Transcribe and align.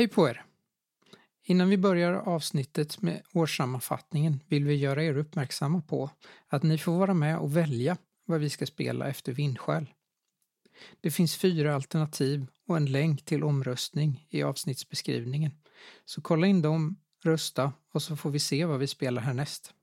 Hej 0.00 0.08
på 0.08 0.28
er! 0.28 0.44
Innan 1.42 1.68
vi 1.68 1.78
börjar 1.78 2.12
avsnittet 2.12 3.02
med 3.02 3.22
årssammanfattningen 3.32 4.40
vill 4.48 4.64
vi 4.64 4.74
göra 4.74 5.04
er 5.04 5.16
uppmärksamma 5.16 5.80
på 5.80 6.10
att 6.48 6.62
ni 6.62 6.78
får 6.78 6.98
vara 6.98 7.14
med 7.14 7.38
och 7.38 7.56
välja 7.56 7.96
vad 8.24 8.40
vi 8.40 8.50
ska 8.50 8.66
spela 8.66 9.08
efter 9.08 9.32
Vindskäl. 9.32 9.86
Det 11.00 11.10
finns 11.10 11.36
fyra 11.36 11.74
alternativ 11.74 12.46
och 12.66 12.76
en 12.76 12.92
länk 12.92 13.24
till 13.24 13.44
omröstning 13.44 14.26
i 14.30 14.42
avsnittsbeskrivningen. 14.42 15.52
Så 16.04 16.20
kolla 16.20 16.46
in 16.46 16.62
dem, 16.62 16.96
rösta 17.24 17.72
och 17.92 18.02
så 18.02 18.16
får 18.16 18.30
vi 18.30 18.38
se 18.38 18.64
vad 18.64 18.78
vi 18.78 18.86
spelar 18.86 19.22
härnäst. 19.22 19.74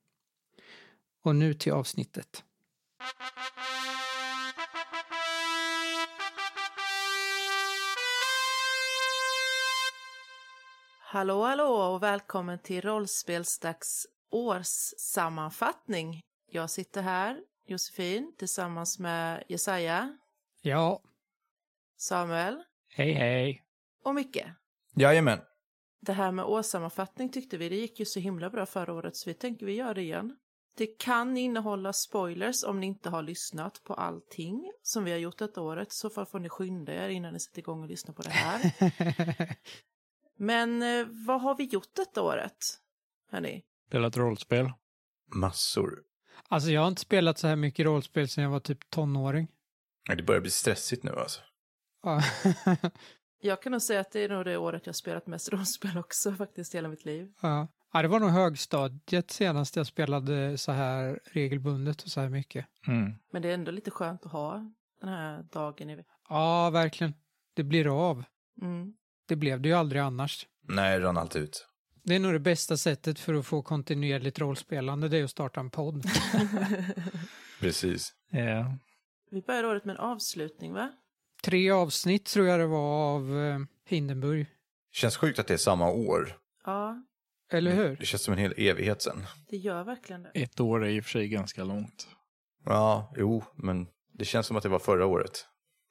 Och 1.24 1.36
nu 1.36 1.54
till 1.54 1.72
avsnittet. 1.72 2.44
Hallå 11.18 11.44
hallå 11.44 11.68
och 11.68 12.04
välkommen 12.04 12.60
till 12.60 12.82
Rollspelsdags 12.82 14.08
årssammanfattning. 14.32 16.22
Jag 16.52 16.70
sitter 16.70 17.02
här, 17.02 17.42
Josefin, 17.68 18.36
tillsammans 18.38 19.00
med 19.00 19.44
Jesaja, 19.48 20.18
Ja, 20.62 21.02
Samuel 21.98 22.64
Hej 22.90 23.14
hej. 23.14 23.64
och 24.04 24.16
Micke. 24.16 24.44
Jajamän. 24.96 25.40
Det 26.02 26.14
här 26.14 26.32
med 26.32 26.46
årssammanfattning 26.46 27.30
tyckte 27.30 27.58
vi, 27.58 27.70
det 27.70 27.76
gick 27.76 28.00
ju 28.00 28.06
så 28.06 28.20
himla 28.20 28.50
bra 28.50 28.66
förra 28.66 28.94
året 28.94 29.16
så 29.16 29.30
vi 29.30 29.34
tänker 29.34 29.66
vi 29.66 29.74
gör 29.74 29.94
det 29.94 30.02
igen. 30.02 30.38
Det 30.76 30.88
kan 30.88 31.38
innehålla 31.38 31.94
spoilers 31.94 32.64
om 32.64 32.80
ni 32.80 32.88
inte 32.88 33.10
har 33.10 33.22
lyssnat 33.22 33.84
på 33.84 33.94
allting 33.94 34.72
som 34.82 35.04
vi 35.04 35.12
har 35.12 35.18
gjort 35.18 35.38
detta 35.38 35.62
året. 35.62 35.92
Så 35.92 36.10
fall 36.10 36.26
får 36.26 36.40
ni 36.40 36.50
skynda 36.50 36.94
er 36.94 37.10
innan 37.10 37.34
ni 37.34 37.40
sätter 37.40 37.60
igång 37.60 37.82
och 37.82 37.90
lyssnar 37.90 38.14
på 38.14 38.22
det 38.22 38.30
här. 38.30 38.72
Men 40.38 40.82
eh, 40.82 41.08
vad 41.28 41.42
har 41.42 41.56
vi 41.56 41.64
gjort 41.64 41.96
detta 41.96 42.22
året? 42.22 42.58
Hörni? 43.32 43.64
Spelat 43.88 44.18
rollspel. 44.18 44.72
Massor. 45.36 46.04
alltså 46.48 46.70
jag 46.70 46.82
har 46.82 46.88
inte 46.88 47.02
spelat 47.02 47.38
så 47.38 47.48
här 47.48 47.56
mycket 47.56 47.86
rollspel 47.86 48.30
sedan 48.30 48.44
jag 48.44 48.52
var 48.52 48.60
typ 48.60 48.90
tonåring. 48.90 49.48
Det 50.18 50.24
börjar 50.24 50.42
bli 50.42 50.52
stressigt 50.52 51.04
nu 51.04 51.12
alltså. 51.12 51.42
Ja. 52.04 52.22
Jag 53.40 53.62
kan 53.62 53.72
nog 53.72 53.82
säga 53.82 54.00
att 54.00 54.12
det 54.12 54.20
är 54.20 54.30
nog 54.30 54.46
det 54.46 54.58
året 54.58 54.86
jag 54.86 54.96
spelat 54.96 55.28
mest 55.28 55.50
rollspel 55.54 55.98
också 55.98 56.34
faktiskt 56.34 56.76
hela 56.76 56.88
mitt 56.88 57.06
liv. 57.06 57.34
ja. 57.42 57.68
ja, 57.94 58.02
det 58.02 58.08
var 58.08 58.20
nog 58.20 58.30
högstadiet 58.30 59.32
senast 59.32 59.76
jag 59.76 59.88
spelade 59.88 60.58
så 60.58 60.72
här 60.72 61.20
regelbundet 61.26 62.04
och 62.04 62.10
så 62.10 62.22
här 62.22 62.30
mycket. 62.30 62.66
Mm. 62.88 63.14
Men 63.32 63.42
det 63.42 63.50
är 63.50 63.54
ändå 63.54 63.72
lite 63.72 63.92
skönt 63.92 64.26
att 64.26 64.32
ha 64.32 64.72
den 65.02 65.10
här 65.10 65.44
dagen 65.52 65.90
i 65.90 65.96
veckan. 65.96 66.16
Ja, 66.30 66.70
verkligen. 66.70 67.14
Det 67.54 67.64
blir 67.64 68.10
av. 68.10 68.24
Mm. 68.62 68.94
Det 69.28 69.36
blev 69.36 69.62
det 69.62 69.70
ju 69.70 69.76
aldrig 69.76 70.02
annars. 70.02 70.48
Nej, 70.68 71.00
rann 71.00 71.18
allt 71.18 71.36
ut. 71.36 71.68
Det 72.04 72.16
är 72.16 72.20
nog 72.20 72.34
det 72.34 72.40
bästa 72.40 72.78
sättet 72.78 73.20
för 73.20 73.34
att 73.34 73.46
få 73.46 73.62
kontinuerligt 73.62 74.40
rollspelande, 74.40 75.08
det 75.10 75.18
är 75.18 75.24
att 75.24 75.30
starta 75.32 75.60
en 75.60 75.70
podd. 75.70 76.06
Precis. 77.60 78.14
Ja. 78.32 78.78
Vi 79.32 79.42
börjar 79.42 79.64
året 79.64 79.86
med 79.86 79.94
en 79.96 80.00
avslutning 80.02 80.74
va? 80.74 80.92
Tre 81.44 81.72
avsnitt 81.72 82.26
tror 82.26 82.48
jag 82.48 82.60
det 82.60 82.66
var 82.68 83.16
av 83.16 83.40
eh, 83.40 83.60
Hindenburg. 83.86 84.46
Känns 84.92 85.18
sjukt 85.18 85.40
att 85.40 85.48
det 85.48 85.54
är 85.54 85.58
samma 85.58 85.92
år. 85.92 86.38
Ja, 86.66 87.04
Eller 87.52 87.72
hur? 87.76 87.96
Det 87.96 88.06
känns 88.06 88.24
som 88.24 88.34
en 88.34 88.40
hel 88.40 88.54
evighet 88.58 89.02
sen. 89.02 89.24
det 89.50 89.58
gör 89.58 89.84
verkligen 89.84 90.24
det. 90.24 90.32
Ett 90.34 90.60
år 90.60 90.86
är 90.86 90.90
i 90.90 91.00
och 91.00 91.04
för 91.04 91.12
sig 91.12 91.28
ganska 91.28 91.64
långt. 91.64 92.08
Ja, 92.66 93.14
jo, 93.18 93.44
men 93.56 93.88
det 94.14 94.26
känns 94.26 94.48
som 94.48 94.58
att 94.58 94.64
det 94.64 94.70
var 94.70 94.80
förra 94.80 95.06
året. 95.06 95.46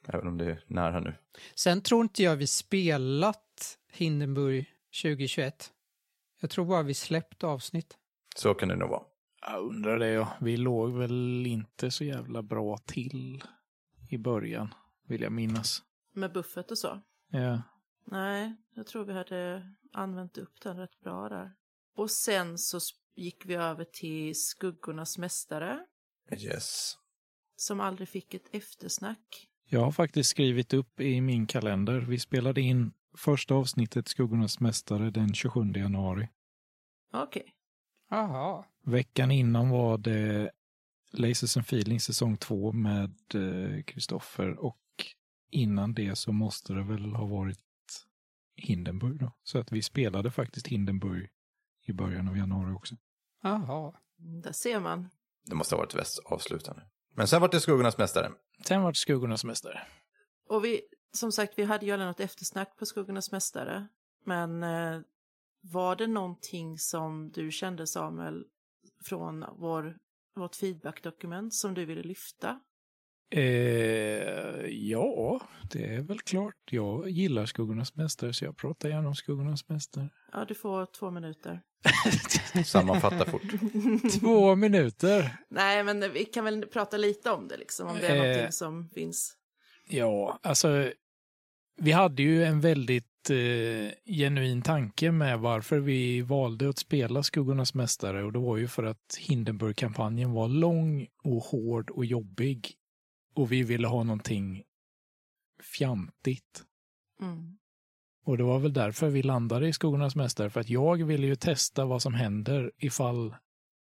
Även 0.07 0.27
om 0.29 0.39
det 0.39 0.45
är 0.45 0.65
nära 0.67 1.01
nu. 1.01 1.15
Sen 1.55 1.81
tror 1.81 2.03
inte 2.03 2.23
jag 2.23 2.37
vi 2.37 2.47
spelat 2.47 3.79
Hindenburg 3.93 4.67
2021. 5.03 5.73
Jag 6.41 6.51
tror 6.51 6.65
bara 6.65 6.83
vi 6.83 6.95
släppt 6.95 7.45
avsnitt. 7.45 7.97
Så 8.37 8.55
kan 8.55 8.69
det 8.69 8.77
nog 8.77 8.91
vara. 8.91 9.03
Jag 9.41 9.65
undrar 9.65 9.99
det 9.99 10.09
ja. 10.09 10.37
Vi 10.41 10.57
låg 10.57 10.93
väl 10.93 11.47
inte 11.47 11.91
så 11.91 12.05
jävla 12.05 12.43
bra 12.43 12.77
till 12.77 13.45
i 14.11 14.19
början, 14.19 14.75
vill 15.09 15.23
jag 15.23 15.33
minnas. 15.33 15.83
Med 16.13 16.33
buffert 16.33 16.71
och 16.71 16.79
så. 16.79 17.01
Ja. 17.31 17.63
Nej, 18.05 18.57
jag 18.75 18.87
tror 18.87 19.05
vi 19.05 19.13
hade 19.13 19.73
använt 19.93 20.39
upp 20.39 20.61
den 20.61 20.77
rätt 20.77 21.01
bra 21.01 21.29
där. 21.29 21.53
Och 21.97 22.11
sen 22.11 22.59
så 22.59 22.81
gick 23.15 23.47
vi 23.47 23.55
över 23.55 23.85
till 23.85 24.41
Skuggornas 24.41 25.19
mästare. 25.19 25.87
Yes. 26.39 26.97
Som 27.57 27.81
aldrig 27.81 28.09
fick 28.09 28.35
ett 28.35 28.55
eftersnack. 28.55 29.49
Jag 29.69 29.81
har 29.81 29.93
faktiskt 29.93 30.31
skrivit 30.31 30.75
upp 30.75 31.01
i 31.01 31.21
min 31.21 31.47
kalender. 31.47 32.01
Vi 32.01 32.19
spelade 32.19 32.61
in 32.61 32.93
första 33.17 33.55
avsnittet 33.55 34.09
Skuggornas 34.09 34.61
mästare 34.61 35.11
den 35.11 35.35
27 35.35 35.73
januari. 35.73 36.29
Okej. 37.13 37.55
Jaha. 38.11 38.65
Veckan 38.85 39.31
innan 39.31 39.71
var 39.71 39.99
det 39.99 40.51
Lasers 41.13 41.57
and 41.57 41.67
Feelings 41.67 42.05
säsong 42.05 42.37
2 42.37 42.73
med 42.73 43.15
Kristoffer 43.87 44.59
och 44.59 44.81
innan 45.51 45.95
det 45.95 46.17
så 46.17 46.33
måste 46.33 46.73
det 46.73 46.83
väl 46.83 47.15
ha 47.15 47.27
varit 47.27 47.59
Hindenburg 48.57 49.19
då. 49.21 49.33
Så 49.43 49.59
att 49.59 49.73
vi 49.73 49.83
spelade 49.83 50.31
faktiskt 50.31 50.67
Hindenburg 50.67 51.29
i 51.87 51.93
början 51.93 52.29
av 52.29 52.37
januari 52.37 52.73
också. 52.73 52.97
Jaha. 53.43 53.93
Där 54.17 54.53
ser 54.53 54.81
man. 54.81 55.09
Det 55.47 55.55
måste 55.55 55.75
ha 55.75 55.81
varit 55.81 55.95
väst 55.95 56.19
avslutande. 56.25 56.83
Men 57.15 57.29
sen 57.29 57.41
var 57.41 57.49
det 57.49 57.61
Skuggornas 57.61 57.99
mästare. 57.99 58.33
Sen 58.69 58.83
var 58.83 58.93
det 58.93 58.97
Skuggornas 58.97 59.45
mästare. 59.45 59.83
Och 60.49 60.65
vi, 60.65 60.81
som 61.13 61.33
sagt, 61.33 61.53
vi 61.57 61.65
hade 61.65 61.87
ju 61.87 61.93
aldrig 61.93 62.09
något 62.09 62.21
eftersnack 62.21 62.77
på 62.77 62.87
Skuggornas 62.87 63.33
mästare. 63.33 63.89
Men 64.25 64.63
eh, 64.63 65.01
var 65.61 65.97
det 65.97 66.07
någonting 66.07 66.79
som 66.79 67.31
du 67.31 67.51
kände, 67.51 67.87
Samuel, 67.87 68.45
från 69.05 69.45
vår, 69.57 69.97
vårt 70.35 70.57
feedbackdokument 70.57 71.55
som 71.55 71.75
du 71.75 71.85
ville 71.85 72.03
lyfta? 72.03 72.61
Eh, 73.31 74.67
ja, 74.67 75.41
det 75.73 75.95
är 75.95 76.03
väl 76.03 76.21
klart. 76.21 76.55
Jag 76.71 77.11
gillar 77.11 77.47
Skuggornas 77.47 77.95
mästare 77.95 78.33
så 78.33 78.45
jag 78.45 78.57
pratar 78.57 78.89
gärna 78.89 79.09
om 79.09 79.15
Skuggornas 79.15 79.69
mästare. 79.69 80.11
Ja, 80.33 80.45
du 80.45 80.55
får 80.55 80.87
två 80.87 81.11
minuter. 81.11 81.63
Sammanfatta 82.65 83.25
fort. 83.31 83.43
Två 84.21 84.55
minuter. 84.55 85.37
Nej, 85.49 85.85
men 85.85 86.13
vi 86.13 86.25
kan 86.25 86.45
väl 86.45 86.67
prata 86.67 86.97
lite 86.97 87.31
om 87.31 87.49
det, 87.49 87.57
liksom, 87.57 87.89
om 87.89 87.97
det 87.97 88.07
är 88.07 88.17
Eh. 88.17 88.23
någonting 88.23 88.53
som 88.53 88.89
finns. 88.89 89.37
Ja, 89.89 90.39
alltså 90.43 90.93
vi 91.79 91.93
hade 91.93 92.23
ju 92.23 92.45
en 92.45 92.61
väldigt 92.61 93.31
eh, 93.31 94.15
genuin 94.15 94.63
tanke 94.63 95.11
med 95.13 95.39
varför 95.41 95.79
vi 95.79 96.21
valde 96.23 96.69
att 96.69 96.79
spela 96.79 97.23
Skuggornas 97.23 97.75
mästare 97.75 98.25
och 98.25 98.33
det 98.33 98.39
var 98.39 98.57
ju 98.57 98.69
för 98.69 98.85
att 98.85 99.17
Hindenburg-kampanjen 99.19 100.33
var 100.33 100.49
lång 100.49 101.07
och 101.25 101.43
hård 101.43 101.91
och 101.91 102.05
jobbig 102.05 102.75
och 103.35 103.53
vi 103.53 103.63
ville 103.63 103.87
ha 103.89 104.03
någonting 104.03 104.63
fjantigt. 105.79 106.65
Mm. 107.23 107.59
Och 108.27 108.37
det 108.37 108.45
var 108.45 108.59
väl 108.59 108.73
därför 108.73 109.09
vi 109.09 109.23
landade 109.23 109.69
i 109.69 109.73
Skuggornas 109.73 110.17
mästare, 110.17 110.51
för 110.51 110.61
att 110.61 110.69
jag 110.69 111.05
ville 111.05 111.27
ju 111.27 111.37
testa 111.37 111.85
vad 111.85 112.03
som 112.03 112.15
händer 112.15 112.73
ifall 112.79 113.35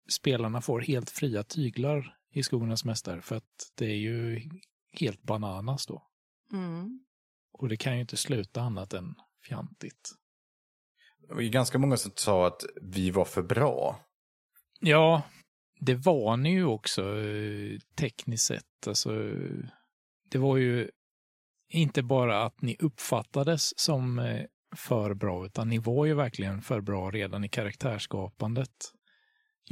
spelarna 0.08 0.60
får 0.60 0.80
helt 0.80 1.10
fria 1.10 1.42
tyglar 1.42 2.16
i 2.32 2.42
Skuggornas 2.42 2.84
mästare, 2.84 3.20
för 3.20 3.36
att 3.36 3.72
det 3.74 3.84
är 3.84 3.96
ju 3.96 4.50
helt 4.92 5.22
bananas 5.22 5.86
då. 5.86 6.02
Mm. 6.52 7.04
Och 7.52 7.68
det 7.68 7.76
kan 7.76 7.94
ju 7.94 8.00
inte 8.00 8.16
sluta 8.16 8.60
annat 8.60 8.94
än 8.94 9.14
fjantigt. 9.48 10.10
Det 11.28 11.34
var 11.34 11.40
ju 11.40 11.48
ganska 11.48 11.78
många 11.78 11.96
som 11.96 12.12
sa 12.14 12.46
att 12.46 12.64
vi 12.82 13.10
var 13.10 13.24
för 13.24 13.42
bra. 13.42 14.00
Ja, 14.80 15.22
det 15.80 15.94
var 15.94 16.36
ni 16.36 16.50
ju 16.50 16.64
också 16.64 17.18
eh, 17.18 17.78
tekniskt 17.94 18.46
sett. 18.46 18.86
Alltså, 18.86 19.10
det 20.30 20.38
var 20.38 20.56
ju 20.56 20.90
inte 21.70 22.03
bara 22.03 22.44
att 22.44 22.62
ni 22.62 22.76
uppfattades 22.78 23.78
som 23.78 24.19
eh, 24.19 24.44
för 24.76 25.14
bra, 25.14 25.46
utan 25.46 25.69
ni 25.69 25.78
var 25.78 26.06
ju 26.06 26.14
verkligen 26.14 26.62
för 26.62 26.81
bra 26.81 27.11
redan 27.11 27.44
i 27.44 27.49
karaktärsskapandet. 27.49 28.70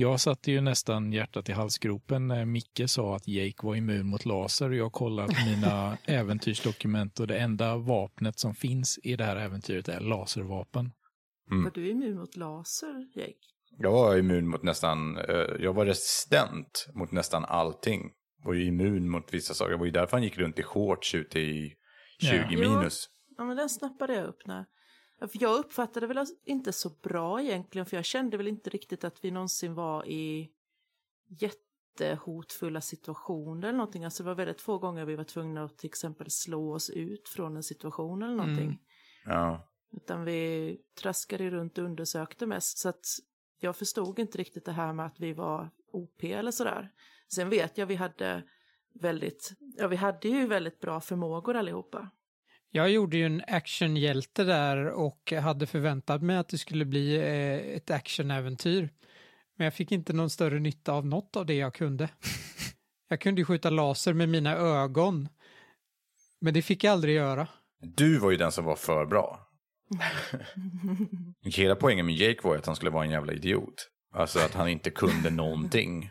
Jag 0.00 0.20
satte 0.20 0.52
ju 0.52 0.60
nästan 0.60 1.12
hjärtat 1.12 1.48
i 1.48 1.52
halsgropen 1.52 2.28
när 2.28 2.44
Micke 2.44 2.82
sa 2.86 3.16
att 3.16 3.28
Jake 3.28 3.66
var 3.66 3.74
immun 3.74 4.06
mot 4.06 4.24
laser 4.24 4.70
och 4.70 4.76
jag 4.76 4.92
kollade 4.92 5.34
på 5.34 5.50
mina 5.50 5.98
äventyrsdokument 6.04 7.20
och 7.20 7.26
det 7.26 7.38
enda 7.38 7.76
vapnet 7.76 8.38
som 8.38 8.54
finns 8.54 8.98
i 9.02 9.16
det 9.16 9.24
här 9.24 9.36
äventyret 9.36 9.88
är 9.88 10.00
laservapen. 10.00 10.92
Mm. 11.50 11.64
Var 11.64 11.70
du 11.70 11.90
immun 11.90 12.16
mot 12.16 12.36
laser, 12.36 13.06
Jake? 13.14 13.34
Jag 13.78 13.92
var 13.92 14.16
immun 14.16 14.48
mot 14.48 14.62
nästan, 14.62 15.16
eh, 15.16 15.46
jag 15.60 15.72
var 15.72 15.86
resistent 15.86 16.88
mot 16.94 17.12
nästan 17.12 17.44
allting. 17.44 18.10
Var 18.44 18.54
ju 18.54 18.64
immun 18.64 19.08
mot 19.08 19.34
vissa 19.34 19.54
saker. 19.54 19.70
Det 19.70 19.76
var 19.76 19.86
ju 19.86 19.90
därför 19.90 20.16
han 20.16 20.24
gick 20.24 20.38
runt 20.38 20.58
i 20.58 20.62
shorts 20.62 21.14
ute 21.14 21.40
i 21.40 21.74
20 22.18 22.46
Ja. 22.50 22.58
minus. 22.58 23.08
Ja, 23.36 23.44
men 23.44 23.56
den 23.56 23.68
snappade 23.68 24.14
jag 24.14 24.26
upp 24.26 24.46
när... 24.46 24.66
För 25.18 25.30
Jag 25.32 25.58
uppfattade 25.58 26.06
väl 26.06 26.26
inte 26.44 26.72
så 26.72 26.90
bra 27.02 27.42
egentligen, 27.42 27.86
för 27.86 27.96
jag 27.96 28.04
kände 28.04 28.36
väl 28.36 28.48
inte 28.48 28.70
riktigt 28.70 29.04
att 29.04 29.24
vi 29.24 29.30
någonsin 29.30 29.74
var 29.74 30.06
i 30.08 30.50
jättehotfulla 31.28 32.80
situationer 32.80 33.68
eller 33.68 33.78
någonting. 33.78 34.04
Alltså 34.04 34.22
det 34.22 34.26
var 34.26 34.34
väldigt 34.34 34.60
få 34.60 34.78
gånger 34.78 35.04
vi 35.04 35.16
var 35.16 35.24
tvungna 35.24 35.64
att 35.64 35.78
till 35.78 35.86
exempel 35.88 36.30
slå 36.30 36.74
oss 36.74 36.90
ut 36.90 37.28
från 37.28 37.56
en 37.56 37.62
situation 37.62 38.22
eller 38.22 38.36
någonting. 38.36 38.64
Mm. 38.64 38.78
Ja. 39.24 39.68
Utan 39.92 40.24
vi 40.24 40.78
traskade 41.00 41.50
runt 41.50 41.78
och 41.78 41.84
undersökte 41.84 42.46
mest. 42.46 42.78
Så 42.78 42.88
att 42.88 43.04
jag 43.60 43.76
förstod 43.76 44.18
inte 44.18 44.38
riktigt 44.38 44.64
det 44.64 44.72
här 44.72 44.92
med 44.92 45.06
att 45.06 45.20
vi 45.20 45.32
var 45.32 45.70
OP 45.92 46.24
eller 46.24 46.50
sådär. 46.50 46.92
Sen 47.32 47.50
vet 47.50 47.78
jag 47.78 47.86
vi 47.86 47.94
hade 47.94 48.42
väldigt, 48.94 49.52
ja 49.76 49.88
vi 49.88 49.96
hade 49.96 50.28
ju 50.28 50.46
väldigt 50.46 50.80
bra 50.80 51.00
förmågor 51.00 51.56
allihopa. 51.56 52.10
Jag 52.70 52.90
gjorde 52.90 53.16
ju 53.16 53.26
en 53.26 53.42
actionhjälte 53.46 54.44
där 54.44 54.86
och 54.86 55.32
hade 55.32 55.66
förväntat 55.66 56.22
mig 56.22 56.36
att 56.36 56.48
det 56.48 56.58
skulle 56.58 56.84
bli 56.84 57.16
eh, 57.16 57.76
ett 57.76 57.90
actionäventyr. 57.90 58.90
Men 59.56 59.64
jag 59.64 59.74
fick 59.74 59.92
inte 59.92 60.12
någon 60.12 60.30
större 60.30 60.58
nytta 60.58 60.92
av 60.92 61.06
något 61.06 61.36
av 61.36 61.46
det 61.46 61.54
jag 61.54 61.74
kunde. 61.74 62.08
Jag 63.10 63.20
kunde 63.20 63.40
ju 63.40 63.44
skjuta 63.44 63.70
laser 63.70 64.12
med 64.12 64.28
mina 64.28 64.56
ögon. 64.56 65.28
Men 66.40 66.54
det 66.54 66.62
fick 66.62 66.84
jag 66.84 66.92
aldrig 66.92 67.16
göra. 67.16 67.48
Du 67.80 68.18
var 68.18 68.30
ju 68.30 68.36
den 68.36 68.52
som 68.52 68.64
var 68.64 68.76
för 68.76 69.06
bra. 69.06 69.48
Hela 71.56 71.76
poängen 71.76 72.06
med 72.06 72.14
Jake 72.14 72.40
var 72.42 72.52
ju 72.52 72.58
att 72.58 72.66
han 72.66 72.76
skulle 72.76 72.90
vara 72.90 73.04
en 73.04 73.10
jävla 73.10 73.32
idiot. 73.32 73.88
Alltså 74.14 74.38
att 74.38 74.54
han 74.54 74.68
inte 74.68 74.90
kunde 74.90 75.30
någonting. 75.30 76.10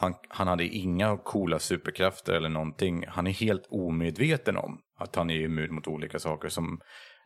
Han, 0.00 0.14
han 0.28 0.48
hade 0.48 0.66
inga 0.66 1.16
coola 1.16 1.58
superkrafter 1.58 2.32
eller 2.32 2.48
någonting. 2.48 3.04
Han 3.08 3.26
är 3.26 3.30
helt 3.30 3.66
omedveten 3.70 4.56
om 4.56 4.80
att 4.98 5.16
han 5.16 5.30
är 5.30 5.40
immun 5.40 5.74
mot 5.74 5.88
olika 5.88 6.18
saker. 6.18 6.48
Som 6.48 6.80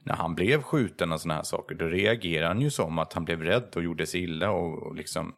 när 0.05 0.15
han 0.15 0.35
blev 0.35 0.63
skjuten 0.63 1.13
och 1.13 1.21
sådana 1.21 1.37
här 1.37 1.43
saker, 1.43 1.75
då 1.75 1.87
reagerade 1.87 2.49
han 2.49 2.61
ju 2.61 2.71
som 2.71 2.99
att 2.99 3.13
han 3.13 3.25
blev 3.25 3.43
rädd 3.43 3.73
och 3.77 3.83
gjorde 3.83 4.07
sig 4.07 4.23
illa 4.23 4.51
och, 4.51 4.87
och 4.87 4.95
liksom... 4.95 5.35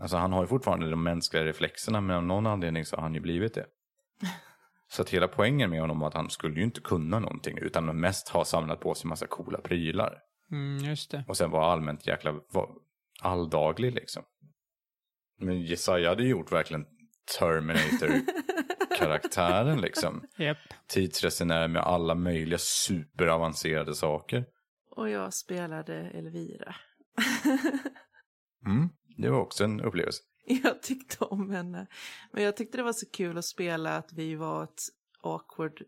Alltså 0.00 0.16
han 0.16 0.32
har 0.32 0.42
ju 0.42 0.46
fortfarande 0.46 0.90
de 0.90 1.02
mänskliga 1.02 1.44
reflexerna, 1.44 2.00
men 2.00 2.16
av 2.16 2.24
någon 2.24 2.46
anledning 2.46 2.84
så 2.84 2.96
har 2.96 3.02
han 3.02 3.14
ju 3.14 3.20
blivit 3.20 3.54
det. 3.54 3.66
Så 4.88 5.02
att 5.02 5.10
hela 5.10 5.28
poängen 5.28 5.70
med 5.70 5.80
honom 5.80 6.00
var 6.00 6.08
att 6.08 6.14
han 6.14 6.30
skulle 6.30 6.56
ju 6.56 6.64
inte 6.64 6.80
kunna 6.80 7.18
någonting, 7.18 7.58
utan 7.58 8.00
mest 8.00 8.28
ha 8.28 8.44
samlat 8.44 8.80
på 8.80 8.94
sig 8.94 9.08
massa 9.08 9.26
coola 9.26 9.60
prylar. 9.60 10.18
Mm, 10.52 10.84
just 10.84 11.10
det. 11.10 11.24
Och 11.28 11.36
sen 11.36 11.50
var 11.50 11.72
allmänt 11.72 12.06
jäkla 12.06 12.32
var 12.52 12.68
alldaglig 13.20 13.94
liksom. 13.94 14.22
Men 15.38 15.62
Jesaja 15.62 16.08
hade 16.08 16.24
gjort 16.24 16.52
verkligen 16.52 16.86
Terminator-karaktären 17.38 19.80
liksom. 19.80 20.22
Japp. 20.38 20.58
Tidsresenär 20.86 21.68
med 21.68 21.82
alla 21.82 22.14
möjliga 22.14 22.58
superavancerade 22.58 23.94
saker. 23.94 24.44
Och 24.90 25.10
jag 25.10 25.34
spelade 25.34 25.94
Elvira. 25.94 26.74
Mm, 28.66 28.88
det 29.16 29.30
var 29.30 29.40
också 29.40 29.64
en 29.64 29.80
upplevelse. 29.80 30.22
Jag 30.46 30.82
tyckte 30.82 31.24
om 31.24 31.50
henne. 31.50 31.86
Men 32.32 32.42
jag 32.42 32.56
tyckte 32.56 32.76
det 32.76 32.82
var 32.82 32.92
så 32.92 33.10
kul 33.10 33.38
att 33.38 33.44
spela 33.44 33.96
att 33.96 34.12
vi 34.12 34.34
var 34.34 34.64
ett 34.64 34.82
awkward 35.20 35.82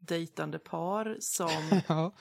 dejtande 0.00 0.58
par 0.58 1.16
som 1.20 1.50
Ja. 1.88 2.14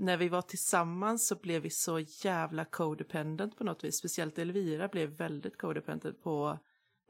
När 0.00 0.16
vi 0.16 0.28
var 0.28 0.42
tillsammans 0.42 1.26
så 1.26 1.34
blev 1.36 1.62
vi 1.62 1.70
så 1.70 1.98
jävla 1.98 2.64
codependent 2.64 3.56
på 3.58 3.64
något 3.64 3.84
vis. 3.84 3.96
Speciellt 3.96 4.38
Elvira 4.38 4.88
blev 4.88 5.10
väldigt 5.10 5.58
codependent 5.58 6.22
på 6.22 6.58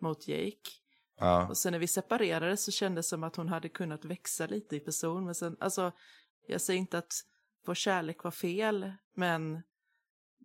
mot 0.00 0.28
Jake. 0.28 0.70
Ja, 1.18 1.48
Och 1.48 1.56
sen 1.58 1.72
när 1.72 1.78
vi 1.78 1.86
separerade 1.86 2.56
så 2.56 2.70
kändes 2.70 3.06
det 3.06 3.08
som 3.08 3.24
att 3.24 3.36
hon 3.36 3.48
hade 3.48 3.68
kunnat 3.68 4.04
växa 4.04 4.46
lite 4.46 4.76
i 4.76 4.80
person. 4.80 5.24
Men 5.24 5.34
sen, 5.34 5.56
alltså, 5.60 5.92
jag 6.46 6.60
säger 6.60 6.80
inte 6.80 6.98
att 6.98 7.12
vår 7.66 7.74
kärlek 7.74 8.24
var 8.24 8.30
fel, 8.30 8.92
men 9.14 9.62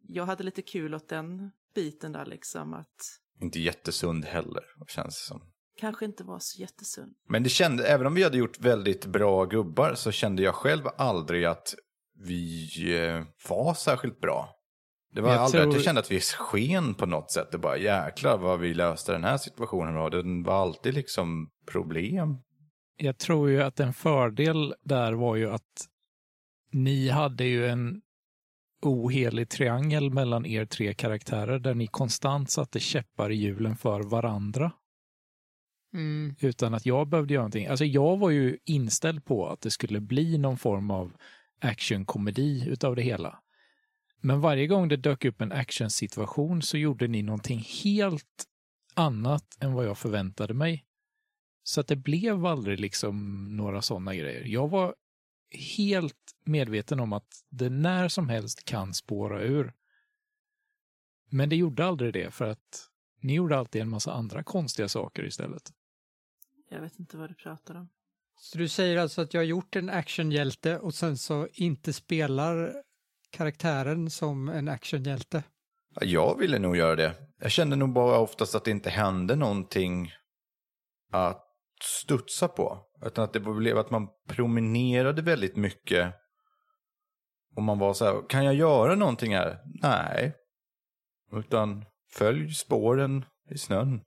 jag 0.08 0.26
hade 0.26 0.44
lite 0.44 0.62
kul 0.62 0.96
åt 0.96 1.10
den 1.10 1.52
biten 1.76 2.12
där 2.12 2.26
liksom. 2.26 2.74
Att 2.74 3.20
inte 3.42 3.60
jättesund 3.60 4.26
heller, 4.26 4.64
känns 4.88 5.16
det 5.16 5.28
som. 5.28 5.42
kanske 5.78 6.06
inte 6.06 6.24
var 6.24 6.40
så 6.40 6.62
jättesund. 6.62 7.16
Men 7.28 7.44
det 7.44 7.50
kände, 7.50 7.88
även 7.88 8.08
om 8.08 8.14
vi 8.16 8.24
hade 8.24 8.38
gjort 8.38 8.60
väldigt 8.60 9.06
bra 9.06 9.46
gubbar 9.46 9.96
så 9.96 10.12
kände 10.12 10.44
jag 10.44 10.56
själv 10.56 10.84
aldrig 10.98 11.46
att 11.46 11.76
vi 12.20 12.70
eh, 13.06 13.24
var 13.50 13.74
särskilt 13.74 14.20
bra. 14.22 14.50
Det 15.14 15.22
var 15.22 15.30
Jag 15.32 15.40
aldrig 15.42 15.62
tror- 15.62 15.70
att 15.70 15.76
jag 15.76 15.84
kände 15.84 16.02
att 16.02 16.12
vi 16.12 16.20
sken 16.22 16.94
på 16.94 17.06
något 17.06 17.32
sätt. 17.32 17.52
Det 17.52 17.58
bara 17.58 17.78
jäklar 17.78 18.38
vad 18.38 18.60
vi 18.60 18.74
löste 18.74 19.12
den 19.12 19.24
här 19.24 19.38
situationen 19.38 19.94
bra. 19.94 20.10
Det 20.10 20.44
var 20.44 20.62
alltid 20.62 20.94
liksom 20.94 21.50
problem. 21.72 22.38
Jag 22.98 23.18
tror 23.18 23.50
ju 23.50 23.62
att 23.62 23.80
en 23.80 23.94
fördel 23.94 24.76
där 24.84 25.14
var 25.14 25.36
ju 25.36 25.50
att 25.52 25.88
ni 26.72 27.10
hade 27.10 27.46
ju 27.46 27.68
en 27.68 28.02
ohelig 28.82 29.50
triangel 29.50 30.10
mellan 30.14 30.46
er 30.46 30.66
tre 30.66 30.94
karaktärer 30.94 31.60
där 31.60 31.74
ni 31.74 31.88
konstant 31.88 32.50
satte 32.52 32.80
käppar 32.80 33.32
i 33.32 33.36
hjulen 33.36 33.76
för 33.78 34.02
varandra 34.02 34.72
Mm. 35.94 36.36
utan 36.42 36.74
att 36.74 36.86
jag 36.86 37.08
behövde 37.10 37.34
göra 37.34 37.42
någonting. 37.42 37.68
Alltså 37.68 37.86
jag 37.86 38.18
var 38.18 38.30
ju 38.30 38.58
inställd 38.66 39.26
på 39.26 39.48
att 39.48 39.62
det 39.62 39.72
skulle 39.72 40.00
bli 40.02 40.38
någon 40.38 40.58
form 40.58 40.92
av 40.92 41.14
actionkomedi 41.60 42.68
utav 42.70 42.96
det 42.96 43.02
hela. 43.02 43.40
Men 44.22 44.42
varje 44.42 44.68
gång 44.68 44.88
det 44.88 44.98
dök 44.98 45.26
upp 45.26 45.42
en 45.42 45.52
actionsituation 45.52 46.62
så 46.62 46.78
gjorde 46.78 47.08
ni 47.08 47.22
någonting 47.22 47.66
helt 47.84 48.46
annat 48.94 49.58
än 49.60 49.74
vad 49.74 49.86
jag 49.86 49.98
förväntade 49.98 50.54
mig. 50.54 50.86
Så 51.64 51.82
att 51.82 51.88
det 51.88 51.96
blev 51.96 52.46
aldrig 52.46 52.80
liksom 52.80 53.46
några 53.58 53.82
sådana 53.82 54.16
grejer. 54.16 54.44
Jag 54.46 54.68
var 54.68 54.96
helt 55.80 56.36
medveten 56.44 57.00
om 57.00 57.14
att 57.14 57.44
det 57.50 57.70
när 57.70 58.08
som 58.08 58.30
helst 58.30 58.66
kan 58.66 58.94
spåra 58.94 59.42
ur. 59.42 59.74
Men 61.30 61.50
det 61.50 61.56
gjorde 61.56 61.86
aldrig 61.86 62.14
det 62.14 62.32
för 62.32 62.46
att 62.46 62.90
ni 63.22 63.34
gjorde 63.34 63.58
alltid 63.58 63.82
en 63.82 63.90
massa 63.90 64.14
andra 64.14 64.44
konstiga 64.44 64.90
saker 64.90 65.26
istället. 65.26 65.74
Jag 66.70 66.82
vet 66.82 67.00
inte 67.00 67.18
vad 67.18 67.30
du 67.30 67.34
pratar 67.34 67.76
om. 67.76 67.90
Så 68.46 68.58
du 68.58 68.68
säger 68.68 68.98
alltså 68.98 69.22
att 69.22 69.34
jag 69.34 69.42
har 69.42 69.46
gjort 69.46 69.76
en 69.76 69.90
actionhjälte 69.90 70.80
och 70.80 70.94
sen 70.94 71.18
så 71.18 71.48
inte 71.54 71.94
spelar 71.94 72.74
karaktären 73.32 74.10
som 74.10 74.50
en 74.50 74.68
actionhjälte? 74.68 75.44
Ja, 75.96 76.06
Jag 76.06 76.38
ville 76.40 76.60
nog 76.60 76.78
göra 76.78 76.96
det. 76.96 77.14
Jag 77.40 77.52
kände 77.52 77.76
nog 77.76 77.94
bara 77.94 78.20
oftast 78.20 78.56
att 78.56 78.64
det 78.64 78.72
inte 78.72 78.90
hände 78.90 79.36
någonting 79.36 80.12
att 81.12 81.44
studsa 81.82 82.48
på. 82.48 82.86
Utan 83.06 83.24
att 83.24 83.34
det 83.34 83.40
blev 83.40 83.78
att 83.78 83.92
man 83.92 84.08
promenerade 84.28 85.22
väldigt 85.22 85.56
mycket. 85.56 86.14
Och 87.56 87.64
man 87.64 87.80
var 87.80 87.94
så 87.94 88.06
här, 88.06 88.30
kan 88.30 88.46
jag 88.46 88.56
göra 88.56 88.96
någonting 88.96 89.36
här? 89.36 89.60
Nej. 89.82 90.34
Utan 91.32 91.86
följ 92.14 92.54
spåren 92.54 93.26
i 93.50 93.58
snön. 93.58 94.02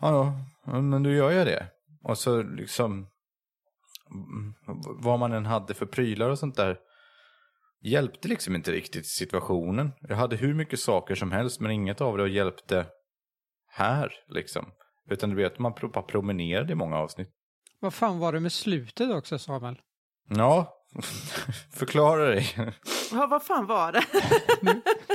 Ja, 0.00 0.40
ja, 0.66 0.80
men 0.80 1.02
då 1.02 1.10
gör 1.10 1.30
jag 1.30 1.46
det. 1.46 1.70
Och 2.02 2.18
så 2.18 2.42
liksom, 2.42 3.06
vad 5.02 5.18
man 5.18 5.32
än 5.32 5.46
hade 5.46 5.74
för 5.74 5.86
prylar 5.86 6.30
och 6.30 6.38
sånt 6.38 6.56
där 6.56 6.78
hjälpte 7.82 8.28
liksom 8.28 8.54
inte 8.54 8.72
riktigt 8.72 9.06
situationen. 9.06 9.92
Jag 10.00 10.16
hade 10.16 10.36
hur 10.36 10.54
mycket 10.54 10.80
saker 10.80 11.14
som 11.14 11.32
helst 11.32 11.60
men 11.60 11.70
inget 11.70 12.00
av 12.00 12.18
det 12.18 12.28
hjälpte 12.28 12.86
här 13.68 14.12
liksom. 14.28 14.66
Utan 15.10 15.34
blev 15.34 15.46
att 15.46 15.58
man 15.58 15.72
bara 15.92 16.02
promenerade 16.02 16.72
i 16.72 16.76
många 16.76 16.96
avsnitt. 16.96 17.30
Vad 17.80 17.94
fan 17.94 18.18
var 18.18 18.32
det 18.32 18.40
med 18.40 18.52
slutet 18.52 19.10
också, 19.10 19.38
Samuel? 19.38 19.80
Ja, 20.28 20.84
förklara 21.72 22.26
dig. 22.26 22.46
Ja, 23.12 23.26
vad 23.26 23.42
fan 23.42 23.66
var 23.66 23.92
det? 23.92 24.04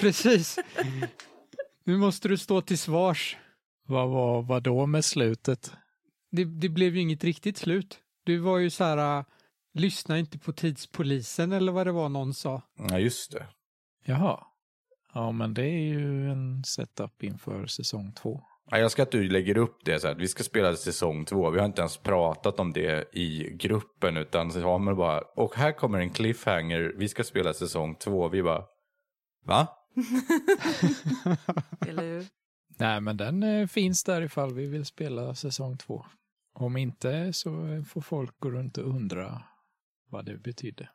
Precis. 0.01 0.59
Nu 1.83 1.97
måste 1.97 2.27
du 2.27 2.37
stå 2.37 2.61
till 2.61 2.77
svars. 2.77 3.37
Vad 3.87 4.09
var 4.09 4.41
vad 4.41 4.63
då 4.63 4.85
med 4.85 5.05
slutet? 5.05 5.73
Det, 6.31 6.43
det 6.43 6.69
blev 6.69 6.95
ju 6.95 7.01
inget 7.01 7.23
riktigt 7.23 7.57
slut. 7.57 7.99
Du 8.29 8.37
var 8.37 8.57
ju 8.57 8.69
så 8.69 8.83
här, 8.83 9.17
äh, 9.19 9.25
lyssna 9.73 10.19
inte 10.19 10.39
på 10.39 10.51
tidspolisen 10.51 11.51
eller 11.51 11.71
vad 11.71 11.87
det 11.87 11.91
var 11.91 12.09
någon 12.09 12.33
sa. 12.33 12.61
Ja, 12.89 12.99
just 12.99 13.31
det. 13.31 13.47
Jaha. 14.05 14.43
Ja, 15.13 15.31
men 15.31 15.53
det 15.53 15.65
är 15.65 15.79
ju 15.79 16.31
en 16.31 16.63
setup 16.63 17.23
inför 17.23 17.65
säsong 17.65 18.13
två. 18.13 18.41
Ja, 18.71 18.77
jag 18.77 18.91
ska 18.91 19.03
att 19.03 19.11
du 19.11 19.29
lägger 19.29 19.57
upp 19.57 19.85
det 19.85 19.99
så 19.99 20.07
här. 20.07 20.15
Vi 20.15 20.27
ska 20.27 20.43
spela 20.43 20.75
säsong 20.75 21.25
två. 21.25 21.49
Vi 21.49 21.59
har 21.59 21.65
inte 21.65 21.81
ens 21.81 21.97
pratat 21.97 22.59
om 22.59 22.73
det 22.73 23.15
i 23.15 23.49
gruppen. 23.53 24.17
Utan 24.17 24.51
så 24.51 24.61
har 24.61 24.79
man 24.79 24.95
bara, 24.95 25.21
och 25.21 25.55
här 25.55 25.71
kommer 25.71 25.99
en 25.99 26.09
cliffhanger. 26.09 26.93
Vi 26.97 27.07
ska 27.07 27.23
spela 27.23 27.53
säsong 27.53 27.95
två. 27.95 28.27
Vi 28.27 28.43
bara, 28.43 28.63
va? 29.45 29.67
Eller 31.87 32.03
hur? 32.03 32.25
Nej, 32.77 33.01
men 33.01 33.17
den 33.17 33.43
eh, 33.43 33.67
finns 33.67 34.03
där 34.03 34.21
ifall 34.21 34.53
vi 34.53 34.67
vill 34.67 34.85
spela 34.85 35.35
säsong 35.35 35.77
två. 35.77 36.05
Om 36.53 36.77
inte 36.77 37.33
så 37.33 37.83
får 37.87 38.01
folk 38.01 38.39
gå 38.39 38.51
runt 38.51 38.77
och 38.77 38.87
undra 38.89 39.43
vad 40.09 40.25
det 40.25 40.37
betyder. 40.37 40.91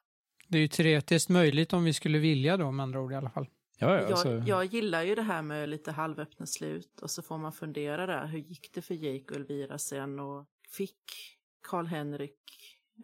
Det 0.49 0.59
är 0.59 0.63
ju 0.63 0.69
teoretiskt 0.69 1.29
möjligt 1.29 1.73
om 1.73 1.85
vi 1.85 1.93
skulle 1.93 2.19
vilja 2.19 2.57
då, 2.57 2.71
med 2.71 2.83
andra 2.85 3.01
ord 3.01 3.13
i 3.13 3.15
alla 3.15 3.31
fall. 3.31 3.47
Ja, 3.79 4.01
ja, 4.01 4.07
alltså, 4.07 4.29
Jag, 4.29 4.49
jag 4.49 4.65
gillar 4.65 5.03
ju 5.03 5.15
det 5.15 5.23
här 5.23 5.43
med 5.43 5.69
lite 5.69 5.93
halvöppna 5.93 6.47
slut 6.47 7.01
och 7.03 7.11
så 7.11 7.23
får 7.23 7.39
man 7.39 7.53
fundera 7.53 8.07
där, 8.07 8.27
hur 8.27 8.39
gick 8.39 8.73
det 8.75 8.83
för 8.83 8.95
Jake 8.95 9.25
och 9.31 9.37
Elvira 9.37 9.79
sen 9.79 10.21
och 10.21 10.47
fick 10.71 10.99
Karl-Henrik, 11.69 12.39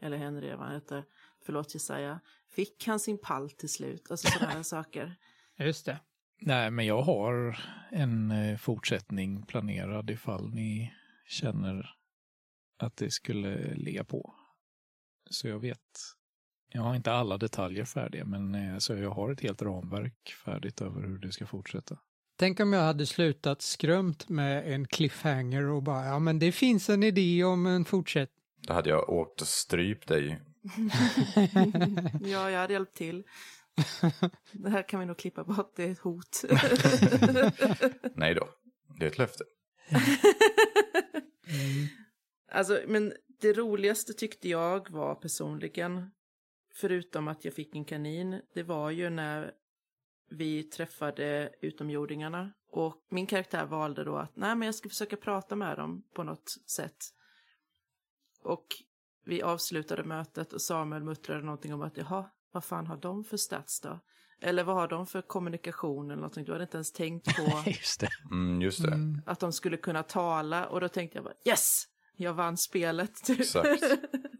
eller 0.03 0.17
Henry 0.17 0.51
vad 0.51 0.67
han 0.67 0.75
heter, 0.75 1.05
förlåt 1.45 1.75
Jesaja, 1.75 2.21
fick 2.51 2.87
han 2.87 3.01
sin 3.01 3.19
pall 3.19 3.51
till 3.51 3.69
slut? 3.69 4.11
Alltså 4.11 4.29
sådana 4.31 4.65
saker. 4.65 5.17
Just 5.59 5.87
det. 5.87 5.99
Nej, 6.41 6.71
men 6.71 6.87
jag 6.87 7.03
har 7.03 7.59
en 7.91 8.31
eh, 8.31 8.57
fortsättning 8.57 9.43
planerad 9.43 10.11
ifall 10.11 10.51
ni 10.55 10.93
känner 11.29 11.95
att 12.81 12.97
det 12.97 13.11
skulle 13.11 13.75
ligga 13.75 14.05
på. 14.05 14.35
Så 15.31 15.49
jag 15.49 15.59
vet 15.59 15.79
Jag 16.73 16.83
har 16.83 16.95
inte 16.95 17.13
alla 17.13 17.39
detaljer 17.39 17.85
färdiga, 17.85 18.25
men 18.25 18.55
eh, 18.55 18.79
så 18.79 18.95
jag 18.95 19.11
har 19.11 19.33
ett 19.33 19.41
helt 19.41 19.63
ramverk 19.63 20.35
färdigt 20.45 20.81
över 20.81 21.03
hur 21.03 21.19
det 21.19 21.33
ska 21.33 21.47
fortsätta. 21.47 21.99
Tänk 22.37 22.61
om 22.61 22.73
jag 22.73 22.83
hade 22.83 23.07
slutat 23.07 23.63
skrömt 23.63 24.29
med 24.29 24.75
en 24.75 24.87
cliffhanger 24.87 25.65
och 25.65 25.83
bara, 25.83 26.07
ja 26.07 26.19
men 26.19 26.39
det 26.39 26.53
finns 26.53 26.91
en 26.91 27.03
idé 27.03 27.45
om 27.45 27.67
en 27.67 27.85
fortsättning. 27.85 28.37
Då 28.67 28.73
hade 28.73 28.91
jag 28.91 29.11
åkt 29.11 29.41
och 29.41 29.47
strypt 29.47 30.09
dig. 30.09 30.41
ja, 32.23 32.51
jag 32.51 32.61
hade 32.61 32.73
hjälpt 32.73 32.97
till. 32.97 33.23
Det 34.53 34.71
här 34.71 34.89
kan 34.89 35.01
vi 35.01 35.07
nog 35.07 35.19
klippa 35.19 35.45
bort, 35.45 35.73
det 35.77 35.85
är 35.85 35.91
ett 35.91 35.99
hot. 35.99 36.45
Nej 38.15 38.35
då, 38.35 38.49
det 38.99 39.07
är 39.07 39.11
ett 39.11 39.19
löfte. 39.19 39.45
Alltså, 42.51 42.81
men 42.87 43.13
det 43.41 43.53
roligaste 43.53 44.13
tyckte 44.13 44.49
jag 44.49 44.91
var 44.91 45.15
personligen, 45.15 46.11
förutom 46.75 47.29
att 47.29 47.45
jag 47.45 47.55
fick 47.55 47.77
en 47.77 47.85
kanin, 47.85 48.41
det 48.55 48.63
var 48.63 48.91
ju 48.91 49.11
när 49.11 49.53
vi 50.31 50.63
träffade 50.63 51.55
utomjordingarna 51.61 52.53
och 52.71 53.07
min 53.11 53.27
karaktär 53.27 53.67
valde 53.67 54.05
då 54.05 54.17
att 54.17 54.37
nej 54.37 54.57
men 54.57 54.67
jag 54.67 54.75
ska 54.75 54.89
försöka 54.89 55.17
prata 55.17 55.57
med 55.57 55.77
dem 55.77 56.03
på 56.15 56.23
något 56.23 56.49
sätt. 56.67 57.05
Och 58.43 58.67
vi 59.25 59.43
avslutade 59.43 60.05
mötet 60.05 60.53
och 60.53 60.63
Samuel 60.63 61.03
muttrade 61.03 61.43
någonting 61.43 61.75
om 61.75 61.83
att 61.83 61.97
jaha, 61.97 62.31
vad 62.53 62.65
fan 62.65 62.87
har 62.87 62.97
de 62.97 63.25
för 63.25 63.37
stats 63.37 63.81
då? 63.81 64.01
Eller 64.41 64.65
vad 64.65 64.77
har 64.77 64.89
de 64.89 65.07
för 65.07 65.23
kommunikation 65.23 66.07
eller 66.07 66.17
någonting? 66.17 66.45
Du 66.45 66.53
hade 66.53 66.65
inte 66.65 66.77
ens 66.77 66.93
tänkt 66.93 67.37
på 67.37 67.63
Just 67.71 68.01
det. 68.01 68.09
Mm, 68.31 68.63
just 68.63 68.83
det. 68.83 68.89
Mm. 68.93 69.23
att 69.27 69.41
de 69.41 69.53
skulle 69.53 69.77
kunna 69.77 70.03
tala 70.03 70.67
och 70.67 70.81
då 70.81 70.89
tänkte 70.89 71.19
jag 71.19 71.25
bara 71.25 71.35
yes! 71.45 71.87
Jag 72.21 72.35
vann 72.35 72.57
spelet. 72.57 73.25
Typ. 73.25 73.41
Exakt. 73.41 73.83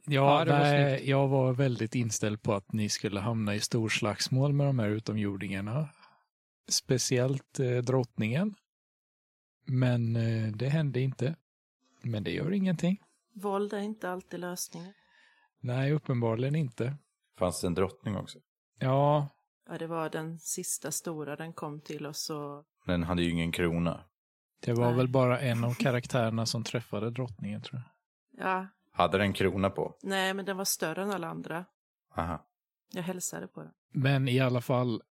Ja, 0.05 0.39
Ja, 0.39 0.45
det 0.45 0.53
var 0.53 0.59
nej, 0.59 1.11
jag 1.11 1.29
var 1.29 1.53
väldigt 1.53 1.95
inställd 1.95 2.43
på 2.43 2.55
att 2.55 2.73
ni 2.73 2.89
skulle 2.89 3.21
hamna 3.21 3.55
i 3.55 3.61
storslagsmål 3.61 4.53
med 4.53 4.67
de 4.67 4.79
här 4.79 4.89
utomjordingarna. 4.89 5.89
Speciellt 6.69 7.61
eh, 7.61 7.77
drottningen. 7.77 8.55
Men 9.67 10.17
eh, 10.17 10.53
det 10.53 10.69
hände 10.69 11.01
inte. 11.01 11.37
Men 12.03 12.25
det 12.25 12.31
gör 12.31 12.53
ingenting. 12.53 13.01
Våld 13.35 13.73
är 13.73 13.79
inte 13.79 14.11
alltid 14.11 14.41
lösningen. 14.41 14.93
Nej, 15.61 15.93
uppenbarligen 15.93 16.55
inte. 16.55 16.97
Fanns 17.39 17.61
det 17.61 17.67
en 17.67 17.75
drottning 17.75 18.17
också? 18.17 18.39
Ja, 18.79 19.29
Ja, 19.69 19.79
det 19.79 19.87
var 19.87 20.11
den 20.11 20.39
sista 20.39 20.91
stora 20.91 21.37
den 21.37 21.53
kom 21.53 21.81
till 21.81 22.07
oss 22.07 22.31
och 22.31 22.65
Den 22.87 23.03
hade 23.03 23.23
ju 23.23 23.31
ingen 23.31 23.53
krona. 23.53 24.05
Det 24.61 24.73
var 24.73 24.87
Nej. 24.87 24.95
väl 24.97 25.09
bara 25.09 25.41
en 25.41 25.65
av 25.65 25.75
karaktärerna 25.75 26.47
som 26.47 26.65
träffade 26.65 27.11
drottningen 27.11 27.63
tror 27.63 27.83
jag. 27.83 28.47
ja, 28.47 28.67
Hade 28.93 29.19
den 29.19 29.33
krona 29.33 29.71
på? 29.71 29.95
nej 30.03 30.35
men 30.35 30.45
den 30.45 30.57
var 30.57 30.65
större 30.65 31.03
än 31.03 31.11
alla 31.11 31.29
andra. 31.29 31.65
Aha. 32.17 32.47
Jag 32.93 33.03
hälsade 33.03 33.47
på 33.49 33.63
den. 33.63 33.73
Men 33.93 34.29
i 34.29 34.41
alla 34.41 34.61
fall, 34.61 35.03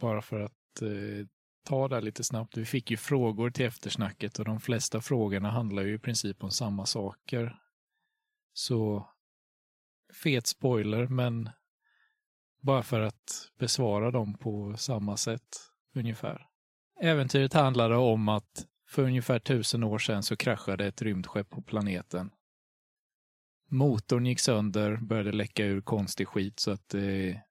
bara 0.00 0.22
för 0.22 0.40
att 0.40 0.82
eh, 0.82 1.26
ta 1.64 1.88
det 1.88 2.00
lite 2.00 2.24
snabbt. 2.24 2.56
Vi 2.56 2.64
fick 2.64 2.90
ju 2.90 2.96
frågor 2.96 3.50
till 3.50 3.66
eftersnacket 3.66 4.38
och 4.38 4.44
de 4.44 4.60
flesta 4.60 5.00
frågorna 5.00 5.50
handlar 5.50 5.82
ju 5.82 5.94
i 5.94 5.98
princip 5.98 6.44
om 6.44 6.50
samma 6.50 6.86
saker. 6.86 7.58
Så 8.52 9.08
fet 10.22 10.46
spoiler, 10.46 11.06
men 11.06 11.50
bara 12.60 12.82
för 12.82 13.00
att 13.00 13.50
besvara 13.58 14.10
dem 14.10 14.34
på 14.38 14.76
samma 14.76 15.16
sätt 15.16 15.48
ungefär. 15.94 16.46
Äventyret 17.02 17.52
handlade 17.52 17.96
om 17.96 18.28
att 18.28 18.66
för 18.88 19.02
ungefär 19.02 19.38
tusen 19.38 19.84
år 19.84 19.98
sedan 19.98 20.22
så 20.22 20.36
kraschade 20.36 20.86
ett 20.86 21.02
rymdskepp 21.02 21.50
på 21.50 21.62
planeten. 21.62 22.30
Motorn 23.70 24.26
gick 24.26 24.40
sönder, 24.40 24.96
började 24.96 25.32
läcka 25.32 25.64
ur 25.64 25.80
konstig 25.80 26.28
skit 26.28 26.60
så 26.60 26.70
att 26.70 26.88
det 26.88 27.42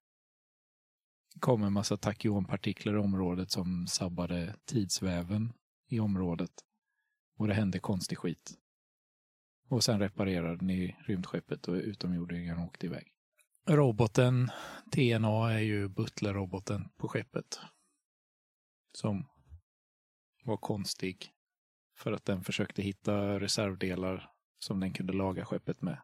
kom 1.39 1.63
en 1.63 1.74
massa 1.74 1.98
tachyonpartiklar 1.98 2.94
i 2.94 2.98
området 2.98 3.51
som 3.51 3.88
sabbade 3.88 4.56
tidsväven 4.65 5.53
i 5.88 6.00
området. 6.00 6.51
Och 7.38 7.48
det 7.48 7.53
hände 7.53 7.79
konstig 7.79 8.18
skit. 8.18 8.53
Och 9.70 9.84
sen 9.84 10.00
reparerade 10.00 10.65
ni 10.65 10.96
rymdskeppet 11.00 11.68
och 11.68 11.75
utomjordingarna 11.75 12.65
åkte 12.65 12.86
iväg. 12.86 13.13
Roboten 13.68 14.51
TNA 14.91 15.51
är 15.51 15.60
ju 15.60 15.88
butlerroboten 15.88 16.89
på 16.98 17.08
skeppet. 17.08 17.60
Som 18.94 19.25
var 20.50 20.58
konstig 20.58 21.32
för 21.98 22.12
att 22.12 22.25
den 22.25 22.44
försökte 22.44 22.82
hitta 22.82 23.39
reservdelar 23.39 24.32
som 24.60 24.79
den 24.79 24.94
kunde 24.94 25.13
laga 25.13 25.46
skeppet 25.46 25.82
med 25.82 25.98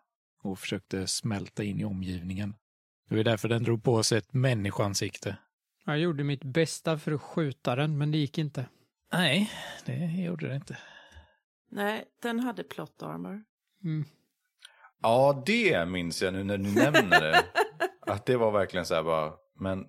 och 0.43 0.59
försökte 0.59 1.07
smälta 1.07 1.63
in 1.63 1.79
i 1.79 1.85
omgivningen. 1.85 2.55
Det 3.09 3.15
var 3.15 3.23
därför 3.23 3.49
den 3.49 3.63
drog 3.63 3.83
på 3.83 4.03
sig 4.03 4.17
ett 4.17 4.33
människoansikte. 4.33 5.37
Jag 5.85 5.99
gjorde 5.99 6.23
mitt 6.23 6.43
bästa 6.43 6.97
för 6.97 7.11
att 7.11 7.21
skjuta 7.21 7.75
den, 7.75 7.97
men 7.97 8.11
det 8.11 8.17
gick 8.17 8.37
inte. 8.37 8.65
Nej, 9.11 9.51
det 9.85 10.23
gjorde 10.23 10.47
det 10.47 10.55
inte. 10.55 10.77
Nej, 11.69 12.05
den 12.21 12.39
hade 12.39 12.63
plot 12.63 13.03
armor. 13.03 13.43
Mm. 13.83 14.05
Ja, 15.01 15.43
det 15.45 15.85
minns 15.85 16.21
jag 16.21 16.33
nu 16.33 16.43
när 16.43 16.57
du 16.57 16.75
nämner 16.75 17.21
det. 17.21 17.45
Att 18.11 18.25
det 18.25 18.37
var 18.37 18.51
verkligen 18.51 18.85
så 18.85 18.95
här 18.95 19.03
bara, 19.03 19.33
men 19.59 19.85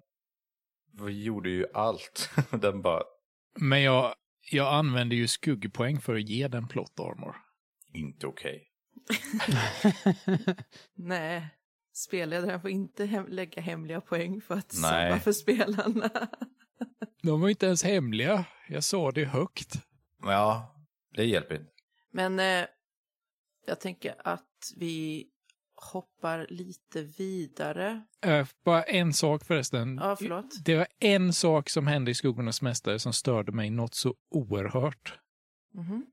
vi 0.93 1.23
gjorde 1.25 1.51
ju 1.51 1.67
allt. 1.75 2.31
Den 2.51 2.83
bara, 2.83 3.03
Men 3.55 3.83
jag, 3.83 4.15
jag 4.51 4.75
använde 4.75 5.15
ju 5.17 5.29
skuggpoäng 5.29 6.01
för 6.01 6.15
att 6.15 6.29
ge 6.29 6.49
den 6.49 6.69
plot 6.69 7.01
armor. 7.01 7.37
inte 7.93 8.27
okej. 8.27 8.63
Nej, 10.95 11.47
spelledaren 11.93 12.61
får 12.61 12.71
inte 12.71 13.05
hem- 13.07 13.29
lägga 13.29 13.63
hemliga 13.63 14.01
poäng 14.01 14.41
för 14.41 14.55
att 14.55 14.73
Nej. 14.83 15.11
sabba 15.11 15.21
för 15.21 15.33
spelarna. 15.33 16.11
De 17.23 17.41
var 17.41 17.49
inte 17.49 17.67
ens 17.67 17.85
hemliga. 17.85 18.45
Jag 18.69 18.85
sa 18.85 19.11
det 19.13 19.25
högt. 19.25 19.73
Ja, 20.23 20.75
det 21.15 21.25
hjälper 21.25 21.55
inte. 21.55 21.71
Men 22.13 22.39
eh, 22.39 22.67
jag 23.67 23.81
tänker 23.81 24.15
att 24.29 24.73
vi 24.77 25.27
hoppar 25.77 26.47
lite 26.49 27.03
vidare. 27.03 28.03
Äh, 28.23 28.47
bara 28.65 28.83
en 28.83 29.13
sak 29.13 29.45
förresten. 29.45 29.99
Ja, 30.03 30.17
förlåt. 30.17 30.65
Det 30.65 30.77
var 30.77 30.87
en 30.99 31.33
sak 31.33 31.71
som 31.71 31.87
hände 31.87 32.11
i 32.11 32.15
Skuggornas 32.15 32.63
Mästare 32.63 32.99
som 32.99 33.13
störde 33.13 33.53
mig 33.53 33.71
något 33.71 33.95
så 33.95 34.15
oerhört. 34.31 35.19
Mhm. 35.75 36.07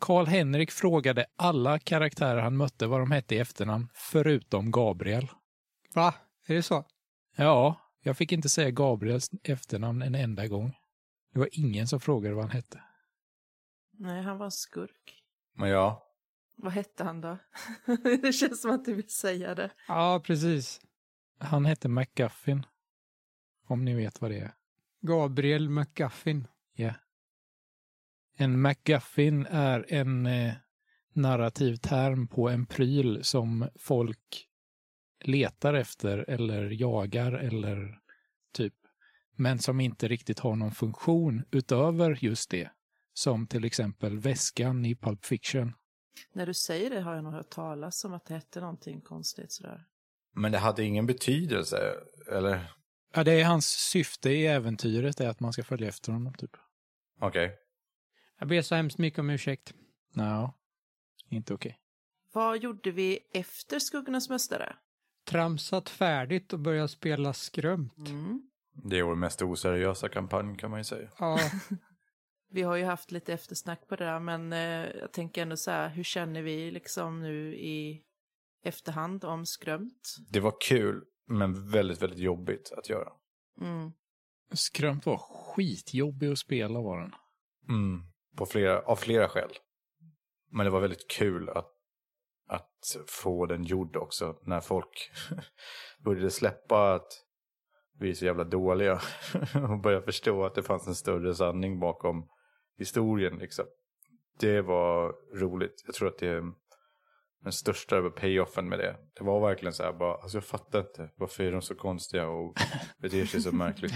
Karl-Henrik 0.00 0.70
frågade 0.70 1.26
alla 1.36 1.78
karaktärer 1.78 2.40
han 2.40 2.56
mötte 2.56 2.86
vad 2.86 3.00
de 3.00 3.10
hette 3.10 3.34
i 3.34 3.38
efternamn, 3.38 3.88
förutom 3.94 4.70
Gabriel. 4.70 5.28
Va? 5.94 6.14
Är 6.46 6.54
det 6.54 6.62
så? 6.62 6.84
Ja, 7.36 7.80
jag 8.02 8.16
fick 8.16 8.32
inte 8.32 8.48
säga 8.48 8.70
Gabriels 8.70 9.30
efternamn 9.42 10.02
en 10.02 10.14
enda 10.14 10.46
gång. 10.46 10.76
Det 11.32 11.38
var 11.38 11.48
ingen 11.52 11.88
som 11.88 12.00
frågade 12.00 12.34
vad 12.34 12.44
han 12.44 12.50
hette. 12.50 12.82
Nej, 13.98 14.22
han 14.22 14.38
var 14.38 14.44
en 14.44 14.52
skurk. 14.52 15.22
Men 15.54 15.68
ja, 15.68 16.05
Vad 16.56 16.72
hette 16.72 17.04
han 17.04 17.20
då? 17.20 17.38
det 18.22 18.32
känns 18.32 18.62
som 18.62 18.70
att 18.70 18.84
du 18.84 18.94
vill 18.94 19.10
säga 19.10 19.54
det. 19.54 19.70
Ja, 19.88 20.22
precis. 20.24 20.80
Han 21.38 21.64
hette 21.64 21.88
McGuffin. 21.88 22.66
Om 23.66 23.84
ni 23.84 23.94
vet 23.94 24.20
vad 24.20 24.30
det 24.30 24.38
är. 24.38 24.54
Gabriel 25.00 25.68
McGuffin. 25.68 26.46
Ja. 26.74 26.94
En 28.36 28.62
McGuffin 28.62 29.46
är 29.46 29.86
en 29.88 30.26
eh, 30.26 30.54
narrativ 31.12 31.76
term 31.76 32.28
på 32.28 32.48
en 32.48 32.66
pryl 32.66 33.24
som 33.24 33.68
folk 33.78 34.48
letar 35.24 35.74
efter 35.74 36.18
eller 36.18 36.70
jagar 36.70 37.32
eller 37.32 37.98
typ, 38.52 38.74
men 39.36 39.58
som 39.58 39.80
inte 39.80 40.08
riktigt 40.08 40.38
har 40.38 40.56
någon 40.56 40.72
funktion 40.72 41.42
utöver 41.50 42.18
just 42.20 42.50
det. 42.50 42.70
Som 43.12 43.46
till 43.46 43.64
exempel 43.64 44.18
väskan 44.18 44.84
i 44.84 44.96
Pulp 44.96 45.24
Fiction. 45.24 45.72
När 46.32 46.46
du 46.46 46.54
säger 46.54 46.90
det 46.90 47.00
har 47.00 47.14
jag 47.14 47.24
nog 47.24 47.32
hört 47.32 47.50
talas 47.50 48.04
om 48.04 48.14
att 48.14 48.24
det 48.26 48.34
hette 48.34 48.60
någonting 48.60 49.00
konstigt 49.00 49.52
sådär. 49.52 49.84
men 50.32 50.52
det 50.52 50.58
hade 50.58 50.84
ingen 50.84 51.06
betydelse, 51.06 51.94
eller? 52.32 52.72
Ja, 53.14 53.24
det 53.24 53.32
är 53.32 53.44
hans 53.44 53.66
syfte 53.66 54.30
i 54.30 54.46
äventyret 54.46 55.20
är 55.20 55.28
att 55.28 55.40
man 55.40 55.52
ska 55.52 55.64
följa 55.64 55.88
efter 55.88 56.12
honom 56.12 56.34
typ. 56.34 56.56
Okej. 57.20 57.58
Jag 58.38 58.48
ber 58.48 58.62
så 58.62 58.74
hemskt 58.74 58.98
mycket 58.98 59.18
om 59.18 59.30
ursäkt. 59.30 59.74
Nej, 60.12 60.48
inte 61.28 61.54
okej. 61.54 61.78
Vad 62.32 62.58
gjorde 62.58 62.90
vi 62.90 63.18
efter 63.32 63.78
Skuggornas 63.78 64.28
Mästare? 64.28 64.76
Tramsat 65.24 65.88
färdigt 65.88 66.52
och 66.52 66.58
börjat 66.58 66.90
spela 66.90 67.32
skrömt. 67.32 68.08
Mm. 68.08 68.42
Det 68.72 68.98
är 68.98 69.02
vår 69.02 69.14
mest 69.14 69.42
oseriösa 69.42 70.08
kampanj 70.08 70.56
kan 70.56 70.70
man 70.70 70.80
ju 70.80 70.84
säga. 70.84 71.08
Ja, 71.18 71.38
Vi 72.48 72.62
har 72.62 72.76
ju 72.76 72.84
haft 72.84 73.10
lite 73.10 73.32
eftersnack 73.32 73.88
på 73.88 73.96
det 73.96 74.04
där, 74.04 74.20
men 74.20 74.52
eh, 74.52 74.98
jag 75.00 75.12
tänker 75.12 75.42
ändå 75.42 75.56
så 75.56 75.70
här, 75.70 75.88
hur 75.88 76.02
känner 76.02 76.42
vi 76.42 76.70
liksom 76.70 77.22
nu 77.22 77.54
i 77.56 78.02
efterhand 78.62 79.24
om 79.24 79.46
skrömt? 79.46 80.16
Det 80.30 80.40
var 80.40 80.54
kul, 80.68 81.04
men 81.26 81.70
väldigt, 81.70 82.02
väldigt 82.02 82.18
jobbigt 82.18 82.72
att 82.76 82.88
göra. 82.88 83.12
Mm. 83.60 83.92
Skrömt 84.52 85.06
var 85.06 85.16
skitjobbig 85.16 86.28
att 86.28 86.38
spela 86.38 86.80
var 86.80 87.00
den. 87.00 87.12
Mm. 87.68 88.02
På 88.36 88.46
flera, 88.46 88.80
av 88.80 88.96
flera 88.96 89.28
skäl. 89.28 89.50
Men 90.50 90.64
det 90.64 90.70
var 90.70 90.80
väldigt 90.80 91.10
kul 91.10 91.48
att 91.48 91.72
att 92.48 92.96
få 93.08 93.46
den 93.46 93.64
gjord 93.64 93.96
också. 93.96 94.38
När 94.42 94.60
folk 94.60 95.10
började 96.04 96.30
släppa 96.30 96.94
att 96.94 97.12
vi 97.98 98.10
är 98.10 98.14
så 98.14 98.24
jävla 98.24 98.44
dåliga. 98.44 99.00
och 99.70 99.80
började 99.80 100.04
förstå 100.04 100.44
att 100.44 100.54
det 100.54 100.62
fanns 100.62 100.86
en 100.86 100.94
större 100.94 101.34
sanning 101.34 101.80
bakom 101.80 102.28
historien 102.78 103.38
liksom. 103.38 103.64
Det 104.38 104.60
var 104.60 105.14
roligt. 105.34 105.82
Jag 105.86 105.94
tror 105.94 106.08
att 106.08 106.18
det 106.18 106.28
är 106.28 106.42
den 107.46 107.52
största 107.52 108.10
payoffen 108.10 108.68
med 108.68 108.78
det. 108.78 108.96
Det 109.18 109.24
var 109.24 109.40
verkligen 109.40 109.72
så 109.72 109.82
här 109.82 109.92
bara, 109.92 110.14
alltså 110.14 110.36
jag 110.36 110.44
fattar 110.44 110.80
inte. 110.80 111.10
Varför 111.16 111.44
är 111.44 111.52
de 111.52 111.62
så 111.62 111.74
konstiga 111.74 112.28
och 112.28 112.54
beter 112.98 113.26
sig 113.26 113.40
så 113.40 113.52
märkligt? 113.52 113.92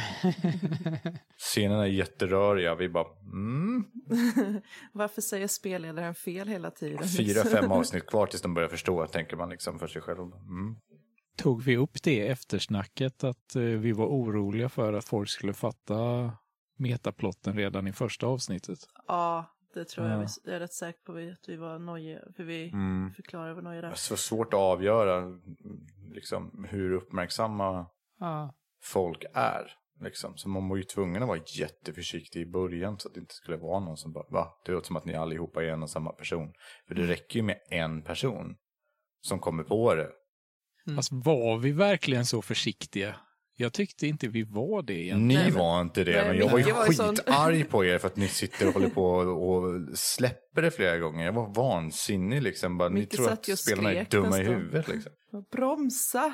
Scenerna 1.39 1.83
är 1.83 1.91
jätteröriga. 1.91 2.75
Vi 2.75 2.89
bara, 2.89 3.07
mm. 3.23 3.85
Varför 4.93 5.23
säger 5.23 5.47
spelledaren 5.47 6.15
fel 6.15 6.49
hela 6.49 6.71
tiden? 6.71 7.09
Fyra, 7.09 7.45
fem 7.45 7.73
avsnitt 7.73 8.07
kvar 8.07 8.27
tills 8.27 8.43
de 8.43 8.55
börjar 8.55 8.69
förstå, 8.69 9.07
tänker 9.07 9.37
man 9.37 9.51
liksom 9.51 9.79
för 9.79 9.87
sig 9.87 10.03
själv. 10.03 10.19
Mm. 10.19 10.77
Tog 11.37 11.63
vi 11.63 11.77
upp 11.77 12.03
det 12.03 12.29
eftersnacket 12.29 13.25
att 13.25 13.57
eh, 13.57 13.63
vi 13.63 13.93
var 13.93 14.07
oroliga 14.07 14.69
för 14.69 14.93
att 14.93 15.05
folk 15.05 15.31
skulle 15.31 15.53
fatta 15.53 16.33
metaplotten 16.81 17.57
redan 17.57 17.87
i 17.87 17.93
första 17.93 18.27
avsnittet? 18.27 18.79
Ja, 19.07 19.45
det 19.75 19.85
tror 19.85 20.07
jag. 20.09 20.23
Ja. 20.23 20.27
Jag 20.45 20.55
är 20.55 20.61
rätt 20.61 20.73
säker 20.73 21.01
på 21.07 21.13
att 21.13 21.49
vi 21.49 21.57
var 21.57 21.79
nojiga. 21.79 22.21
För 22.37 22.45
vi 22.45 22.69
Mm. 22.71 23.13
förklarade 23.17 23.55
vad 23.55 23.65
nojiga 23.65 23.81
Det 23.81 23.87
där. 23.87 23.93
är 23.93 23.97
så 23.97 24.17
svårt 24.17 24.55
att 24.55 24.61
avgöra 24.61 25.17
mm, 25.17 25.41
liksom, 26.13 26.67
hur 26.71 26.93
uppmärksamma 26.93 27.87
Ja. 28.19 28.55
folk 28.83 29.25
är. 29.35 29.73
Liksom. 30.01 30.37
Så 30.37 30.49
man 30.49 30.69
var 30.69 30.77
ju 30.77 30.83
tvungen 30.83 31.23
att 31.23 31.29
vara 31.29 31.41
jätteförsiktig 31.59 32.41
i 32.41 32.47
början 32.47 32.99
så 32.99 33.09
att 33.09 33.15
det 33.15 33.21
inte 33.21 33.35
skulle 33.35 33.57
vara 33.57 33.81
någon 33.81 33.97
som 33.97 34.13
bara, 34.13 34.25
va? 34.31 34.49
Det 34.67 34.73
låter 34.73 34.87
som 34.87 34.97
att 34.97 35.05
ni 35.05 35.15
allihopa 35.15 35.63
är 35.65 35.69
en 35.69 35.83
och 35.83 35.91
samma 35.91 36.13
person. 36.13 36.53
För 36.89 36.95
det 36.95 37.07
räcker 37.07 37.37
ju 37.37 37.43
med 37.43 37.59
en 37.71 38.03
person 38.03 38.57
som 39.21 39.39
kommer 39.39 39.63
på 39.63 39.95
det. 39.95 40.11
Mm. 40.87 40.99
Alltså 40.99 41.15
var 41.15 41.59
vi 41.59 41.73
verkligen 41.73 42.27
så 42.27 42.43
försiktiga? 42.43 43.17
Jag 43.61 43.73
tyckte 43.73 44.07
inte 44.07 44.29
vi 44.29 44.43
var 44.43 44.83
det 44.83 44.93
egentligen. 44.93 45.45
Ni 45.45 45.51
var 45.51 45.81
inte 45.81 46.05
det, 46.05 46.13
Nej, 46.13 46.29
men 46.29 46.39
jag 46.39 46.49
var 46.49 46.59
ju 46.59 46.65
skitarg 46.65 47.65
på 47.71 47.85
er 47.85 47.99
för 47.99 48.07
att 48.07 48.17
ni 48.17 48.29
sitter 48.29 48.69
och 48.69 48.75
håller 48.75 48.89
på 48.89 49.05
och, 49.05 49.99
släpper 49.99 50.63
det 50.63 50.71
flera 50.71 50.99
gånger. 50.99 51.25
Jag 51.25 51.33
var 51.33 51.55
vansinnig 51.55 52.43
liksom. 52.43 52.79
Bara, 52.79 52.89
ni 52.89 53.07
tror 53.07 53.31
att 53.31 53.59
spelarna 53.59 53.93
är 53.93 54.05
dumma 54.11 54.27
i 54.27 54.31
nästan. 54.31 54.55
huvudet 54.55 54.89
liksom. 54.89 55.13
Bromsa! 55.53 56.33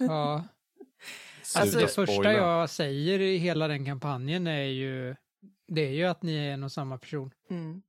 ja. 0.00 0.44
Alltså 1.56 1.78
det 1.78 1.88
första 1.88 2.32
jag 2.32 2.70
säger 2.70 3.20
i 3.20 3.36
hela 3.36 3.68
den 3.68 3.84
kampanjen 3.84 4.46
är 4.46 4.62
ju, 4.62 5.16
det 5.68 5.86
är 5.86 5.90
ju 5.90 6.04
att 6.04 6.22
ni 6.22 6.36
är 6.36 6.52
en 6.52 6.62
och 6.62 6.72
samma 6.72 6.98
person. 6.98 7.30
Mm. 7.50 7.82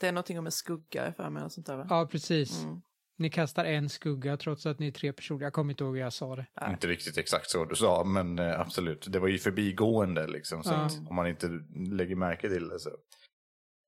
Det 0.00 0.08
är 0.08 0.12
någonting 0.12 0.38
om 0.38 0.46
en 0.46 0.52
skugga 0.52 1.12
för 1.12 1.30
mig 1.30 1.42
och 1.42 1.52
sånt 1.52 1.66
där 1.66 1.76
va? 1.76 1.86
Ja, 1.90 2.08
precis. 2.10 2.62
Mm. 2.62 2.80
Ni 3.16 3.30
kastar 3.30 3.64
en 3.64 3.88
skugga 3.88 4.36
trots 4.36 4.66
att 4.66 4.78
ni 4.78 4.86
är 4.86 4.90
tre 4.92 5.12
personer. 5.12 5.42
Jag 5.42 5.52
kommer 5.52 5.72
inte 5.72 5.84
ihåg 5.84 5.94
hur 5.94 6.00
jag 6.02 6.12
sa 6.12 6.36
det. 6.36 6.46
Inte 6.70 6.86
riktigt 6.86 7.18
exakt 7.18 7.50
så 7.50 7.64
du 7.64 7.76
sa, 7.76 8.04
men 8.04 8.38
eh, 8.38 8.60
absolut. 8.60 9.06
Det 9.12 9.18
var 9.18 9.28
ju 9.28 9.38
förbigående 9.38 10.26
liksom. 10.26 10.64
Så 10.64 10.72
Ja. 10.72 10.84
att 10.86 10.92
om 11.08 11.14
man 11.16 11.26
inte 11.26 11.46
lägger 11.74 12.16
märke 12.16 12.48
till 12.48 12.68
det 12.68 12.78
så. 12.78 12.90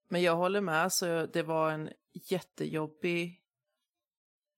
Men 0.08 0.22
jag 0.22 0.36
håller 0.36 0.60
med, 0.60 0.92
så 0.92 1.26
det 1.26 1.42
var 1.42 1.70
en 1.70 1.90
jättejobbig 2.30 3.40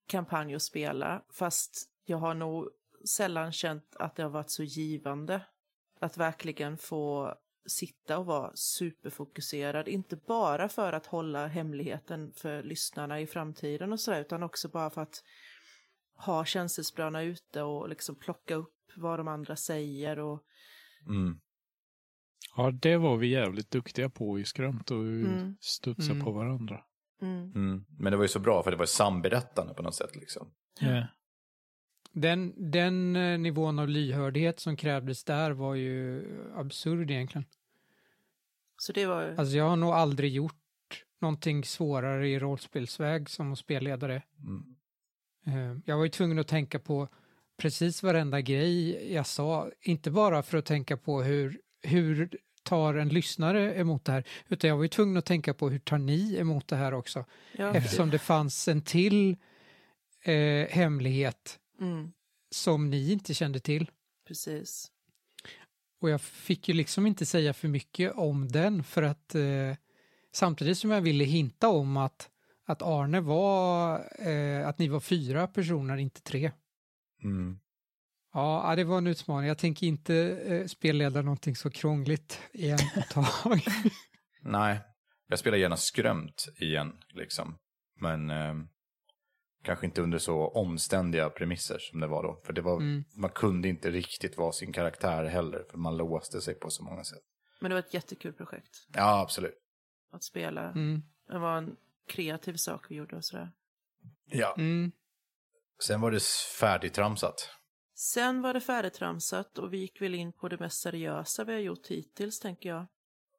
kampanj 0.07 0.55
att 0.55 0.63
spela. 0.63 1.23
Fast 1.33 1.91
jag 2.05 2.19
har 2.19 2.35
nog 2.35 2.69
sällan 3.09 3.53
känt 3.53 3.97
att 3.97 4.17
det 4.17 4.23
har 4.23 4.31
varit 4.31 4.51
så 4.51 4.63
givande. 4.63 5.47
Att 6.01 6.17
verkligen 6.17 6.79
få 6.79 7.35
sitta 7.69 8.19
och 8.19 8.27
vara 8.27 8.51
superfokuserad. 8.55 9.89
Inte 9.89 10.17
bara 10.17 10.69
för 10.69 10.93
att 10.93 11.07
hålla 11.07 11.47
hemligheten 11.47 12.33
för 12.33 12.63
lyssnarna 12.63 13.21
i 13.21 13.27
framtiden 13.27 13.93
och 13.93 14.01
sådär. 14.01 14.21
Utan 14.21 14.43
också 14.43 14.69
bara 14.69 14.91
för 14.91 15.03
att 15.03 15.23
ha 16.25 16.45
känselspröna 16.45 17.23
ute 17.23 17.63
och 17.63 17.89
liksom 17.89 18.15
plocka 18.19 18.55
upp 18.55 18.75
vad 18.97 19.19
de 19.19 19.29
andra 19.29 19.57
säger. 19.57 20.19
Och, 20.19 20.43
Mm. 21.07 21.41
Ja, 22.57 22.71
det 22.71 22.97
var 22.97 23.17
vi 23.17 23.27
jävligt 23.27 23.71
duktiga 23.71 24.11
på 24.11 24.39
i 24.39 24.45
skrömt 24.45 24.91
och 24.91 24.97
Mm. 25.03 25.57
studsa 25.61 26.13
Mm. 26.13 26.25
på 26.25 26.33
varandra. 26.33 26.81
mm, 27.23 27.53
Mm. 27.55 27.85
Men 27.99 28.11
det 28.11 28.17
var 28.17 28.25
ju 28.25 28.29
så 28.29 28.39
bra 28.41 28.63
för 28.63 28.71
det 28.71 28.77
var 28.77 28.87
samberättande 28.87 29.75
på 29.75 29.83
något 29.83 29.95
sätt 29.95 30.17
liksom. 30.17 30.51
Ja. 30.81 31.07
Den, 32.13 32.71
den 32.71 33.17
eh, 33.17 33.39
nivån 33.39 33.79
av 33.79 33.89
lyhördhet 33.89 34.61
som 34.61 34.77
krävdes 34.77 35.25
där 35.25 35.51
var 35.51 35.75
ju 35.75 36.25
absurd 36.55 37.11
egentligen. 37.11 37.45
Så 38.79 38.93
det 38.93 39.07
var 39.07 39.35
Alltså 39.39 39.57
jag 39.57 39.69
har 39.69 39.77
nog 39.77 39.91
aldrig 39.91 40.33
gjort 40.33 40.55
någonting 41.21 41.65
svårare 41.65 42.29
i 42.29 42.39
rollspelsväg 42.39 43.31
som 43.31 43.57
spelledare. 43.57 44.23
Mm. 44.41 44.77
Eh, 45.47 45.81
Jag 45.87 45.97
var 45.97 46.05
ju 46.05 46.11
tvungen 46.11 46.39
att 46.39 46.49
tänka 46.49 46.79
på 46.79 47.09
precis 47.57 48.03
varenda 48.03 48.41
grej 48.41 49.13
jag 49.15 49.27
sa, 49.27 49.71
inte 49.81 50.11
bara 50.11 50.43
för 50.43 50.59
att 50.59 50.65
tänka 50.67 50.97
på 50.97 51.23
hur, 51.23 51.61
hur 51.83 52.31
tar 52.63 52.95
en 52.95 53.09
lyssnare 53.09 53.75
emot 53.75 54.05
det 54.05 54.13
här, 54.13 54.25
utan 54.49 54.69
jag 54.71 54.77
var 54.77 54.83
ju 54.85 54.89
tvungen 54.89 55.17
att 55.17 55.25
tänka 55.25 55.55
på 55.55 55.69
hur 55.71 55.79
tar 55.79 55.99
ni 55.99 56.37
emot 56.37 56.69
det 56.69 56.77
här 56.77 56.95
också, 56.95 57.25
ja, 57.53 57.75
eftersom 57.75 58.11
det 58.11 58.19
fanns 58.19 58.69
en 58.69 58.83
till 58.83 59.37
eh, 60.23 60.69
hemlighet 60.69 61.59
mm, 61.81 62.13
som 62.51 62.91
ni 62.91 63.13
inte 63.13 63.35
kände 63.35 63.61
till. 63.61 63.91
precis. 64.27 64.91
Och 66.01 66.11
jag 66.11 66.21
fick 66.21 66.69
ju 66.69 66.75
liksom 66.75 67.07
inte 67.07 67.27
säga 67.27 67.53
för 67.53 67.69
mycket 67.69 68.13
om 68.13 68.49
den 68.49 68.85
för 68.85 69.03
att 69.03 69.35
eh, 69.35 69.77
samtidigt 70.33 70.79
som 70.79 70.91
jag 70.91 71.01
ville 71.01 71.25
hinta 71.25 71.69
om 71.69 71.97
att, 71.97 72.31
att 72.67 72.83
Arne 72.83 73.21
var, 73.21 73.95
eh, 74.29 74.69
att 74.69 74.79
ni 74.79 74.89
var 74.89 75.01
fyra 75.01 75.47
personer, 75.47 75.97
inte 75.97 76.21
tre. 76.21 76.53
Mm. 77.25 77.59
Ja, 78.33 78.75
det 78.77 78.85
var 78.85 78.99
en 78.99 79.07
utmaning. 79.07 79.49
Jag 79.49 79.59
tänker 79.59 79.87
inte 79.87 80.15
eh, 80.47 80.67
spelleda 80.67 81.23
någonting 81.23 81.57
så 81.57 81.71
krångligt 81.71 82.41
igen 82.53 82.79
ett 82.97 83.11
tag. 83.11 83.61
Nej, 84.43 84.81
jag 85.29 85.39
spelar 85.39 85.59
gärna 85.59 85.77
skrömt 85.77 86.49
igen 86.61 86.93
liksom. 87.09 87.59
Men 88.01 88.31
eh, 88.31 88.55
kanske 89.63 89.87
inte 89.87 90.03
under 90.03 90.19
så 90.19 90.49
omständiga 90.49 91.31
premisser 91.31 91.79
som 91.79 92.01
det 92.01 92.07
var 92.07 92.23
då. 92.23 92.41
För 92.45 92.53
det 92.53 92.63
var, 92.63 92.77
Mm. 92.77 93.05
man 93.17 93.31
kunde 93.31 93.69
inte 93.69 93.91
riktigt 93.91 94.37
vara 94.37 94.53
sin 94.53 94.73
karaktär 94.73 95.25
heller. 95.25 95.65
För 95.71 95.79
man 95.79 95.97
låste 95.97 96.41
sig 96.41 96.55
på 96.55 96.71
så 96.71 96.85
många 96.85 97.05
sätt. 97.05 97.23
Men 97.61 97.71
det 97.71 97.75
var 97.75 97.81
ett 97.81 97.95
jättekul 97.95 98.33
projekt 98.33 98.87
Ja, 98.95 99.21
absolut. 99.21 99.55
att 100.13 100.25
spela. 100.25 100.71
Mm. 100.71 101.03
Det 101.27 101.39
var 101.39 101.57
en 101.59 101.77
kreativ 102.07 102.55
sak 102.57 102.87
vi 102.91 102.95
gjorde 102.95 103.17
och 103.17 103.25
sådär. 103.25 103.53
Ja. 104.25 104.55
Mm. 104.59 104.93
Sen 105.83 106.01
var 106.01 106.11
det 106.11 106.23
färdigtramsat. 106.61 107.51
Sen 107.95 108.43
var 108.43 108.55
det 108.55 108.61
färdigtramsat 108.61 109.59
och 109.59 109.73
vi 109.73 109.79
gick 109.79 110.01
väl 110.03 110.15
in 110.15 110.33
på 110.33 110.49
det 110.49 110.61
mest 110.61 110.81
seriösa 110.83 111.45
vi 111.45 111.53
har 111.53 111.61
gjort 111.61 111.87
hittills, 111.87 112.41
tänker 112.41 112.69
jag. 112.69 112.87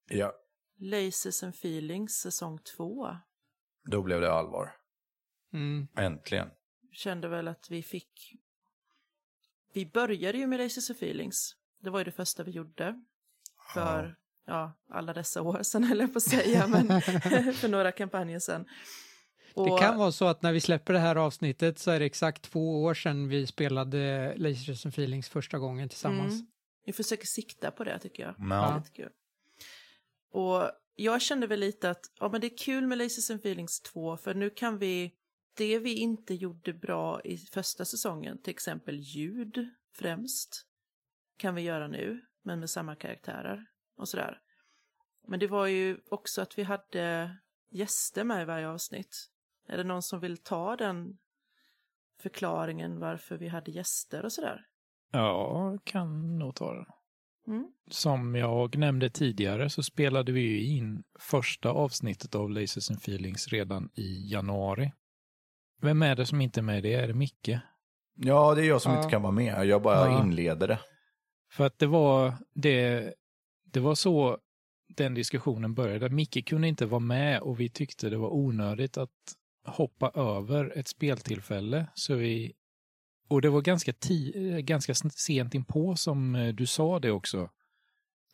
Ja. 0.07 0.33
Laces 0.77 1.43
and 1.43 1.53
feelings 1.55 2.11
säsong 2.13 2.59
två. 2.77 3.07
Då 3.91 4.01
blev 4.01 4.21
det 4.21 4.31
allvar. 4.33 4.71
Mm. 5.53 5.87
Äntligen. 5.97 6.49
Kände 6.91 7.27
väl 7.27 7.47
att 7.47 7.69
vi 7.69 7.83
fick... 7.83 8.35
Vi 9.73 9.85
började 9.85 10.37
ju 10.37 10.47
med 10.47 10.59
Laces 10.59 10.89
and 10.89 10.97
feelings. 10.97 11.55
Det 11.81 11.89
var 11.89 11.99
ju 11.99 12.05
det 12.05 12.11
första 12.11 12.43
vi 12.43 12.51
gjorde. 12.51 13.01
För, 13.73 14.15
ja, 14.45 14.73
alla 14.89 15.13
dessa 15.13 15.41
år 15.41 15.63
sedan 15.63 15.83
jag 15.99 16.13
på 16.13 16.17
att 16.17 16.23
säga, 16.23 16.67
men 16.67 17.01
för 17.53 17.67
några 17.67 17.91
kampanjer 17.91 18.39
sedan. 18.39 18.65
Det 19.53 19.61
Och- 19.61 19.79
kan 19.79 19.97
vara 19.97 20.11
så 20.11 20.25
att 20.25 20.41
när 20.41 20.53
vi 20.53 20.61
släpper 20.61 20.93
det 20.93 20.99
här 20.99 21.15
avsnittet 21.15 21.79
så 21.79 21.91
är 21.91 21.99
det 21.99 22.05
exakt 22.05 22.41
två 22.41 22.83
år 22.83 22.93
sedan 22.93 23.27
vi 23.27 23.47
spelade 23.47 24.33
Lasers 24.37 24.85
and 24.85 24.93
Feelings 24.93 25.29
första 25.29 25.57
gången 25.57 25.89
tillsammans. 25.89 26.33
Mm. 26.33 26.47
Vi 26.85 26.93
försöker 26.93 27.25
sikta 27.25 27.71
på 27.71 27.83
det 27.83 27.99
tycker 27.99 28.23
jag. 28.23 28.35
Ja. 28.49 28.77
Lite 28.77 28.89
kul. 28.95 29.09
Och 30.31 30.71
jag 30.95 31.21
kände 31.21 31.47
väl 31.47 31.59
lite 31.59 31.89
att 31.89 32.05
ja, 32.19 32.29
men 32.29 32.41
det 32.41 32.47
är 32.47 32.57
kul 32.57 32.87
med 32.87 32.97
Laces 32.97 33.29
and 33.29 33.39
Feelings 33.39 33.81
2 33.81 34.17
för 34.17 34.33
nu 34.33 34.49
kan 34.49 34.77
vi, 34.77 35.11
det 35.59 35.79
vi 35.79 35.93
inte 35.93 36.33
gjorde 36.33 36.73
bra 36.73 37.21
i 37.21 37.37
första 37.37 37.85
säsongen, 37.85 38.41
till 38.41 38.51
exempel 38.51 38.95
ljud 38.95 39.69
främst, 39.95 40.65
kan 41.37 41.55
vi 41.55 41.61
göra 41.61 41.87
nu, 41.87 42.21
men 42.41 42.59
med 42.59 42.69
samma 42.69 42.95
karaktärer 42.95 43.65
och 43.95 44.09
sådär. 44.09 44.41
Men 45.27 45.39
det 45.39 45.47
var 45.47 45.67
ju 45.67 45.97
också 46.09 46.41
att 46.41 46.57
vi 46.57 46.63
hade 46.63 47.37
gäster 47.69 48.23
med 48.23 48.41
i 48.41 48.45
varje 48.45 48.67
avsnitt. 48.67 49.29
Är 49.67 49.77
det 49.77 49.83
någon 49.83 50.01
som 50.01 50.19
vill 50.19 50.37
ta 50.37 50.75
den 50.75 51.17
förklaringen 52.21 52.99
varför 52.99 53.37
vi 53.37 53.47
hade 53.47 53.71
gäster 53.71 54.25
och 54.25 54.31
sådär? 54.31 54.65
Ja, 55.11 55.77
kan 55.83 56.39
nog 56.39 56.55
ta 56.55 56.73
den. 56.73 56.85
Mm. 57.47 57.71
Som 57.87 58.35
jag 58.35 58.77
nämnde 58.77 59.09
tidigare 59.09 59.69
så 59.69 59.83
spelade 59.83 60.31
vi 60.31 60.41
ju 60.41 60.63
in 60.63 61.03
första 61.19 61.69
avsnittet 61.69 62.35
av 62.35 62.49
Lasers 62.49 62.91
and 62.91 62.99
Feelings 62.99 63.47
redan 63.47 63.89
i 63.93 64.31
januari. 64.31 64.91
Vem 65.81 66.01
är 66.01 66.15
det 66.15 66.25
som 66.25 66.41
inte 66.41 66.59
är 66.59 66.61
med 66.61 66.77
i 66.77 66.81
det? 66.81 66.93
Är 66.93 67.07
det 67.07 67.13
Micke? 67.13 67.49
Ja, 68.15 68.55
det 68.55 68.61
är 68.61 68.67
jag 68.67 68.81
som 68.81 68.91
Ja. 68.91 68.97
inte 68.97 69.09
kan 69.09 69.21
vara 69.21 69.31
med. 69.31 69.65
Jag 69.65 69.81
bara 69.81 70.07
Ja. 70.11 70.23
inleder 70.23 70.67
det. 70.67 70.79
För 71.51 71.65
att 71.65 71.79
det 71.79 71.87
var 71.87 72.33
det, 72.53 73.13
det 73.71 73.79
var 73.79 73.95
så 73.95 74.37
den 74.95 75.13
diskussionen 75.13 75.73
började. 75.73 76.09
Micke 76.09 76.47
kunde 76.47 76.67
inte 76.67 76.85
vara 76.85 76.99
med 76.99 77.41
och 77.41 77.59
vi 77.59 77.69
tyckte 77.69 78.09
det 78.09 78.17
var 78.17 78.29
onödigt 78.33 78.97
att 78.97 79.09
hoppa 79.65 80.11
över 80.15 80.77
ett 80.77 80.87
speltillfälle. 80.87 81.87
Så 81.93 82.15
vi, 82.15 82.53
och 83.29 83.41
det 83.41 83.49
var 83.49 83.61
ganska, 83.61 83.93
ti, 83.93 84.49
eh, 84.51 84.57
ganska 84.59 84.93
sent 84.95 85.55
inpå 85.55 85.95
som 85.95 86.35
eh, 86.35 86.53
du 86.53 86.65
sa 86.65 86.99
det 86.99 87.11
också. 87.11 87.49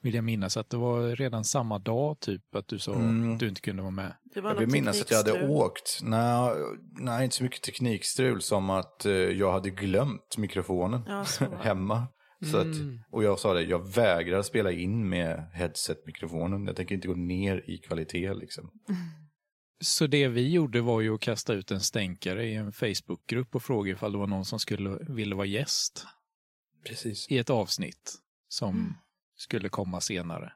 Vill 0.06 0.16
jag 0.16 0.24
minnas 0.24 0.58
att 0.58 0.70
det 0.70 0.78
var 0.78 1.16
redan 1.16 1.44
samma 1.44 1.80
dag 1.80 2.20
typ 2.20 2.56
att 2.56 2.68
du 2.68 2.80
sa 2.80 2.94
Mm. 2.94 3.34
att 3.34 3.40
du 3.40 3.48
inte 3.50 3.62
kunde 3.62 3.82
vara 3.82 3.92
med. 3.92 4.16
Det 4.34 4.42
var 4.42 4.50
Jag 4.50 4.60
vill 4.60 4.70
minnas 4.72 5.02
att 5.02 5.12
jag 5.12 5.18
hade 5.18 5.48
åkt. 5.48 6.00
Nej, 6.04 6.52
nej, 7.00 7.24
inte 7.24 7.36
så 7.36 7.44
mycket 7.44 7.62
teknikstrul 7.64 8.42
som 8.42 8.70
att 8.70 9.06
eh, 9.06 9.12
jag 9.14 9.52
hade 9.52 9.70
glömt 9.70 10.38
mikrofonen 10.38 11.02
Ja, 11.08 11.26
hemma. 11.62 12.08
Så 12.52 12.58
att, 12.58 12.66
Mm. 12.66 13.00
och 13.12 13.24
jag 13.24 13.40
sa 13.40 13.54
det, 13.54 13.62
jag 13.62 13.94
vägrar 13.94 14.42
spela 14.42 14.72
in 14.72 15.10
med 15.10 15.50
headset-mikrofonen. 15.54 16.66
Jag 16.68 16.76
tänker 16.76 16.96
inte 16.96 17.08
gå 17.08 17.16
ner 17.16 17.64
i 17.70 17.78
kvalitet 17.78 18.34
liksom. 18.34 18.72
Så 19.84 20.08
det 20.08 20.28
vi 20.28 20.52
gjorde 20.52 20.82
var 20.82 21.02
ju 21.02 21.14
att 21.16 21.22
kasta 21.22 21.54
ut 21.54 21.72
en 21.72 21.82
stänkare 21.82 22.46
i 22.46 22.56
en 22.56 22.72
Facebookgrupp 22.72 23.56
och 23.56 23.64
fråga 23.64 23.92
ifall 23.92 24.12
det 24.12 24.18
var 24.18 24.28
någon 24.28 24.46
som 24.46 24.60
skulle 24.60 24.90
ville 25.10 25.36
vara 25.36 25.46
gäst 25.46 26.06
Precis. 26.88 27.28
i 27.30 27.38
ett 27.38 27.50
avsnitt 27.50 28.14
som 28.50 28.70
Mm. 28.76 28.94
Skulle 29.36 29.70
komma 29.70 30.02
senare. 30.02 30.54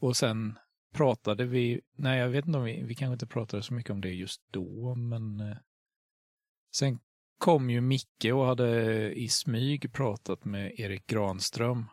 Och 0.00 0.16
sen 0.16 0.58
pratade 0.94 1.44
vi, 1.44 1.80
nej 1.92 2.18
jag 2.18 2.28
vet 2.28 2.46
inte 2.46 2.58
om 2.58 2.64
vi, 2.64 2.82
vi 2.82 2.94
kanske 2.94 3.12
inte 3.12 3.26
pratade 3.26 3.62
så 3.62 3.74
mycket 3.74 3.90
om 3.90 4.00
det 4.00 4.10
just 4.10 4.42
då, 4.50 4.94
men 4.94 5.40
eh, 5.40 5.56
sen 6.74 6.98
kom 7.38 7.70
ju 7.70 7.80
Micke 7.80 8.24
och 8.34 8.46
hade 8.46 9.12
i 9.14 9.28
smyg 9.28 9.92
pratat 9.92 10.44
med 10.44 10.80
Erik 10.80 11.06
Granström. 11.06 11.84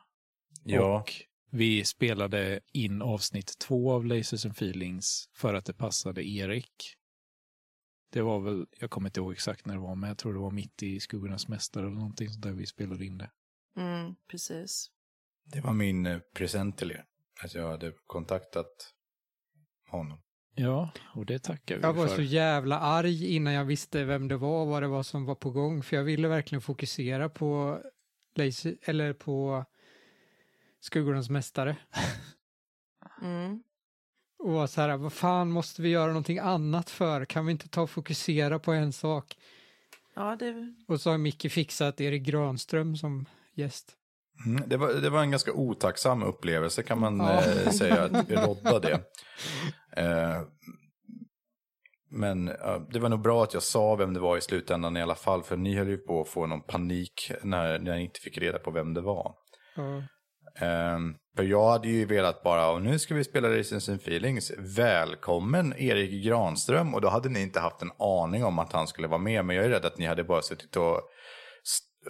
Ja, 0.64 1.00
Och 1.00 1.12
vi 1.52 1.86
spelade 1.86 2.60
in 2.72 3.02
avsnitt 3.02 3.58
två 3.60 3.92
av 3.92 4.06
Lasers 4.06 4.46
and 4.46 4.52
Feelings 4.52 5.30
för 5.34 5.54
att 5.54 5.66
det 5.66 5.74
passade 5.74 6.28
Erik. 6.28 6.96
Det 8.12 8.22
var 8.22 8.40
väl, 8.40 8.66
jag 8.80 8.90
kommer 8.90 9.10
inte 9.10 9.20
ihåg 9.20 9.32
exakt 9.32 9.66
när 9.66 9.74
det 9.74 9.80
var, 9.80 9.96
men 9.96 10.08
jag 10.08 10.18
tror 10.18 10.34
det 10.34 10.40
var 10.40 10.52
mitt 10.52 10.84
i 10.84 11.00
Skuggornas 11.00 11.48
Mästare 11.48 11.86
eller 11.86 11.96
någonting 11.96 12.30
sånt 12.30 12.44
där 12.44 12.52
vi 12.52 12.66
spelade 12.66 13.06
in 13.06 13.18
det. 13.18 13.32
Mm, 13.78 14.16
precis. 14.32 14.92
Det 15.44 15.62
var 15.62 15.74
min 15.74 16.06
eh, 16.06 16.20
present 16.34 16.78
till 16.78 16.92
er. 16.92 17.06
Att 17.44 17.54
jag 17.54 17.68
hade 17.68 17.94
kontaktat 18.08 18.94
honom. 19.90 20.20
Ja, 20.56 20.92
och 21.16 21.26
det 21.26 21.40
tackar 21.40 21.76
vi 21.76 21.82
Jag 21.82 21.94
var 21.94 22.08
för. 22.08 22.16
så 22.16 22.22
jävla 22.22 22.80
arg 22.80 23.36
innan 23.36 23.54
jag 23.54 23.66
visste 23.66 24.04
vem 24.04 24.28
det 24.28 24.38
var 24.38 24.62
och 24.62 24.68
vad 24.68 24.84
det 24.84 24.88
var 24.88 25.04
som 25.04 25.26
var 25.26 25.36
på 25.36 25.52
gång. 25.52 25.84
För 25.84 25.96
jag 25.96 26.04
ville 26.04 26.28
verkligen 26.28 26.62
fokusera 26.62 27.30
på, 27.30 27.80
Lazy, 28.36 28.76
eller 28.82 29.14
på 29.14 29.66
Skuggornas 30.80 31.30
Mästare. 31.30 31.78
Mm. 33.22 33.64
Och 34.40 34.52
var 34.52 34.68
så 34.68 34.82
här, 34.82 34.98
vad 34.98 35.14
fan 35.14 35.52
måste 35.52 35.82
vi 35.82 35.90
göra 35.90 36.08
någonting 36.08 36.40
annat 36.40 36.90
för? 36.90 37.26
Kan 37.26 37.46
vi 37.46 37.52
inte 37.52 37.70
ta 37.70 37.82
och 37.82 37.90
fokusera 37.90 38.60
på 38.60 38.72
en 38.72 38.94
sak? 38.94 39.38
Ja, 40.14 40.36
det... 40.36 40.76
Och 40.88 41.02
så 41.02 41.12
har 41.12 41.18
Micke 41.18 41.52
fixat 41.52 42.02
Erik 42.02 42.24
Granström 42.24 42.98
som 42.98 43.26
gäst. 43.54 43.98
Mm, 44.46 44.64
det, 44.70 44.78
var, 44.78 44.94
det 44.94 45.10
var 45.10 45.22
en 45.22 45.32
ganska 45.32 45.54
otacksam 45.54 46.24
upplevelse 46.24 46.84
kan 46.84 47.00
man 47.00 47.18
Ja. 47.18 47.42
eh, 47.42 47.70
säga 47.70 48.04
att 48.04 48.32
rodda 48.46 48.80
det. 48.80 49.00
Eh, 49.98 50.42
men 52.12 52.48
ja, 52.60 52.88
det 52.92 53.00
var 53.00 53.10
nog 53.10 53.22
bra 53.22 53.44
att 53.44 53.54
jag 53.54 53.64
sa 53.64 53.96
vem 53.96 54.14
det 54.14 54.20
var 54.20 54.38
i 54.38 54.42
slutändan 54.42 54.98
i 54.98 55.02
alla 55.02 55.16
fall, 55.16 55.44
för 55.44 55.58
ni 55.58 55.76
höll 55.76 55.88
ju 55.90 55.98
på 55.98 56.22
att 56.22 56.30
få 56.30 56.46
någon 56.48 56.62
panik 56.62 57.32
när, 57.44 57.80
när 57.80 57.96
ni 57.96 58.04
inte 58.04 58.20
fick 58.20 58.38
reda 58.38 58.60
på 58.60 58.72
vem 58.72 58.94
det 58.94 59.02
var. 59.02 59.34
Ja. 59.76 60.04
Ehm, 60.66 61.16
för 61.38 61.44
jag 61.44 61.70
hade 61.70 61.88
ju 61.88 62.06
velat 62.06 62.44
bara, 62.44 62.72
och 62.72 62.82
nu 62.82 63.00
ska 63.00 63.16
vi 63.16 63.24
spela 63.24 63.50
Reasons 63.50 63.90
and 63.90 64.00
Feelings, 64.02 64.52
välkommen 64.78 65.74
Erik 65.78 66.26
Granström. 66.26 66.94
Och 66.94 67.02
då 67.02 67.10
hade 67.10 67.30
ni 67.30 67.42
inte 67.42 67.60
haft 67.60 67.82
en 67.82 67.92
aning 68.00 68.46
om 68.46 68.60
att 68.60 68.74
han 68.74 68.88
skulle 68.88 69.08
vara 69.08 69.18
med, 69.22 69.46
men 69.46 69.56
jag 69.56 69.66
är 69.66 69.70
rädd 69.70 69.86
att 69.86 69.98
ni 69.98 70.06
hade 70.06 70.24
bara 70.24 70.42
suttit 70.42 70.76
och 70.76 71.02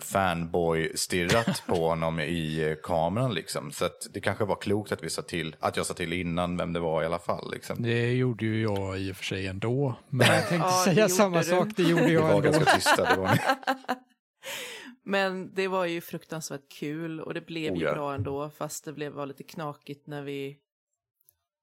fanboy-stirrat 0.02 1.64
på 1.68 1.76
honom 1.90 2.20
i 2.20 2.70
eh, 2.70 2.76
kameran 2.84 3.34
liksom. 3.34 3.72
Så 3.72 3.86
att 3.86 4.08
det 4.14 4.22
kanske 4.22 4.46
var 4.46 4.56
klokt 4.56 4.92
att, 4.92 5.04
vi 5.04 5.10
sa 5.10 5.22
till, 5.22 5.56
att 5.60 5.78
jag 5.78 5.86
sa 5.86 5.94
till 5.94 6.14
innan 6.14 6.58
vem 6.58 6.74
det 6.74 6.80
var 6.80 7.04
i 7.04 7.06
alla 7.06 7.20
fall. 7.20 7.52
Liksom. 7.52 7.82
Det 7.84 8.12
gjorde 8.14 8.46
ju 8.46 8.62
jag 8.62 9.00
i 9.00 9.12
och 9.12 9.16
för 9.16 9.24
sig 9.24 9.48
ändå. 9.48 9.96
Men 10.10 10.28
Jag 10.28 10.48
tänkte 10.50 10.56
Ja, 10.72 10.82
säga 10.86 11.10
samma 11.10 11.38
du. 11.38 11.44
sak, 11.44 11.68
det 11.76 11.84
gjorde 11.84 12.06
Vi 12.06 12.14
jag 12.14 12.22
var 12.22 12.30
ändå. 12.30 12.42
ganska 12.42 12.66
tysta. 12.76 13.16
Det 13.16 13.22
var. 13.22 13.40
Men 15.06 15.54
det 15.54 15.68
var 15.68 15.86
ju 15.86 16.02
fruktansvärt 16.02 16.72
kul 16.80 17.20
och 17.22 17.34
det 17.34 17.42
blev 17.42 17.72
Oh, 17.74 17.78
ju 17.80 17.86
ja. 17.86 17.94
bra 17.94 18.14
ändå, 18.14 18.50
fast 18.50 18.86
det 18.86 18.94
blev, 18.94 19.12
var 19.12 19.26
lite 19.26 19.44
knakigt 19.44 20.08
när 20.08 20.22
vi 20.22 20.58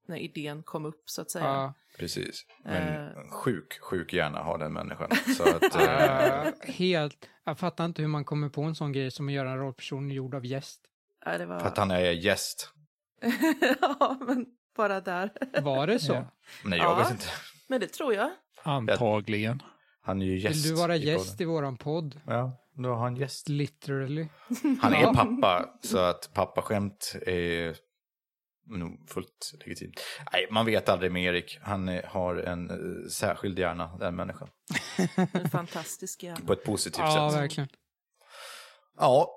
när 0.09 0.17
idén 0.17 0.63
kom 0.63 0.85
upp 0.85 1.03
så 1.11 1.23
att 1.23 1.31
säga. 1.31 1.45
Ja. 1.45 1.75
Precis. 2.01 2.45
Men 2.65 3.07
Eh. 3.07 3.31
sjuk, 3.31 3.79
sjuk 3.81 4.13
hjärna 4.13 4.39
har 4.43 4.59
den 4.59 4.73
människan. 4.73 5.09
Så 5.37 5.43
att, 5.49 5.75
Ja, 5.75 6.53
helt, 6.73 7.29
jag 7.45 7.59
fattar 7.59 7.85
inte 7.85 8.03
hur 8.03 8.09
man 8.09 8.25
kommer 8.25 8.49
på 8.49 8.63
en 8.63 8.75
sån 8.75 8.93
grej 8.93 9.11
som 9.11 9.29
att 9.29 9.35
göra 9.35 9.51
en 9.51 9.59
rollperson 9.59 10.11
gjord 10.11 10.35
av 10.35 10.47
gäst. 10.47 10.81
Ja, 11.25 11.39
det 11.39 11.47
var... 11.47 11.61
för 11.61 11.67
att 11.67 11.79
han 11.79 11.91
är 11.91 12.01
gäst. 12.11 12.73
ja, 13.81 14.19
men 14.27 14.47
bara 14.77 15.01
där. 15.01 15.31
Var 15.63 15.87
det 15.87 15.99
så? 15.99 16.13
Ja. 16.13 16.25
Nej, 16.65 16.79
jag 16.79 16.91
Ja. 16.91 16.95
vet 16.99 17.11
inte. 17.11 17.25
Men 17.69 17.81
det 17.81 17.87
tror 17.87 18.15
jag. 18.15 18.31
antagligen. 18.63 19.63
Han 20.03 20.23
är 20.23 20.27
ju 20.27 20.39
gäst. 20.39 20.57
Vill 20.67 20.75
du 20.75 20.81
vara 20.81 20.97
i 20.97 21.07
gäst 21.07 21.31
podden. 21.39 21.43
i 21.43 21.45
våran 21.45 21.77
podd? 21.77 22.21
Ja, 22.27 22.53
då 22.75 22.89
har 22.89 22.97
han 22.97 23.17
gäst. 23.17 23.49
Literally. 23.49 24.29
Han 24.83 24.95
är 24.95 25.03
Ja. 25.03 25.13
pappa, 25.15 25.69
så 25.83 25.99
att 25.99 26.31
pappaskämt 26.35 27.17
är 27.27 27.77
nog 28.79 29.09
fullt 29.11 29.53
legitimt. 29.61 30.01
Nej, 30.33 30.47
man 30.51 30.67
vet 30.67 30.89
aldrig 30.89 31.13
med 31.13 31.25
Erik. 31.25 31.59
Han 31.63 31.89
är, 31.89 32.03
har 32.03 32.37
en 32.37 32.71
eh, 32.71 33.09
särskild 33.11 33.59
hjärna, 33.59 33.97
den 34.01 34.17
människan. 34.17 34.49
En 35.33 35.51
fantastisk 35.51 36.23
hjärna. 36.23 36.47
På 36.47 36.53
ett 36.53 36.65
positivt 36.65 36.99
Ja, 36.99 37.31
sätt. 37.31 37.41
verkligen. 37.41 37.69
Ja, 38.99 39.31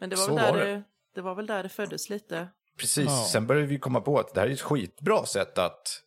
Men 0.00 0.10
det 0.10 0.16
var, 0.16 0.22
Så 0.26 0.34
väl 0.34 0.44
där 0.44 0.52
var 0.52 0.58
det. 0.58 0.72
det. 0.72 0.82
Det, 1.14 1.20
var 1.20 1.34
väl 1.34 1.46
där 1.46 1.62
det 1.62 1.68
föddes 1.68 2.10
lite. 2.10 2.48
precis. 2.78 3.04
Ja. 3.06 3.26
Sen 3.32 3.46
började 3.46 3.66
vi 3.66 3.78
komma 3.78 4.00
på 4.00 4.18
att 4.18 4.34
det 4.34 4.40
här 4.40 4.48
är 4.48 4.52
ett 4.52 4.60
skitbra 4.60 5.26
sätt 5.26 5.58
att, 5.58 6.02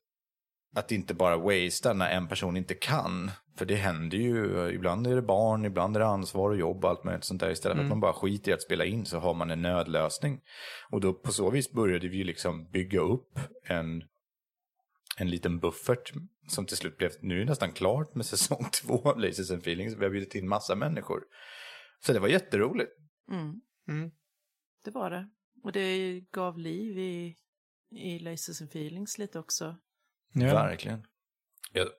att 0.73 0.91
inte 0.91 1.13
bara 1.13 1.37
wastea 1.37 1.93
när 1.93 2.11
en 2.11 2.27
person 2.27 2.57
inte 2.57 2.73
kan. 2.73 3.31
För 3.57 3.65
det 3.65 3.75
händer 3.75 4.17
ju, 4.17 4.69
ibland 4.73 5.07
är 5.07 5.15
det 5.15 5.21
barn, 5.21 5.65
ibland 5.65 5.95
är 5.95 5.99
det 5.99 6.07
ansvar 6.07 6.49
och 6.49 6.57
jobb 6.57 6.83
och 6.85 6.89
allt 6.89 7.03
möjligt 7.03 7.23
sånt 7.23 7.41
där. 7.41 7.49
Istället 7.51 7.77
för 7.77 7.83
att 7.83 7.89
man 7.89 7.99
bara 7.99 8.13
skiter 8.13 8.51
i 8.51 8.53
att 8.53 8.61
spela 8.61 8.85
in 8.85 9.05
så 9.05 9.19
har 9.19 9.33
man 9.33 9.51
en 9.51 9.61
nödlösning. 9.61 10.41
Och 10.89 11.01
då 11.01 11.13
på 11.13 11.31
så 11.31 11.49
vis 11.49 11.71
började 11.71 12.07
vi 12.07 12.23
liksom 12.23 12.69
bygga 12.71 12.99
upp 12.99 13.39
en, 13.63 14.03
en 15.17 15.29
liten 15.29 15.59
buffert 15.59 16.13
som 16.47 16.65
till 16.65 16.77
slut 16.77 16.97
blev, 16.97 17.11
nu 17.21 17.41
är 17.41 17.45
nästan 17.45 17.71
klart 17.71 18.15
med 18.15 18.25
säsong 18.33 18.65
två 18.83 19.01
av 19.09 19.19
Laces 19.19 19.51
and 19.51 19.61
Feelings. 19.61 19.95
Vi 19.97 20.03
har 20.03 20.11
bjudit 20.11 20.35
in 20.35 20.47
massa 20.47 20.75
människor. 20.75 21.23
Så 22.05 22.13
det 22.13 22.19
var 22.19 22.27
jätteroligt. 22.27 22.91
Mm, 23.31 23.61
Mm. 23.87 24.11
det 24.83 24.91
var 24.91 25.09
det. 25.09 25.29
Och 25.63 25.71
det 25.71 26.19
gav 26.31 26.57
liv 26.57 26.99
i, 26.99 27.35
i 27.91 28.19
Laces 28.19 28.61
and 28.61 28.69
Feelings 28.69 29.17
lite 29.17 29.39
också. 29.39 29.75
Ja. 30.33 30.53
Verkligen. 30.53 31.07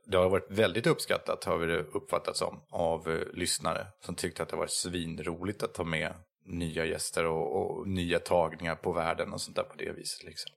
Det 0.06 0.16
har 0.16 0.28
varit 0.28 0.50
väldigt 0.50 0.86
uppskattat 0.86 1.44
har 1.44 1.58
vi 1.58 1.66
det 1.66 1.78
uppfattat 1.78 2.36
som 2.36 2.60
av 2.70 3.10
eh, 3.10 3.32
lyssnare 3.32 3.86
som 4.00 4.14
tyckte 4.14 4.42
att 4.42 4.48
det 4.48 4.56
var 4.56 4.66
svinroligt 4.66 5.62
att 5.62 5.74
ta 5.74 5.84
med 5.84 6.14
nya 6.44 6.84
gäster 6.84 7.26
och, 7.26 7.56
och 7.56 7.88
nya 7.88 8.18
tagningar 8.18 8.76
på 8.76 8.92
världen 8.92 9.32
och 9.32 9.40
sånt 9.40 9.56
där 9.56 9.62
på 9.62 9.76
det 9.76 9.92
viset. 9.92 10.24
Liksom. 10.24 10.52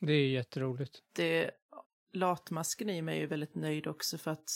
Det 0.00 0.12
är 0.12 0.28
jätteroligt. 0.28 0.98
Det, 1.12 1.50
latmasken 2.12 2.90
i 2.90 3.02
mig 3.02 3.16
är 3.16 3.20
ju 3.20 3.26
väldigt 3.26 3.54
nöjd 3.54 3.86
också 3.86 4.18
för 4.18 4.30
att 4.30 4.50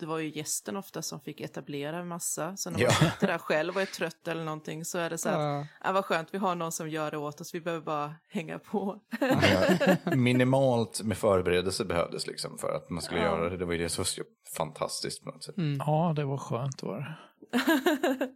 det 0.00 0.06
var 0.06 0.18
ju 0.18 0.28
gästen 0.38 0.76
ofta 0.76 1.02
som 1.02 1.20
fick 1.20 1.40
etablera 1.40 1.96
en 1.98 2.08
massa. 2.08 2.56
Så 2.56 2.70
när 2.70 2.78
man 2.78 2.82
Ja. 2.82 2.90
sitter 3.10 3.26
där 3.26 3.38
själv 3.38 3.74
och 3.76 3.82
är 3.82 3.86
trött 3.86 4.28
eller 4.28 4.44
någonting 4.44 4.84
så 4.84 4.98
är 4.98 5.10
det 5.10 5.18
så 5.18 5.28
här, 5.28 5.38
Ja. 5.40 5.66
ah, 5.80 5.92
vad 5.92 6.04
skönt, 6.04 6.28
vi 6.34 6.38
har 6.38 6.54
någon 6.54 6.72
som 6.72 6.88
gör 6.90 7.10
det 7.10 7.18
åt 7.18 7.40
oss, 7.40 7.54
vi 7.54 7.60
behöver 7.60 7.84
bara 7.84 8.14
hänga 8.28 8.58
på. 8.58 9.00
Ja, 9.20 9.96
minimalt 10.16 11.02
med 11.02 11.18
förberedelse 11.18 11.84
behövdes 11.84 12.26
liksom 12.26 12.58
för 12.58 12.76
att 12.76 12.90
man 12.90 13.02
skulle 13.02 13.20
Ja. 13.20 13.26
göra 13.26 13.48
det. 13.50 13.56
Det 13.56 13.64
var 13.64 13.72
ju 13.72 13.78
det 13.78 13.88
som 13.88 14.02
var 14.02 14.06
så 14.06 14.22
fantastiskt 14.56 15.24
på 15.24 15.30
något 15.30 15.44
sätt. 15.44 15.56
Mm. 15.56 15.76
ja, 15.86 16.12
det 16.16 16.24
var 16.24 16.38
skönt 16.38 16.82
var 16.82 16.98
det. 17.00 17.16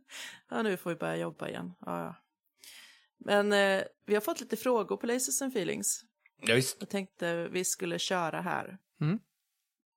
ja, 0.50 0.62
nu 0.62 0.77
får 0.77 0.90
vi 0.90 0.96
börja 0.96 1.16
jobba 1.16 1.48
igen. 1.48 1.72
Ja, 1.87 2.00
ja. 2.05 2.14
Men 3.18 3.53
eh, 3.53 3.83
vi 4.07 4.14
har 4.14 4.20
fått 4.20 4.40
lite 4.40 4.57
frågor 4.57 4.96
på 4.96 5.07
Laces 5.07 5.42
and 5.42 5.53
Feelings. 5.53 6.00
Ja, 6.46 6.55
visst. 6.55 6.77
Jag 6.81 6.88
tänkte 6.88 7.48
vi 7.48 7.64
skulle 7.64 7.98
köra 7.98 8.40
här. 8.40 8.79
Mm. 9.00 9.18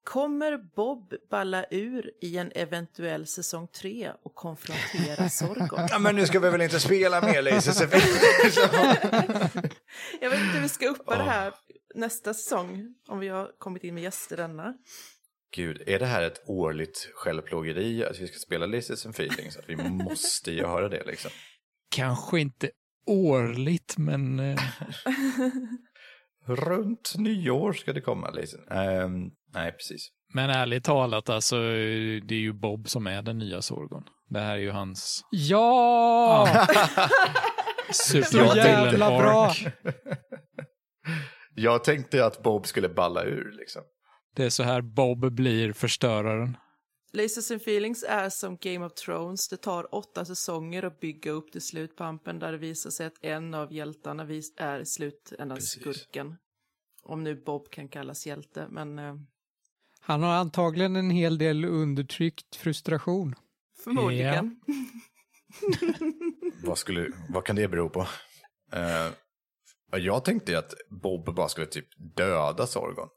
Kommer 0.07 0.57
Bob 0.75 1.13
balla 1.29 1.65
ur 1.71 2.11
i 2.21 2.37
en 2.37 2.51
eventuell 2.55 3.27
säsong 3.27 3.67
3 3.67 4.11
och 4.23 4.35
konfrontera 4.35 5.29
Sorgon? 5.29 5.87
Ja, 5.89 5.99
men 5.99 6.15
nu 6.15 6.25
ska 6.25 6.39
vi 6.39 6.49
väl 6.49 6.61
inte 6.61 6.79
spela 6.79 7.21
mer 7.21 7.41
and 7.41 7.91
Jag 10.21 10.29
vet 10.29 10.39
inte 10.39 10.53
hur 10.53 10.61
vi 10.61 10.69
ska 10.69 10.87
uppa 10.87 11.15
det 11.17 11.23
Ja. 11.23 11.29
här 11.29 11.53
nästa 11.95 12.33
säsong, 12.33 12.95
om 13.07 13.19
vi 13.19 13.27
har 13.27 13.51
kommit 13.59 13.83
in 13.83 13.93
med 13.93 14.03
gäster 14.03 14.37
denna. 14.37 14.73
Gud, 15.55 15.83
är 15.87 15.99
det 15.99 16.05
här 16.05 16.21
ett 16.23 16.41
årligt 16.49 17.09
självplågeri 17.13 18.05
att 18.05 18.19
vi 18.19 18.27
ska 18.27 18.37
spela 18.39 18.65
Laces 18.65 19.05
and 19.05 19.15
Feelings? 19.15 19.57
Att 19.57 19.69
vi 19.69 19.75
måste 19.75 20.51
göra 20.51 20.89
det 20.89 21.03
liksom? 21.05 21.31
Kanske 21.91 22.39
inte 22.39 22.69
årligt, 23.05 23.97
men 23.97 24.39
eh, 24.39 24.59
Runt 26.47 27.13
nyår 27.17 27.73
ska 27.73 27.93
det 27.93 28.01
komma. 28.01 28.29
Liksom. 28.29 28.59
Ehm, 28.71 29.29
nej, 29.53 29.71
precis. 29.71 30.09
Men 30.33 30.49
ärligt 30.49 30.83
talat, 30.83 31.29
alltså, 31.29 31.55
det 31.55 32.31
är 32.31 32.39
ju 32.39 32.53
Bob 32.53 32.89
som 32.89 33.07
är 33.07 33.21
den 33.21 33.37
nya 33.37 33.61
Sorgon. 33.61 34.03
Det 34.29 34.39
här 34.39 34.53
är 34.53 34.61
ju 34.61 34.71
hans 34.71 35.21
Ja! 35.31 36.47
Så 37.91 38.23
superhjälte 38.23 38.69
jävla 38.69 39.17
bra! 39.17 39.53
Jag 41.55 41.83
tänkte 41.83 42.25
att 42.25 42.43
Bob 42.43 42.67
skulle 42.67 42.89
balla 42.89 43.23
ur 43.23 43.51
liksom. 43.59 43.81
Det 44.35 44.45
är 44.45 44.49
så 44.49 44.63
här 44.63 44.81
Bob 44.81 45.31
blir 45.31 45.73
förstöraren. 45.73 46.57
Lasers 47.13 47.51
and 47.51 47.61
Feelings 47.61 48.03
är 48.03 48.29
som 48.29 48.57
Game 48.61 48.85
of 48.85 48.93
Thrones. 48.93 49.47
Det 49.47 49.57
tar 49.57 49.95
åtta 49.95 50.25
säsonger 50.25 50.83
att 50.83 50.99
bygga 50.99 51.31
upp 51.31 51.51
till 51.51 51.61
slutpampen 51.61 52.39
där 52.39 52.51
det 52.51 52.57
visar 52.57 52.89
sig 52.89 53.05
att 53.05 53.17
en 53.21 53.53
av 53.53 53.73
hjältarna 53.73 54.23
är 54.57 54.83
slutändan 54.83 55.57
Precis. 55.57 55.81
skurken. 55.81 56.35
Om 57.03 57.23
nu 57.23 57.35
Bob 57.35 57.69
kan 57.69 57.87
kallas 57.89 58.25
hjälte, 58.25 58.67
men 58.69 58.99
eh, 58.99 59.15
Han 59.99 60.23
har 60.23 60.33
antagligen 60.33 60.95
en 60.95 61.09
hel 61.09 61.37
del 61.37 61.65
undertryckt 61.65 62.55
frustration. 62.55 63.35
förmodligen. 63.83 64.59
Vad, 66.63 66.77
skulle, 66.77 67.11
vad 67.29 67.43
kan 67.45 67.55
det 67.55 67.67
bero 67.67 67.89
på? 67.89 68.07
Eh, 68.71 69.11
jag 69.99 70.25
tänkte 70.25 70.59
att 70.59 70.73
Bob 70.89 71.35
bara 71.35 71.49
skulle 71.49 71.67
typ 71.67 71.87
döda 72.15 72.67
Sorgon. 72.67 73.09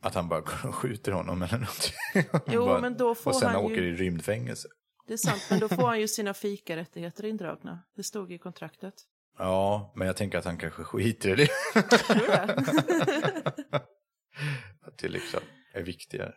Att 0.00 0.14
han 0.14 0.28
bara 0.28 0.40
går 0.40 0.66
och 0.68 0.74
skjuter 0.74 1.12
honom 1.12 1.42
eller 1.42 1.58
någonting. 1.58 2.42
Jo, 2.54 2.66
Bara- 2.66 2.80
men 2.80 2.96
då 2.96 3.14
får 3.14 3.30
Och 3.30 3.36
sen 3.36 3.48
han 3.48 3.64
åker 3.64 3.82
ju... 3.82 3.88
i 3.88 3.96
rymdfängelse. 3.96 4.68
Det 5.06 5.12
är 5.12 5.16
sant, 5.16 5.46
men 5.50 5.60
då 5.60 5.68
får 5.68 5.86
han 5.86 6.00
ju 6.00 6.08
sina 6.08 6.34
fikarättigheter 6.34 7.24
indragna. 7.24 7.82
Det 7.96 8.02
stod 8.02 8.32
i 8.32 8.38
kontraktet. 8.38 8.94
Ja, 9.38 9.92
men 9.96 10.06
jag 10.06 10.16
tänker 10.16 10.38
att 10.38 10.44
han 10.44 10.58
kanske 10.58 10.84
skiter 10.84 11.28
i 11.28 11.34
det. 11.34 11.46
Tror 11.98 12.16
du 12.18 12.26
det? 12.26 13.82
att 14.82 14.98
det 14.98 15.08
liksom 15.08 15.40
är 15.72 15.82
viktigare. 15.82 16.34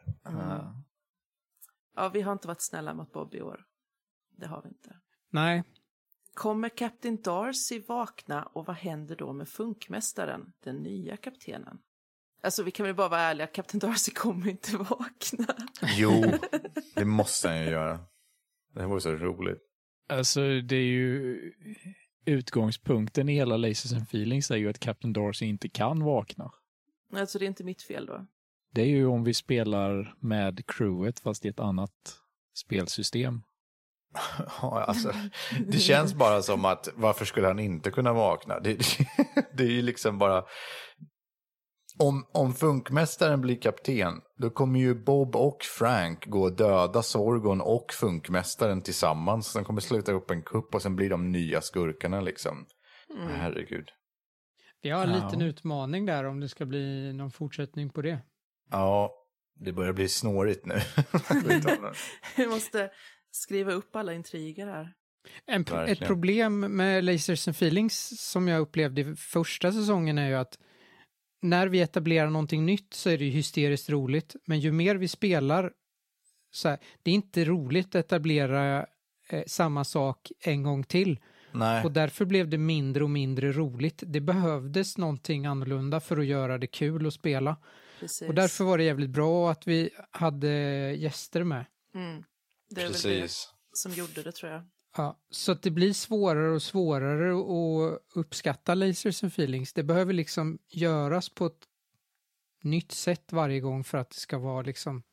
ja, 1.95 2.10
vi 2.13 2.21
har 2.21 2.34
inte 2.34 2.47
varit 2.47 2.62
snälla 2.62 2.93
mot 2.93 3.13
Bob 3.13 3.36
i 3.36 3.41
år. 3.41 3.65
Det 4.38 4.47
har 4.47 4.62
vi 4.62 4.69
inte. 4.69 4.95
Nej, 5.30 5.63
Kommer 6.34 6.69
Captain 6.69 7.21
Darcy 7.21 7.80
vakna 7.88 8.43
och 8.43 8.65
vad 8.65 8.76
händer 8.76 9.15
då 9.15 9.34
med 9.34 9.50
Funkmästaren, 9.50 10.54
den 10.63 10.76
nya 10.76 11.17
kaptenen? 11.17 11.78
Alltså 12.43 12.63
vi 12.63 12.71
kan 12.71 12.86
väl 12.86 12.95
bara 12.95 13.10
vara 13.10 13.21
ärliga, 13.21 13.47
Captain 13.47 13.80
Darcy 13.80 14.12
kommer 14.12 14.47
inte 14.49 14.77
vakna. 14.77 15.56
Jo, 15.97 16.23
det 16.95 17.06
måste 17.06 17.47
han 17.47 17.60
ju 17.60 17.69
göra. 17.69 17.99
Det 18.73 18.82
här 18.82 18.88
vore 18.88 19.01
så 19.01 19.12
roligt. 19.12 19.60
Alltså, 20.10 20.41
det 20.41 20.75
är 20.75 20.84
ju 20.86 21.38
utgångspunkten 22.25 23.30
i 23.30 23.34
hela 23.34 23.58
Lasers 23.58 23.93
and 23.93 24.04
Feelings 24.04 24.51
är 24.51 24.56
ju 24.56 24.69
att 24.69 24.80
Captain 24.80 25.13
Darcy 25.13 25.45
inte 25.45 25.69
kan 25.69 26.04
vakna. 26.04 26.51
Alltså 27.15 27.39
det 27.39 27.45
är 27.45 27.47
inte 27.47 27.63
mitt 27.63 27.82
fel 27.82 28.06
då. 28.06 28.27
Det 28.73 28.82
är 28.82 28.86
ju 28.86 29.06
om 29.06 29.23
vi 29.23 29.34
spelar 29.34 30.15
med 30.19 30.63
crewet 30.67 31.19
fast 31.19 31.45
i 31.45 31.47
ett 31.47 31.60
annat 31.60 32.15
spelsystem. 32.58 33.41
Ja, 34.62 34.84
alltså, 34.84 35.13
det 35.67 35.80
känns 35.80 36.13
bara 36.13 36.41
som 36.41 36.65
att 36.65 36.89
varför 36.95 37.25
skulle 37.25 37.47
han 37.47 37.60
inte 37.60 37.91
kunna 37.91 38.13
vakna? 38.13 38.60
Det, 38.60 38.77
det 39.54 39.63
är 39.63 39.71
ju 39.71 39.82
liksom 39.82 40.17
bara... 40.17 40.43
Om, 42.01 42.25
om 42.31 42.53
funkmästaren 42.53 43.41
blir 43.41 43.61
kapten, 43.61 44.21
då 44.37 44.49
kommer 44.49 44.79
ju 44.79 44.95
Bob 44.95 45.35
och 45.35 45.63
Frank 45.63 46.25
gå 46.25 46.41
och 46.43 46.55
döda 46.55 47.01
Sorgon 47.03 47.61
och 47.61 47.93
funkmästaren 47.93 48.81
tillsammans. 48.81 49.47
Sen 49.47 49.63
kommer 49.63 49.81
sluta 49.81 50.11
upp 50.11 50.31
en 50.31 50.41
kupp 50.41 50.75
och 50.75 50.81
sen 50.81 50.95
blir 50.95 51.09
de 51.09 51.31
nya 51.31 51.61
skurkarna 51.61 52.21
liksom. 52.21 52.65
Herregud. 53.29 53.89
vi 54.81 54.89
har 54.89 55.03
en 55.03 55.09
Ja. 55.13 55.25
liten 55.25 55.41
utmaning 55.41 56.05
där 56.05 56.23
om 56.23 56.39
det 56.39 56.49
ska 56.49 56.65
bli 56.65 57.13
någon 57.13 57.31
fortsättning 57.31 57.89
på 57.89 58.01
det. 58.01 58.19
Ja, 58.71 59.11
det 59.59 59.73
börjar 59.73 59.93
bli 59.93 60.07
snårigt 60.09 60.65
nu. 60.65 60.75
Vi 62.37 62.47
måste 62.47 62.89
skriva 63.31 63.71
upp 63.71 63.95
alla 63.95 64.13
intriger 64.13 64.67
här. 64.67 64.93
En, 65.45 65.65
ett 65.87 65.99
problem 65.99 66.59
med 66.59 67.03
Lasers 67.03 67.47
and 67.47 67.55
Feelings 67.55 68.21
som 68.31 68.47
jag 68.47 68.59
upplevde 68.61 69.01
i 69.01 69.15
första 69.15 69.71
säsongen 69.71 70.17
är 70.17 70.27
ju 70.27 70.35
att 70.35 70.57
när 71.41 71.67
vi 71.67 71.82
etablerar 71.82 72.30
någonting 72.30 72.65
nytt 72.65 72.93
så 72.93 73.10
är 73.10 73.17
det 73.17 73.25
ju 73.25 73.32
hysteriskt 73.32 73.89
roligt. 73.89 74.36
Men 74.45 74.60
ju 74.60 74.71
mer 74.71 74.95
vi 74.95 75.08
spelar 75.08 75.71
så 76.51 76.69
här, 76.69 76.77
det 77.04 77.12
är 77.12 77.15
inte 77.15 77.45
roligt 77.45 77.88
att 77.88 78.06
etablera 78.06 78.86
eh, 79.30 79.43
samma 79.47 79.84
sak 79.84 80.32
en 80.39 80.63
gång 80.63 80.84
till. 80.84 81.19
Nej, 81.51 81.84
Och 81.84 81.91
därför 81.91 82.25
blev 82.25 82.49
det 82.49 82.58
mindre 82.58 83.04
och 83.04 83.10
mindre 83.10 83.51
roligt. 83.51 84.04
Det 84.06 84.21
behövdes 84.21 84.97
någonting 84.97 85.45
annorlunda 85.45 85.99
för 85.99 86.17
att 86.17 86.25
göra 86.25 86.58
det 86.58 86.67
kul 86.67 87.08
att 87.08 87.13
spela. 87.13 87.58
Precis. 87.99 88.27
Och 88.27 88.36
därför 88.36 88.63
var 88.63 88.77
det 88.77 88.84
jävligt 88.84 89.10
bra 89.10 89.51
att 89.51 89.67
vi 89.67 89.89
hade 90.12 90.49
gäster 90.97 91.43
med. 91.43 91.65
Mm. 91.95 92.23
Det 92.69 92.82
är 92.82 92.86
väl 92.86 92.93
det 92.93 93.21
precis. 93.21 93.54
som 93.73 93.91
gjorde 93.91 94.23
det 94.23 94.32
tror 94.32 94.51
jag. 94.51 94.63
Ja, 94.97 95.19
så 95.30 95.51
att 95.51 95.62
det 95.62 95.71
blir 95.71 95.93
svårare 95.93 96.51
och 96.51 96.62
svårare 96.62 97.32
att 97.34 97.99
uppskatta 98.15 98.73
lasers 98.75 99.23
and 99.23 99.32
feelings. 99.32 99.73
Det 99.73 99.84
behöver 99.84 100.13
liksom 100.13 100.60
göras 100.69 101.30
på 101.30 101.45
ett 101.45 101.67
nytt 102.63 102.91
sätt 102.91 103.32
varje 103.34 103.60
gång 103.60 103.84
för 103.84 103.97
att 103.97 104.10
det 104.10 104.15
ska 104.15 104.38
vara 104.38 104.62
liksom 104.62 105.04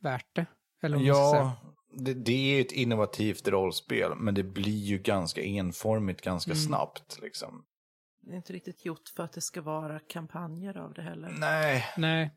värt 0.00 0.26
det. 0.36 0.46
Eller. 0.82 0.98
Ja, 0.98 1.56
det, 1.94 2.14
det 2.14 2.32
är 2.32 2.54
ju 2.56 2.60
ett 2.60 2.72
innovativt 2.72 3.48
rollspel, 3.48 4.12
men 4.16 4.34
det 4.34 4.42
blir 4.42 4.78
ju 4.78 4.98
ganska 4.98 5.42
enformigt 5.42 6.20
ganska 6.22 6.50
Mm. 6.50 6.62
snabbt. 6.62 7.18
Liksom. 7.22 7.64
Det 8.20 8.32
är 8.32 8.36
inte 8.36 8.52
riktigt 8.52 8.84
gjort 8.84 9.08
för 9.16 9.22
att 9.22 9.32
det 9.32 9.40
ska 9.40 9.62
vara 9.62 9.98
kampanjer 9.98 10.76
av 10.78 10.92
det 10.94 11.02
heller. 11.02 11.34
Nej, 11.38 11.84
Nej. 11.96 12.30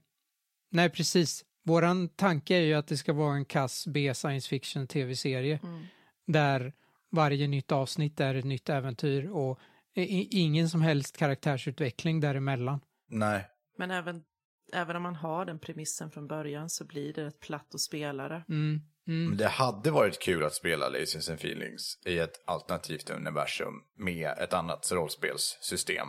Nej, 0.70 0.90
precis. 0.90 1.46
Våran 1.64 2.10
tanke 2.10 2.56
är 2.56 2.62
ju 2.62 2.74
att 2.74 2.88
det 2.88 2.98
ska 2.98 3.14
vara 3.14 3.36
en 3.36 3.46
kass 3.46 3.88
B 3.88 4.14
science 4.14 4.50
fiction 4.50 4.88
tv-serie 4.88 5.60
Mm. 5.64 5.86
Där 6.26 6.74
varje 7.12 7.48
nytt 7.48 7.72
avsnitt 7.72 8.20
är 8.20 8.36
ett 8.36 8.46
nytt 8.46 8.70
äventyr 8.70 9.30
och 9.30 9.60
ingen 9.96 10.70
som 10.70 10.82
helst 10.82 11.18
karaktärsutveckling 11.18 12.20
däremellan. 12.20 12.80
nej. 13.10 13.48
Men 13.78 13.92
även, 13.92 14.24
även 14.74 14.96
om 14.96 15.04
man 15.04 15.16
har 15.16 15.46
den 15.46 15.60
premissen 15.60 16.12
från 16.12 16.28
början 16.28 16.70
så 16.70 16.86
blir 16.86 17.14
det 17.14 17.26
ett 17.28 17.40
platt 17.40 17.74
och 17.74 17.82
spelare. 17.82 18.44
Mm. 18.50 18.82
Mm. 19.08 19.30
Men 19.30 19.38
det 19.38 19.48
hade 19.48 19.92
varit 19.92 20.20
kul 20.22 20.44
att 20.44 20.54
spela 20.54 20.90
Lasers 20.90 21.30
and 21.30 21.40
Feelings 21.40 22.00
i 22.06 22.20
ett 22.20 22.44
alternativt 22.48 23.10
universum 23.10 23.74
med 23.98 24.30
ett 24.38 24.54
annat 24.54 24.92
rollspelssystem. 24.92 26.08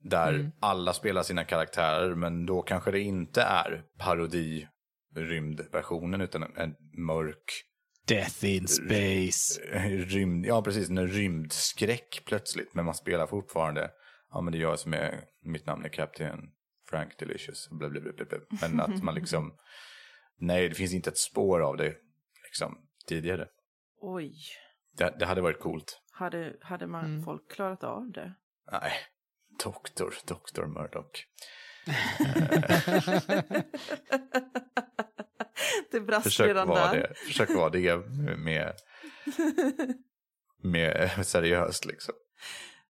Där 0.00 0.34
Mm. 0.34 0.50
alla 0.60 0.92
spelar 0.92 1.22
sina 1.22 1.44
karaktärer, 1.44 2.14
men 2.14 2.46
då 2.46 2.62
kanske 2.62 2.90
det 2.90 3.00
inte 3.00 3.42
är 3.42 3.82
parodi 3.98 4.68
rymdversionen 5.16 6.20
utan 6.20 6.42
en, 6.42 6.56
en 6.56 6.74
mörk 7.06 7.64
Death 8.08 8.44
in 8.44 8.68
space. 8.68 9.60
rymd, 10.06 10.46
ja 10.46 10.62
precis, 10.62 10.90
en 10.90 11.08
rymdskräck 11.08 12.22
plötsligt. 12.26 12.74
Men 12.74 12.84
man 12.84 12.94
spelar 12.94 13.26
fortfarande, 13.26 13.90
ja 14.30 14.40
men 14.40 14.52
det 14.52 14.58
är 14.58 14.62
jag 14.62 14.78
som 14.78 14.92
är, 14.94 15.24
mitt 15.42 15.66
namn 15.66 15.84
är 15.84 15.88
Captain 15.88 16.40
Frank 16.90 17.18
Delicious. 17.18 17.68
Bla, 17.70 17.88
bla, 17.88 18.00
bla, 18.00 18.12
bla, 18.12 18.24
bla. 18.24 18.38
Men 18.60 18.80
att 18.80 19.02
man 19.02 19.14
liksom, 19.14 19.54
nej 20.38 20.68
det 20.68 20.74
finns 20.74 20.92
inte 20.94 21.10
ett 21.10 21.18
spår 21.18 21.60
av 21.60 21.76
det 21.76 21.94
liksom 22.44 22.78
tidigare. 23.08 23.48
Oj, 24.00 24.34
Det, 24.96 25.14
det 25.18 25.26
hade 25.26 25.40
varit 25.40 25.60
coolt. 25.60 26.00
hade, 26.12 26.56
hade 26.60 26.86
man 26.86 27.04
Mm. 27.04 27.24
folk 27.24 27.50
klarat 27.52 27.84
av 27.84 28.10
det? 28.12 28.34
Nej, 28.72 28.92
doktor, 29.64 30.14
doktor 30.26 30.66
Murdoch. 30.66 31.26
det 35.90 36.00
brast 36.00 36.24
Försök 36.24 36.48
redan 36.48 36.68
vara 36.68 36.92
där. 36.92 37.00
det, 37.00 37.14
försök 37.14 37.50
vara 37.54 37.70
det 37.70 37.96
med, 38.38 38.72
med 40.62 41.10
seriöst 41.26 41.84
liksom. 41.84 42.14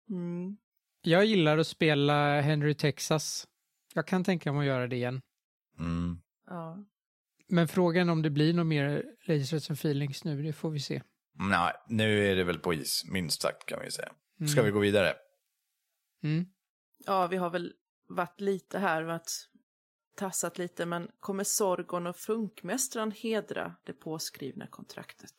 Mm. 0.10 0.58
Jag 1.02 1.26
gillar 1.26 1.58
att 1.58 1.68
spela 1.68 2.42
Henry 2.42 2.76
Texas. 2.76 3.48
Jag 3.94 4.08
kan 4.08 4.24
tänka 4.24 4.52
mig 4.54 4.60
att 4.60 4.66
göra 4.66 4.88
det 4.88 4.96
igen. 4.96 5.22
Mm. 5.80 6.18
Ja. 6.46 6.78
Men 7.50 7.68
frågan 7.68 8.10
om 8.10 8.22
det 8.22 8.30
blir 8.30 8.54
något 8.54 8.66
mer 8.68 9.04
Lasers 9.28 9.70
and 9.70 9.80
Feelings 9.80 10.24
nu, 10.24 10.42
det 10.44 10.54
får 10.54 10.70
vi 10.70 10.80
se. 10.80 11.02
Nej, 11.40 11.74
nu 11.88 12.28
är 12.32 12.36
det 12.36 12.44
väl 12.44 12.60
på 12.60 12.74
is, 12.74 13.04
minst 13.12 13.42
sagt 13.42 13.66
kan 13.66 13.80
vi 13.84 13.92
säga. 13.92 14.12
Ska 14.48 14.60
Mm. 14.60 14.66
vi 14.66 14.72
gå 14.72 14.80
vidare? 14.80 15.14
Mm. 16.24 16.46
ja, 17.06 17.28
vi 17.28 17.38
har 17.38 17.50
väl 17.50 17.74
varit 18.10 18.42
lite 18.42 18.80
här, 18.80 19.04
varit 19.04 19.32
tassat 20.18 20.58
lite, 20.58 20.86
men 20.86 21.12
kommer 21.20 21.44
Sorgon 21.44 22.08
och 22.08 22.18
Funkmästaren 22.18 23.12
hedra 23.12 23.76
det 23.84 23.94
påskrivna 23.94 24.68
kontraktet? 24.68 25.36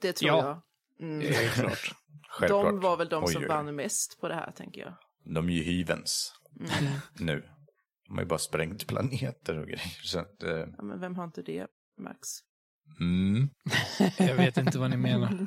Det 0.00 0.12
tror 0.12 0.28
Ja. 0.30 0.62
jag. 0.98 1.08
Mm. 1.08 1.18
Det 1.20 1.28
är 1.44 1.48
klart. 1.48 1.94
Självklart. 2.28 2.64
De 2.64 2.80
var 2.80 2.96
väl 2.96 3.08
de 3.08 3.24
Oj, 3.24 3.32
som 3.32 3.42
oj. 3.42 3.48
vann 3.48 3.74
mest 3.76 4.20
på 4.20 4.28
det 4.28 4.34
här, 4.34 4.52
tänker 4.52 4.80
jag. 4.80 4.94
De 5.34 5.48
är 5.48 5.52
ju 5.52 5.62
hyvens 5.62 6.32
Mm. 6.60 6.70
nu. 7.18 7.48
De 8.06 8.14
har 8.14 8.22
ju 8.22 8.28
bara 8.28 8.38
sprängt 8.38 8.86
planeter 8.86 9.58
och 9.58 9.66
grejer. 9.66 9.96
Så 10.02 10.18
att, 10.18 10.42
eh, 10.42 10.50
Ja, 10.50 10.82
men 10.82 11.00
vem 11.00 11.14
har 11.16 11.24
inte 11.24 11.42
det, 11.42 11.66
Max? 11.98 12.28
mm. 13.00 13.48
Jag 14.18 14.34
vet 14.36 14.56
inte 14.56 14.78
vad 14.78 14.90
ni 14.90 14.96
menar. 14.96 15.46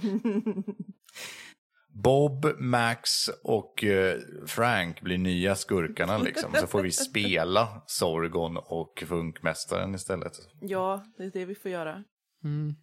Bob, 2.04 2.46
Max 2.60 3.30
och 3.44 3.84
eh, 3.84 4.20
Frank 4.48 5.02
blir 5.02 5.18
nya 5.18 5.56
skurkarna 5.56 6.18
liksom. 6.18 6.54
Så 6.54 6.68
får 6.68 6.82
vi 6.82 6.92
spela 6.92 7.82
Sorgon 7.88 8.58
och 8.58 9.04
Funkmästaren 9.08 9.96
istället. 9.96 10.34
Ja, 10.62 11.06
det 11.18 11.24
är 11.24 11.32
det 11.32 11.46
vi 11.46 11.56
får 11.56 11.72
göra. 11.72 12.04
Mm. 12.44 12.76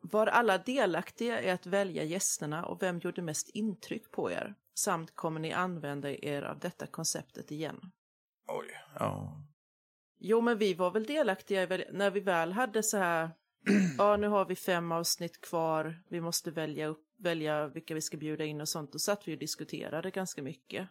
Var 0.00 0.26
alla 0.26 0.58
delaktiga 0.58 1.42
i 1.42 1.50
att 1.50 1.66
välja 1.66 2.04
gästerna 2.04 2.66
och 2.66 2.82
vem 2.82 2.98
gjorde 2.98 3.22
mest 3.22 3.48
intryck 3.48 4.10
på 4.10 4.30
er? 4.30 4.54
Samt 4.74 5.14
kommer 5.14 5.40
ni 5.40 5.52
använda 5.52 6.10
er 6.10 6.42
av 6.42 6.58
detta 6.58 6.86
konceptet 6.86 7.50
igen? 7.50 7.80
Oj, 8.46 8.66
ja. 8.98 9.44
Jo, 10.18 10.40
men 10.40 10.58
vi 10.58 10.74
var 10.74 10.90
väl 10.90 11.04
delaktiga 11.04 11.66
när 11.92 12.10
vi 12.10 12.20
väl 12.20 12.52
hade 12.52 12.82
så 12.82 12.96
här, 12.96 13.30
ja 13.98 14.16
nu 14.16 14.28
har 14.28 14.44
vi 14.44 14.56
fem 14.56 14.92
avsnitt 14.92 15.40
kvar, 15.40 16.02
vi 16.08 16.20
måste 16.20 16.50
välja, 16.50 16.86
upp, 16.86 17.04
välja 17.18 17.68
vilka 17.68 17.94
vi 17.94 18.00
ska 18.00 18.16
bjuda 18.16 18.44
in 18.44 18.60
och 18.60 18.68
sånt. 18.68 18.92
Då 18.92 18.98
satt 18.98 19.28
vi 19.28 19.34
och 19.34 19.38
diskuterade 19.38 20.10
ganska 20.10 20.42
mycket. 20.42 20.88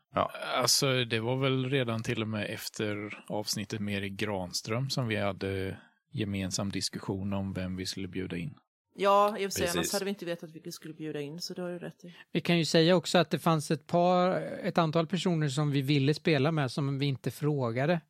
Alltså, 0.55 1.03
det 1.03 1.19
var 1.19 1.35
väl 1.35 1.69
redan 1.69 2.03
till 2.03 2.21
och 2.21 2.27
med 2.27 2.49
efter 2.49 3.23
avsnittet 3.27 3.79
med 3.79 3.97
Erik 3.97 4.13
Granström 4.13 4.89
som 4.89 5.07
vi 5.07 5.15
hade 5.15 5.77
gemensam 6.11 6.69
diskussion 6.69 7.33
om 7.33 7.53
vem 7.53 7.75
vi 7.75 7.85
skulle 7.85 8.07
bjuda 8.07 8.37
in. 8.37 8.57
Ja, 8.99 9.37
i 9.37 9.47
och 9.47 9.53
för 9.53 9.59
sig, 9.59 9.69
annars 9.69 9.93
hade 9.93 10.05
vi 10.05 10.09
inte 10.09 10.25
vetat 10.25 10.51
vilka 10.51 10.67
vi 10.67 10.71
skulle 10.71 10.93
bjuda 10.93 11.21
in, 11.21 11.41
så 11.41 11.53
det 11.53 11.61
har 11.61 11.69
du 11.69 11.79
rätt 11.79 12.05
i. 12.05 12.15
Vi 12.31 12.41
kan 12.41 12.57
ju 12.57 12.65
säga 12.65 12.95
också 12.95 13.17
att 13.17 13.29
det 13.29 13.39
fanns 13.39 13.71
ett 13.71 13.87
par, 13.87 14.31
ett 14.41 14.77
antal 14.77 15.07
personer 15.07 15.49
som 15.49 15.71
vi 15.71 15.81
ville 15.81 16.13
spela 16.13 16.51
med 16.51 16.71
som 16.71 16.99
vi 16.99 17.05
inte 17.05 17.31
frågade. 17.31 18.01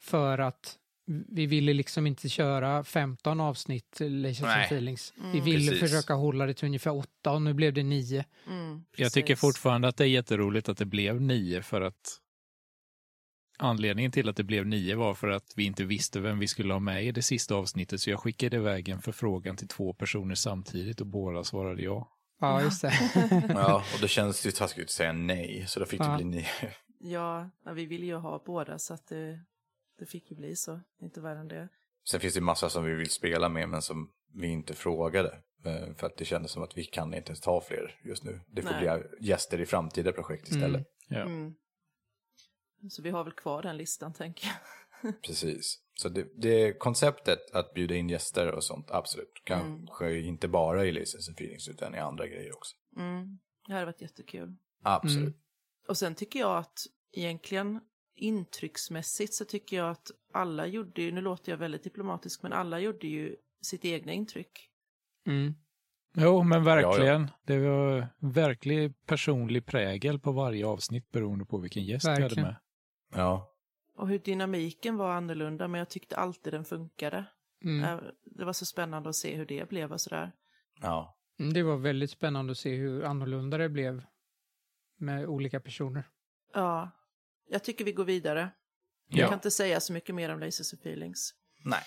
För 0.00 0.38
att 0.38 0.78
vi 1.28 1.46
ville 1.46 1.72
liksom 1.72 2.06
inte 2.06 2.28
köra 2.28 2.84
15 2.84 3.40
avsnitt 3.40 3.96
Leisure 4.00 4.52
and 4.54 4.62
Feelings. 4.64 5.12
Vi 5.16 5.22
Mm. 5.30 5.44
ville 5.44 5.70
Precis. 5.70 5.80
försöka 5.90 6.14
hålla 6.14 6.46
det 6.46 6.54
till 6.54 6.66
ungefär 6.66 6.94
åtta 6.96 7.32
och 7.32 7.42
nu 7.42 7.54
blev 7.54 7.72
det 7.72 7.82
nio. 7.82 8.24
Mm, 8.46 8.84
Jag 8.96 9.12
tycker 9.12 9.36
fortfarande 9.36 9.88
att 9.88 9.96
det 9.96 10.04
är 10.04 10.08
jätteroligt 10.08 10.68
att 10.68 10.78
det 10.78 10.84
blev 10.84 11.20
nio 11.20 11.62
för 11.62 11.80
att 11.80 12.20
anledningen 13.58 14.12
till 14.12 14.28
att 14.28 14.36
det 14.36 14.44
blev 14.44 14.66
nio 14.66 14.94
var 14.96 15.14
för 15.14 15.28
att 15.28 15.52
vi 15.56 15.64
inte 15.64 15.84
visste 15.84 16.20
vem 16.20 16.38
vi 16.38 16.48
skulle 16.48 16.72
ha 16.72 16.80
med 16.80 17.04
i 17.04 17.12
det 17.12 17.22
sista 17.22 17.54
avsnittet 17.54 18.00
så 18.00 18.10
jag 18.10 18.20
skickade 18.20 18.56
iväg 18.56 18.88
en 18.88 19.02
förfrågan 19.02 19.56
till 19.56 19.68
två 19.68 19.92
personer 19.92 20.34
samtidigt 20.34 21.00
och 21.00 21.06
båda 21.06 21.44
svarade 21.44 21.82
ja. 21.82 22.08
Ja, 22.40 22.62
just 22.62 22.82
det. 22.82 22.92
ja, 23.48 23.76
och 23.94 24.00
det 24.00 24.08
känns 24.08 24.46
ju 24.46 24.50
taskigt 24.50 24.84
att 24.84 24.90
säga 24.90 25.12
nej, 25.12 25.64
så 25.68 25.80
då 25.80 25.86
fick 25.86 26.00
det 26.00 26.06
Ja. 26.06 26.16
bli 26.16 26.24
nio. 26.24 26.46
Ja, 27.00 27.50
ja, 27.64 27.72
vi 27.72 27.86
ville 27.86 28.06
ju 28.06 28.14
ha 28.16 28.42
båda 28.46 28.78
så 28.78 28.94
att 28.94 29.06
det, 29.08 29.40
det 29.98 30.06
fick 30.06 30.30
ju 30.30 30.36
bli 30.36 30.56
så. 30.56 30.80
Inte 31.00 31.20
värre 31.20 31.38
än 31.38 31.48
det. 31.48 31.68
Sen 32.10 32.20
finns 32.20 32.34
det 32.34 32.40
massa 32.40 32.70
som 32.70 32.84
vi 32.84 32.94
vill 32.94 33.10
spela 33.10 33.48
med, 33.48 33.68
men 33.68 33.82
som 33.82 34.10
vi 34.34 34.46
inte 34.46 34.74
frågade. 34.74 35.42
Eh, 35.64 35.94
För 35.94 36.06
att 36.06 36.16
det 36.16 36.24
kändes 36.24 36.52
som 36.52 36.62
att 36.62 36.76
vi 36.76 36.84
kan 36.84 37.14
inte 37.14 37.28
ens 37.28 37.40
ta 37.40 37.60
fler 37.60 38.00
just 38.04 38.24
nu. 38.24 38.40
Det 38.46 38.62
får 38.62 38.70
Nej. 38.70 38.80
bli 38.80 39.28
gäster 39.28 39.60
i 39.60 39.66
framtida 39.66 40.12
projekt 40.12 40.48
istället. 40.48 40.86
ja. 41.08 41.20
Mm. 41.20 41.54
Så 42.90 43.02
vi 43.02 43.10
har 43.10 43.24
väl 43.24 43.32
kvar 43.32 43.62
den 43.62 43.76
listan, 43.76 44.12
tänker 44.12 44.46
jag. 44.46 45.22
Precis. 45.22 45.82
Så 45.94 46.08
det, 46.08 46.28
det 46.36 46.72
konceptet 46.78 47.50
att 47.52 47.74
bjuda 47.74 47.94
in 47.94 48.08
gäster 48.08 48.52
och 48.52 48.64
sånt, 48.64 48.90
absolut. 48.90 49.32
Kanske 49.44 50.18
inte 50.18 50.48
bara 50.48 50.84
i 50.84 50.92
License 50.92 51.30
and 51.30 51.36
Feelings 51.36 51.68
utan 51.68 51.94
i 51.94 51.98
andra 51.98 52.26
grejer 52.26 52.56
också. 52.56 52.76
Mm. 52.96 53.38
Det 53.66 53.72
hade 53.72 53.86
varit 53.86 54.02
jättekul. 54.02 54.56
Absolut. 54.82 55.34
Mm. 55.34 55.40
Och 55.88 55.96
sen 55.96 56.14
tycker 56.14 56.40
jag 56.40 56.58
att 56.58 56.78
egentligen 57.12 57.80
intrycksmässigt 58.18 59.34
så 59.34 59.44
tycker 59.44 59.76
jag 59.76 59.90
att 59.90 60.10
alla 60.32 60.66
gjorde 60.66 61.02
ju, 61.02 61.12
nu 61.12 61.20
låter 61.20 61.52
jag 61.52 61.56
väldigt 61.58 61.82
diplomatisk, 61.84 62.42
men 62.42 62.52
alla 62.52 62.80
gjorde 62.80 63.06
ju 63.06 63.36
sitt 63.62 63.84
egna 63.84 64.12
intryck. 64.12 64.70
Mm. 65.26 65.54
Jo, 66.14 66.42
men 66.42 66.58
Ja, 66.58 66.64
verkligen. 66.64 67.30
Det 67.44 67.58
var 67.58 68.08
verklig 68.18 69.06
personlig 69.06 69.66
prägel 69.66 70.18
på 70.18 70.32
varje 70.32 70.66
avsnitt 70.66 71.10
beroende 71.10 71.44
på 71.44 71.58
vilken 71.58 71.84
gäst 71.84 72.06
vi 72.06 72.10
hade 72.10 72.22
Verkligen. 72.22 72.46
med. 72.46 72.56
Ja. 73.14 73.54
Och 73.96 74.08
hur 74.08 74.18
dynamiken 74.18 74.96
var 74.96 75.10
annorlunda, 75.12 75.68
men 75.68 75.78
jag 75.78 75.88
tyckte 75.88 76.16
alltid 76.16 76.52
den 76.52 76.64
funkade. 76.64 77.24
Mm. 77.64 77.84
Eh, 77.84 77.98
Det 78.24 78.44
var 78.44 78.52
så 78.52 78.66
spännande 78.66 79.08
att 79.08 79.16
se 79.16 79.36
hur 79.36 79.46
det 79.46 79.68
blev 79.68 79.92
och 79.92 80.00
sådär. 80.00 80.32
Ja. 80.80 81.18
Mm, 81.40 81.52
Det 81.52 81.62
var 81.62 81.76
väldigt 81.76 82.10
spännande 82.10 82.50
att 82.50 82.58
se 82.58 82.74
hur 82.76 83.04
annorlunda 83.04 83.58
det 83.58 83.68
blev 83.68 84.04
med 84.96 85.26
olika 85.26 85.60
personer. 85.60 86.04
Ja, 86.54 86.90
jag 87.48 87.64
tycker 87.64 87.84
vi 87.84 87.92
går 87.92 88.04
vidare. 88.04 88.50
Jag 89.08 89.18
Ja. 89.20 89.26
kan 89.28 89.34
inte 89.34 89.50
säga 89.50 89.80
så 89.80 89.92
mycket 89.92 90.14
mer 90.14 90.28
om 90.28 90.40
Lasers 90.40 90.72
and 90.72 90.80
Feelings. 90.80 91.34
Nej. 91.64 91.82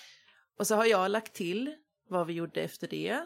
Och 0.58 0.66
så 0.66 0.74
har 0.74 0.84
jag 0.84 1.10
lagt 1.10 1.32
till 1.32 1.74
vad 2.08 2.26
vi 2.26 2.32
gjorde 2.32 2.60
efter 2.62 2.88
det. 2.88 3.20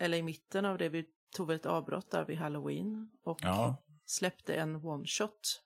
Eller 0.00 0.18
i 0.18 0.22
mitten 0.22 0.64
av 0.64 0.78
det, 0.78 0.88
vi 0.88 1.04
tog 1.36 1.52
ett 1.52 1.66
avbrott 1.66 2.10
där 2.10 2.24
vid 2.24 2.38
Halloween. 2.38 3.10
Och 3.24 3.38
Ja. 3.42 3.82
släppte 4.06 4.54
en 4.54 4.76
one-shot. 4.76 5.60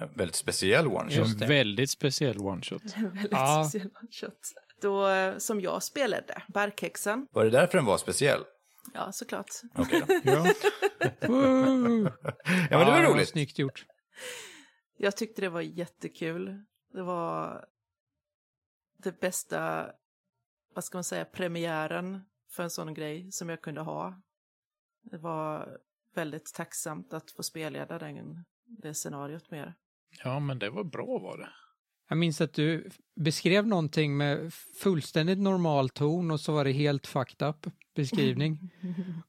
En 0.00 0.12
väldigt 0.14 0.36
speciell 0.36 0.86
one 0.86 1.10
Så 1.10 1.16
shot. 1.16 1.26
Just 1.26 1.38
det. 1.38 1.44
en 1.44 1.48
väldigt 1.48 1.90
speciell 1.90 2.36
one-shot. 2.38 2.82
En 2.96 3.10
väldigt 3.10 3.32
Ja. 3.32 3.64
speciell 3.68 3.90
one-shot. 3.90 4.52
Då, 4.80 5.08
eh, 5.08 5.38
som 5.38 5.60
jag 5.60 5.82
spelade, 5.82 6.42
Barkhäxan. 6.48 7.26
Var 7.30 7.44
det 7.44 7.50
därför 7.50 7.78
den 7.78 7.84
var 7.84 7.98
speciell? 7.98 8.40
Ja, 8.94 9.12
såklart. 9.12 9.50
Okej 9.74 10.02
då. 10.08 10.14
Ja. 10.24 10.46
Ja, 12.70 12.78
men 12.78 12.86
det 12.86 12.92
var 12.92 13.02
Ja, 13.02 13.10
roligt. 13.10 13.28
Snyggt 13.28 13.58
gjort. 13.58 13.84
Jag 14.96 15.16
tyckte 15.16 15.40
det 15.40 15.48
var 15.48 15.60
jättekul. 15.60 16.64
Det 16.92 17.02
var 17.02 17.64
det 18.96 19.20
bästa, 19.20 19.92
vad 20.74 20.84
ska 20.84 20.96
man 20.96 21.04
säga, 21.04 21.24
premiären 21.24 22.20
för 22.50 22.62
en 22.62 22.70
sån 22.70 22.94
grej 22.94 23.32
som 23.32 23.48
jag 23.48 23.62
kunde 23.62 23.80
ha. 23.80 24.20
Det 25.02 25.18
var 25.18 25.78
väldigt 26.14 26.54
tacksamt 26.54 27.12
att 27.12 27.30
få 27.30 27.42
spelleda 27.42 27.98
den, 27.98 28.44
det 28.64 28.94
scenariot 28.94 29.50
mer. 29.50 29.74
ja, 30.24 30.40
men 30.40 30.58
det 30.58 30.70
var 30.70 30.84
bra 30.84 31.18
var 31.18 31.38
det. 31.38 31.48
Jag 32.08 32.18
minns 32.18 32.40
att 32.40 32.52
du 32.52 32.90
beskrev 33.14 33.66
någonting 33.66 34.16
med 34.16 34.54
fullständigt 34.54 35.38
normal 35.38 35.88
ton 35.88 36.30
och 36.30 36.40
så 36.40 36.52
var 36.52 36.64
det 36.64 36.72
helt 36.72 37.06
fucked 37.06 37.48
up 37.48 37.66
beskrivning. 37.94 38.70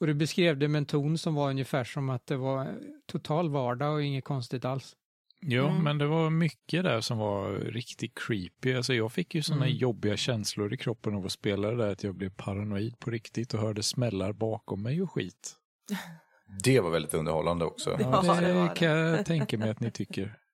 Och 0.00 0.06
du 0.06 0.14
beskrev 0.14 0.58
det 0.58 0.68
med 0.68 0.78
en 0.78 0.86
ton 0.86 1.18
som 1.18 1.34
var 1.34 1.50
ungefär 1.50 1.84
som 1.84 2.10
att 2.10 2.26
det 2.26 2.36
var 2.36 2.78
total 3.06 3.50
vardag 3.50 3.94
och 3.94 4.02
inget 4.02 4.24
konstigt 4.24 4.64
alls. 4.64 4.96
Ja, 5.42 5.68
Mm. 5.70 5.82
men 5.84 5.98
det 5.98 6.06
var 6.06 6.30
mycket 6.30 6.84
där 6.84 7.00
som 7.00 7.18
var 7.18 7.50
riktigt 7.52 8.12
creepy. 8.18 8.74
Alltså 8.74 8.94
jag 8.94 9.12
fick 9.12 9.34
ju 9.34 9.42
sådana 9.42 9.66
Mm. 9.66 9.76
jobbiga 9.78 10.16
känslor 10.16 10.72
i 10.74 10.76
kroppen 10.76 11.14
av 11.14 11.26
att 11.26 11.32
spela 11.32 11.70
det 11.70 11.76
där 11.76 11.92
att 11.92 12.02
jag 12.04 12.14
blev 12.14 12.30
paranoid 12.30 12.98
på 12.98 13.10
riktigt 13.10 13.54
och 13.54 13.60
hörde 13.60 13.82
smällar 13.82 14.32
bakom 14.32 14.82
mig 14.82 15.02
och 15.02 15.12
skit. 15.12 15.56
Det 16.64 16.80
var 16.80 16.90
väldigt 16.90 17.14
underhållande 17.14 17.64
också. 17.64 17.90
Ja, 18.00 18.22
det 18.22 18.40
det 18.46 18.52
det. 18.62 18.72
kan 18.76 18.88
jag 18.88 19.26
tänka 19.26 19.58
mig 19.58 19.70
att 19.70 19.80
ni 19.80 19.90
tycker. 19.90 20.36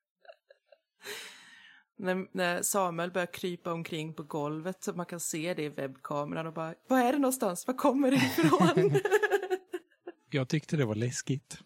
När, 1.99 2.27
när 2.37 2.63
Samuel 2.63 3.11
börjar 3.11 3.33
krypa 3.33 3.73
omkring 3.73 4.15
på 4.15 4.23
golvet 4.23 4.85
så 4.85 4.93
man 4.93 5.07
kan 5.07 5.21
se 5.21 5.55
det 5.55 5.63
i 5.63 5.69
webbkameran 5.69 6.47
och 6.47 6.53
bara, 6.53 6.75
var 6.89 6.99
är 7.01 7.13
det 7.13 7.19
någonstans? 7.19 7.67
Var 7.67 7.75
kommer 7.75 8.11
det 8.11 8.17
ifrån? 8.17 9.01
Jag 10.31 10.49
tyckte 10.49 10.77
det 10.77 10.85
var 10.85 10.95
läskigt. 10.95 11.59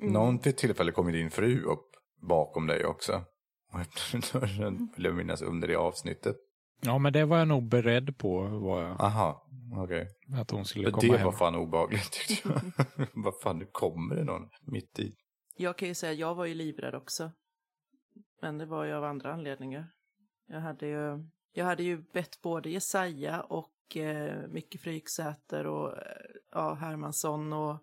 Mm. 0.00 0.12
Någon 0.12 0.38
vid 0.38 0.56
tillfälle 0.56 0.92
kom 0.92 1.12
din 1.12 1.30
fru 1.30 1.62
upp 1.62 1.95
bakom 2.26 2.66
dig 2.66 2.86
också. 2.86 3.24
Och 3.72 3.80
öppnade 3.80 4.26
dörren, 4.32 4.88
vill 4.96 5.04
jag 5.04 5.14
minnas, 5.14 5.42
under 5.42 5.68
det 5.68 5.76
avsnittet. 5.76 6.36
Ja, 6.80 6.98
men 6.98 7.12
det 7.12 7.24
var 7.24 7.38
jag 7.38 7.48
nog 7.48 7.68
beredd 7.68 8.18
på, 8.18 8.42
var 8.42 8.82
jag, 8.82 9.00
Aha, 9.00 9.46
okej. 9.84 10.08
att 10.40 10.50
hon 10.50 10.64
skulle 10.64 10.84
För 10.84 10.90
komma 10.92 11.12
Det 11.12 11.18
hem. 11.18 11.24
var 11.26 11.32
fan 11.32 11.54
obehagligt 11.54 12.12
tyckte 12.12 12.48
jag. 12.48 13.08
Vad 13.24 13.40
fan, 13.40 13.58
nu 13.58 13.66
kommer 13.72 14.14
det 14.16 14.24
någon 14.24 14.48
mitt 14.60 14.98
i. 14.98 15.14
Jag 15.56 15.78
kan 15.78 15.88
ju 15.88 15.94
säga, 15.94 16.12
jag 16.12 16.34
var 16.34 16.44
ju 16.46 16.54
livrädd 16.54 16.94
också. 16.94 17.32
Men 18.42 18.58
det 18.58 18.66
var 18.66 18.84
ju 18.84 18.92
av 18.92 19.04
andra 19.04 19.32
anledningar. 19.32 19.86
Jag 20.46 20.60
hade 20.60 20.86
ju, 20.86 21.24
jag 21.52 21.64
hade 21.64 21.82
ju 21.82 22.02
bett 22.12 22.40
både 22.42 22.70
Jesaja 22.70 23.40
och 23.40 23.96
eh, 23.96 24.48
Micke 24.48 24.80
Fryksäter 24.80 25.66
och 25.66 25.92
eh, 25.98 26.02
ja, 26.52 26.74
Hermansson 26.74 27.52
och 27.52 27.78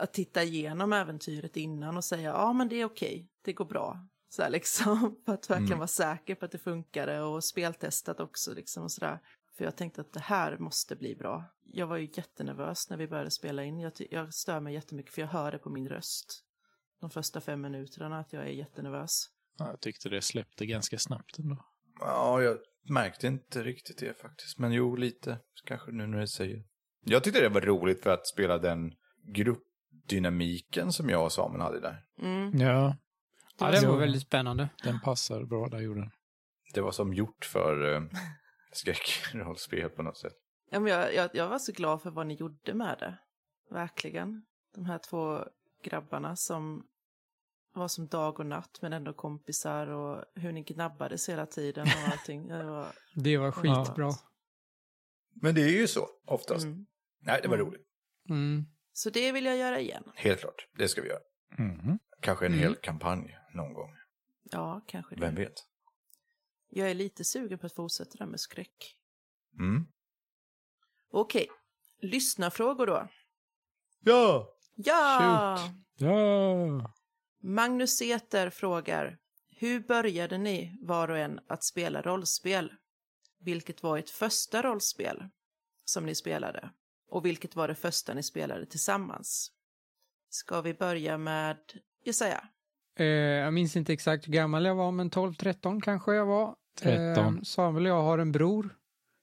att 0.00 0.12
titta 0.12 0.42
igenom 0.42 0.92
äventyret 0.92 1.56
innan 1.56 1.96
och 1.96 2.04
säga 2.04 2.30
ja 2.30 2.52
men 2.52 2.68
det 2.68 2.76
är 2.80 2.84
okej, 2.84 3.28
det 3.44 3.52
går 3.52 3.64
bra. 3.64 4.06
Så 4.28 4.42
här 4.42 4.50
liksom, 4.50 5.16
för 5.26 5.32
att 5.34 5.50
verkligen 5.50 5.66
Mm. 5.66 5.78
vara 5.78 5.88
säker 5.88 6.34
på 6.34 6.44
att 6.44 6.50
det 6.52 6.58
funkade 6.58 7.20
och 7.20 7.44
speltestat 7.44 8.20
också 8.20 8.54
liksom 8.54 8.82
och 8.82 8.92
sådär. 8.92 9.18
För 9.56 9.64
jag 9.64 9.76
tänkte 9.76 10.00
att 10.00 10.12
det 10.12 10.20
här 10.20 10.58
måste 10.58 10.96
bli 10.96 11.14
bra. 11.16 11.44
Jag 11.64 11.86
var 11.86 11.96
ju 11.96 12.08
jättenervös 12.14 12.90
när 12.90 12.96
vi 12.96 13.08
började 13.08 13.30
spela 13.30 13.64
in. 13.64 13.80
Jag, 13.80 13.92
jag 14.10 14.34
stör 14.34 14.60
mig 14.60 14.74
jättemycket 14.74 15.14
för 15.14 15.22
jag 15.22 15.28
hör 15.28 15.52
det 15.52 15.58
på 15.58 15.70
min 15.70 15.88
röst. 15.88 16.44
De 17.00 17.10
första 17.10 17.40
fem 17.40 17.60
minuterna 17.60 18.18
att 18.20 18.32
jag 18.32 18.42
är 18.42 18.50
jättenervös. 18.50 19.26
Ja, 19.58 19.66
jag 19.68 19.80
tyckte 19.80 20.08
det 20.08 20.22
släppte 20.22 20.66
ganska 20.66 20.98
snabbt 20.98 21.38
ändå. 21.38 21.64
Ja, 22.00 22.42
jag 22.42 22.58
märkte 22.88 23.26
inte 23.26 23.62
riktigt 23.62 23.98
det 23.98 24.18
faktiskt. 24.20 24.58
Men 24.58 24.72
jo, 24.72 24.96
lite. 24.96 25.38
Kanske 25.64 25.90
nu 25.92 26.06
när 26.06 26.20
du 26.20 26.26
säger. 26.26 26.64
Jag 27.04 27.24
tyckte 27.24 27.40
det 27.40 27.48
var 27.48 27.60
roligt 27.60 28.02
för 28.02 28.10
att 28.10 28.26
spela 28.26 28.58
den 28.58 28.92
gruppdynamiken 30.14 30.92
som 30.92 31.08
jag 31.08 31.24
och 31.24 31.32
Samuel 31.32 31.60
hade 31.60 31.80
där. 31.80 32.04
Mm. 32.18 32.60
Ja, 32.60 32.96
Ja, 33.58 33.70
det 33.70 33.86
var 33.86 33.94
Ja. 33.94 34.00
väldigt 34.00 34.22
spännande. 34.22 34.68
den 34.82 35.00
passar 35.00 35.44
bra 35.44 35.68
där 35.68 35.78
gjorde 35.80 36.00
den. 36.00 36.10
Det 36.74 36.80
var 36.80 36.92
som 36.92 37.14
gjort 37.14 37.44
för 37.44 37.82
uh, 37.84 38.02
skräckrollspel 38.72 39.90
på 39.90 40.02
något 40.02 40.16
sätt. 40.18 40.32
Ja, 40.70 40.80
men 40.80 40.92
jag, 40.92 41.14
jag, 41.14 41.30
jag 41.34 41.48
var 41.48 41.58
så 41.58 41.72
glad 41.72 42.02
för 42.02 42.10
vad 42.10 42.26
ni 42.26 42.34
gjorde 42.34 42.74
med 42.74 42.96
det. 42.98 43.18
Verkligen. 43.70 44.42
De 44.74 44.84
här 44.84 44.98
två 44.98 45.44
grabbarna 45.84 46.36
som 46.36 46.86
var 47.74 47.88
som 47.88 48.06
dag 48.06 48.40
och 48.40 48.46
natt 48.46 48.78
men 48.82 48.92
ändå 48.92 49.12
kompisar 49.12 49.86
och 49.86 50.24
hur 50.34 50.52
ni 50.52 50.62
gnabbades 50.62 51.28
hela 51.28 51.46
tiden 51.46 51.82
och 51.86 52.12
allting. 52.12 52.48
Det 52.48 52.64
var, 52.64 52.86
Det 53.14 53.38
var 53.38 53.50
skitbra. 53.52 54.10
Men 55.34 55.54
det 55.54 55.60
är 55.62 55.78
ju 55.80 55.86
så 55.88 56.06
oftast. 56.26 56.64
mm. 56.64 56.86
Nej, 57.22 57.40
det 57.42 57.48
var 57.48 57.56
Mm. 57.56 57.66
roligt. 57.66 57.86
Mm. 58.28 58.64
Så 58.92 59.10
det 59.10 59.32
vill 59.32 59.44
jag 59.44 59.56
göra 59.56 59.80
igen. 59.80 60.04
Helt 60.14 60.40
klart. 60.40 60.68
Det 60.78 60.88
ska 60.88 61.02
vi 61.02 61.08
göra. 61.08 61.20
Mhm. 61.58 61.98
Kanske 62.20 62.46
en 62.46 62.52
Mm. 62.52 62.62
hel 62.64 62.74
kampanj 62.76 63.36
någon 63.54 63.72
gång. 63.72 63.96
Ja, 64.42 64.84
kanske 64.86 65.14
det. 65.14 65.20
Vem 65.20 65.34
vet? 65.34 65.66
Jag 66.68 66.90
är 66.90 66.94
lite 66.94 67.24
sugen 67.24 67.58
på 67.58 67.66
att 67.66 67.74
fortsätta 67.74 68.18
där 68.18 68.26
med 68.26 68.40
skräck. 68.40 68.96
Mm. 69.58 69.86
Okej, 71.10 71.48
lyssnarfrågor 72.00 72.86
då. 72.86 73.08
Ja! 74.00 74.54
Ja! 74.74 75.56
Shoot. 75.58 75.76
Ja! 76.10 76.94
Magnus 77.42 77.96
Säter 77.98 78.50
frågar, 78.50 79.18
hur 79.50 79.80
började 79.80 80.38
ni 80.38 80.76
var 80.80 81.08
och 81.10 81.18
en 81.18 81.40
att 81.48 81.64
spela 81.64 82.02
rollspel? 82.02 82.72
Vilket 83.38 83.82
var 83.82 83.98
ert 83.98 84.08
första 84.10 84.62
rollspel 84.62 85.28
som 85.84 86.06
ni 86.06 86.14
spelade? 86.14 86.70
Och 87.10 87.26
vilket 87.26 87.56
var 87.56 87.68
det 87.68 87.74
första 87.74 88.14
ni 88.14 88.22
spelade 88.22 88.66
tillsammans? 88.66 89.52
Ska 90.30 90.60
vi 90.60 90.74
börja 90.74 91.18
med 91.18 91.58
Jesaja? 92.04 92.48
Eh, 92.98 93.06
jag 93.06 93.54
minns 93.54 93.76
inte 93.76 93.92
exakt 93.92 94.28
hur 94.28 94.32
gammal 94.32 94.64
jag 94.64 94.74
var, 94.74 94.92
men 94.92 95.10
12-13 95.10 95.80
kanske 95.80 96.14
jag 96.14 96.26
var. 96.26 96.56
13. 96.78 97.36
Eh, 97.36 97.42
Samuel 97.42 97.86
och 97.86 97.90
jag 97.90 98.02
har 98.02 98.18
en 98.18 98.32
bror 98.32 98.76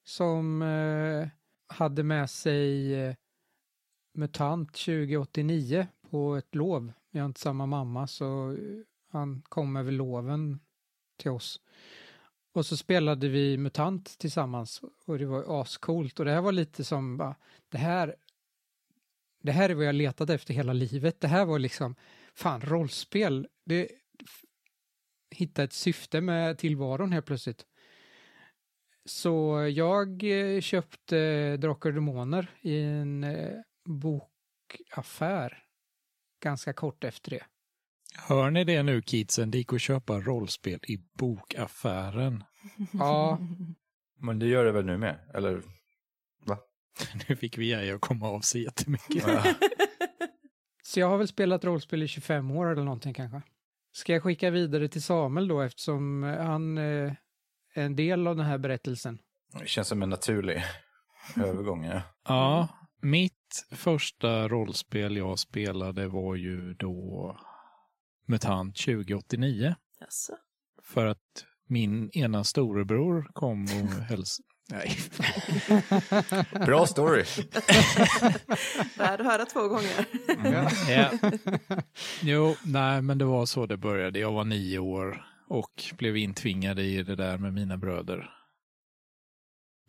som 0.05 0.61
eh, 0.61 1.27
hade 1.67 2.03
med 2.03 2.29
sig 2.29 2.93
eh, 2.95 3.15
MUTANT 4.13 4.73
2089 4.73 5.87
på 6.09 6.35
ett 6.35 6.55
lov. 6.55 6.91
Vi 7.11 7.19
har 7.19 7.25
inte 7.25 7.39
samma 7.39 7.65
mamma 7.65 8.07
så 8.07 8.51
eh, 8.51 8.57
han 9.11 9.41
kom 9.41 9.75
över 9.75 9.91
loven 9.91 10.59
till 11.17 11.31
oss. 11.31 11.61
Och 12.57 12.65
så 12.65 12.77
spelade 12.77 13.29
vi 13.29 13.57
MUTANT 13.57 14.17
tillsammans 14.17 14.81
och 15.05 15.19
det 15.19 15.25
var 15.25 15.61
ascoolt 15.61 16.19
och 16.19 16.25
det 16.25 16.31
här 16.31 16.41
var 16.41 16.51
lite 16.51 16.83
som 16.83 17.17
bara, 17.17 17.35
det 17.69 17.77
här 17.77 18.15
det 19.43 19.51
här 19.51 19.69
är 19.69 19.75
vad 19.75 19.85
jag 19.85 19.95
letat 19.95 20.29
efter 20.29 20.53
hela 20.53 20.73
livet. 20.73 21.21
Det 21.21 21.27
här 21.27 21.45
var 21.45 21.59
liksom, 21.59 21.95
fan 22.33 22.61
rollspel, 22.61 23.47
det 23.65 23.89
hitta 25.31 25.63
ett 25.63 25.73
syfte 25.73 26.21
med 26.21 26.57
tillvaron 26.57 27.11
helt 27.11 27.25
plötsligt. 27.25 27.65
Så 29.05 29.67
jag 29.75 30.23
eh, 30.23 30.61
köpte 30.61 31.57
Drakar 31.57 31.89
och 31.89 31.95
Demoner 31.95 32.51
i 32.61 32.81
en 32.81 33.23
eh, 33.23 33.53
bokaffär 33.85 35.63
ganska 36.43 36.73
kort 36.73 37.03
efter 37.03 37.31
det. 37.31 37.43
Hör 38.15 38.49
ni 38.51 38.63
det 38.63 38.83
nu 38.83 39.01
kidsen? 39.01 39.51
Det 39.51 39.57
gick 39.57 39.73
att 39.73 39.81
köpa 39.81 40.19
rollspel 40.19 40.79
i 40.87 40.97
bokaffären. 41.17 42.43
Ja, 42.93 43.39
Men 44.19 44.39
det 44.39 44.47
gör 44.47 44.65
det 44.65 44.71
väl 44.71 44.85
nu 44.85 44.97
med? 44.97 45.19
Eller? 45.33 45.61
Nu 47.29 47.35
fick 47.35 47.57
vi 47.57 47.71
Jaja 47.71 47.95
att 47.95 48.01
komma 48.01 48.29
av 48.29 48.41
sig 48.41 48.63
jättemycket. 48.63 49.27
Ja. 49.27 49.43
så 50.83 50.99
jag 50.99 51.09
har 51.09 51.17
väl 51.17 51.27
spelat 51.27 51.65
rollspel 51.65 52.03
i 52.03 52.07
25 52.07 52.51
år 52.51 52.71
eller 52.71 52.83
någonting 52.83 53.13
kanske. 53.13 53.41
Ska 53.91 54.13
jag 54.13 54.23
skicka 54.23 54.49
vidare 54.49 54.87
till 54.87 55.03
Samuel 55.03 55.47
då 55.47 55.61
eftersom 55.61 56.23
eh, 56.23 56.45
han 56.45 56.77
eh, 56.77 57.13
är 57.73 57.83
en 57.83 57.95
del 57.95 58.27
av 58.27 58.35
den 58.35 58.45
här 58.45 58.57
berättelsen? 58.57 59.19
Det 59.59 59.67
känns 59.67 59.87
som 59.87 60.03
en 60.03 60.09
naturlig 60.09 60.63
övergång. 61.37 61.85
Ja. 61.85 62.01
Ja, 62.27 62.67
mitt 63.01 63.67
första 63.71 64.47
rollspel 64.47 65.17
jag 65.17 65.39
spelade 65.39 66.07
var 66.07 66.35
ju 66.35 66.73
då 66.73 67.37
MUTANT 68.27 68.75
2089. 68.77 69.75
Jaså? 69.99 70.33
För 70.83 71.05
att 71.05 71.45
min 71.67 72.09
ena 72.13 72.43
storebror 72.43 73.29
kom 73.33 73.63
och 73.63 73.69
hälsade. 74.09 74.47
Nej, 74.69 74.97
Bra 76.65 76.85
story. 76.85 77.23
Värd 78.97 79.21
att 79.21 79.25
höra 79.25 79.45
två 79.45 79.67
gånger. 79.67 80.05
ja. 80.89 81.11
Jo, 82.21 82.55
nej, 82.65 83.01
men 83.01 83.17
det 83.17 83.25
var 83.25 83.45
så 83.45 83.65
det 83.65 83.77
började. 83.77 84.19
Jag 84.19 84.31
var 84.31 84.43
nio 84.43 84.79
år 84.79 85.25
och 85.47 85.83
blev 85.97 86.17
intvingad 86.17 86.79
i 86.79 87.03
det 87.03 87.15
där 87.15 87.37
med 87.37 87.53
mina 87.53 87.77
bröder. 87.77 88.29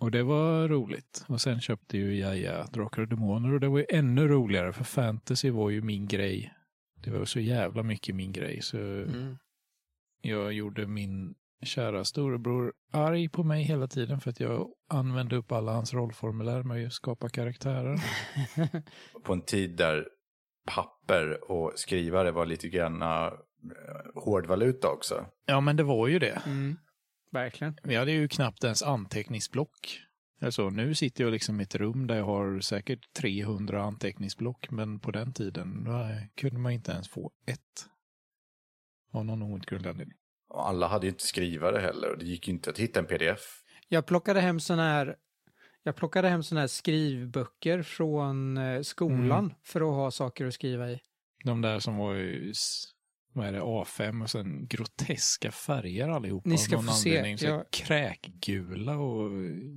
Och 0.01 0.11
det 0.11 0.23
var 0.23 0.69
roligt. 0.69 1.25
Och 1.29 1.41
sen 1.41 1.61
köpte 1.61 1.99
ju 1.99 2.19
Jaja 2.19 2.67
Drakar 2.73 3.03
och 3.03 3.09
Demoner 3.09 3.53
och 3.53 3.61
det 3.61 3.69
var 3.69 3.79
ju 3.79 3.87
ännu 3.89 4.29
roligare 4.29 4.73
för 4.73 4.85
fantasy 4.85 5.51
var 5.51 5.71
ju 5.71 5.83
min 5.83 6.07
grej. 6.07 6.55
Det 7.05 7.11
var 7.11 7.25
så 7.25 7.41
jävla 7.41 7.83
mycket 7.83 8.15
min 8.15 8.33
grej 8.33 8.63
så 8.63 8.79
Mm. 8.79 9.39
jag 10.23 10.53
gjorde 10.53 10.87
min 10.87 11.35
kära 11.63 12.05
storebror 12.05 12.73
arg 12.93 13.29
på 13.29 13.45
mig 13.45 13.63
hela 13.63 13.87
tiden 13.89 14.21
för 14.21 14.31
att 14.31 14.41
jag 14.41 14.69
använde 14.89 15.37
upp 15.37 15.53
alla 15.53 15.73
hans 15.73 15.95
rollformulär 15.95 16.63
med 16.63 16.87
att 16.87 16.93
skapa 16.93 17.29
karaktärer. 17.29 18.01
På 19.25 19.33
en 19.33 19.43
tid 19.43 19.77
där 19.77 20.09
papper 20.67 21.51
och 21.51 21.73
skrivare 21.77 22.31
var 22.31 22.47
lite 22.47 22.69
grann 22.69 23.03
uh, 23.03 23.33
hårdvaluta 24.15 24.89
också. 24.89 25.27
Ja, 25.47 25.61
men 25.61 25.77
det 25.77 25.83
var 25.83 26.09
ju 26.09 26.19
det. 26.19 26.43
Mm. 26.47 26.77
Verkligen. 27.33 27.79
Vi 27.83 27.97
hade 27.97 28.13
ju 28.13 28.29
knappt 28.29 28.65
ens 28.65 28.83
anteckningsblock. 28.83 30.01
Alltså, 30.41 30.71
nu 30.71 30.95
sitter 30.95 31.25
jag 31.25 31.31
liksom 31.31 31.61
i 31.61 31.63
ett 31.63 31.75
rum 31.75 32.07
där 32.07 32.17
jag 32.17 32.25
har 32.25 32.61
säkert 32.61 33.13
300 33.13 33.83
anteckningsblock, 33.83 34.71
men 34.71 35.01
på 35.01 35.11
den 35.11 35.33
tiden 35.33 35.85
då 35.85 36.09
kunde 36.35 36.59
man 36.59 36.73
inte 36.73 36.93
ens 36.93 37.09
få 37.09 37.33
ett. 37.47 37.89
Av 39.13 39.25
någon 39.25 39.43
outgrundlig 39.43 39.91
anledning. 39.91 40.19
Alla 40.55 40.89
hade 40.89 41.07
ju 41.07 41.11
inte 41.11 41.25
skrivare 41.27 41.79
heller 41.79 42.11
och 42.13 42.19
det 42.19 42.25
gick 42.25 42.49
ju 42.49 42.55
inte 42.55 42.71
att 42.71 42.79
hitta 42.79 43.01
en 43.01 43.07
pdf. 43.07 43.63
Jag 43.89 44.07
plockade 44.07 44.41
hem 44.41 44.61
såna 44.61 44.83
här 44.83 45.17
jag 45.83 45.97
plockade 45.97 46.29
hem 46.29 46.43
såna 46.43 46.61
här 46.61 46.69
skrivböcker 46.69 47.83
från 47.83 48.57
eh, 48.57 48.81
skolan 48.83 49.45
Mm. 49.45 49.57
för 49.65 49.81
att 49.81 49.87
ha 49.97 50.11
saker 50.11 50.47
att 50.47 50.55
skriva 50.55 50.91
i. 50.91 51.01
De 51.45 51.61
där 51.61 51.79
som 51.79 51.97
var 51.97 52.15
vad 53.39 53.47
är 53.47 53.53
det, 53.53 53.61
A5 53.61 54.23
och 54.23 54.31
sen 54.31 54.67
groteska 54.67 55.51
färger 55.53 56.09
allihopa. 56.09 56.49
Ni 56.49 56.55
av 56.55 56.59
ska 56.59 56.77
någon 56.77 56.85
få 56.85 56.93
se. 56.93 57.19
anledning. 57.19 57.49
Jag- 57.51 57.71
Kräkgula 57.71 58.97
och 58.99 59.31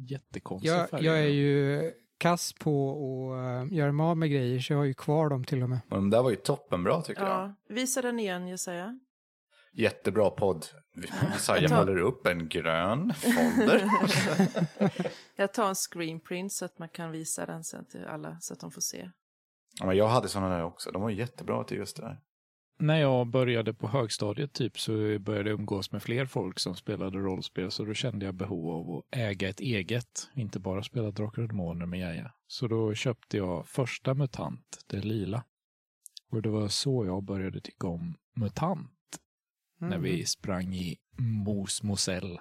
jättekonstiga 0.10 0.74
Jag, 0.76 0.90
färger. 0.90 1.06
jag 1.06 1.20
är 1.20 1.28
ju 1.30 1.92
kass 2.18 2.54
på 2.54 2.92
att 3.34 3.68
uh, 3.70 3.74
göra 3.78 3.92
mig 3.92 4.04
av 4.04 4.18
med 4.18 4.30
grejer 4.32 4.60
så 4.60 4.74
jag 4.74 4.78
har 4.78 4.86
ju 4.86 4.94
kvar 4.94 5.30
dem 5.30 5.44
till 5.44 5.64
och 5.64 5.70
med. 5.70 5.80
Och 5.90 5.96
de 5.96 6.10
där 6.10 6.24
var 6.24 6.30
ju 6.30 6.36
toppenbra 6.36 7.02
tycker 7.02 7.22
jag. 7.22 7.32
Ja, 7.32 7.56
visa 7.70 8.02
den 8.02 8.20
igen 8.20 8.48
Jesaja. 8.48 9.00
Jättebra 9.74 10.30
podd. 10.30 10.66
Saja 11.38 11.62
Jag 11.62 11.70
tar- 11.70 11.78
håller 11.78 11.98
upp 11.98 12.28
en 12.28 12.50
grön 12.50 13.14
folder. 13.14 13.90
Jag 15.36 15.54
tar 15.54 15.70
en 15.70 15.76
screenprint 15.76 16.54
så 16.54 16.66
att 16.66 16.80
man 16.80 16.90
kan 16.90 17.12
visa 17.12 17.46
den 17.46 17.64
sen 17.64 17.86
till 17.86 18.06
alla 18.06 18.38
så 18.42 18.54
att 18.54 18.60
de 18.60 18.72
får 18.72 18.82
se. 18.82 19.10
ja, 19.80 19.86
men 19.86 19.98
jag 19.98 20.08
hade 20.08 20.28
sådana 20.28 20.56
där 20.58 20.64
också. 20.64 20.92
De 20.92 21.02
var 21.02 21.10
jättebra 21.10 21.64
till 21.64 21.78
just 21.78 21.96
det 21.96 22.02
där. 22.02 22.20
När 22.82 23.00
jag 23.00 23.28
började 23.28 23.74
på 23.74 23.88
högstadiet 23.88 24.54
typ 24.54 24.80
så 24.80 24.92
började 25.20 25.50
jag 25.50 25.60
umgås 25.60 25.92
med 25.92 26.04
fler 26.04 26.26
folk 26.26 26.60
som 26.60 26.76
spelade 26.76 27.18
rollspel 27.18 27.72
så 27.72 27.86
då 27.86 27.94
kände 27.94 28.26
jag 28.26 28.36
behov 28.36 28.70
av 28.70 28.98
att 28.98 29.04
äga 29.20 29.50
ett 29.50 29.60
eget, 29.60 30.30
inte 30.36 30.60
bara 30.60 30.84
spela 30.84 31.12
Drakar 31.12 31.42
och 31.42 31.48
Demoner 31.48 31.86
med 31.86 32.00
Jaja. 32.00 32.32
Så 32.48 32.68
då 32.68 32.94
köpte 32.94 33.38
jag 33.38 33.68
första 33.68 34.14
MUTANT, 34.14 34.84
det 34.88 35.02
lila. 35.02 35.44
Och 36.32 36.42
det 36.42 36.50
var 36.50 36.68
så 36.68 37.06
jag 37.06 37.24
började 37.24 37.62
tycka 37.62 37.88
om 37.88 38.16
MUTANT, 38.36 38.90
när 39.80 39.88
Mm. 39.88 40.02
vi 40.02 40.26
sprang 40.26 40.74
i 40.76 40.98
Mos 41.46 41.84
Mosell 41.84 42.40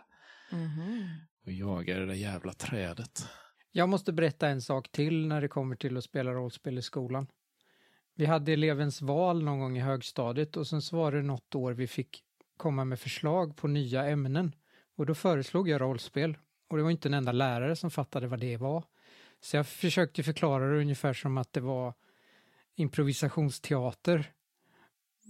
Mhm. 0.52 1.02
och 1.46 1.52
jagade 1.52 2.00
det 2.00 2.06
där 2.06 2.14
jävla 2.14 2.52
trädet. 2.52 3.28
Jag 3.72 3.88
måste 3.88 4.12
berätta 4.12 4.48
en 4.48 4.62
sak 4.62 4.88
till 4.92 5.26
när 5.26 5.40
det 5.40 5.48
kommer 5.48 5.76
till 5.76 5.96
att 5.96 6.04
spela 6.04 6.32
rollspel 6.32 6.78
i 6.78 6.82
skolan. 6.82 7.26
Vi 8.20 8.26
hade 8.26 8.52
elevens 8.52 9.02
val 9.02 9.42
någon 9.42 9.60
gång 9.60 9.76
i 9.76 9.80
högstadiet 9.80 10.56
och 10.56 10.66
sen 10.66 10.82
så 10.82 10.96
var 10.96 11.12
det 11.12 11.22
något 11.22 11.54
år 11.54 11.72
vi 11.72 11.86
fick 11.86 12.22
komma 12.56 12.84
med 12.84 13.00
förslag 13.00 13.56
på 13.56 13.68
nya 13.68 14.06
ämnen. 14.06 14.54
Och 14.96 15.06
då 15.06 15.14
föreslog 15.14 15.68
jag 15.68 15.80
rollspel. 15.80 16.38
Och 16.68 16.76
det 16.76 16.82
var 16.82 16.90
inte 16.90 17.08
en 17.08 17.14
enda 17.14 17.32
lärare 17.32 17.76
som 17.76 17.90
fattade 17.90 18.26
vad 18.26 18.40
det 18.40 18.56
var. 18.56 18.84
Så 19.40 19.56
jag 19.56 19.66
försökte 19.66 20.22
förklara 20.22 20.70
det 20.70 20.80
ungefär 20.80 21.12
som 21.12 21.38
att 21.38 21.52
det 21.52 21.60
var 21.60 21.94
improvisationsteater. 22.74 24.32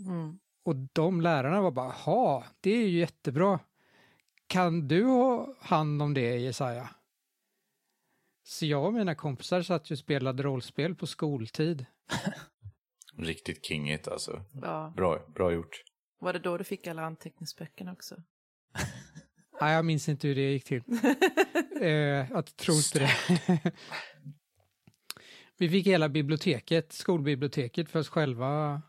Mm. 0.06 0.38
Och 0.62 0.76
de 0.76 1.20
lärarna 1.20 1.60
var 1.60 1.70
bara, 1.70 1.90
ha, 1.90 2.44
det 2.60 2.70
är 2.70 2.88
ju 2.88 2.98
jättebra. 2.98 3.60
Kan 4.46 4.88
du 4.88 5.04
ha 5.04 5.54
hand 5.60 6.02
om 6.02 6.14
det, 6.14 6.38
Jesaja? 6.38 6.90
Så 8.44 8.66
jag 8.66 8.84
och 8.84 8.94
mina 8.94 9.14
kompisar 9.14 9.62
satt 9.62 9.90
ju 9.90 9.94
och 9.94 9.98
spelade 9.98 10.42
rollspel 10.42 10.94
på 10.94 11.06
skoltid. 11.06 11.86
Riktigt 13.20 13.64
kingigt 13.64 14.08
alltså. 14.08 14.44
Ja. 14.62 14.92
Bra, 14.96 15.26
bra 15.34 15.52
gjort. 15.52 15.82
Var 16.20 16.32
det 16.32 16.38
då 16.38 16.58
du 16.58 16.64
fick 16.64 16.86
alla 16.86 17.02
anteckningsböckerna 17.02 17.92
också? 17.92 18.16
Nej, 19.60 19.74
jag 19.74 19.84
minns 19.84 20.08
inte 20.08 20.28
hur 20.28 20.34
det 20.34 20.52
gick 20.52 20.64
till. 20.64 20.82
eh, 21.80 21.88
jag 22.30 22.56
tror 22.56 22.76
inte 22.76 22.98
det. 22.98 23.72
Vi 25.58 25.68
fick 25.68 25.86
hela 25.86 26.08
biblioteket, 26.08 26.92
skolbiblioteket 26.92 27.90
för 27.90 27.98
oss 27.98 28.08
själva 28.08 28.82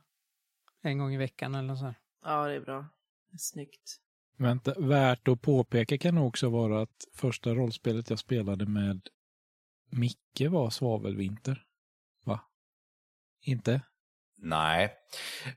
en 0.82 0.98
gång 0.98 1.14
i 1.14 1.18
veckan 1.18 1.56
eller 1.56 1.76
så. 1.76 1.86
Här. 1.86 1.96
Ja, 2.24 2.48
det 2.48 2.54
är 2.54 2.60
bra. 2.60 2.86
Det 3.30 3.36
är 3.36 3.38
snyggt. 3.38 3.98
Vänta, 4.38 4.74
värt 4.80 5.28
att 5.28 5.42
påpeka 5.42 5.98
kan 5.98 6.18
också 6.18 6.50
vara 6.50 6.82
att 6.82 7.08
första 7.14 7.54
rollspelet 7.56 8.10
jag 8.10 8.20
spelade 8.20 8.66
med 8.66 9.10
Micke 9.90 10.42
var 10.50 10.70
Svavelvinter. 10.70 11.66
Va? 12.24 12.40
Inte? 13.42 13.82
Nej, 14.44 14.94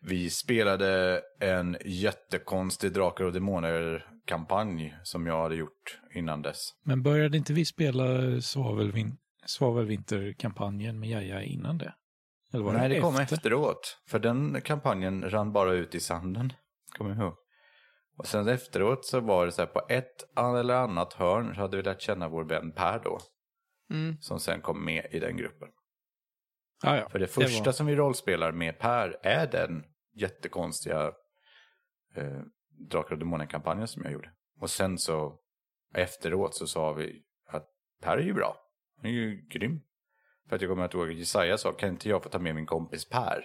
vi 0.00 0.30
spelade 0.30 1.22
en 1.40 1.76
jättekonstig 1.84 2.92
Drakar 2.92 3.24
och 3.24 3.32
Demoner-kampanj 3.32 4.96
som 5.02 5.26
jag 5.26 5.42
hade 5.42 5.54
gjort 5.54 6.00
innan 6.14 6.42
dess. 6.42 6.70
Men 6.84 7.02
började 7.02 7.36
inte 7.36 7.52
vi 7.52 7.64
spela 7.64 8.40
Svavelvin 8.40 9.16
Svavelvinterkampanjen 9.46 11.00
med 11.00 11.08
Jaja 11.08 11.42
innan 11.42 11.78
det? 11.78 11.94
Eller 12.52 12.64
var 12.64 12.72
Nej, 12.72 12.88
det 12.88 13.00
kom 13.00 13.16
efter? 13.16 13.36
efteråt. 13.36 13.98
För 14.08 14.18
den 14.18 14.60
kampanjen 14.60 15.30
rann 15.30 15.52
bara 15.52 15.72
ut 15.72 15.94
i 15.94 16.00
sanden. 16.00 16.52
Kommer 16.98 17.10
jag 17.10 17.18
ihåg. 17.18 17.34
Och 18.16 18.26
sen 18.26 18.48
efteråt 18.48 19.04
så 19.04 19.20
var 19.20 19.46
det 19.46 19.52
så 19.52 19.62
här 19.62 19.66
på 19.66 19.82
ett 19.88 20.38
eller 20.38 20.74
annat 20.74 21.12
hörn 21.12 21.54
så 21.54 21.60
hade 21.60 21.76
vi 21.76 21.82
lärt 21.82 22.02
känna 22.02 22.28
vår 22.28 22.44
vän 22.44 22.72
Per 22.72 23.00
då. 23.04 23.18
Mm. 23.90 24.16
Som 24.20 24.40
sen 24.40 24.60
kom 24.60 24.84
med 24.84 25.06
i 25.10 25.18
den 25.18 25.36
gruppen. 25.36 25.68
Ja, 26.82 26.96
ja. 26.96 27.08
För 27.08 27.18
det 27.18 27.26
första 27.26 27.64
var- 27.64 27.72
som 27.72 27.86
vi 27.86 27.96
rollspelar 27.96 28.52
med 28.52 28.78
Per 28.78 29.18
är 29.22 29.46
den 29.46 29.84
jättekonstiga 30.14 31.12
eh, 32.14 32.40
Drakar 32.90 33.12
och 33.12 33.18
Demoner-kampanjen 33.18 33.88
som 33.88 34.02
jag 34.02 34.12
gjorde. 34.12 34.32
Och 34.60 34.70
sen 34.70 34.98
så 34.98 35.38
efteråt 35.94 36.54
så 36.54 36.66
sa 36.66 36.92
vi 36.92 37.24
att 37.46 37.68
Per 38.00 38.16
är 38.16 38.22
ju 38.22 38.32
bra. 38.34 38.56
Han 38.96 39.06
är 39.06 39.10
ju 39.14 39.46
grym. 39.50 39.80
För 40.48 40.56
att 40.56 40.62
jag 40.62 40.70
kommer 40.70 40.84
att 40.84 40.94
ihåg 40.94 41.10
att 41.10 41.16
Jesaja 41.16 41.58
sa, 41.58 41.72
kan 41.72 41.88
inte 41.88 42.08
jag 42.08 42.22
få 42.22 42.28
ta 42.28 42.38
med 42.38 42.54
min 42.54 42.66
kompis 42.66 43.08
Per? 43.08 43.44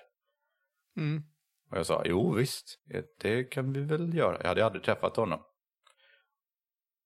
Mm. 0.98 1.24
Och 1.72 1.78
jag 1.78 1.86
sa, 1.86 2.02
jo 2.06 2.34
visst, 2.34 2.80
det 3.20 3.44
kan 3.44 3.74
vi 3.74 3.82
väl 3.82 4.14
göra. 4.14 4.38
Jag 4.42 4.48
hade 4.48 4.66
aldrig 4.66 4.84
träffat 4.84 5.16
honom. 5.16 5.44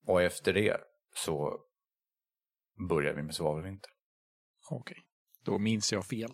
Och 0.06 0.22
efter 0.22 0.54
det 0.54 0.78
så 1.16 1.60
började 2.90 3.16
vi 3.16 3.24
med 3.24 3.36
Svavelvinter. 3.36 3.92
Okej, 4.70 4.98
då 5.46 5.60
minns 5.60 5.94
jag 5.94 6.06
fel. 6.06 6.32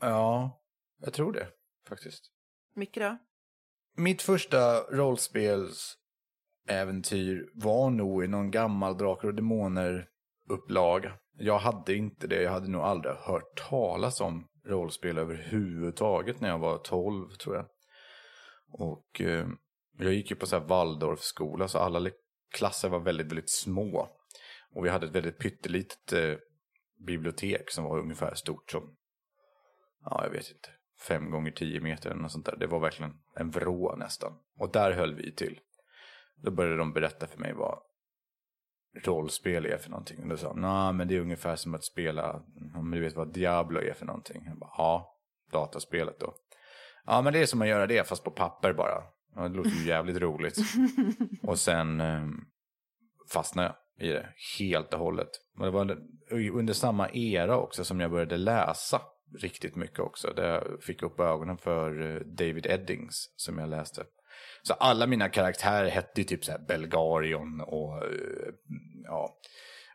Ja, 0.00 0.60
jag 1.00 1.12
tror 1.12 1.32
det 1.32 1.48
faktiskt. 1.88 2.30
Micke 2.74 2.98
då? 2.98 3.18
Mitt 3.96 4.22
första 4.22 4.80
rollspelsäventyr 4.80 7.50
var 7.54 7.90
nog 7.90 8.24
i 8.24 8.28
någon 8.28 8.50
gammal 8.50 8.98
Drakar 8.98 9.28
och 9.28 9.34
Demoner-upplaga. 9.34 11.12
Jag 11.38 11.58
hade 11.58 11.94
inte 11.94 12.26
det, 12.26 12.42
jag 12.42 12.50
hade 12.50 12.68
nog 12.68 12.82
aldrig 12.82 13.14
hört 13.14 13.68
talas 13.70 14.20
om 14.20 14.46
rollspel 14.66 15.18
överhuvudtaget 15.18 16.40
när 16.40 16.48
jag 16.48 16.58
var 16.58 16.78
12 16.78 17.30
tror 17.30 17.56
jag. 17.56 17.66
Och 18.72 19.20
eh, 19.20 19.48
jag 19.98 20.12
gick 20.12 20.30
ju 20.30 20.36
på 20.36 20.46
så 20.46 20.58
här 20.58 20.66
Waldorfskola 20.66 21.68
så 21.68 21.78
alla 21.78 22.10
klasser 22.54 22.88
var 22.88 23.00
väldigt, 23.00 23.26
väldigt 23.26 23.50
små. 23.50 24.08
Och 24.74 24.84
vi 24.84 24.88
hade 24.88 25.06
ett 25.06 25.14
väldigt 25.14 25.38
pyttelitet 25.38 26.12
eh, 26.12 26.34
bibliotek 27.06 27.70
som 27.70 27.84
var 27.84 27.98
ungefär 27.98 28.34
stort 28.34 28.70
som, 28.70 28.96
ja 30.04 30.20
jag 30.24 30.30
vet 30.30 30.50
inte, 30.50 30.68
fem 31.08 31.30
gånger 31.30 31.50
tio 31.50 31.80
meter 31.80 32.10
eller 32.10 32.22
något 32.22 32.32
sånt 32.32 32.46
där. 32.46 32.56
Det 32.56 32.66
var 32.66 32.80
verkligen 32.80 33.12
en 33.36 33.50
vrå 33.50 33.96
nästan. 33.96 34.32
Och 34.58 34.72
där 34.72 34.92
höll 34.92 35.14
vi 35.14 35.34
till. 35.34 35.60
Då 36.36 36.50
började 36.50 36.76
de 36.76 36.92
berätta 36.92 37.26
för 37.26 37.38
mig 37.38 37.52
vad 37.52 37.78
rollspel 39.04 39.66
är 39.66 39.78
för 39.78 39.90
någonting. 39.90 40.22
Och 40.22 40.28
då 40.28 40.36
sa 40.36 40.48
de, 40.48 40.60
nej 40.60 40.92
men 40.92 41.08
det 41.08 41.16
är 41.16 41.20
ungefär 41.20 41.56
som 41.56 41.74
att 41.74 41.84
spela, 41.84 42.42
om 42.74 42.90
du 42.90 43.00
vet 43.00 43.16
vad 43.16 43.32
Diablo 43.32 43.80
är 43.80 43.94
för 43.94 44.06
någonting. 44.06 44.42
Jag 44.46 44.58
bara, 44.58 44.70
ja, 44.76 45.16
dataspelet 45.52 46.20
då. 46.20 46.34
Ja 47.06 47.22
men 47.22 47.32
det 47.32 47.38
är 47.38 47.46
som 47.46 47.62
att 47.62 47.68
göra 47.68 47.86
det 47.86 48.08
fast 48.08 48.24
på 48.24 48.30
papper 48.30 48.72
bara. 48.72 49.02
Ja, 49.34 49.48
det 49.48 49.56
låter 49.56 49.70
ju 49.70 49.86
jävligt 49.86 50.16
roligt. 50.16 50.58
Och 51.42 51.58
sen 51.58 52.00
eh, 52.00 52.26
fastnade 53.32 53.68
jag 53.68 53.76
i 54.00 54.08
det 54.08 54.28
helt 54.58 54.94
och 54.94 55.00
hållet. 55.00 55.30
Och 55.58 55.64
det 55.64 55.70
var 55.70 55.98
under 56.52 56.72
samma 56.72 57.10
era 57.10 57.56
också 57.56 57.84
som 57.84 58.00
jag 58.00 58.10
började 58.10 58.36
läsa 58.36 59.02
riktigt 59.38 59.76
mycket 59.76 59.98
också. 59.98 60.32
Där 60.36 60.48
jag 60.48 60.82
fick 60.82 61.02
upp 61.02 61.20
ögonen 61.20 61.58
för 61.58 62.00
eh, 62.16 62.20
David 62.20 62.66
Eddings 62.66 63.32
som 63.36 63.58
jag 63.58 63.68
läste. 63.68 64.04
Så 64.62 64.74
alla 64.74 65.06
mina 65.06 65.28
karaktärer 65.28 65.88
hette 65.88 66.20
ju 66.20 66.24
typ 66.24 66.44
så 66.44 66.52
här 66.52 66.58
Belgarion 66.58 67.60
och 67.60 68.04
eh, 68.04 68.52
ja, 69.04 69.36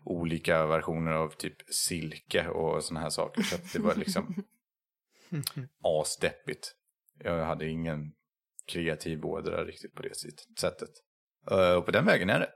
olika 0.03 0.65
versioner 0.65 1.11
av 1.11 1.29
typ 1.29 1.55
silke 1.73 2.47
och 2.47 2.83
såna 2.83 2.99
här 2.99 3.09
saker. 3.09 3.41
Så 3.43 3.55
att 3.55 3.73
det 3.73 3.79
var 3.79 3.95
liksom 3.95 4.43
asdeppigt. 5.83 6.75
Jag 7.23 7.45
hade 7.45 7.67
ingen 7.69 8.11
kreativ 8.67 9.25
ådra 9.25 9.65
riktigt 9.65 9.95
på 9.95 10.01
det 10.01 10.15
sättet. 10.59 10.89
Eh, 11.51 11.73
Och 11.73 11.85
på 11.85 11.91
den 11.91 12.05
vägen 12.05 12.29
är 12.29 12.39
det. 12.39 12.49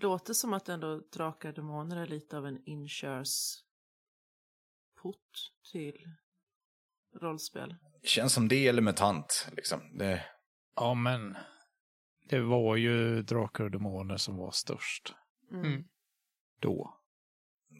Låter 0.00 0.34
som 0.34 0.52
att 0.54 0.68
ändå 0.68 1.02
Drakar 1.12 1.48
och 1.48 1.54
Demoner 1.54 1.96
är 1.96 2.06
lite 2.06 2.36
av 2.36 2.46
en 2.46 2.62
inkörsport 2.64 3.62
till 5.72 5.94
rollspel. 7.20 7.74
Känns 8.02 8.32
som 8.32 8.48
det 8.48 8.68
eller 8.68 8.82
MUTANT 8.82 9.48
liksom. 9.52 9.80
Det, 9.98 10.24
Ja, 10.76 10.94
men 10.94 11.36
det 12.28 12.40
var 12.40 12.76
ju 12.76 13.22
Drakar 13.22 13.64
och 13.64 13.70
Demoner 13.70 14.16
som 14.16 14.36
var 14.36 14.50
störst 14.50 15.14
Mm. 15.50 15.64
Mm. 15.64 15.84
då. 16.60 16.98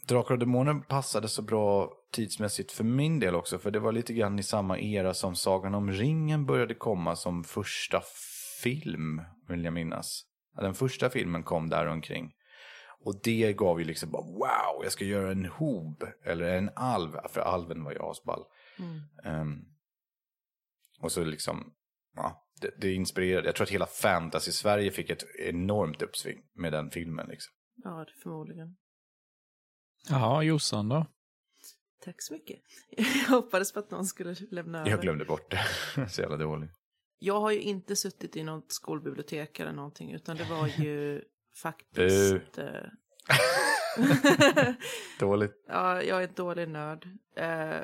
Drakar 0.09 0.35
och 0.35 0.41
Demoner 0.41 0.75
passade 0.75 1.29
så 1.29 1.43
bra 1.43 1.93
tidsmässigt 2.13 2.73
för 2.73 2.85
min 2.85 3.21
del 3.21 3.35
också. 3.35 3.59
För 3.59 3.71
det 3.71 3.81
var 3.81 3.93
lite 3.93 4.13
grann 4.15 4.39
i 4.39 4.43
samma 4.43 4.79
era 4.79 5.15
som 5.15 5.37
Sagan 5.37 5.75
om 5.75 5.93
ringen 5.93 6.47
började 6.47 6.75
komma 6.75 7.17
som 7.17 7.45
första 7.45 8.03
film, 8.63 9.23
vill 9.49 9.65
jag 9.65 9.73
minnas. 9.75 10.23
Den 10.63 10.75
första 10.75 11.11
filmen 11.11 11.43
kom 11.43 11.69
där 11.69 11.87
omkring. 11.87 12.33
Och 13.01 13.21
det 13.23 13.53
gav 13.53 13.79
ju 13.79 13.85
liksom 13.85 14.11
bara 14.11 14.23
wow, 14.23 14.83
jag 14.83 14.93
ska 14.93 15.05
göra 15.05 15.31
en 15.31 15.45
hob. 15.45 16.05
Eller 16.25 16.57
en 16.59 16.71
alv, 16.77 17.17
för 17.29 17.41
alven 17.41 17.85
var 17.85 17.93
ju 17.93 17.99
asball. 18.01 18.45
Mm. 18.79 19.01
Ehm, 19.25 19.65
och 21.01 21.13
så 21.13 21.25
liksom, 21.25 21.75
ja, 22.15 22.47
det, 22.61 22.71
det 22.81 22.93
inspirerade. 22.93 23.49
Jag 23.49 23.55
tror 23.55 23.65
att 23.65 23.71
hela 23.71 23.87
fantasy-Sverige 23.87 24.91
fick 24.91 25.11
ett 25.11 25.25
enormt 25.39 26.03
uppsving 26.03 26.39
med 26.55 26.73
den 26.73 26.91
filmen. 26.91 27.27
Liksom. 27.29 27.53
Ja, 27.85 28.05
det 28.05 28.23
förmodligen. 28.23 28.77
Ja, 30.09 30.43
Jossan 30.43 30.89
då? 30.89 31.07
Tack 32.05 32.23
så 32.23 32.35
mycket. 32.35 32.61
Jag 32.97 33.29
hoppades 33.29 33.73
på 33.73 33.79
att 33.79 33.91
någon 33.91 34.07
skulle 34.07 34.35
lämna 34.51 34.81
över. 34.81 34.91
Jag 34.91 35.01
glömde 35.01 35.25
bort 35.25 35.51
det. 35.51 36.09
så 36.11 36.21
jävla 36.21 36.37
dålig. 36.37 36.71
Jag 37.19 37.41
har 37.41 37.51
ju 37.51 37.61
inte 37.61 37.97
suttit 37.97 38.37
i 38.37 38.43
något 38.43 38.73
skolbibliotek 38.73 39.61
eller 39.61 39.73
någonting, 39.73 40.13
utan 40.13 40.37
det 40.37 40.45
var 40.45 40.67
ju 40.67 41.23
faktiskt... 41.63 42.59
eh, 42.59 42.83
Dåligt. 45.21 45.65
ja, 45.69 46.03
jag 46.03 46.23
är 46.23 46.29
en 46.29 46.35
dålig 46.35 46.69
nörd. 46.69 47.09
Eh, 47.37 47.83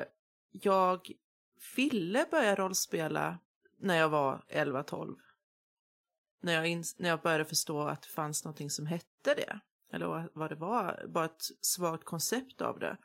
jag 0.51 1.11
ville 1.75 2.25
börja 2.31 2.55
rollspela 2.55 3.39
när 3.79 3.95
jag 3.97 4.09
var 4.09 4.43
11-12. 4.49 5.15
När 6.41 6.53
jag, 6.53 6.83
när 6.97 7.09
jag 7.09 7.21
började 7.21 7.45
förstå 7.45 7.81
att 7.81 8.01
det 8.01 8.07
fanns 8.09 8.43
någonting 8.45 8.69
som 8.69 8.85
hette 8.85 9.33
det. 9.35 9.59
Eller 9.93 10.29
vad- 10.33 10.49
det 10.49 10.55
var, 10.55 11.05
bara 11.07 11.25
ett 11.25 11.41
svagt 11.61 12.03
koncept 12.03 12.61
av 12.61 12.79
det. 12.79 12.97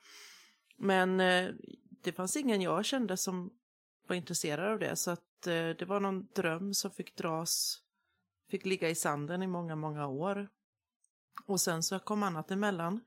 Men 0.77 1.21
eh, 1.21 1.51
det 2.03 2.13
fanns 2.13 2.37
ingen 2.37 2.61
jag 2.63 2.85
kände 2.85 3.17
som 3.17 3.51
var 4.09 4.17
intresserad 4.17 4.73
av 4.73 4.79
det. 4.79 4.97
Så 4.97 5.11
att 5.11 5.23
Eh, 5.47 5.77
det 5.77 5.85
var 5.85 6.01
någon 6.01 6.29
dröm 6.33 6.75
som 6.75 6.91
fick 6.91 7.17
dras, 7.17 7.83
fick 8.49 8.67
ligga 8.67 8.91
i 8.91 8.95
sanden 8.95 9.43
i 9.43 9.47
många, 9.47 9.77
många 9.77 10.07
år. 10.07 10.49
Och 11.47 11.61
sen 11.61 11.83
så 11.83 11.99
kom 11.99 12.23
annat 12.23 12.51
emellan. 12.51 13.01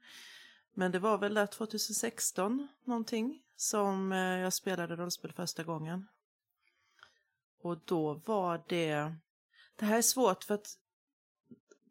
Men 0.73 0.91
det 0.91 0.99
var 0.99 1.17
väl 1.17 1.33
där 1.33 1.45
2016 1.45 2.67
någonting 2.83 3.41
som 3.55 4.11
eh, 4.11 4.19
jag 4.19 4.53
spelade 4.53 4.95
rollspel 4.95 5.31
första 5.31 5.63
gången. 5.63 6.07
Och 7.61 7.77
då 7.85 8.13
var 8.13 8.63
det... 8.67 9.15
Det 9.75 9.85
här 9.85 9.97
är 9.97 10.01
svårt 10.01 10.43
för 10.43 10.53
att 10.53 10.77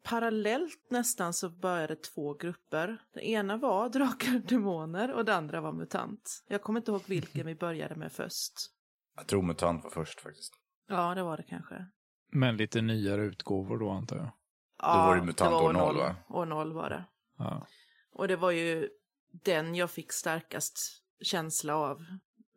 parallellt 0.03 0.89
nästan 0.89 1.33
så 1.33 1.49
började 1.49 1.95
två 1.95 2.33
grupper. 2.33 3.03
Den 3.13 3.23
ena 3.23 3.57
var 3.57 3.89
drakar 3.99 4.35
och 4.35 4.41
demoner 4.41 5.11
och 5.11 5.25
den 5.25 5.35
andra 5.35 5.61
var 5.61 5.71
mutant. 5.71 6.43
Jag 6.47 6.61
kommer 6.61 6.79
inte 6.79 6.91
ihåg 6.91 7.03
vilken 7.05 7.45
vi 7.45 7.55
började 7.55 7.95
med 7.95 8.11
först. 8.11 8.71
Jag 9.15 9.27
tror 9.27 9.41
MUTANT 9.41 9.83
var 9.83 9.91
först 9.91 10.21
faktiskt. 10.21 10.53
Ja, 10.87 11.15
det 11.15 11.23
var 11.23 11.37
det 11.37 11.43
kanske. 11.43 11.85
Men 12.31 12.57
lite 12.57 12.81
nyare 12.81 13.21
utgåvor 13.21 13.77
då 13.77 13.89
antar 13.89 14.17
jag. 14.17 14.31
Ja, 14.77 15.05
var 15.07 15.15
det 15.15 15.23
mutant 15.23 15.53
år 15.53 15.73
noll, 15.73 15.97
va? 15.97 16.15
År 16.29 16.45
noll 16.45 16.73
var 16.73 16.89
det. 16.89 17.05
Ja. 17.37 17.67
Och 18.11 18.27
det 18.27 18.35
var 18.35 18.51
ju 18.51 18.89
den 19.31 19.75
jag 19.75 19.91
fick 19.91 20.11
starkast 20.11 21.03
känsla 21.21 21.75
av. 21.75 22.05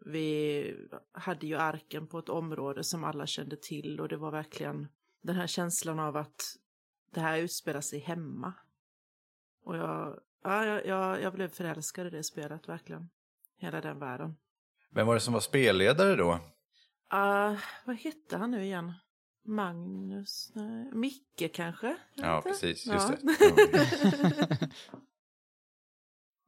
Vi 0.06 0.76
hade 1.12 1.46
ju 1.46 1.56
arken 1.56 2.06
på 2.06 2.18
ett 2.18 2.28
område 2.28 2.84
som 2.84 3.04
alla 3.04 3.26
kände 3.26 3.56
till 3.56 4.00
och 4.00 4.08
det 4.08 4.16
var 4.16 4.30
verkligen 4.30 4.88
den 5.22 5.36
här 5.36 5.46
känslan 5.46 5.98
av 5.98 6.16
att 6.16 6.40
det 7.10 7.20
här 7.20 7.38
utspelar 7.38 7.80
sig 7.80 7.98
hemma. 7.98 8.52
Och 9.64 9.76
jag, 9.76 10.20
ja, 10.42 10.64
jag, 10.66 10.86
jag, 10.86 11.22
jag 11.22 11.32
blev 11.32 11.48
förälskad 11.48 12.06
i 12.06 12.10
det 12.10 12.24
spelet, 12.24 12.68
verkligen. 12.68 13.10
Hela 13.56 13.80
den 13.80 13.98
världen. 13.98 14.36
Vem 14.94 15.06
var 15.06 15.14
det 15.14 15.20
som 15.20 15.34
var 15.34 15.40
spelledare 15.40 16.16
då? 16.16 16.32
Uh, 17.14 17.58
vad 17.84 17.96
hette 17.96 18.36
han 18.36 18.50
nu 18.50 18.64
igen? 18.64 18.92
Magnus? 19.44 20.50
Nej. 20.54 20.90
Micke 20.92 21.54
kanske? 21.54 21.96
Ja, 22.14 22.36
inte. 22.36 22.48
precis. 22.48 22.86
Ja. 22.86 22.92
Just 22.94 23.08
det. 23.08 24.68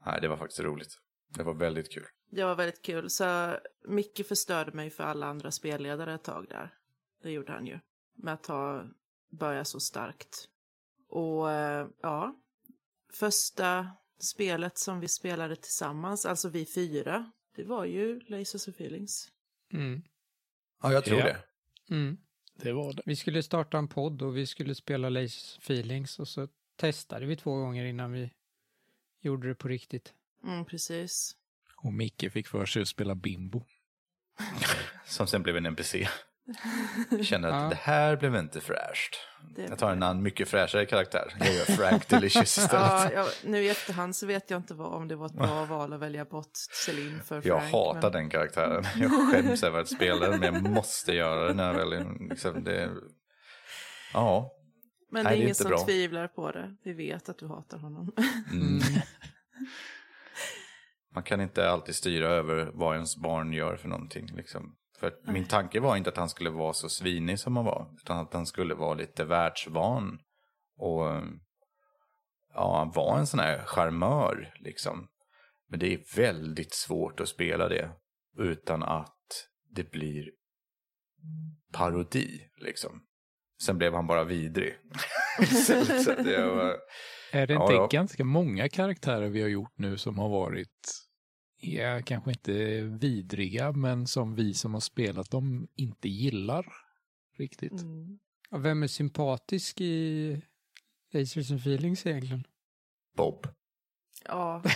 Nej, 0.07 0.21
det 0.21 0.29
var 0.29 0.37
faktiskt 0.37 0.61
roligt. 0.61 0.99
Det 1.29 1.43
var 1.43 1.55
väldigt 1.55 1.93
kul. 1.93 2.07
Det 2.31 2.45
var 2.45 2.55
väldigt 2.55 2.83
kul. 2.83 3.11
Så 3.11 3.57
Micke 3.89 4.27
förstörde 4.29 4.73
mig 4.73 4.91
för 4.91 5.05
alla 5.05 5.27
andra 5.27 5.51
spelledare 5.51 6.15
ett 6.15 6.25
tag 6.25 6.47
där. 6.49 6.75
Det 7.23 7.31
gjorde 7.31 7.53
han 7.53 7.67
ju. 7.67 7.79
Med 8.15 8.35
att 8.35 8.43
ta, 8.43 8.85
börja 9.31 9.65
så 9.65 9.81
starkt. 9.81 10.49
Och 11.09 11.51
eh, 11.51 11.89
ja, 12.03 12.37
första 13.13 13.91
spelet 14.19 14.79
som 14.79 15.01
vi 15.01 15.09
spelade 15.09 15.57
tillsammans, 15.57 16.27
alltså 16.27 16.49
vi 16.49 16.67
fyra, 16.67 17.31
det 17.57 17.65
var 17.65 17.85
ju 17.85 18.21
Lasers 18.27 18.69
of 18.69 18.75
Feelings. 18.75 19.33
Mm. 19.73 20.03
Ja, 20.83 20.93
jag 20.93 21.05
tror 21.05 21.19
Ja. 21.19 21.25
det. 21.25 21.43
Mm. 21.95 22.17
Det 22.57 22.73
var 22.73 22.93
det. 22.93 23.03
Vi 23.07 23.17
skulle 23.17 23.43
starta 23.43 23.79
en 23.79 23.89
podd 23.89 24.23
och 24.23 24.37
vi 24.37 24.47
skulle 24.47 24.75
spela 24.75 25.09
Lace 25.09 25.59
Feelings 25.59 26.19
och 26.19 26.29
så 26.29 26.49
testade 26.77 27.27
vi 27.27 27.37
två 27.37 27.55
gånger 27.57 27.85
innan 27.85 28.13
vi 28.13 28.31
gjorde 29.21 29.49
det 29.49 29.55
på 29.55 29.69
riktigt. 29.69 30.15
Mm, 30.45 30.65
precis. 30.65 31.37
Och 31.77 31.93
Micke 31.93 32.33
fick 32.33 32.47
för 32.47 32.67
sig 32.67 32.83
att 32.83 32.89
spela 32.89 33.15
bimbo. 33.15 33.65
Som 35.07 35.27
sen 35.27 35.43
blev 35.43 35.57
en 35.57 35.67
NPC. 35.67 36.09
Kände 37.23 37.49
att 37.55 37.63
Ja. 37.63 37.69
det 37.69 37.75
här 37.77 38.17
blev 38.17 38.37
inte 38.37 38.61
fräscht. 38.61 39.17
Det- 39.57 39.63
Jag 39.63 39.79
tar 39.79 39.91
en 39.93 40.03
annan 40.03 40.23
mycket 40.23 40.49
fräschare 40.49 40.87
karaktär. 40.87 41.35
Jag 41.39 41.55
gör 41.55 41.65
Frank 41.65 42.09
Delicious 42.09 42.59
istället. 42.59 42.73
Ja, 42.83 43.11
ja, 43.15 43.27
nu 43.45 43.59
i 43.65 43.69
efterhand 43.69 44.17
så 44.17 44.27
vet 44.27 44.51
jag 44.51 44.59
inte 44.59 44.75
vad, 44.75 44.93
om 44.95 45.09
det 45.09 45.17
var 45.17 45.27
ett 45.27 45.33
bra 45.33 45.65
val 45.65 45.93
att 45.93 46.01
välja 46.01 46.25
bort 46.25 46.51
Celine 46.87 47.21
för 47.25 47.35
Jag 47.45 47.61
Frank. 47.61 47.73
hatar 47.73 48.01
men- 48.03 48.13
den 48.13 48.31
karaktären. 48.31 48.85
Jag 48.97 49.31
skäms 49.33 49.63
över 49.63 49.81
att 49.81 49.89
spela 49.89 50.29
den, 50.29 50.41
men 50.41 50.55
jag 50.55 50.73
måste 50.73 51.13
göra 51.13 51.47
det 51.49 51.55
när 51.55 51.67
jag 51.67 51.75
väl... 51.75 52.05
Liksom, 52.31 52.65
det... 52.65 52.91
Ja. 54.13 54.53
Men 55.11 55.25
Nej, 55.25 55.25
det 55.25 55.29
är 55.29 55.31
det 55.31 55.35
är 55.35 55.37
ingen 55.37 55.49
inte 55.49 55.63
som 55.63 55.69
bra. 55.69 55.85
tvivlar 55.85 56.29
på 56.29 56.51
det. 56.53 56.77
Vi 56.85 56.93
vet 56.93 57.29
att 57.29 57.39
du 57.39 57.47
hatar 57.49 57.79
honom. 57.79 58.13
Mm. 58.53 58.81
Man 61.15 61.23
kan 61.23 61.41
inte 61.41 61.71
alltid 61.71 61.95
styra 61.95 62.29
över 62.29 62.71
vad 62.75 62.95
ens 62.95 63.17
barn 63.17 63.53
gör 63.53 63.77
för 63.77 63.89
någonting. 63.89 64.27
Liksom. 64.37 64.77
För 65.01 65.07
att 65.07 65.27
min 65.27 65.47
tanke 65.47 65.81
var 65.81 65.97
inte 65.97 66.11
att 66.11 66.17
han 66.17 66.29
skulle 66.29 66.51
vara 66.51 66.73
så 66.73 66.89
svinig 66.89 67.39
som 67.39 67.57
han 67.57 67.65
var, 67.65 67.89
utan 68.03 68.19
att 68.19 68.33
han 68.33 68.47
skulle 68.47 68.75
vara 68.75 68.95
lite 68.95 69.25
världsvan. 69.25 70.19
Och 70.77 71.23
ja, 72.55 72.79
han 72.79 72.91
var 72.91 73.19
en 73.19 73.27
sån 73.27 73.41
här 73.41 73.65
charmör, 73.65 74.55
liksom. 74.61 75.09
Men 75.69 75.79
det 75.81 75.95
är 75.95 76.17
väldigt 76.17 76.75
svårt 76.75 77.21
att 77.21 77.29
spela 77.29 77.69
det 77.69 77.91
utan 78.39 78.83
att 78.83 79.49
det 79.71 79.91
blir 79.91 80.31
parodi, 81.73 82.41
liksom. 82.57 83.03
Sen 83.63 83.79
blev 83.79 83.95
han 83.95 84.07
bara 84.07 84.25
vidrig. 84.25 84.75
så, 85.67 85.85
så 85.85 86.15
var... 86.55 86.77
Är 87.33 87.47
det 87.47 87.55
inte 87.55 87.73
ja. 87.73 87.89
ganska 87.91 88.25
många 88.25 88.69
karaktärer 88.69 89.29
vi 89.29 89.43
har 89.43 89.49
gjort 89.49 89.79
nu 89.79 89.99
som 89.99 90.19
har 90.19 90.29
varit, 90.29 91.06
ja, 91.67 92.03
kanske 92.03 92.31
inte 92.31 92.81
vidriga, 92.83 93.73
men 93.73 94.07
som 94.07 94.35
vi 94.35 94.55
som 94.55 94.75
har 94.75 94.81
spelat 94.81 95.31
dem 95.31 95.69
inte 95.75 96.09
gillar 96.09 96.67
riktigt? 97.39 97.83
Mm. 97.83 98.19
Vem 98.51 98.83
är 98.83 98.87
sympatisk 98.87 99.81
i 99.81 100.43
Lasers 101.13 101.51
and 101.51 101.61
Feelings 101.61 102.07
egentligen? 102.07 102.47
Bob. 103.17 103.47
Ja. 104.25 104.63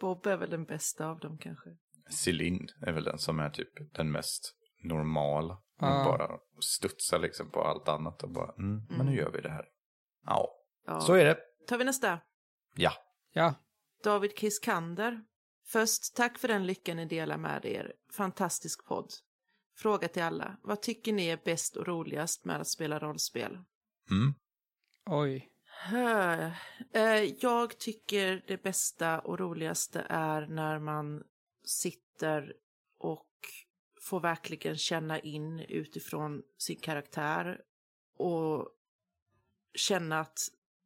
Bob 0.00 0.26
är 0.26 0.36
väl 0.36 0.50
den 0.50 0.64
bästa 0.64 1.06
av 1.06 1.18
dem 1.18 1.38
kanske. 1.38 1.70
Celine 2.10 2.68
är 2.80 2.92
väl 2.92 3.04
den 3.04 3.18
som 3.18 3.40
är 3.40 3.50
typ 3.50 3.94
den 3.94 4.12
mest 4.12 4.54
normala. 4.82 5.58
Hon 5.78 5.88
Ja. 5.88 6.04
bara 6.04 6.38
studsar 6.60 7.18
liksom 7.18 7.50
på 7.50 7.62
allt 7.64 7.88
annat 7.88 8.22
och 8.22 8.30
bara, 8.30 8.52
mm, 8.58 8.82
men 8.88 8.96
nu 9.06 9.12
Mm. 9.12 9.14
gör 9.14 9.30
vi 9.30 9.40
det 9.40 9.50
här. 9.50 9.64
Ja, 10.26 10.48
Ja. 10.86 11.00
så 11.00 11.12
är 11.14 11.24
det. 11.24 11.38
Tar 11.68 11.78
vi 11.78 11.84
nästa. 11.84 12.20
Ja. 12.74 12.92
Ja, 13.32 13.54
David 14.02 14.38
Kiskander. 14.38 15.24
Först, 15.66 16.14
tack 16.14 16.38
för 16.38 16.48
den 16.48 16.66
lyckan 16.66 16.96
ni 16.96 17.04
delar 17.04 17.36
med 17.36 17.64
er. 17.64 17.92
Fantastisk 18.12 18.84
podd. 18.84 19.12
Fråga 19.76 20.08
till 20.08 20.22
alla. 20.22 20.56
Vad 20.62 20.82
tycker 20.82 21.12
ni 21.12 21.26
är 21.26 21.40
bäst 21.44 21.76
och 21.76 21.86
roligast 21.86 22.44
med 22.44 22.60
att 22.60 22.68
spela 22.68 22.98
rollspel? 22.98 23.58
Mm. 24.10 24.34
oj. 25.06 25.50
Eh, 26.92 27.22
Jag 27.38 27.78
tycker 27.78 28.44
det 28.46 28.62
bästa 28.62 29.18
och 29.20 29.38
roligaste 29.38 30.06
är 30.08 30.46
när 30.46 30.78
man 30.78 31.22
sitter 31.64 32.54
och 32.98 33.30
får 34.00 34.20
verkligen 34.20 34.76
känna 34.76 35.18
in 35.20 35.60
utifrån 35.60 36.42
sin 36.58 36.80
karaktär 36.80 37.60
och 38.16 38.68
känna 39.74 40.20
att 40.20 40.38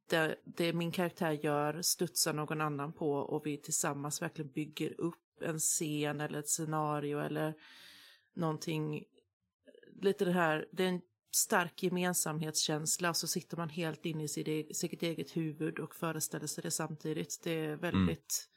det, 0.09 0.37
det 0.45 0.73
min 0.73 0.93
karaktär 0.93 1.33
gör 1.33 1.83
studsar 1.83 2.33
någon 2.33 2.61
annan 2.61 2.93
på 2.93 3.13
och 3.13 3.47
vi 3.47 3.57
tillsammans 3.57 4.23
verkligen 4.23 4.53
bygger 4.53 5.01
upp 5.01 5.43
en 5.43 5.59
scen 5.59 6.21
eller 6.21 6.39
ett 6.39 6.49
scenario 6.49 7.19
eller 7.19 7.55
någonting. 8.35 9.05
Lite 10.01 10.25
det 10.25 10.33
här, 10.33 10.67
det 10.73 10.85
är 10.85 10.89
en 10.89 11.01
stark 11.35 11.83
gemensamhetskänsla 11.83 13.09
och 13.09 13.17
så 13.17 13.27
sitter 13.27 13.57
man 13.57 13.69
helt 13.69 14.05
inne 14.05 14.25
i 14.25 14.29
sitt, 14.29 14.49
e- 14.49 14.75
sitt 14.75 15.03
eget 15.03 15.37
huvud 15.37 15.79
och 15.79 15.95
föreställer 15.95 16.47
sig 16.47 16.63
det 16.63 16.71
samtidigt. 16.71 17.41
Det 17.45 17.51
är 17.51 17.77
väldigt 17.77 18.49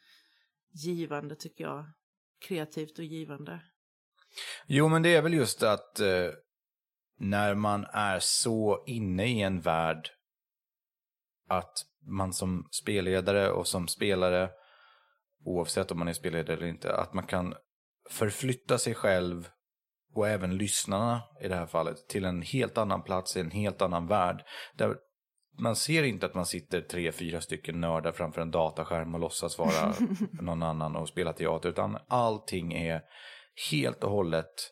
givande 0.71 1.35
tycker 1.35 1.63
jag. 1.63 1.85
Kreativt 2.39 2.99
och 2.99 3.05
givande. 3.05 3.59
Jo, 4.67 4.87
men 4.87 5.03
det 5.03 5.15
är 5.15 5.21
väl 5.21 5.33
just 5.33 5.63
att 5.63 5.99
eh, 5.99 6.29
när 7.17 7.55
man 7.55 7.85
är 7.93 8.19
så 8.19 8.83
inne 8.87 9.25
i 9.25 9.41
en 9.41 9.61
värld 9.61 10.09
att 11.51 11.85
man 12.07 12.33
som 12.33 12.67
spelledare 12.71 13.51
och 13.51 13.67
som 13.67 13.87
spelare, 13.87 14.49
oavsett 15.45 15.91
om 15.91 15.99
man 15.99 16.07
är 16.07 16.13
spelledare 16.13 16.57
eller 16.57 16.67
inte, 16.67 16.95
att 16.95 17.13
man 17.13 17.25
kan 17.25 17.53
förflytta 18.09 18.77
sig 18.77 18.95
själv 18.95 19.49
och 20.13 20.27
även 20.27 20.57
lyssnarna 20.57 21.21
i 21.41 21.47
det 21.47 21.55
här 21.55 21.65
fallet 21.65 22.07
till 22.07 22.25
en 22.25 22.41
helt 22.41 22.77
annan 22.77 23.03
plats 23.03 23.37
i 23.37 23.39
en 23.39 23.51
helt 23.51 23.81
annan 23.81 24.07
värld. 24.07 24.45
Där 24.73 24.95
man 25.59 25.75
ser 25.75 26.03
inte 26.03 26.25
att 26.25 26.35
man 26.35 26.45
sitter 26.45 26.81
tre, 26.81 27.11
fyra 27.11 27.41
stycken 27.41 27.81
nördar 27.81 28.11
framför 28.11 28.41
en 28.41 28.51
dataskärm 28.51 29.13
och 29.13 29.19
låtsas 29.19 29.57
vara 29.57 29.93
någon 30.31 30.63
annan 30.63 30.95
och 30.95 31.07
spela 31.07 31.33
teater, 31.33 31.69
utan 31.69 31.97
allting 32.07 32.73
är 32.73 33.01
helt 33.71 34.03
och 34.03 34.11
hållet 34.11 34.71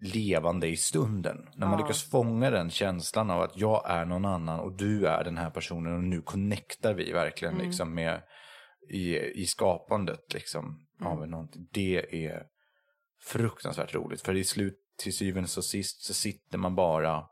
levande 0.00 0.68
i 0.68 0.76
stunden. 0.76 1.48
När 1.54 1.66
man 1.66 1.78
Ja. 1.78 1.84
lyckas 1.86 2.10
fånga 2.10 2.50
den 2.50 2.70
känslan 2.70 3.30
av 3.30 3.40
att 3.40 3.56
jag 3.56 3.90
är 3.90 4.04
någon 4.04 4.24
annan 4.24 4.60
och 4.60 4.72
du 4.76 5.06
är 5.06 5.24
den 5.24 5.36
här 5.36 5.50
personen 5.50 5.94
och 5.94 6.04
nu 6.04 6.22
connectar 6.22 6.94
vi 6.94 7.12
verkligen 7.12 7.54
Mm. 7.54 7.66
liksom 7.66 7.94
med 7.94 8.22
i, 8.90 9.16
i 9.18 9.46
skapandet 9.46 10.34
liksom 10.34 10.86
av 11.00 11.18
Mm. 11.18 11.30
någonting. 11.30 11.68
Det 11.72 12.26
är 12.26 12.46
fruktansvärt 13.22 13.94
roligt 13.94 14.20
för 14.22 14.34
i 14.34 14.44
slut 14.44 14.78
till 14.98 15.16
syvende 15.16 15.48
och 15.56 15.64
sist 15.64 16.02
så 16.02 16.14
sitter 16.14 16.58
man 16.58 16.74
bara 16.74 17.26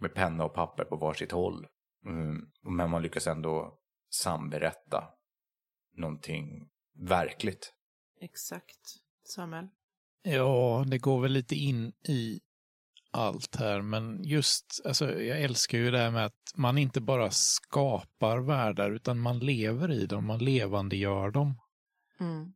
med 0.00 0.14
penna 0.14 0.44
och 0.44 0.54
papper 0.54 0.84
på 0.84 0.96
varsitt 0.96 1.32
håll. 1.32 1.66
Mm. 2.06 2.40
Men 2.62 2.90
man 2.90 3.02
lyckas 3.02 3.26
ändå 3.26 3.78
samberätta 4.10 5.04
någonting 5.96 6.68
verkligt. 7.08 7.72
Exakt. 8.20 8.80
Samuel? 9.24 9.68
Ja, 10.28 10.84
det 10.86 10.98
går 10.98 11.20
väl 11.20 11.32
lite 11.32 11.54
in 11.54 11.92
i 12.08 12.40
allt 13.10 13.56
här, 13.56 13.82
men 13.82 14.24
just, 14.24 14.80
alltså 14.84 15.20
jag 15.20 15.42
älskar 15.42 15.78
ju 15.78 15.90
det 15.90 15.98
här 15.98 16.10
med 16.10 16.26
att 16.26 16.52
man 16.54 16.78
inte 16.78 17.00
bara 17.00 17.30
skapar 17.30 18.38
världar, 18.38 18.90
utan 18.90 19.20
man 19.20 19.38
lever 19.38 19.92
i 19.92 20.06
dem, 20.06 20.26
man 20.26 20.38
levandegör 20.38 21.30
dem. 21.30 21.60
Mm. 22.20 22.52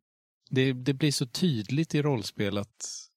Det, 0.50 0.72
det 0.72 0.94
blir 0.94 1.12
så 1.12 1.26
tydligt 1.26 1.94
i 1.94 2.02
rollspel 2.02 2.58
att 2.58 3.08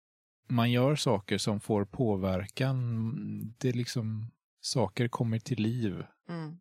man 0.47 0.71
gör 0.71 0.95
saker 0.95 1.37
som 1.37 1.59
får 1.59 1.85
påverkan. 1.85 3.55
Det 3.57 3.69
är 3.69 3.73
liksom, 3.73 4.31
saker 4.61 5.07
kommer 5.07 5.39
till 5.39 5.59
liv. 5.59 6.03
Mm. 6.29 6.59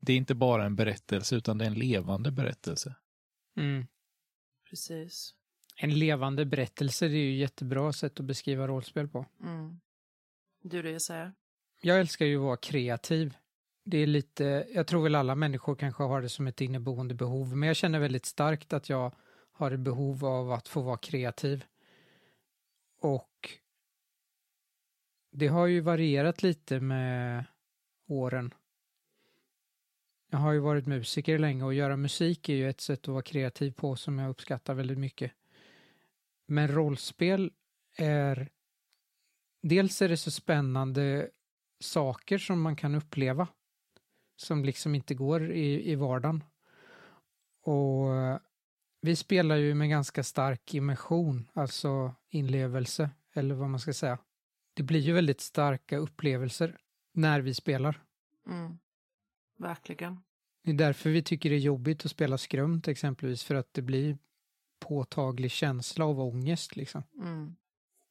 Det 0.00 0.12
är 0.12 0.16
inte 0.16 0.34
bara 0.34 0.64
en 0.64 0.76
berättelse, 0.76 1.36
utan 1.36 1.58
det 1.58 1.64
är 1.64 1.66
en 1.66 1.74
levande 1.74 2.30
berättelse. 2.30 2.94
Mm. 3.56 3.86
Precis. 4.70 5.34
En 5.76 5.98
levande 5.98 6.44
berättelse, 6.44 7.08
det 7.08 7.16
är 7.16 7.24
ju 7.24 7.36
jättebra 7.36 7.92
sätt 7.92 8.20
att 8.20 8.26
beskriva 8.26 8.68
rollspel 8.68 9.08
på. 9.08 9.26
Mm. 9.42 9.80
Du 10.62 10.82
det 10.82 11.00
säger? 11.00 11.32
Jag 11.80 12.00
älskar 12.00 12.26
ju 12.26 12.36
att 12.36 12.42
vara 12.42 12.56
kreativ. 12.56 13.34
Det 13.84 13.98
är 13.98 14.06
lite, 14.06 14.66
jag 14.74 14.86
tror 14.86 15.02
väl 15.02 15.14
alla 15.14 15.34
människor 15.34 15.74
kanske 15.74 16.02
har 16.02 16.22
det 16.22 16.28
som 16.28 16.46
ett 16.46 16.60
inneboende 16.60 17.14
behov, 17.14 17.56
men 17.56 17.66
jag 17.66 17.76
känner 17.76 17.98
väldigt 17.98 18.26
starkt 18.26 18.72
att 18.72 18.88
jag 18.88 19.14
har 19.52 19.70
ett 19.70 19.80
behov 19.80 20.24
av 20.24 20.52
att 20.52 20.68
få 20.68 20.80
vara 20.80 20.96
kreativ. 20.96 21.64
Och 23.00 23.50
det 25.30 25.46
har 25.46 25.66
ju 25.66 25.80
varierat 25.80 26.42
lite 26.42 26.80
med 26.80 27.44
åren. 28.06 28.54
Jag 30.30 30.38
har 30.38 30.52
ju 30.52 30.58
varit 30.58 30.86
musiker 30.86 31.38
länge 31.38 31.64
och 31.64 31.74
göra 31.74 31.96
musik 31.96 32.48
är 32.48 32.54
ju 32.54 32.68
ett 32.68 32.80
sätt 32.80 33.00
att 33.00 33.08
vara 33.08 33.22
kreativ 33.22 33.70
på 33.70 33.96
som 33.96 34.18
jag 34.18 34.30
uppskattar 34.30 34.74
väldigt 34.74 34.98
mycket. 34.98 35.32
Men 36.46 36.68
rollspel 36.68 37.52
är... 37.96 38.50
Dels 39.62 40.02
är 40.02 40.08
det 40.08 40.16
så 40.16 40.30
spännande 40.30 41.30
saker 41.80 42.38
som 42.38 42.62
man 42.62 42.76
kan 42.76 42.94
uppleva 42.94 43.48
som 44.36 44.64
liksom 44.64 44.94
inte 44.94 45.14
går 45.14 45.52
i, 45.52 45.90
i 45.90 45.94
vardagen. 45.94 46.44
Och 47.62 48.06
vi 49.00 49.16
spelar 49.16 49.56
ju 49.56 49.74
med 49.74 49.90
ganska 49.90 50.22
stark 50.22 50.74
immersion, 50.74 51.48
alltså 51.52 52.14
inlevelse, 52.30 53.10
eller 53.32 53.54
vad 53.54 53.70
man 53.70 53.80
ska 53.80 53.92
säga. 53.92 54.18
Det 54.74 54.82
blir 54.82 55.00
ju 55.00 55.12
väldigt 55.12 55.40
starka 55.40 55.96
upplevelser 55.96 56.78
när 57.12 57.40
vi 57.40 57.54
spelar. 57.54 58.02
Mm. 58.46 58.78
Verkligen. 59.58 60.20
Det 60.62 60.70
är 60.70 60.74
därför 60.74 61.10
vi 61.10 61.22
tycker 61.22 61.50
det 61.50 61.56
är 61.56 61.60
jobbigt 61.60 62.04
att 62.04 62.10
spela 62.10 62.38
skrumt 62.38 62.88
exempelvis, 62.88 63.44
för 63.44 63.54
att 63.54 63.74
det 63.74 63.82
blir 63.82 64.18
påtaglig 64.88 65.50
känsla 65.50 66.04
av 66.04 66.20
ångest 66.20 66.76
liksom. 66.76 67.02
Mm. 67.18 67.56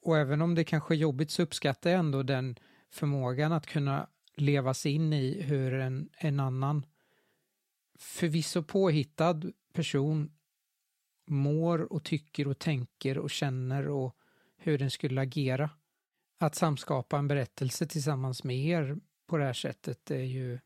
Och 0.02 0.18
även 0.18 0.42
om 0.42 0.56
det 0.56 0.64
kanske 0.64 0.94
är 0.94 0.98
jobbigt 0.98 1.32
så 1.32 1.42
uppskattar 1.42 1.90
jag 1.90 2.00
ändå 2.00 2.24
den 2.24 2.56
förmågan 2.90 3.52
att 3.52 3.66
kunna 3.66 4.08
levas 4.36 4.86
in 4.86 5.14
i 5.14 5.42
hur 5.42 5.74
en, 5.74 6.10
en 6.18 6.40
annan 6.40 6.86
förvisso 8.00 8.64
påhittad 8.64 9.42
person 9.74 10.32
mår 11.26 11.94
och 11.94 12.04
tycker 12.04 12.48
och 12.48 12.60
tänker 12.60 13.18
och 13.18 13.30
känner 13.30 13.88
och 13.88 14.18
hur 14.58 14.78
den 14.78 14.92
skulle 14.92 15.22
agera. 15.22 15.70
Att 16.40 16.56
samskapa 16.56 17.18
en 17.18 17.28
berättelse 17.28 17.88
tillsammans 17.88 18.44
med 18.44 18.58
er 18.58 18.98
på 19.28 19.38
det 19.38 19.46
här 19.46 19.54
sättet 19.54 20.12
är 20.12 20.24
ju 20.24 20.60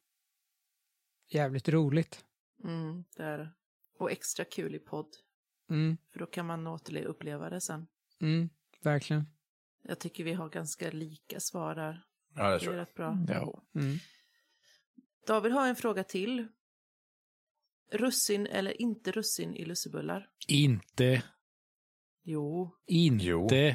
jävligt 1.30 1.70
roligt. 1.70 2.26
Mm, 2.64 3.04
det 3.18 3.24
är. 3.24 3.54
Och 3.98 4.12
extra 4.12 4.46
kul 4.46 4.76
i 4.76 4.80
podd. 4.80 5.16
Mm, 5.70 5.98
För 6.12 6.20
då 6.20 6.26
kan 6.26 6.46
man 6.46 6.68
återuppleva 6.68 7.50
det 7.50 7.62
sen. 7.62 7.88
mm, 8.22 8.50
verkligen. 8.84 9.26
Jag 9.84 10.00
tycker 10.00 10.24
vi 10.24 10.34
har 10.34 10.50
ganska 10.50 10.92
lika 10.92 11.40
svar 11.40 11.76
där. 11.76 12.04
Ja, 12.36 12.48
det 12.48 12.54
Det 12.54 12.60
tror 12.60 12.74
är 12.74 12.78
jag. 12.78 12.82
rätt 12.82 12.94
bra. 12.96 13.18
Ja. 13.28 13.64
Mm. 13.76 13.98
David 15.28 15.52
har 15.52 15.68
en 15.68 15.76
fråga 15.76 16.04
till. 16.04 16.48
Russin 17.92 18.48
eller 18.48 18.82
inte 18.82 19.12
russin 19.12 19.56
i 19.56 19.66
lussebullar? 19.66 20.30
Inte, 20.48 21.24
Jo. 22.24 22.76
inte, 22.88 23.26
Jo. 23.26 23.48
Det 23.50 23.58
är 23.70 23.72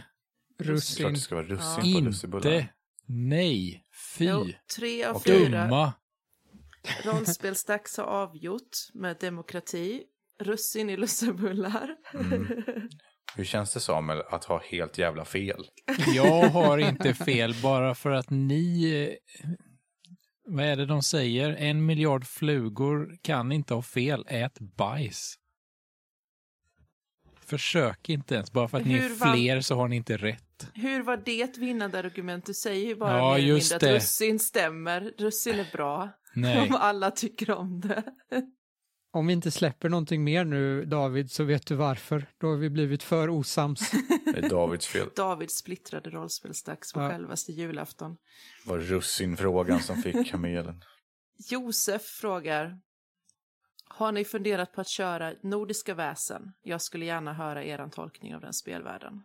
klart 0.59 0.68
Russin. 0.68 1.12
det 1.12 1.18
ska 1.20 1.34
vara 1.34 1.47
russin 1.47 1.90
Ja. 1.93 1.99
på 1.99 2.05
lussebullar. 2.05 2.53
inte, 2.55 2.68
nej, 3.07 3.86
fy, 4.18 4.24
Jo, 4.24 4.47
tre 4.76 5.05
av 5.05 5.16
Och 5.16 5.24
fyra 5.24 5.64
dumma. 5.64 5.93
rollspelsdags 7.05 7.97
har 7.97 8.05
avgjort 8.05 8.76
med 8.95 9.16
demokrati. 9.20 10.05
Russin 10.45 10.90
i 10.90 10.97
lussebullar. 10.97 11.97
Mm. 12.14 12.47
Hur 13.36 13.45
känns 13.45 13.74
det 13.74 13.80
Samuel 13.80 14.22
att 14.30 14.45
ha 14.45 14.62
helt 14.70 14.99
jävla 14.99 15.24
fel? 15.24 15.64
Jag 16.14 16.43
har 16.49 16.78
inte 16.78 17.14
fel 17.24 17.55
bara 17.62 17.95
för 17.95 18.11
att 18.11 18.30
ni... 18.30 19.16
Vad 20.45 20.64
är 20.64 20.76
det 20.76 20.86
de 20.86 21.03
säger? 21.03 21.51
En 21.59 21.86
miljard 21.86 22.26
flugor 22.26 23.16
kan 23.22 23.53
inte 23.53 23.74
ha 23.74 23.82
fel. 23.82 24.24
Ät 24.28 24.59
bajs. 24.61 25.34
Försök 27.40 28.09
inte 28.09 28.34
ens. 28.34 28.53
Bara 28.53 28.68
för 28.68 28.78
att 28.78 28.86
ni 28.86 28.95
Hur 28.95 29.11
är 29.11 29.14
vann- 29.14 29.34
fler 29.36 29.61
så 29.61 29.74
har 29.74 29.88
ni 29.88 29.97
inte 29.97 30.16
rätt. 30.16 30.70
Hur 30.74 31.03
var 31.03 31.16
det 31.16 31.43
ett 31.43 31.59
vinnande 31.59 31.99
argument? 31.99 32.47
Du 32.47 32.55
säger 32.55 32.86
ju 32.86 32.97
bara 32.97 33.18
Ja, 33.18 33.38
just 33.38 33.72
mindre 33.72 33.86
det. 33.88 33.97
att 33.97 34.03
russin 34.03 34.38
stämmer. 34.38 35.01
Russin 35.18 35.59
är 35.61 35.72
bra. 35.72 36.11
Nej. 36.34 36.61
Om 36.68 36.74
alla 36.76 37.11
tycker 37.11 37.51
om 37.51 37.80
det. 37.80 38.03
Om 39.15 39.27
vi 39.27 39.33
inte 39.33 39.51
släpper 39.51 39.89
någonting 39.89 40.25
mer 40.25 40.45
nu, 40.45 40.85
David, 40.85 41.31
så 41.31 41.45
vet 41.45 41.67
du 41.67 41.75
varför. 41.75 42.27
Då 42.41 42.47
har 42.47 42.57
vi 42.57 42.71
blivit 42.71 43.03
för 43.03 43.31
osams. 43.31 43.91
Det 44.25 44.39
är 44.39 44.49
Davids 44.49 44.87
fel. 44.87 45.09
Davids 45.17 45.55
splittrade 45.55 46.11
rollspelsdags 46.11 46.93
på 46.93 47.01
Ja. 47.01 47.11
självaste 47.11 47.53
julafton. 47.53 48.17
Det 48.65 48.71
var 48.71 48.79
russinfrågan 48.79 49.81
som 49.81 49.97
fick 50.03 50.31
kamelen. 50.31 50.83
Josef 51.51 52.03
frågar. 52.03 52.79
Har 53.89 54.13
ni 54.13 54.25
funderat 54.25 54.73
på 54.73 54.81
att 54.81 54.89
köra 54.89 55.35
Nordiska 55.43 55.95
väsen? 55.95 56.43
Jag 56.63 56.83
skulle 56.83 57.05
gärna 57.05 57.33
höra 57.33 57.65
er 57.65 57.89
tolkning 57.89 58.35
av 58.35 58.41
den 58.41 58.53
spelvärlden. 58.53 59.23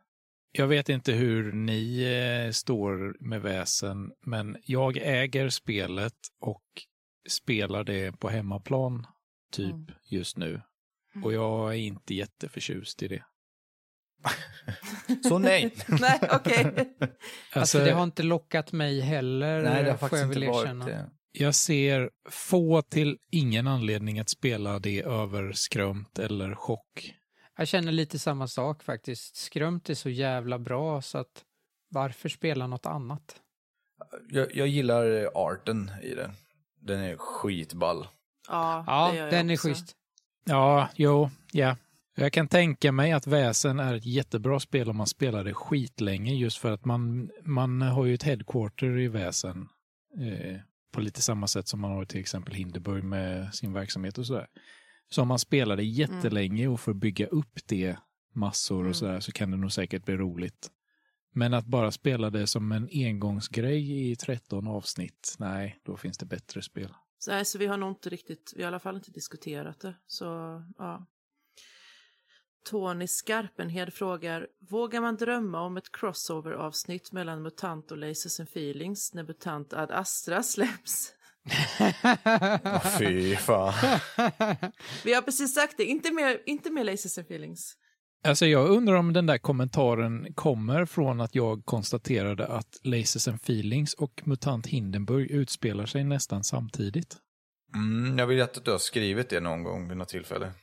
Jag 0.52 0.68
vet 0.68 0.90
inte 0.90 1.12
hur 1.12 1.52
ni 1.54 2.04
eh, 2.48 2.52
står 2.52 3.18
med 3.28 3.42
väsen, 3.42 4.12
men 4.26 4.58
jag 4.64 4.98
äger 4.98 5.50
spelet 5.50 6.14
och 6.40 6.64
spelar 7.30 7.84
det 7.84 8.12
på 8.20 8.30
hemmaplan, 8.30 9.08
typ 9.52 9.74
Mm. 9.74 9.88
just 10.10 10.38
nu. 10.38 10.62
Och 11.24 11.34
jag 11.34 11.70
är 11.70 11.78
inte 11.78 12.14
jätteförtjust 12.14 13.04
i 13.04 13.08
det. 13.08 13.24
Så 15.30 15.39
nej. 15.39 15.76
Nej, 15.88 16.20
okej. 16.32 16.64
Alltså, 17.00 17.60
Alltså, 17.60 17.80
det 17.80 17.91
har 17.91 18.04
inte 18.04 18.24
lockat 18.24 18.72
mig 18.72 19.00
heller, 19.02 19.62
Nej, 19.64 19.84
det 19.84 19.89
har 19.91 19.98
får 19.98 20.08
faktiskt 20.08 20.22
jag 20.22 20.28
väl 20.28 20.43
inte 20.43 20.58
erkänna. 20.60 20.86
varit 20.86 20.95
det. 20.95 21.10
Jag 21.32 21.56
ser 21.56 22.10
få 22.30 22.82
till 22.82 23.18
ingen 23.32 23.68
anledning 23.68 24.20
att 24.20 24.30
spela 24.30 24.80
det 24.80 25.02
över 25.02 25.52
skrömt 25.52 26.20
eller 26.20 26.56
chock. 26.56 27.14
Jag 27.58 27.68
känner 27.68 27.91
lite 27.91 28.20
samma 28.20 28.48
sak 28.48 28.84
faktiskt. 28.84 29.36
Skrumt 29.36 29.89
är 29.89 29.93
så 29.93 30.10
jävla 30.10 30.60
bra 30.60 31.02
så 31.02 31.18
att 31.18 31.43
varför 31.89 32.30
spela 32.30 32.68
något 32.68 32.86
annat? 32.86 33.41
Jag, 34.30 34.56
jag 34.56 34.68
gillar 34.68 35.30
arten 35.36 35.91
i 36.04 36.16
den. 36.16 36.32
Den 36.82 37.00
är 37.00 37.18
skitball. 37.18 38.08
Ja, 38.48 38.84
Ja, 38.88 39.10
det 39.12 39.18
gör 39.18 39.24
jag 39.24 39.34
den 39.34 39.50
är 39.50 39.58
schysst. 39.58 39.95
Ja, 40.45 40.89
jo, 40.95 41.30
ja. 41.52 41.76
Jag 42.16 42.34
kan 42.34 42.48
tänka 42.48 42.91
mig 42.91 43.12
att 43.12 43.28
Väsen 43.28 43.80
är 43.80 43.93
ett 43.93 44.06
jättebra 44.06 44.60
spel 44.60 44.89
om 44.89 44.95
man 44.98 45.08
spelar 45.08 45.43
det 45.43 45.54
skitlänge 45.54 46.34
just 46.34 46.58
för 46.58 46.72
att 46.72 46.86
man, 46.86 47.30
man 47.43 47.82
har 47.82 48.06
ju 48.06 48.14
ett 48.14 48.24
headquarter 48.24 49.00
i 49.00 49.08
Väsen 49.08 49.68
eh, 50.20 50.58
på 50.93 51.02
lite 51.02 51.22
samma 51.22 51.48
sätt 51.48 51.68
som 51.68 51.82
man 51.82 51.91
har 51.91 52.06
till 52.06 52.20
exempel 52.20 52.54
Hinderburg 52.54 53.04
med 53.04 53.54
sin 53.56 53.74
verksamhet 53.74 54.18
och 54.18 54.26
sådär. 54.26 54.48
Så 55.10 55.22
om 55.22 55.28
man 55.28 55.39
spelar 55.39 55.76
det 55.76 55.84
jättelänge 55.84 56.68
och 56.68 56.80
får 56.80 56.93
bygga 56.93 57.28
upp 57.28 57.60
det 57.66 57.98
massor 58.34 58.80
Mm. 58.80 58.89
och 58.89 58.95
sådär 58.95 59.20
så 59.20 59.32
kan 59.32 59.52
det 59.52 59.58
nog 59.58 59.72
säkert 59.72 60.06
bli 60.06 60.18
roligt. 60.18 60.72
Men 61.34 61.54
att 61.54 61.66
bara 61.66 61.91
spela 61.91 62.30
det 62.30 62.48
som 62.48 62.72
en 62.72 62.89
engångsgrej 62.91 64.12
i 64.12 64.16
13 64.16 64.68
avsnitt, 64.68 65.36
nej, 65.39 65.80
då 65.86 65.98
finns 65.98 66.18
det 66.18 66.26
bättre 66.26 66.62
spel. 66.62 66.93
Så, 67.20 67.32
nej, 67.32 67.45
så 67.45 67.57
vi 67.57 67.65
har 67.65 67.78
nog 67.78 67.91
inte 67.91 68.09
riktigt, 68.09 68.53
vi 68.55 68.63
har 68.63 68.68
i 68.68 68.74
alla 68.74 68.80
fall 68.80 68.95
inte 68.95 69.11
diskuterat 69.11 69.80
det. 69.80 69.95
Så, 70.07 70.26
ja. 70.78 71.07
Tony 72.70 73.07
Skarpenhed 73.07 73.93
frågar, 73.93 74.47
vågar 74.70 75.01
man 75.01 75.15
drömma 75.15 75.61
om 75.61 75.78
ett 75.78 75.91
crossover-avsnitt 75.91 77.11
mellan 77.11 77.41
MUTANT 77.41 77.91
och 77.91 77.97
Lasers 77.97 78.39
and 78.39 78.49
Feelings 78.49 79.13
när 79.13 79.24
MUTANT 79.24 79.74
Ad 79.74 79.93
Astra 79.93 80.43
släpps? 80.43 81.13
Fy 82.99 83.36
fan. 83.36 83.74
Vi 85.03 85.13
har 85.13 85.22
precis 85.22 85.53
sagt 85.53 85.78
det, 85.78 85.84
inte 85.84 86.11
mer, 86.11 86.41
inte 86.45 86.72
mer 86.72 86.84
Lasers 86.84 87.18
and 87.18 87.28
Feelings. 87.28 87.78
Alltså 88.24 88.45
jag 88.45 88.70
undrar 88.70 88.95
om 88.95 89.13
den 89.13 89.26
där 89.26 89.38
kommentaren 89.38 90.34
kommer 90.34 90.86
från 90.86 91.22
att 91.22 91.36
jag 91.36 91.65
konstaterade 91.65 92.47
att 92.47 92.80
Lasers 92.84 93.28
and 93.28 93.36
Feelings 93.36 93.93
och 93.93 94.22
MUTANT 94.26 94.68
Hindenburg 94.68 95.32
utspelar 95.32 95.86
sig 95.86 96.03
nästan 96.03 96.43
samtidigt. 96.43 97.18
Mm, 97.76 98.20
jag 98.20 98.28
vill 98.28 98.41
att 98.41 98.65
du 98.65 98.72
har 98.72 98.78
skrivit 98.78 99.30
det 99.30 99.39
någon 99.39 99.63
gång 99.63 99.88
vid 99.88 99.97
något 99.97 100.09
tillfälle. 100.09 100.53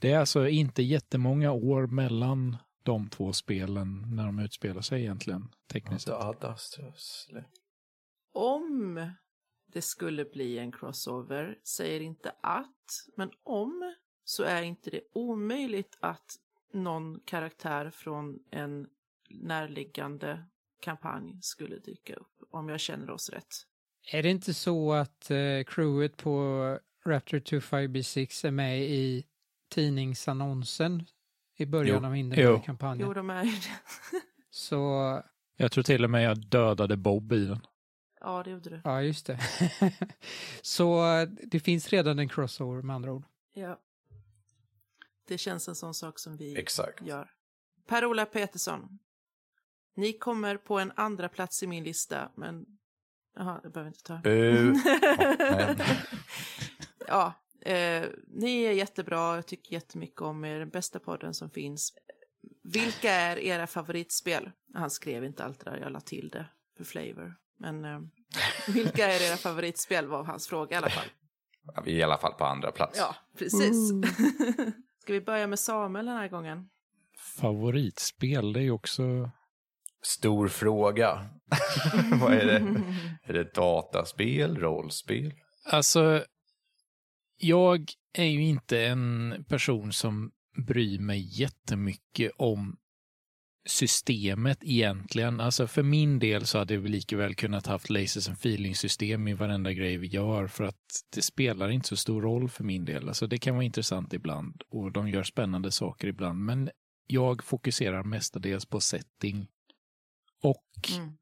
Det 0.00 0.12
är 0.12 0.18
alltså 0.18 0.48
inte 0.48 0.82
jättemånga 0.82 1.52
år 1.52 1.86
mellan 1.86 2.56
de 2.82 3.08
två 3.08 3.32
spelen 3.32 4.16
när 4.16 4.26
de 4.26 4.38
utspelar 4.38 4.80
sig 4.80 5.00
egentligen, 5.00 5.48
tekniskt 5.72 6.04
sett. 6.04 6.14
Om 8.34 9.10
det 9.72 9.82
skulle 9.82 10.24
bli 10.24 10.58
en 10.58 10.72
crossover, 10.72 11.58
säger 11.64 12.00
inte 12.00 12.32
att, 12.42 12.86
men 13.16 13.30
om, 13.42 13.94
så 14.24 14.42
är 14.42 14.62
inte 14.62 14.90
det 14.90 15.00
omöjligt 15.14 15.98
att 16.00 16.36
någon 16.72 17.20
karaktär 17.24 17.90
från 17.90 18.38
en 18.50 18.86
närliggande 19.30 20.44
kampanj 20.80 21.38
skulle 21.42 21.78
dyka 21.78 22.14
upp, 22.14 22.42
om 22.50 22.68
jag 22.68 22.80
känner 22.80 23.10
oss 23.10 23.30
rätt. 23.30 23.54
är 24.12 24.22
det 24.22 24.30
inte 24.30 24.54
så 24.54 24.92
att 24.92 25.30
eh, 25.30 25.64
crewet 25.66 26.16
på 26.16 26.78
Raptor 27.06 27.38
25B6 27.38 28.46
är 28.46 28.50
med 28.50 28.80
i 28.82 29.24
tidningsannonsen 29.70 31.06
i 31.56 31.66
början 31.66 31.98
Jo. 32.02 32.06
av 32.06 32.10
Jo. 32.10 32.16
Hindenburg-kampanjen? 32.16 33.06
Jo, 33.08 33.14
de 33.14 33.30
är 33.30 33.44
ju 33.44 33.50
det. 33.50 33.80
Så, 34.50 35.22
Jag 35.56 35.72
tror 35.72 35.84
till 35.84 36.04
och 36.04 36.10
med 36.10 36.24
jag 36.24 36.46
dödade 36.46 36.96
Bob 36.96 37.32
i 37.32 37.44
den. 37.44 37.66
Ja, 38.20 38.42
det 38.42 38.50
gjorde 38.50 38.70
du. 38.70 38.80
ja 38.84 39.02
just 39.02 39.26
det. 39.26 39.38
Så 40.62 41.16
eh, 41.18 41.28
det 41.28 41.60
finns 41.60 41.88
redan 41.88 42.18
en 42.18 42.28
crossover 42.28 42.82
med 42.82 42.96
andra 42.96 43.12
ord. 43.12 43.24
Ja. 43.54 43.78
Det 45.32 45.38
känns 45.38 45.68
en 45.68 45.74
sån 45.74 45.94
sak 45.94 46.18
som 46.18 46.36
vi 46.36 46.58
Exakt. 46.58 47.02
gör. 47.02 47.30
Per-Ola 47.86 48.26
Petersson. 48.26 48.98
Ni 49.96 50.12
kommer 50.12 50.56
på 50.56 50.78
en 50.78 50.92
andra 50.96 51.28
plats 51.28 51.62
i 51.62 51.66
min 51.66 51.84
lista, 51.84 52.30
men... 52.34 52.66
Jaha, 53.36 53.60
jag 53.62 53.72
behöver 53.72 53.88
inte 53.88 54.02
ta. 54.02 54.14
Nej. 54.24 55.76
ja, 57.06 57.32
eh, 57.60 58.08
ni 58.26 58.62
är 58.62 58.72
jättebra, 58.72 59.34
jag 59.34 59.46
tycker 59.46 59.72
jättemycket 59.72 60.20
om 60.20 60.44
er, 60.44 60.58
den 60.58 60.70
bästa 60.70 60.98
podden 60.98 61.34
som 61.34 61.50
finns. 61.50 61.92
Vilka 62.62 63.12
är 63.12 63.38
era 63.38 63.66
favoritspel? 63.66 64.50
Han 64.74 64.90
skrev 64.90 65.24
inte 65.24 65.44
allt 65.44 65.64
det 65.64 65.70
där, 65.70 65.78
jag 65.78 65.92
la 65.92 66.00
till 66.00 66.28
det 66.28 66.46
för 66.76 66.84
flavor. 66.84 67.34
Men 67.58 67.84
eh, 67.84 68.00
vilka 68.68 69.06
är 69.06 69.30
era 69.30 69.36
favoritspel 69.36 70.06
var 70.06 70.24
hans 70.24 70.48
fråga 70.48 70.74
i 70.74 70.78
alla 70.78 70.90
fall. 70.90 71.08
Ja, 71.74 71.82
vi 71.84 71.92
är 71.92 71.98
i 71.98 72.02
alla 72.02 72.18
fall 72.18 72.34
på 72.34 72.44
andra 72.44 72.72
plats. 72.72 72.98
Ja, 72.98 73.16
precis. 73.38 73.92
Ska 75.02 75.12
vi 75.12 75.20
börja 75.20 75.46
med 75.46 75.58
Samuel 75.58 76.06
den 76.06 76.16
här 76.16 76.28
gången? 76.28 76.68
Favoritspel, 77.40 78.52
det 78.52 78.60
är 78.60 78.62
ju 78.62 78.70
också... 78.70 79.30
Stor 80.02 80.48
fråga. 80.48 81.28
Vad 82.20 82.32
är 82.32 82.46
det? 82.46 82.82
Är 83.24 83.32
det 83.32 83.54
dataspel, 83.54 84.56
rollspel? 84.58 85.32
Alltså, 85.64 86.24
jag 87.36 87.92
är 88.12 88.24
ju 88.24 88.42
inte 88.42 88.80
en 88.80 89.44
person 89.48 89.92
som 89.92 90.30
bryr 90.66 90.98
mig 90.98 91.40
jättemycket 91.40 92.32
om 92.36 92.76
systemet 93.64 94.58
egentligen. 94.62 95.40
Alltså 95.40 95.66
för 95.66 95.82
min 95.82 96.18
del 96.18 96.46
så 96.46 96.58
hade 96.58 96.76
vi 96.76 96.88
lika 96.88 97.16
väl 97.16 97.34
kunnat 97.34 97.66
haft 97.66 97.90
lasers 97.90 98.28
and 98.28 98.36
feeling-system 98.38 99.28
i 99.28 99.32
varenda 99.34 99.72
grej 99.72 99.96
vi 99.96 100.06
gör 100.06 100.46
för 100.46 100.64
att 100.64 100.76
det 101.14 101.22
spelar 101.22 101.68
inte 101.68 101.88
så 101.88 101.96
stor 101.96 102.22
roll 102.22 102.48
för 102.48 102.64
min 102.64 102.84
del. 102.84 103.08
Alltså 103.08 103.26
det 103.26 103.38
kan 103.38 103.54
vara 103.54 103.64
intressant 103.64 104.12
ibland 104.12 104.62
och 104.70 104.92
de 104.92 105.08
gör 105.08 105.22
spännande 105.22 105.70
saker 105.70 106.08
ibland 106.08 106.38
men 106.44 106.70
jag 107.06 107.44
fokuserar 107.44 108.02
mestadels 108.02 108.66
på 108.66 108.80
setting. 108.80 109.48
Och 110.42 110.66
Mm. 110.98 111.12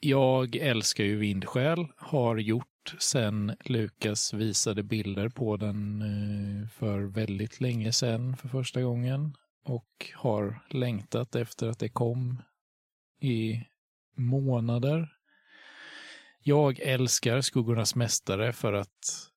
jag 0.00 0.56
älskar 0.56 1.04
ju 1.04 1.16
Vindsjäl, 1.16 1.86
har 1.96 2.36
gjort 2.36 2.66
sen 2.98 3.56
Lukas 3.64 4.32
visade 4.34 4.82
bilder 4.82 5.28
på 5.28 5.56
den 5.56 6.02
eh, 6.02 6.68
för 6.68 7.00
väldigt 7.00 7.60
länge 7.60 7.92
sedan 7.92 8.36
för 8.36 8.48
första 8.48 8.82
gången 8.82 9.34
och 9.64 10.12
har 10.14 10.66
längtat 10.70 11.34
efter 11.34 11.68
att 11.68 11.78
det 11.78 11.88
kom 11.88 12.42
i 13.20 13.64
månader. 14.16 15.16
Jag 16.40 16.78
älskar 16.78 17.40
Skuggornas 17.40 17.94
mästare 17.94 18.52
för 18.52 18.72
att 18.72 19.30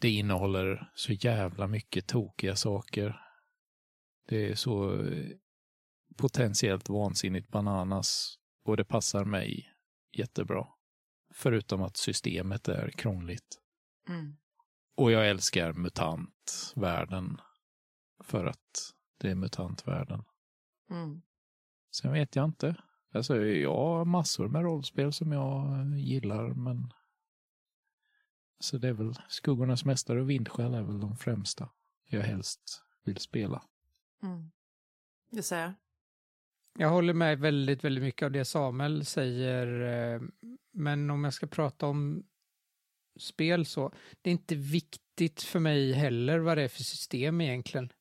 det 0.00 0.10
innehåller 0.10 0.90
så 0.94 1.12
jävla 1.12 1.66
mycket 1.66 2.06
tokiga 2.06 2.56
saker. 2.56 3.20
Det 4.28 4.50
är 4.50 4.54
så 4.54 5.02
eh, 5.02 5.26
potentiellt 6.16 6.88
vansinnigt 6.88 7.48
bananas 7.48 8.38
och 8.64 8.76
det 8.76 8.84
passar 8.84 9.24
mig 9.24 9.74
jättebra. 10.12 10.66
Förutom 11.34 11.82
att 11.82 11.96
systemet 11.96 12.68
är 12.68 12.90
krångligt. 12.90 13.58
Mm. 14.08 14.36
Och 14.96 15.12
jag 15.12 15.28
älskar 15.28 15.72
mutantvärlden 15.72 17.40
för 18.24 18.46
att 18.46 18.94
det 19.20 19.30
är 19.30 19.34
mutantvärlden. 19.34 20.24
Mm. 20.90 21.22
Sen 21.90 22.12
vet 22.12 22.36
jag 22.36 22.44
inte. 22.44 22.76
Alltså, 23.12 23.36
jag 23.46 23.76
har 23.76 24.04
massor 24.04 24.48
med 24.48 24.62
rollspel 24.62 25.12
som 25.12 25.32
jag 25.32 25.86
gillar, 25.98 26.48
men 26.48 26.92
så 28.60 28.78
det 28.78 28.88
är 28.88 28.92
väl 28.92 29.14
Skuggornas 29.28 29.84
mästare 29.84 30.20
och 30.20 30.30
Vindskäl 30.30 30.74
är 30.74 30.82
väl 30.82 31.00
de 31.00 31.16
främsta 31.16 31.68
jag 32.04 32.22
helst 32.22 32.82
vill 33.04 33.16
spela. 33.16 33.62
Mm. 34.22 34.50
Det 35.30 35.42
säger 35.42 35.62
jag. 35.62 35.72
Jag 36.78 36.90
håller 36.90 37.14
med 37.14 37.38
väldigt, 37.38 37.84
väldigt 37.84 38.04
mycket 38.04 38.26
av 38.26 38.32
det 38.32 38.44
Samuel 38.44 39.04
säger. 39.04 39.80
eh, 40.14 40.20
Men 40.72 41.10
om 41.10 41.24
jag 41.24 41.34
ska 41.34 41.46
prata 41.46 41.86
om 41.86 42.26
spel 43.18 43.66
så, 43.66 43.92
det 44.22 44.30
är 44.30 44.32
inte 44.32 44.54
viktigt 44.54 45.42
för 45.42 45.58
mig 45.58 45.92
heller 45.92 46.38
vad 46.38 46.56
det 46.58 46.62
är 46.62 46.68
för 46.68 46.82
system 46.82 47.40
egentligen. 47.40 47.92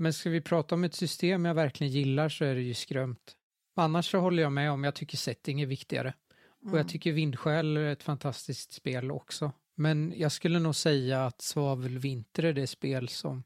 Men 0.00 0.12
ska 0.12 0.30
vi 0.30 0.40
prata 0.40 0.74
om 0.74 0.84
ett 0.84 0.94
system 0.94 1.44
jag 1.44 1.54
verkligen 1.54 1.92
gillar 1.92 2.28
så 2.28 2.44
är 2.44 2.54
det 2.54 2.62
ju 2.62 2.74
skrömt. 2.74 3.36
Annars 3.74 4.10
så 4.10 4.18
håller 4.18 4.42
jag 4.42 4.52
med 4.52 4.70
om, 4.70 4.84
jag 4.84 4.94
tycker 4.94 5.16
setting 5.16 5.60
är 5.60 5.66
viktigare. 5.66 6.14
Och 6.60 6.66
Mm. 6.66 6.76
jag 6.76 6.88
tycker 6.88 7.12
Vindsjäl 7.12 7.76
är 7.76 7.92
ett 7.92 8.02
fantastiskt 8.02 8.72
spel 8.72 9.10
också. 9.10 9.52
Men 9.74 10.14
jag 10.16 10.32
skulle 10.32 10.58
nog 10.58 10.74
säga 10.74 11.26
att 11.26 11.42
Svavelvinter 11.42 12.42
är 12.42 12.52
det 12.52 12.66
spel 12.66 13.08
som, 13.08 13.44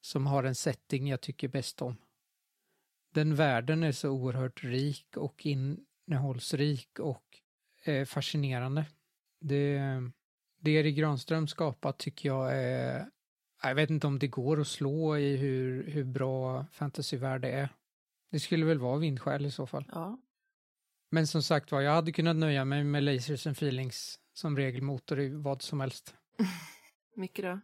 som 0.00 0.26
har 0.26 0.44
en 0.44 0.54
setting 0.54 1.08
jag 1.08 1.20
tycker 1.20 1.48
bäst 1.48 1.82
om. 1.82 1.96
Den 3.14 3.34
världen 3.34 3.82
är 3.82 3.92
så 3.92 4.10
oerhört 4.10 4.64
rik 4.64 5.16
och 5.16 5.46
innehållsrik 5.46 6.98
och 6.98 7.24
eh, 7.84 8.04
fascinerande. 8.04 8.84
Det, 9.40 9.80
det 10.60 10.70
Erik 10.70 10.96
Granström 10.96 11.48
skapat 11.48 11.98
tycker 11.98 12.28
jag 12.28 12.56
är... 12.56 13.10
Jag 13.62 13.74
vet 13.74 13.90
inte 13.90 14.06
om 14.06 14.18
det 14.18 14.28
går 14.28 14.60
att 14.60 14.68
slå 14.68 15.16
i 15.16 15.36
hur, 15.36 15.90
hur 15.90 16.04
bra 16.04 16.66
fantasyvärld 16.72 17.40
det 17.40 17.50
är. 17.50 17.68
Det 18.30 18.40
skulle 18.40 18.66
väl 18.66 18.78
vara 18.78 18.98
Vindsjäl 18.98 19.46
i 19.46 19.50
så 19.50 19.66
fall. 19.66 19.84
Ja. 19.92 20.18
Men 21.10 21.26
som 21.26 21.42
sagt 21.42 21.72
var, 21.72 21.80
jag 21.80 21.92
hade 21.92 22.12
kunnat 22.12 22.36
nöja 22.36 22.64
mig 22.64 22.84
med 22.84 23.02
Lasers 23.02 23.46
and 23.46 23.56
Feelings 23.56 24.18
som 24.34 24.56
regelmotor 24.56 25.20
i 25.20 25.28
vad 25.28 25.62
som 25.62 25.80
helst. 25.80 26.14
Micke 27.16 27.40
då? 27.42 27.60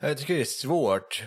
Jag 0.00 0.18
tycker 0.18 0.34
det 0.34 0.40
är 0.40 0.44
svårt. 0.44 1.24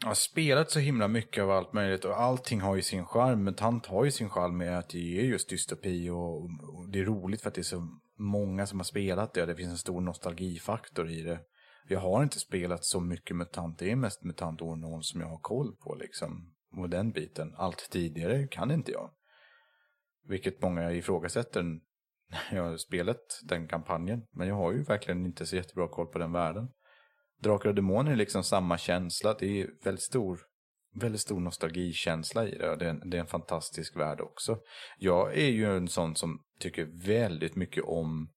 Jag 0.00 0.08
har 0.08 0.14
spelat 0.14 0.70
så 0.70 0.78
himla 0.78 1.08
mycket 1.08 1.42
av 1.42 1.50
allt 1.50 1.72
möjligt 1.72 2.04
och 2.04 2.20
allting 2.20 2.60
har 2.60 2.76
ju 2.76 2.82
sin 2.82 3.06
charm. 3.06 3.44
Mutant 3.44 3.86
har 3.86 4.04
ju 4.04 4.10
sin 4.10 4.30
charm 4.30 4.56
med 4.56 4.78
att 4.78 4.88
det 4.88 5.20
är 5.20 5.24
just 5.24 5.48
dystopi 5.48 6.08
och, 6.10 6.42
och 6.44 6.88
det 6.88 7.00
är 7.00 7.04
roligt 7.04 7.42
för 7.42 7.48
att 7.48 7.54
det 7.54 7.60
är 7.60 7.62
så 7.62 7.88
många 8.18 8.66
som 8.66 8.78
har 8.78 8.84
spelat 8.84 9.34
det 9.34 9.40
och 9.40 9.46
det 9.46 9.56
finns 9.56 9.70
en 9.70 9.78
stor 9.78 10.00
nostalgifaktor 10.00 11.10
i 11.10 11.22
det. 11.22 11.40
Jag 11.88 12.00
har 12.00 12.22
inte 12.22 12.38
spelat 12.38 12.84
så 12.84 13.00
mycket 13.00 13.36
MUTANT, 13.36 13.78
det 13.78 13.90
är 13.90 13.96
mest 13.96 14.24
MUTANT 14.24 14.62
år 14.62 14.76
0 14.76 15.02
som 15.02 15.20
jag 15.20 15.28
har 15.28 15.38
koll 15.38 15.76
på 15.76 15.94
liksom. 15.94 16.52
Och 16.76 16.90
den 16.90 17.10
biten. 17.10 17.54
Allt 17.56 17.90
tidigare 17.90 18.46
kan 18.46 18.70
inte 18.70 18.92
jag. 18.92 19.10
Vilket 20.28 20.62
många 20.62 20.92
ifrågasätter 20.92 21.62
när 22.30 22.56
jag 22.56 22.62
har 22.62 22.76
spelat 22.76 23.40
den 23.42 23.68
kampanjen. 23.68 24.26
Men 24.32 24.48
jag 24.48 24.54
har 24.54 24.72
ju 24.72 24.82
verkligen 24.82 25.26
inte 25.26 25.46
så 25.46 25.56
jättebra 25.56 25.88
koll 25.88 26.06
på 26.06 26.18
den 26.18 26.32
världen. 26.32 26.68
Drakar 27.42 27.68
och 27.68 27.74
Demoner 27.74 28.12
är 28.12 28.16
liksom 28.16 28.44
samma 28.44 28.78
känsla. 28.78 29.36
Det 29.38 29.60
är 29.60 29.70
väldigt 29.84 30.04
stor, 30.04 30.40
väldigt 30.94 31.20
stor 31.20 31.40
nostalgikänsla 31.40 32.48
i 32.48 32.58
det. 32.58 32.70
och 32.70 32.78
Det 32.78 32.84
är, 32.84 32.90
en, 32.90 33.10
det 33.10 33.16
är 33.16 33.20
en 33.20 33.26
fantastisk 33.26 33.96
värld 33.96 34.20
också. 34.20 34.58
Jag 34.98 35.36
är 35.36 35.50
ju 35.50 35.76
en 35.76 35.88
sån 35.88 36.16
som 36.16 36.42
tycker 36.58 37.06
väldigt 37.06 37.56
mycket 37.56 37.84
om 37.84 38.32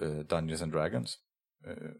eh, 0.00 0.18
Dungeons 0.18 0.62
and 0.62 0.72
Dragons. 0.72 1.16
Eh, 1.66 1.92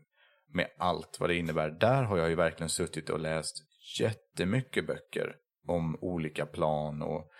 med 0.52 0.68
allt 0.78 1.16
vad 1.20 1.30
det 1.30 1.36
innebär. 1.36 1.70
Där 1.70 2.02
har 2.02 2.18
jag 2.18 2.28
ju 2.28 2.34
verkligen 2.34 2.68
suttit 2.68 3.10
och 3.10 3.20
läst 3.20 3.56
jättemycket 4.00 4.86
böcker 4.86 5.36
om 5.66 5.96
olika 6.00 6.46
plan 6.46 7.02
och 7.02 7.30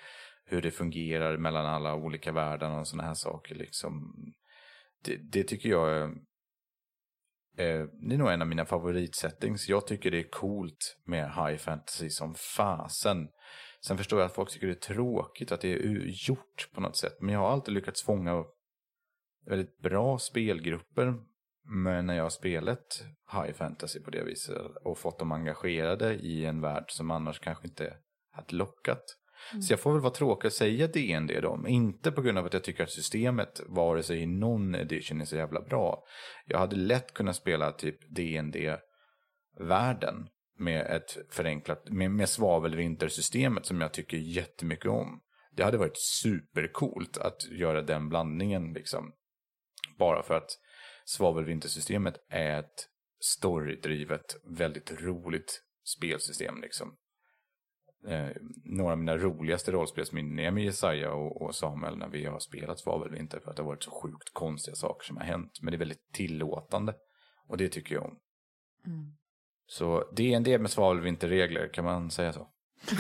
hur 0.45 0.63
det 0.63 0.71
fungerar 0.71 1.37
mellan 1.37 1.67
alla 1.67 1.95
olika 1.95 2.33
världar 2.33 2.79
och 2.79 2.89
sådana 2.89 3.09
här 3.09 3.15
saker. 3.15 3.55
Liksom. 3.55 4.15
Det, 5.05 5.17
det 5.17 5.45
tycker 5.45 5.69
jag 5.69 5.97
är, 7.57 7.87
det 8.09 8.15
är 8.15 8.19
nog 8.19 8.31
en 8.31 8.43
av 8.43 8.49
mina 8.49 8.67
favoritsettings. 8.67 9.69
Jag 9.69 9.87
tycker 9.87 10.11
det 10.11 10.19
är 10.19 10.31
coolt 10.31 10.97
med 11.05 11.25
high 11.25 11.57
fantasy 11.57 12.11
som 12.11 12.35
fasen. 12.57 13.29
Sen 13.87 13.97
förstår 13.99 14.21
jag 14.21 14.27
att 14.27 14.35
folk 14.35 14.51
tycker 14.51 14.67
det 14.67 14.73
är 14.73 14.95
tråkigt 14.95 15.53
att 15.53 15.61
det 15.61 15.73
är 15.73 16.29
gjort 16.29 16.69
på 16.75 16.81
något 16.81 16.97
sätt. 16.97 17.17
Men 17.21 17.35
jag 17.35 17.41
har 17.41 17.51
alltid 17.51 17.75
lyckats 17.75 18.03
fånga 18.03 18.45
väldigt 19.47 19.79
bra 19.79 20.19
spelgrupper 20.19 21.15
men 21.69 22.07
när 22.07 22.15
jag 22.15 22.23
har 22.23 22.31
spelat 22.31 23.05
high 23.33 23.53
fantasy 23.53 24.01
på 24.01 24.11
det 24.11 24.25
viset 24.25 24.57
och 24.85 24.99
fått 24.99 25.19
dem 25.19 25.33
engagerade 25.33 26.15
i 26.15 26.45
en 26.45 26.61
värld 26.61 26.85
som 26.89 27.11
annars 27.11 27.41
kanske 27.41 27.67
inte 27.67 27.97
hade 28.33 28.57
lockat. 28.57 29.05
Så 29.63 29.73
jag 29.73 29.81
får 29.81 29.93
väl 29.93 30.01
vara 30.01 30.13
tråkig 30.13 30.49
att 30.49 30.55
säga 30.55 30.87
DND 30.87 31.31
då, 31.43 31.57
men 31.57 31.73
inte 31.73 32.13
på 32.13 32.23
grund 32.23 32.39
av 32.39 32.47
att 32.47 32.53
jag 32.53 32.65
tycker 32.65 32.85
att 32.85 32.91
systemet, 32.91 33.61
vare 33.67 34.03
sig 34.03 34.19
i 34.19 34.27
någon 34.27 34.75
edition, 34.75 35.21
är 35.21 35.25
så 35.25 35.37
jävla 35.37 35.61
bra. 35.61 36.05
Jag 36.47 36.59
hade 36.59 36.77
lätt 36.77 37.15
kunnat 37.15 37.37
spela 37.37 37.73
typ 37.73 37.99
DND-världen 38.17 38.79
med 40.59 40.87
ett 40.87 41.17
förenklat, 41.31 41.89
med, 41.89 42.11
med 42.11 42.29
svavelvintersystemet 42.29 43.67
som 43.67 43.81
jag 43.81 43.93
tycker 43.93 44.17
jättemycket 44.17 44.91
om. 44.91 45.21
Det 45.57 45.65
hade 45.65 45.79
varit 45.79 45.99
supercoolt 45.99 47.19
att 47.19 47.45
göra 47.51 47.83
den 47.83 48.09
blandningen 48.09 48.73
liksom. 48.73 49.13
Bara 49.99 50.23
för 50.23 50.35
att 50.35 50.51
svavelvintersystemet 51.07 52.15
är 52.29 52.59
ett 52.59 52.89
storydrivet, 53.21 54.37
väldigt 54.45 55.01
roligt 55.01 55.63
spelsystem 55.97 56.61
liksom. 56.61 56.97
Eh, 58.09 58.29
några 58.65 58.93
av 58.93 58.99
mina 58.99 59.17
roligaste 59.17 59.73
rollspelsminnen 59.73 60.39
är 60.39 60.51
med 60.51 60.65
Jesaja 60.65 61.13
och, 61.13 61.43
och 61.43 61.55
Samuel 61.55 61.97
när 61.97 62.09
vi 62.09 62.25
har 62.25 62.39
spelat 62.39 62.79
Svavelvinter 62.79 63.41
för 63.41 63.51
att 63.51 63.57
det 63.57 63.63
har 63.63 63.71
varit 63.71 63.83
så 63.83 63.91
sjukt 63.91 64.31
konstiga 64.33 64.75
saker 64.75 65.07
som 65.07 65.17
har 65.17 65.25
hänt. 65.25 65.59
Men 65.63 65.71
det 65.73 65.77
är 65.77 65.79
väldigt 65.79 66.13
tillåtande 66.13 66.95
och 67.49 67.57
det 67.57 67.69
tycker 67.69 67.95
jag 67.95 68.05
om. 68.05 68.19
Mm. 68.87 69.17
Så 69.67 70.11
DND 70.13 70.61
med 70.61 70.71
svavelvinterregler, 70.71 71.69
kan 71.73 71.85
man 71.85 72.11
säga 72.11 72.33
så? 72.33 72.49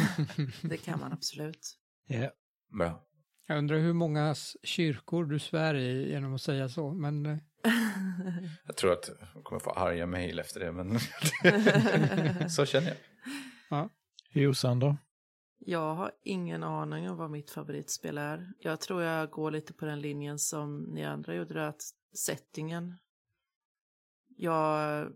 Det 0.62 0.76
kan 0.76 1.00
man 1.00 1.12
absolut. 1.12 1.78
Ja. 2.06 2.30
Bra. 2.78 3.02
Jag 3.46 3.58
undrar 3.58 3.78
hur 3.78 3.92
många 3.92 4.34
kyrkor 4.62 5.24
du 5.24 5.38
svär 5.38 5.74
i 5.74 6.10
genom 6.10 6.34
att 6.34 6.42
säga 6.42 6.68
så, 6.68 6.92
men 6.92 7.26
eh, 7.26 7.38
Jag 8.66 8.76
tror 8.76 8.92
att 8.92 9.10
jag 9.34 9.44
kommer 9.44 9.60
få 9.60 9.70
arga 9.70 10.06
mejl 10.06 10.38
efter 10.38 10.60
det, 10.60 10.72
men 10.72 10.98
så 12.50 12.66
känner 12.66 12.96
jag. 13.68 13.90
Jossan 14.32 14.78
då? 14.78 14.96
Jag 15.58 15.94
har 15.94 16.12
ingen 16.22 16.62
aning 16.62 17.10
om 17.10 17.16
vad 17.16 17.30
mitt 17.30 17.50
favoritspel 17.50 18.18
är. 18.18 18.52
Jag 18.58 18.80
tror 18.80 19.02
jag 19.02 19.30
går 19.30 19.50
lite 19.50 19.72
på 19.72 19.84
den 19.84 20.00
linjen 20.00 20.38
som 20.38 20.82
ni 20.82 21.04
andra 21.04 21.34
gjorde, 21.34 21.68
att 21.68 21.82
settingen. 22.14 22.94
Jag, 24.36 25.08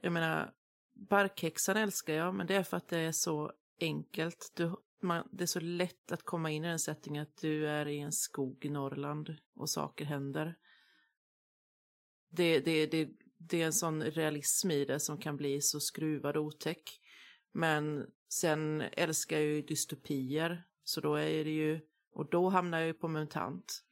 jag 0.00 0.12
menar, 0.12 0.52
Barkhäxan 0.94 1.76
älskar 1.76 2.14
jag, 2.14 2.34
men 2.34 2.46
det 2.46 2.54
är 2.54 2.62
för 2.62 2.76
att 2.76 2.88
det 2.88 2.98
är 2.98 3.12
så 3.12 3.52
enkelt. 3.80 4.52
Du, 4.54 4.76
man, 5.02 5.28
det 5.32 5.44
är 5.44 5.46
så 5.46 5.60
lätt 5.60 6.12
att 6.12 6.22
komma 6.22 6.50
in 6.50 6.64
i 6.64 6.68
den 6.68 6.78
settingen 6.78 7.22
att 7.22 7.36
du 7.40 7.68
är 7.68 7.88
i 7.88 8.00
en 8.00 8.12
skog 8.12 8.64
i 8.64 8.68
Norrland 8.68 9.36
och 9.56 9.70
saker 9.70 10.04
händer. 10.04 10.56
Det, 12.30 12.60
det, 12.60 12.86
det, 12.86 13.08
det 13.38 13.62
är 13.62 13.66
en 13.66 13.72
sån 13.72 14.02
realism 14.02 14.70
i 14.70 14.84
det 14.84 15.00
som 15.00 15.18
kan 15.18 15.36
bli 15.36 15.60
så 15.60 15.80
skruvad 15.80 16.36
och 16.36 16.44
otäck. 16.44 17.00
Men 17.52 18.06
sen 18.28 18.80
älskar 18.80 19.36
jag 19.36 19.46
ju 19.46 19.62
dystopier, 19.62 20.64
så 20.84 21.00
då 21.00 21.14
är 21.14 21.44
det 21.44 21.50
ju, 21.50 21.80
och 22.12 22.30
då 22.30 22.48
hamnar 22.48 22.78
jag 22.78 22.86
ju 22.86 22.94
på 22.94 23.08
mutant. 23.08 23.84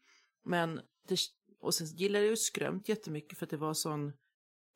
Men, 0.45 0.80
det, 1.09 1.18
och 1.61 1.74
sen 1.74 1.87
gillar 1.87 2.20
jag 2.20 2.28
ju 2.28 2.37
skrömt 2.37 2.89
jättemycket 2.89 3.39
för 3.39 3.47
att 3.47 3.51
det 3.51 3.57
var 3.57 3.74
sån, 3.74 4.12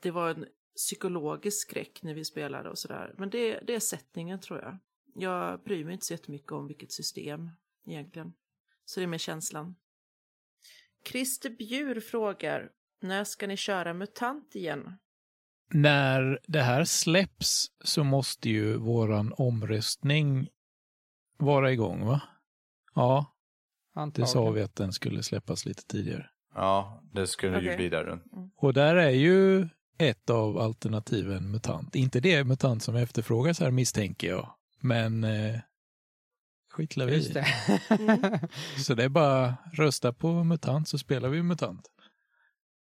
det 0.02 0.10
var 0.10 0.30
en 0.30 0.46
psykologisk 0.76 1.68
skräck 1.68 2.02
när 2.02 2.14
vi 2.14 2.24
spelade 2.24 2.70
och 2.70 2.78
sådär. 2.78 3.14
Men 3.18 3.30
det, 3.30 3.60
det 3.60 3.74
är 3.74 3.80
sättningen 3.80 4.40
tror 4.40 4.58
jag. 4.58 4.78
Jag 5.14 5.62
bryr 5.62 5.84
mig 5.84 5.92
inte 5.92 6.06
så 6.06 6.12
jättemycket 6.12 6.52
om 6.52 6.66
vilket 6.66 6.92
system 6.92 7.50
egentligen. 7.86 8.32
Så 8.84 9.00
det 9.00 9.04
är 9.04 9.08
med 9.08 9.20
känslan. 9.20 9.74
Christer 11.04 11.50
Bjur 11.50 12.00
frågar, 12.00 12.72
när 13.02 13.24
ska 13.24 13.46
ni 13.46 13.56
köra 13.56 13.94
MUTANT 13.94 14.54
igen? 14.56 14.98
När 15.72 16.38
det 16.46 16.62
här 16.62 16.84
släpps 16.84 17.66
så 17.84 18.04
måste 18.04 18.48
ju 18.50 18.76
våran 18.76 19.34
omröstning 19.36 20.48
vara 21.38 21.72
igång, 21.72 22.06
va? 22.06 22.20
Ja, 22.94 23.34
det 23.94 24.00
Antagligen. 24.00 24.28
sa 24.28 24.50
vi 24.50 24.62
att 24.62 24.76
den 24.76 24.92
skulle 24.92 25.22
släppas 25.22 25.66
lite 25.66 25.82
tidigare. 25.86 26.30
Ja, 26.54 27.02
det 27.12 27.26
skulle 27.26 27.60
ju 27.60 27.66
Okej. 27.66 27.76
bli 27.76 27.88
där 27.88 28.04
runt. 28.04 28.24
Och 28.56 28.72
där 28.72 28.96
är 28.96 29.10
ju 29.10 29.68
ett 29.98 30.30
av 30.30 30.58
alternativen 30.58 31.50
MUTANT. 31.50 31.94
Inte 31.94 32.20
det 32.20 32.44
MUTANT 32.44 32.82
som 32.82 32.96
efterfrågas 32.96 33.60
här 33.60 33.70
misstänker 33.70 34.28
jag, 34.28 34.54
men 34.80 35.24
eh, 35.24 35.60
skitlar 36.70 37.06
vi 37.06 37.14
Just 37.14 37.34
det. 37.34 37.46
Mm. 37.88 38.38
Så 38.78 38.94
det 38.94 39.04
är 39.04 39.08
bara 39.08 39.56
rösta 39.72 40.12
på 40.12 40.44
MUTANT 40.44 40.88
så 40.88 40.98
spelar 40.98 41.28
vi 41.28 41.42
MUTANT. 41.42 41.88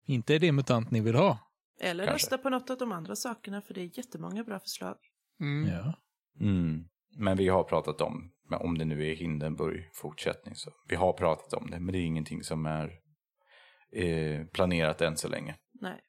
Inte 0.09 0.35
är 0.35 0.39
det 0.39 0.53
MUTANT 0.53 0.91
ni 0.91 1.01
vill 1.01 1.15
ha. 1.15 1.39
Eller 1.81 2.07
Kanske. 2.07 2.15
rösta 2.15 2.39
på 2.39 2.51
något 2.51 2.71
av 2.71 2.79
de 2.79 2.93
andra 2.93 3.17
sakerna, 3.17 3.63
för 3.63 3.75
det 3.75 3.81
är 3.81 3.99
jättemånga 3.99 4.45
bra 4.45 4.61
förslag. 4.61 4.97
Mm. 5.41 5.71
Ja. 5.71 5.95
Mm. 6.41 6.85
Men 7.17 7.37
vi 7.37 7.49
har 7.49 7.65
pratat 7.65 8.01
om, 8.01 8.33
om 8.61 8.79
det 8.79 8.85
nu 8.85 9.11
är 9.11 9.15
Hindenburg 9.15 9.91
fortsättning, 9.95 10.55
så 10.55 10.71
vi 10.89 10.97
har 10.97 11.13
pratat 11.13 11.53
om 11.53 11.71
det, 11.71 11.81
men 11.81 11.93
det 11.93 11.99
är 11.99 12.03
ingenting 12.03 12.43
som 12.43 12.67
är 12.67 12.93
eh, 13.93 14.47
planerat 14.47 15.01
än 15.01 15.17
så 15.17 15.29
länge. 15.29 15.57
Nej. 15.81 16.01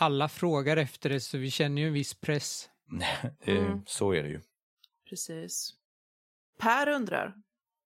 Alla 0.00 0.28
frågar 0.28 0.76
efter 0.76 1.10
det 1.10 1.20
så 1.20 1.38
vi 1.38 1.50
känner 1.50 1.82
ju 1.82 1.88
en 1.88 1.94
viss 1.94 2.14
press. 2.20 2.68
eh, 3.40 3.56
Mm. 3.56 3.82
Så 3.86 4.14
är 4.14 4.22
det 4.22 4.28
ju. 4.28 4.40
Precis. 5.08 5.70
Per 6.58 6.88
undrar. 6.88 7.34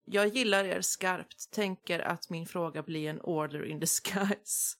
Jag 0.06 0.28
gillar 0.28 0.64
er 0.66 0.82
skarpt. 0.82 1.52
Tänker 1.52 2.00
att 2.00 2.30
min 2.30 2.46
fråga 2.46 2.84
blir 2.84 3.10
en 3.10 3.22
order 3.22 3.66
in 3.66 3.80
disguise. 3.80 4.76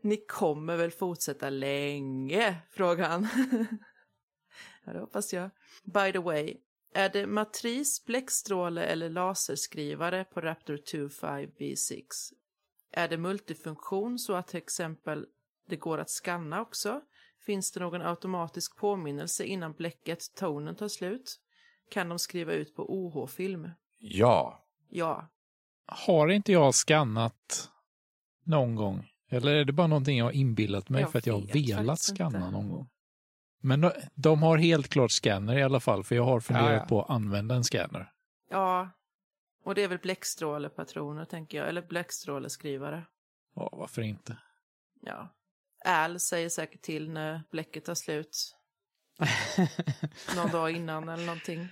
Ni 0.00 0.16
kommer 0.16 0.76
väl 0.76 0.90
fortsätta 0.90 1.50
länge? 1.50 2.56
Frågar 2.70 3.08
han. 3.08 3.28
ja, 4.84 4.92
det 4.92 4.98
hoppas 4.98 5.32
jag. 5.32 5.50
By 5.84 6.12
the 6.12 6.18
way, 6.18 6.56
är 6.94 7.08
det 7.08 7.26
matris, 7.26 8.04
bläckstråle 8.04 8.84
eller 8.84 9.10
laserskrivare 9.10 10.24
på 10.24 10.40
Raptor 10.40 10.76
25B6? 10.76 12.04
Är 12.92 13.08
det 13.08 13.18
multifunktion 13.18 14.18
så 14.18 14.34
att 14.34 14.48
till 14.48 14.58
exempel 14.58 15.26
det 15.68 15.76
går 15.76 15.98
att 15.98 16.10
skanna 16.10 16.60
också? 16.60 17.00
Finns 17.46 17.72
det 17.72 17.80
någon 17.80 18.02
automatisk 18.02 18.76
påminnelse 18.76 19.44
innan 19.44 19.72
bläcket, 19.72 20.34
tonen 20.34 20.76
tar 20.76 20.88
slut? 20.88 21.40
Kan 21.90 22.08
de 22.08 22.18
skriva 22.18 22.52
ut 22.52 22.74
på 22.74 22.82
OH-film? 22.82 23.70
Ja, 23.98 24.68
Ja. 24.88 25.28
Har 25.86 26.28
inte 26.28 26.52
jag 26.52 26.74
skannat 26.74 27.70
någon 28.44 28.74
gång? 28.74 29.06
Eller 29.28 29.54
är 29.54 29.64
det 29.64 29.72
bara 29.72 29.86
någonting 29.86 30.18
jag 30.18 30.24
har 30.24 30.32
inbillat 30.32 30.88
mig 30.88 31.00
Jag 31.00 31.12
för 31.12 31.18
att 31.18 31.26
jag 31.26 31.34
har 31.34 31.76
velat 31.76 31.98
skanna 32.00 32.38
inte. 32.38 32.50
någon 32.50 32.68
gång? 32.68 32.88
Men 33.62 33.80
de, 33.80 33.92
de 34.14 34.42
har 34.42 34.58
helt 34.58 34.88
klart 34.88 35.10
scanner 35.10 35.58
i 35.58 35.62
alla 35.62 35.80
fall, 35.80 36.04
för 36.04 36.14
jag 36.14 36.24
har 36.24 36.40
funderat 36.40 36.70
Ja, 36.70 36.76
ja. 36.76 36.84
på 36.86 37.02
att 37.02 37.10
använda 37.10 37.54
en 37.54 37.64
scanner. 37.64 38.12
Ja. 38.50 38.90
Och 39.64 39.74
det 39.74 39.82
är 39.82 39.88
väl 39.88 39.98
bläckstrålepatroner, 39.98 41.24
tänker 41.24 41.58
jag. 41.58 41.68
Eller 41.68 41.82
bläckstråleskrivare. 41.82 43.06
Ja, 43.54 43.68
varför 43.72 44.02
inte? 44.02 44.36
Ja. 45.00 45.34
Al 45.84 46.20
säger 46.20 46.48
säkert 46.48 46.82
till 46.82 47.10
när 47.10 47.42
bläcket 47.50 47.84
tar 47.84 47.94
slut. 47.94 48.54
Någon 50.36 50.50
dag 50.50 50.70
innan 50.70 51.08
eller 51.08 51.26
någonting. 51.26 51.68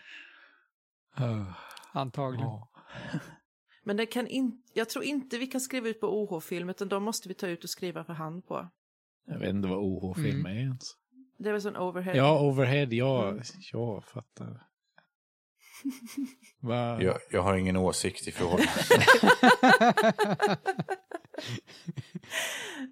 Uh, 1.20 1.52
Antagligen. 1.92 2.46
ja. 2.46 2.68
Men 3.86 3.96
det 3.96 4.06
kan 4.06 4.26
in... 4.26 4.62
jag 4.72 4.88
tror 4.88 5.04
inte 5.04 5.38
vi 5.38 5.46
kan 5.46 5.60
skriva 5.60 5.88
ut 5.88 6.00
på 6.00 6.22
OH-film, 6.22 6.68
utan 6.70 6.88
de 6.88 7.02
måste 7.02 7.28
vi 7.28 7.34
ta 7.34 7.46
ut 7.46 7.64
och 7.64 7.70
skriva 7.70 8.04
för 8.04 8.12
hand 8.12 8.46
på. 8.46 8.68
Jag 9.26 9.38
vet 9.38 9.48
inte 9.50 9.68
vad 9.68 9.78
OH-film 9.78 10.40
Mm. 10.40 10.46
är 10.56 10.60
ens. 10.60 10.82
Det 11.38 11.48
är 11.48 11.52
väl 11.52 11.62
sån 11.62 11.76
overhead. 11.76 12.16
Ja, 12.16 12.40
overhead, 12.40 12.86
ja, 12.90 13.28
Mm. 13.28 13.42
jag 13.72 14.04
fattar. 14.04 14.62
Va? 16.60 17.02
jag, 17.02 17.18
jag 17.30 17.42
har 17.42 17.56
ingen 17.56 17.76
åsikt 17.76 18.28
i 18.28 18.32
frågan. 18.32 18.66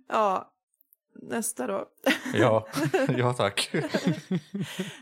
ja. 0.09 0.54
Nästa 1.29 1.67
då. 1.67 1.87
ja, 2.35 2.69
ja 3.09 3.33
tack. 3.33 3.71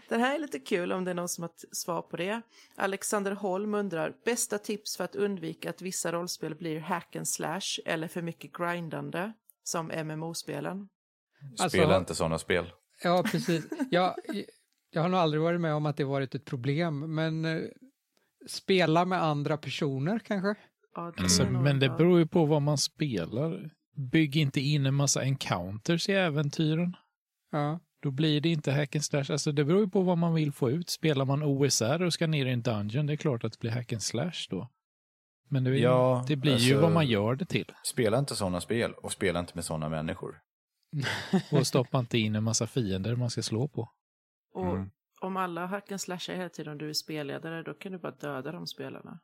Den 0.08 0.20
här 0.20 0.34
är 0.34 0.38
lite 0.38 0.58
kul 0.58 0.92
om 0.92 1.04
det 1.04 1.10
är 1.10 1.14
någon 1.14 1.28
som 1.28 1.42
har 1.42 1.50
svar 1.72 2.02
på 2.02 2.16
det. 2.16 2.42
Alexander 2.76 3.32
Holm 3.32 3.74
undrar, 3.74 4.14
bästa 4.24 4.58
tips 4.58 4.96
för 4.96 5.04
att 5.04 5.14
undvika 5.16 5.70
att 5.70 5.82
vissa 5.82 6.12
rollspel 6.12 6.54
blir 6.54 6.80
hack 6.80 7.16
and 7.16 7.28
slash 7.28 7.80
eller 7.84 8.08
för 8.08 8.22
mycket 8.22 8.52
grindande, 8.52 9.32
som 9.64 9.86
MMO-spelen? 10.04 10.88
Alltså- 11.50 11.68
Spela 11.68 11.96
inte 11.96 12.14
sådana 12.14 12.38
spel. 12.38 12.72
Ja, 13.02 13.22
precis. 13.26 13.64
Jag, 13.90 14.14
jag 14.90 15.02
har 15.02 15.08
nog 15.08 15.20
aldrig 15.20 15.42
varit 15.42 15.60
med 15.60 15.74
om 15.74 15.86
att 15.86 15.96
det 15.96 16.04
varit 16.04 16.34
ett 16.34 16.44
problem, 16.44 17.14
men 17.14 17.44
eh, 17.44 17.62
spela 18.48 19.04
med 19.04 19.22
andra 19.22 19.56
personer 19.56 20.18
kanske? 20.18 20.54
Ja, 20.94 21.12
det 21.16 21.22
Alltså, 21.22 21.44
men 21.50 21.78
det 21.80 21.88
beror 21.88 22.18
ju 22.18 22.26
på 22.26 22.46
vad 22.46 22.62
man 22.62 22.78
spelar. 22.78 23.70
Bygg 23.94 24.36
inte 24.36 24.60
in 24.60 24.86
en 24.86 24.94
massa 24.94 25.22
encounters 25.24 26.08
i 26.08 26.12
äventyren. 26.12 26.96
Ja. 27.50 27.80
Då 28.02 28.10
blir 28.10 28.40
det 28.40 28.48
inte 28.48 28.72
hack 28.72 28.96
and 28.96 29.04
slash. 29.04 29.24
Alltså 29.30 29.52
det 29.52 29.64
beror 29.64 29.80
ju 29.80 29.88
på 29.88 30.00
vad 30.02 30.18
man 30.18 30.34
vill 30.34 30.52
få 30.52 30.70
ut. 30.70 30.90
Spelar 30.90 31.24
man 31.24 31.42
OSR 31.42 32.02
och 32.02 32.12
ska 32.12 32.26
ner 32.26 32.46
i 32.46 32.50
en 32.50 32.62
dungeon, 32.62 33.06
det 33.06 33.12
är 33.12 33.16
klart 33.16 33.44
att 33.44 33.52
det 33.52 33.58
blir 33.60 33.70
hack 33.70 33.92
and 33.92 34.02
slash 34.02 34.32
då. 34.50 34.68
Men 35.48 35.64
det, 35.64 35.70
ju- 35.70 35.78
Ja, 35.78 36.24
det 36.28 36.36
blir 36.36 36.50
ju 36.56 36.56
alltså- 36.74 36.80
vad 36.80 36.92
man 36.92 37.06
gör 37.06 37.34
det 37.34 37.44
till. 37.44 37.72
Spela 37.84 38.18
inte 38.18 38.36
sådana 38.36 38.60
spel 38.60 38.92
och 38.92 39.12
spela 39.12 39.40
inte 39.40 39.52
med 39.54 39.64
sådana 39.64 39.88
människor. 39.88 40.40
Och 41.52 41.66
stoppa 41.66 41.98
inte 41.98 42.18
in 42.18 42.36
en 42.36 42.44
massa 42.44 42.66
fiender 42.66 43.16
man 43.16 43.30
ska 43.30 43.42
slå 43.42 43.68
på. 43.68 43.88
Och 44.54 44.66
Mm. 44.76 44.90
om 45.20 45.36
alla 45.36 45.66
hack 45.66 45.90
and 45.92 46.00
slashar 46.00 46.34
hela 46.34 46.48
tiden 46.48 46.72
och 46.72 46.78
du 46.78 46.88
är 46.88 46.92
spelledare, 46.92 47.62
då 47.62 47.74
kan 47.74 47.92
du 47.92 47.98
bara 47.98 48.12
döda 48.12 48.52
de 48.52 48.66
spelarna. 48.66 49.20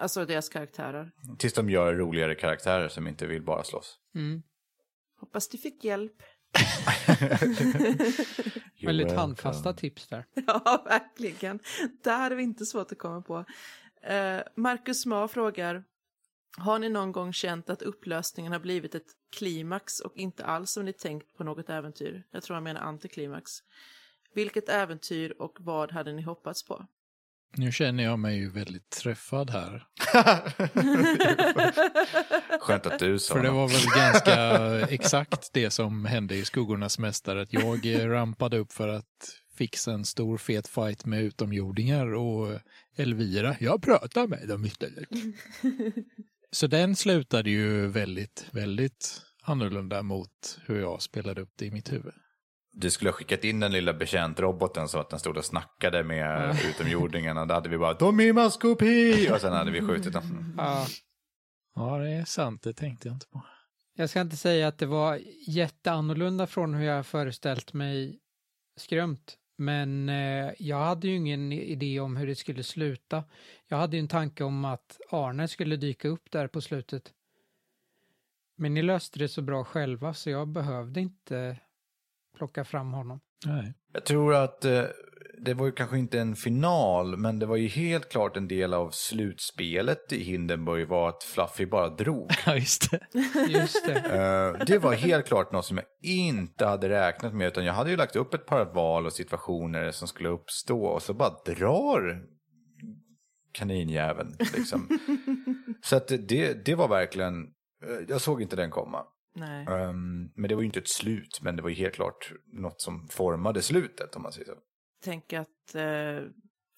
Alltså 0.00 0.24
deras 0.26 0.48
karaktärer. 0.48 1.10
Tills 1.38 1.52
de 1.52 1.70
gör 1.70 1.94
roligare 1.94 2.34
karaktärer 2.34 2.88
som 2.88 3.06
inte 3.06 3.26
vill 3.26 3.42
bara 3.42 3.64
slåss. 3.64 3.98
Mm. 4.14 4.42
Hoppas 5.20 5.48
du 5.48 5.58
fick 5.58 5.84
hjälp. 5.84 6.22
Väldigt 8.86 9.12
handfasta 9.12 9.72
tips 9.72 10.08
där. 10.08 10.26
Ja, 10.46 10.84
verkligen. 10.86 11.60
Där 12.04 12.18
hade 12.18 12.34
vi 12.34 12.42
inte 12.42 12.66
svårt 12.66 12.92
att 12.92 12.98
komma 12.98 13.22
på. 13.22 13.44
Eh, 14.02 14.40
Marcus 14.56 15.06
Ma 15.06 15.28
frågar, 15.28 15.84
har 16.56 16.78
ni 16.78 16.88
någon 16.88 17.12
gång 17.12 17.32
känt 17.32 17.70
att 17.70 17.82
upplösningen 17.82 18.52
har 18.52 18.60
blivit 18.60 18.94
ett 18.94 19.08
klimax 19.36 20.00
och 20.00 20.16
inte 20.16 20.44
alls 20.44 20.70
som 20.70 20.84
ni 20.84 20.92
tänkt 20.92 21.36
på 21.36 21.44
något 21.44 21.70
äventyr? 21.70 22.24
Jag 22.30 22.42
tror 22.42 22.54
han 22.54 22.64
menar 22.64 22.80
antiklimax. 22.80 23.52
Vilket 24.34 24.68
äventyr 24.68 25.34
och 25.38 25.56
vad 25.60 25.92
hade 25.92 26.12
ni 26.12 26.22
hoppats 26.22 26.66
på? 26.66 26.86
Nu 27.56 27.72
känner 27.72 28.04
jag 28.04 28.18
mig 28.18 28.36
ju 28.36 28.50
väldigt 28.50 28.90
träffad 28.90 29.50
här. 29.50 29.86
Skönt 32.60 32.86
att 32.86 32.98
du 32.98 33.18
sa 33.18 33.34
För 33.34 33.42
det 33.42 33.50
var 33.50 33.68
väl 33.68 33.86
ganska 33.96 34.36
exakt 34.94 35.50
det 35.52 35.70
som 35.70 36.04
hände 36.04 36.34
i 36.34 36.44
Skuggornas 36.44 36.98
mästare. 36.98 37.42
Att 37.42 37.52
jag 37.52 38.10
rampade 38.10 38.58
upp 38.58 38.72
för 38.72 38.88
att 38.88 39.04
fixa 39.54 39.92
en 39.92 40.04
stor 40.04 40.38
fet 40.38 40.68
fight 40.68 41.04
med 41.04 41.22
utomjordingar 41.22 42.14
och 42.14 42.58
Elvira, 42.96 43.56
jag 43.60 43.82
pratar 43.82 44.26
med 44.26 44.48
dem 44.48 44.64
istället. 44.64 45.08
Så 46.52 46.66
den 46.66 46.96
slutade 46.96 47.50
ju 47.50 47.86
väldigt, 47.86 48.46
väldigt 48.50 49.22
annorlunda 49.42 50.02
mot 50.02 50.58
hur 50.66 50.80
jag 50.80 51.02
spelade 51.02 51.40
upp 51.40 51.52
det 51.56 51.66
i 51.66 51.70
mitt 51.70 51.92
huvud. 51.92 52.14
Du 52.80 52.90
skulle 52.90 53.10
ha 53.10 53.16
skickat 53.16 53.44
in 53.44 53.60
den 53.60 53.72
lilla 53.72 53.92
betjäntroboten 53.92 54.88
så 54.88 54.98
att 54.98 55.10
den 55.10 55.18
stod 55.18 55.36
och 55.36 55.44
snackade 55.44 56.04
med 56.04 56.58
utomjordingarna. 56.70 57.46
Då 57.46 57.54
hade 57.54 57.68
vi 57.68 57.78
bara 57.78 57.94
de 57.94 58.20
är 58.20 58.32
maskopi! 58.32 59.30
Och 59.32 59.40
sen 59.40 59.52
hade 59.52 59.70
vi 59.70 59.80
skjutit 59.80 60.12
dem. 60.12 60.54
Ja. 60.58 60.86
Ja, 61.74 61.98
det 61.98 62.10
är 62.10 62.24
sant, 62.24 62.62
det 62.62 62.72
tänkte 62.72 63.08
jag 63.08 63.16
inte 63.16 63.26
på. 63.26 63.42
Jag 63.94 64.10
ska 64.10 64.20
inte 64.20 64.36
säga 64.36 64.68
att 64.68 64.78
det 64.78 64.86
var 64.86 65.20
jätteannorlunda 65.48 66.46
från 66.46 66.74
hur 66.74 66.84
jag 66.84 67.06
föreställt 67.06 67.72
mig 67.72 68.18
skrömt. 68.76 69.36
Men 69.58 70.08
eh, 70.08 70.50
jag 70.58 70.84
hade 70.84 71.08
ju 71.08 71.16
ingen 71.16 71.52
idé 71.52 72.00
om 72.00 72.16
hur 72.16 72.26
det 72.26 72.34
skulle 72.34 72.62
sluta. 72.62 73.24
Jag 73.68 73.76
hade 73.76 73.96
ju 73.96 74.00
en 74.00 74.08
tanke 74.08 74.44
om 74.44 74.64
att 74.64 75.00
Arne 75.10 75.48
skulle 75.48 75.76
dyka 75.76 76.08
upp 76.08 76.30
där 76.30 76.48
på 76.48 76.60
slutet. 76.60 77.12
Men 78.56 78.74
ni 78.74 78.82
löste 78.82 79.18
det 79.18 79.28
så 79.28 79.42
bra 79.42 79.64
själva 79.64 80.14
så 80.14 80.30
jag 80.30 80.48
behövde 80.48 81.00
inte 81.00 81.56
plocka 82.40 82.64
fram 82.64 82.92
honom. 82.92 83.20
Nej. 83.46 83.74
Jag 83.92 84.04
tror 84.04 84.34
att 84.34 84.64
eh, 84.64 84.84
det 85.44 85.54
var 85.54 85.66
ju 85.66 85.72
kanske 85.72 85.98
inte 85.98 86.20
en 86.20 86.36
final, 86.36 87.16
men 87.16 87.38
det 87.38 87.46
var 87.46 87.56
ju 87.56 87.68
helt 87.68 88.08
klart 88.08 88.36
en 88.36 88.48
del 88.48 88.74
av 88.74 88.90
slutspelet 88.90 90.12
i 90.12 90.24
Hindenburg 90.24 90.88
var 90.88 91.08
att 91.08 91.22
Fluffy 91.22 91.66
bara 91.66 91.88
drog. 91.88 92.30
Ja, 92.46 92.54
just 92.54 92.90
det. 92.90 93.00
Just 93.48 93.86
det. 93.86 93.94
Eh, 93.94 94.64
det 94.66 94.78
var 94.78 94.92
helt 94.92 95.26
klart 95.26 95.52
något 95.52 95.64
som 95.64 95.76
jag 95.76 95.86
inte 96.02 96.66
hade 96.66 96.88
räknat 96.88 97.34
med, 97.34 97.46
utan 97.46 97.64
jag 97.64 97.72
hade 97.72 97.90
ju 97.90 97.96
lagt 97.96 98.16
upp 98.16 98.34
ett 98.34 98.46
par 98.46 98.64
val 98.64 99.06
och 99.06 99.12
situationer 99.12 99.90
som 99.90 100.08
skulle 100.08 100.28
uppstå 100.28 100.84
och 100.84 101.02
så 101.02 101.14
bara 101.14 101.36
drar 101.46 102.22
kaninjäveln. 103.52 104.36
Liksom. 104.38 104.88
så 105.82 105.96
att 105.96 106.08
det, 106.08 106.64
det 106.64 106.74
var 106.74 106.88
verkligen, 106.88 107.42
eh, 107.86 108.04
jag 108.08 108.20
såg 108.20 108.42
inte 108.42 108.56
den 108.56 108.70
komma. 108.70 109.04
Nej. 109.34 109.66
Ehm, 109.66 110.28
men 110.36 110.48
det 110.48 110.54
var 110.54 110.62
ju 110.62 110.66
inte 110.66 110.78
ett 110.78 110.88
slut, 110.88 111.38
men 111.42 111.56
det 111.56 111.62
var 111.62 111.68
ju 111.70 111.74
helt 111.76 111.94
klart 111.94 112.32
något 112.52 112.80
som 112.80 113.08
formade 113.08 113.62
slutet 113.62 114.16
om 114.16 114.22
man 114.22 114.32
säger 114.32 114.46
så. 114.46 114.54
Tänk 115.04 115.32
att 115.32 115.74
eh, 115.74 115.82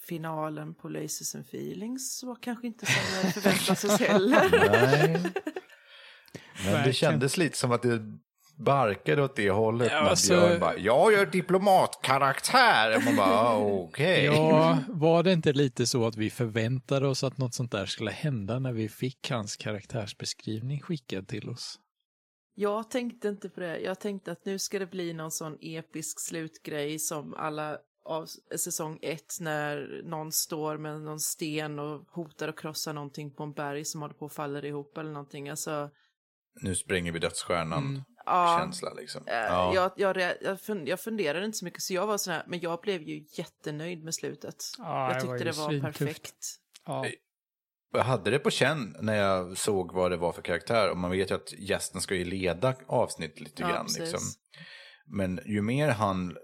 finalen 0.08 0.74
på 0.74 0.88
Laces 0.88 1.34
and 1.34 1.44
Feelings 1.44 2.22
var 2.24 2.36
kanske 2.42 2.66
inte 2.66 2.86
som 2.86 2.94
jag 3.22 3.34
förväntade 3.34 3.76
sig 3.98 4.06
heller. 4.08 4.50
Nej. 4.70 5.32
Men 6.64 6.86
det 6.86 6.92
kändes 6.92 7.36
lite 7.36 7.56
som 7.58 7.72
att 7.72 7.82
det 7.82 8.00
barkade 8.58 9.22
åt 9.22 9.36
det 9.36 9.50
hållet. 9.50 9.88
Ja, 9.92 9.98
alltså- 9.98 10.32
Björn 10.34 10.60
bara, 10.60 10.78
jag 10.78 11.12
gör 11.12 11.26
diplomatkaraktär. 11.26 13.02
Man 13.04 13.16
bara, 13.16 13.26
ah, 13.40 13.56
okej. 13.56 14.24
Ja, 14.24 14.78
var 14.88 15.22
det 15.22 15.32
inte 15.32 15.52
lite 15.52 15.86
så 15.86 16.06
att 16.06 16.16
vi 16.16 16.30
förväntade 16.30 17.08
oss 17.08 17.24
att 17.24 17.38
något 17.38 17.54
sånt 17.54 17.72
där 17.72 17.86
skulle 17.86 18.10
hända 18.10 18.58
när 18.58 18.72
vi 18.72 18.88
fick 18.88 19.30
hans 19.30 19.56
karaktärsbeskrivning 19.56 20.80
skickad 20.80 21.28
till 21.28 21.48
oss? 21.48 21.78
Jag 22.54 22.90
tänkte 22.90 23.28
inte 23.28 23.48
på 23.48 23.60
det. 23.60 23.78
Jag 23.78 24.00
tänkte 24.00 24.32
att 24.32 24.44
nu 24.44 24.58
ska 24.58 24.78
det 24.78 24.86
bli 24.86 25.12
någon 25.12 25.30
sån 25.30 25.58
episk 25.60 26.20
slutgrej 26.20 26.98
som 26.98 27.34
alla 27.34 27.78
av 28.04 28.26
säsong 28.56 28.98
ett 29.02 29.36
när 29.40 30.02
någon 30.04 30.32
står 30.32 30.78
med 30.78 31.00
någon 31.00 31.20
sten 31.20 31.78
och 31.78 32.02
hotar 32.10 32.48
att 32.48 32.60
krossa 32.60 32.92
någonting 32.92 33.30
på 33.34 33.42
en 33.42 33.52
berg 33.52 33.84
som 33.84 34.02
håller 34.02 34.14
på 34.14 34.26
att 34.26 34.32
falla 34.32 34.62
ihop 34.62 34.98
eller 34.98 35.10
någonting. 35.10 35.48
Alltså, 35.48 35.90
Nu 36.62 36.74
spränger 36.74 37.12
vi 37.12 37.18
dödsstjärnan. 37.18 37.84
Mm. 37.86 38.02
ja, 38.26 38.58
Känsla 38.60 38.92
liksom. 38.94 39.26
eh, 39.26 39.34
Ja. 39.34 39.74
jag, 39.74 39.92
jag, 39.96 40.16
jag, 40.40 40.56
fun- 40.58 40.86
jag 40.88 41.00
funderade 41.00 41.44
inte 41.46 41.58
så 41.58 41.64
mycket 41.64 41.82
så 41.82 41.94
jag 41.94 42.06
var 42.06 42.18
sån 42.18 42.32
här, 42.34 42.44
men 42.46 42.60
jag 42.60 42.80
blev 42.80 43.02
ju 43.02 43.24
jättenöjd 43.32 44.04
med 44.04 44.14
slutet. 44.14 44.64
Ja, 44.78 45.06
jag 45.06 45.16
det 45.16 45.20
tyckte 45.20 45.60
var 45.60 45.72
ju 45.72 45.78
det 45.78 45.82
var 45.84 45.92
perfekt. 45.92 46.46
Ja. 46.86 47.06
Jag 47.92 48.04
hade 48.04 48.30
det 48.30 48.38
på 48.38 48.50
känn 48.50 48.96
när 49.00 49.14
jag 49.14 49.58
såg 49.58 49.92
vad 49.92 50.10
det 50.10 50.16
var 50.16 50.32
för 50.32 50.42
karaktär. 50.42 50.90
Och 50.90 50.96
man 50.96 51.10
vet 51.10 51.30
ju 51.30 51.34
att 51.34 51.52
gästen 51.58 52.00
ska 52.00 52.14
ju 52.14 52.24
leda 52.24 52.74
avsnitt 52.86 53.40
lite 53.40 53.62
Ja, 53.62 53.68
grann. 53.68 53.86
Liksom. 53.98 54.20
Men 55.06 55.40
ju 55.46 55.62
mer 55.62 55.88
han, 55.88 56.36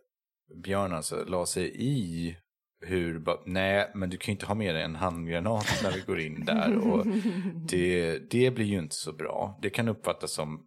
Björn 0.65 0.93
alltså, 0.93 1.25
la 1.25 1.47
sig 1.47 1.73
i 1.77 2.37
hur, 2.81 3.25
nej, 3.47 3.91
men 3.95 4.11
du 4.11 4.17
kan 4.17 4.33
ju 4.33 4.33
inte 4.33 4.47
ha 4.47 4.55
med 4.55 4.75
dig 4.75 4.83
en 4.85 4.97
handgranat 4.97 5.81
när 5.83 5.93
vi 5.93 6.01
går 6.01 6.21
in 6.21 6.45
där. 6.45 6.77
Och 6.77 7.07
det, 7.69 8.19
det 8.31 8.51
blir 8.51 8.67
ju 8.67 8.79
inte 8.79 8.95
så 8.95 9.13
bra. 9.13 9.59
Det 9.63 9.71
kan 9.71 9.89
uppfattas 9.89 10.33
som 10.33 10.65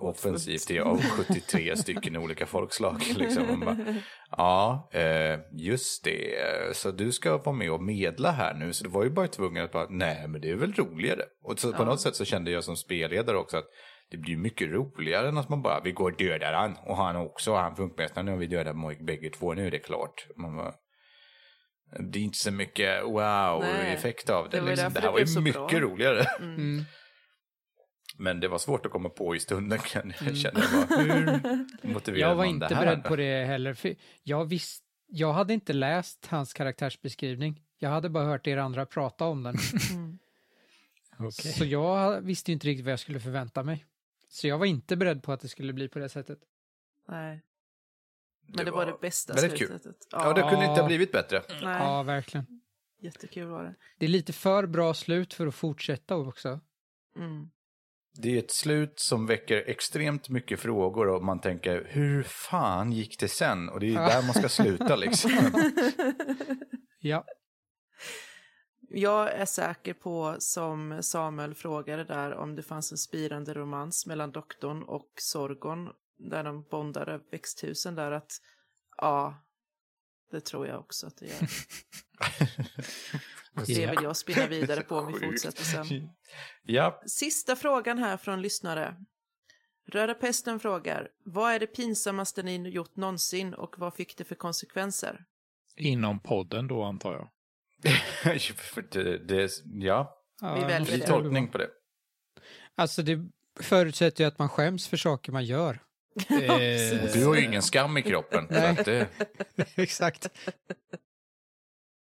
offensivt 0.00 0.80
av 0.80 1.00
73 1.02 1.76
stycken 1.82 2.16
olika 2.16 2.46
folkslag. 2.46 3.02
Liksom. 3.16 3.60
Bara, 3.60 3.76
ja, 4.30 4.88
eh, 4.92 5.38
just 5.52 6.04
det. 6.04 6.36
Så 6.76 6.90
du 6.90 7.12
ska 7.12 7.36
vara 7.36 7.56
med 7.56 7.70
och 7.70 7.82
medla 7.82 8.30
här 8.30 8.54
nu. 8.54 8.72
Så 8.72 8.84
det 8.84 8.90
var 8.90 9.04
ju 9.04 9.10
bara 9.10 9.28
tvungen 9.28 9.64
att 9.64 9.72
bara, 9.72 9.86
nej 9.90 10.28
men 10.28 10.40
det 10.40 10.50
är 10.50 10.54
väl 10.56 10.72
roligare. 10.72 11.22
Och 11.44 11.58
så 11.58 11.72
på 11.72 11.82
Ja. 11.82 11.86
något 11.86 12.00
sätt 12.00 12.16
så 12.16 12.24
kände 12.24 12.50
jag 12.50 12.64
som 12.64 12.76
spelledare 12.76 13.36
också 13.36 13.56
att 13.56 13.66
det 14.10 14.16
blir 14.16 14.36
mycket 14.36 14.68
roligare 14.70 15.28
än 15.28 15.38
att 15.38 15.48
man 15.48 15.62
bara, 15.62 15.80
vi 15.80 15.92
går 15.92 16.10
och 16.10 16.16
dödar 16.18 16.52
han. 16.52 16.76
Och 16.86 16.96
han 16.96 17.16
också, 17.16 17.54
han 17.54 17.76
funkmästaren, 17.76 18.28
har 18.28 18.36
vi 18.36 18.46
dödat 18.46 18.76
Mojk 18.76 19.00
bägge 19.00 19.30
två, 19.30 19.54
nu 19.54 19.66
är 19.66 19.70
det 19.70 19.78
klart. 19.78 20.26
Man 20.36 20.56
bara, 20.56 20.72
det 22.12 22.18
är 22.18 22.22
inte 22.22 22.38
så 22.38 22.50
mycket 22.52 23.04
wow-effekt 23.04 24.30
av 24.30 24.48
det. 24.50 24.56
det 24.56 24.60
var 24.62 24.68
liksom. 24.70 24.92
det 24.92 25.00
det 25.00 25.06
här 25.06 25.12
var 25.12 25.18
ju 25.18 25.40
mycket 25.40 25.70
bra. 25.70 25.80
roligare. 25.80 26.24
Mm. 26.38 26.84
Men 28.18 28.40
det 28.40 28.48
var 28.48 28.58
svårt 28.58 28.86
att 28.86 28.92
komma 28.92 29.08
på 29.08 29.36
i 29.36 29.40
stunden 29.40 29.78
kan 29.78 30.12
jag 30.18 30.22
Mm. 30.22 30.34
känna. 30.36 30.60
Bara, 30.60 30.98
hur 31.82 31.92
motiverar 31.92 32.20
Jag 32.28 32.28
var 32.28 32.44
man 32.44 32.46
inte 32.46 32.68
det 32.68 32.74
här? 32.74 32.84
beredd 32.86 33.04
på 33.04 33.16
det 33.16 33.44
heller. 33.44 33.74
För 33.74 33.94
jag, 34.22 34.44
visst, 34.44 34.84
jag 35.06 35.32
hade 35.32 35.54
inte 35.54 35.72
läst 35.72 36.26
hans 36.26 36.52
karaktärsbeskrivning. 36.54 37.62
Jag 37.78 37.90
hade 37.90 38.08
bara 38.08 38.24
hört 38.24 38.46
er 38.46 38.56
andra 38.56 38.86
prata 38.86 39.24
om 39.24 39.42
den. 39.42 39.56
Mm. 39.92 40.18
Okej. 41.28 41.52
Så 41.52 41.64
jag 41.64 42.20
visste 42.20 42.52
inte 42.52 42.66
riktigt 42.66 42.84
vad 42.84 42.92
jag 42.92 43.00
skulle 43.00 43.20
förvänta 43.20 43.62
mig. 43.62 43.86
Så 44.28 44.48
jag 44.48 44.58
var 44.58 44.66
inte 44.66 44.96
beredd 44.96 45.22
på 45.22 45.32
att 45.32 45.40
det 45.40 45.48
skulle 45.48 45.72
bli 45.72 45.88
på 45.88 45.98
det 45.98 46.08
sättet. 46.08 46.38
Nej. 47.08 47.42
Men 48.46 48.64
det, 48.64 48.70
var 48.70 48.86
det 48.86 48.96
bästa 49.00 49.34
väldigt 49.34 49.58
kul. 49.58 49.68
slutet. 49.68 49.96
Ja, 50.10 50.32
det 50.32 50.40
kunde 50.42 50.66
inte 50.66 50.80
ha 50.80 50.86
blivit 50.86 51.12
bättre. 51.12 51.42
Nej, 51.48 51.58
Ja, 51.62 52.02
verkligen. 52.02 52.46
jättekul 53.00 53.46
var 53.46 53.62
det. 53.64 53.74
Det 53.98 54.06
är 54.06 54.10
lite 54.10 54.32
för 54.32 54.66
bra 54.66 54.94
slut 54.94 55.34
för 55.34 55.46
att 55.46 55.54
fortsätta 55.54 56.16
också. 56.16 56.60
Mm. 57.16 57.50
Det 58.22 58.34
är 58.34 58.38
ett 58.38 58.50
slut 58.50 59.00
som 59.00 59.26
väcker 59.26 59.64
extremt 59.66 60.28
mycket 60.28 60.60
frågor 60.60 61.08
och 61.08 61.24
man 61.24 61.40
tänker, 61.40 61.86
hur 61.90 62.22
fan 62.22 62.92
gick 62.92 63.20
det 63.20 63.28
sen? 63.28 63.68
Och 63.68 63.80
det 63.80 63.88
är 63.94 63.94
där 63.94 64.22
man 64.22 64.34
ska 64.34 64.48
sluta 64.48 64.96
liksom. 64.96 65.30
Ja, 66.98 67.24
Jag 68.88 69.32
är 69.32 69.44
säker 69.44 69.94
på, 69.94 70.36
som 70.38 71.02
Samuel 71.02 71.54
frågade 71.54 72.04
där, 72.04 72.34
om 72.34 72.56
det 72.56 72.62
fanns 72.62 72.92
en 72.92 72.98
spirande 72.98 73.54
romans 73.54 74.06
mellan 74.06 74.32
doktorn 74.32 74.82
och 74.82 75.12
Sorgon, 75.20 75.88
där 76.18 76.44
de 76.44 76.62
bondade 76.70 77.20
växthusen 77.30 77.94
där, 77.94 78.12
att 78.12 78.30
ja, 78.96 79.45
det 80.36 80.40
tror 80.40 80.66
jag 80.66 80.80
också 80.80 81.06
att 81.06 81.16
det 81.16 81.26
gör. 81.26 81.48
Det 83.66 83.86
vill 83.86 84.02
jag 84.02 84.16
spinna 84.16 84.46
vidare 84.46 84.82
på 84.82 84.96
om 84.96 85.12
vi 85.12 85.20
fortsätter 85.26 85.64
sen. 85.64 86.10
Ja, 86.62 87.02
Sista 87.06 87.56
frågan 87.56 87.98
här 87.98 88.16
från 88.16 88.42
lyssnare. 88.42 88.96
Röda 89.88 90.14
Pesten 90.14 90.60
frågar, 90.60 91.08
vad 91.24 91.52
är 91.52 91.58
det 91.58 91.66
pinsammaste 91.66 92.42
ni 92.42 92.68
gjort 92.68 92.96
någonsin 92.96 93.54
och 93.54 93.74
vad 93.78 93.94
fick 93.94 94.16
det 94.16 94.24
för 94.24 94.34
konsekvenser? 94.34 95.24
Inom 95.76 96.20
podden 96.20 96.68
då 96.68 96.82
antar 96.82 97.12
jag. 97.12 97.30
det, 98.90 99.18
det, 99.18 99.50
ja, 99.64 100.24
ja 100.40 100.54
Vi 100.54 100.60
väljer 100.60 100.84
fri 100.84 101.00
tolkning 101.00 101.48
på 101.48 101.58
det. 101.58 101.68
Alltså 102.74 103.02
det 103.02 103.28
förutsätter 103.60 104.24
ju 104.24 104.28
att 104.28 104.38
man 104.38 104.48
skäms 104.48 104.88
för 104.88 104.96
saker 104.96 105.32
man 105.32 105.44
gör. 105.44 105.85
Eh, 106.28 107.02
Och 107.04 107.08
du 107.12 107.24
har 107.26 107.34
ju 107.36 107.44
ingen 107.44 107.62
skam 107.62 107.96
i 107.98 108.02
kroppen. 108.02 108.46
det, 108.48 109.08
Exakt. 109.76 110.28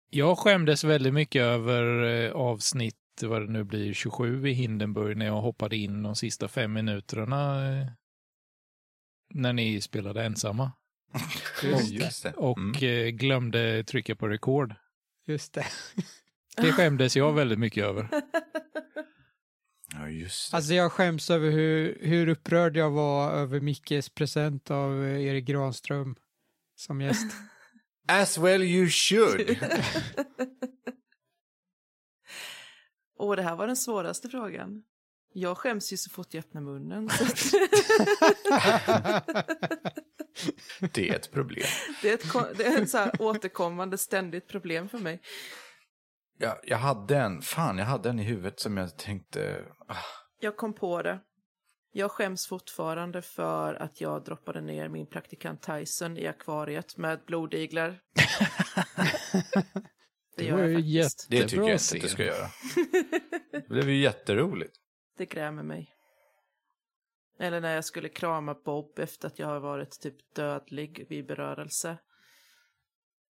Jag 0.09 0.37
skämdes 0.37 0.83
väldigt 0.83 1.13
mycket 1.13 1.41
över 1.41 2.03
eh, 2.25 2.31
avsnitt, 2.31 2.95
vad 3.21 3.41
det 3.41 3.51
nu 3.51 3.63
blir, 3.63 3.93
27 3.93 4.47
i 4.47 4.53
Hindenburg 4.53 5.17
när 5.17 5.25
jag 5.25 5.41
hoppade 5.41 5.77
in 5.77 6.03
de 6.03 6.15
sista 6.15 6.47
fem 6.47 6.73
minuterna 6.73 7.69
eh, 7.79 7.87
när 9.33 9.53
ni 9.53 9.81
spelade 9.81 10.23
ensamma. 10.23 10.71
just 11.83 12.23
det. 12.23 12.33
Och 12.33 12.57
Mm. 12.57 13.17
glömde 13.17 13.83
trycka 13.83 14.15
på 14.15 14.27
rekord. 14.27 14.75
Just 15.27 15.53
det. 15.53 15.65
Det 16.57 16.71
skämdes 16.71 17.15
jag 17.15 17.33
väldigt 17.33 17.59
mycket 17.59 17.83
över. 17.83 18.07
Ja, 19.99 20.09
just 20.09 20.51
det. 20.51 20.57
Alltså 20.57 20.73
jag 20.73 20.91
skäms 20.91 21.29
över 21.29 21.51
hur, 21.51 21.97
hur 22.01 22.27
upprörd 22.27 22.77
jag 22.77 22.91
var 22.91 23.31
över 23.31 23.59
Mickes 23.59 24.09
present 24.09 24.71
av 24.71 25.05
eh, 25.05 25.25
Erik 25.25 25.45
Granström 25.45 26.15
som 26.75 27.01
gäst. 27.01 27.35
As 28.07 28.37
well 28.37 28.63
you 28.63 28.89
should. 28.89 29.57
Och 33.17 33.35
det 33.35 33.41
här 33.41 33.55
var 33.55 33.67
den 33.67 33.77
svåraste 33.77 34.29
frågan. 34.29 34.83
Jag 35.33 35.57
skäms 35.57 35.93
ju 35.93 35.97
så 35.97 36.09
fort 36.09 36.33
jag 36.33 36.39
öppnar 36.39 36.61
munnen. 36.61 37.09
Det 40.93 41.09
är 41.09 41.15
ett 41.15 41.31
problem. 41.31 41.65
det 42.01 42.09
är 42.09 42.13
ett, 42.13 42.57
det 42.57 42.65
är 42.65 42.81
ett 42.81 42.89
så 42.89 42.97
här 42.97 43.21
återkommande 43.21 43.97
ständigt 43.97 44.47
problem 44.47 44.89
för 44.89 44.97
mig. 44.97 45.21
Jag, 46.37 46.57
jag 46.63 46.77
hade 46.77 47.17
en, 47.17 47.41
fan 47.41 47.77
jag 47.77 47.85
hade 47.85 48.09
en 48.09 48.19
i 48.19 48.23
huvudet 48.23 48.59
som 48.59 48.77
jag 48.77 48.97
tänkte, 48.97 49.65
ah, 49.87 49.95
Jag 50.39 50.57
kom 50.57 50.73
på 50.73 51.01
det. 51.01 51.19
Jag 51.91 52.11
skäms 52.11 52.47
fortfarande 52.47 53.21
för 53.21 53.73
att 53.73 54.01
jag 54.01 54.23
droppade 54.23 54.61
ner 54.61 54.89
min 54.89 55.07
praktikant 55.07 55.61
Tyson 55.61 56.17
i 56.17 56.27
akvariet 56.27 56.97
med 56.97 57.19
blodiglar. 57.25 57.99
Det 60.37 60.45
gör 60.45 60.57
var 60.57 60.63
jag 60.63 60.75
faktiskt. 60.75 61.27
Det 61.29 61.47
tycker 61.47 61.57
jag 61.57 61.71
inte 61.71 61.95
att 61.95 62.01
du 62.01 62.07
ska 62.07 62.25
göra. 62.25 62.47
Det 63.51 63.69
blev 63.69 63.89
ju 63.89 64.01
jätteroligt. 64.01 64.75
Det 65.17 65.25
grämer 65.25 65.63
mig. 65.63 65.93
Eller 67.39 67.61
när 67.61 67.75
jag 67.75 67.85
skulle 67.85 68.09
krama 68.09 68.53
Bob 68.53 68.99
efter 68.99 69.27
att 69.27 69.39
jag 69.39 69.47
har 69.47 69.59
varit 69.59 69.99
typ 70.01 70.35
dödlig 70.35 71.05
vid 71.09 71.27
berörelse. 71.27 71.97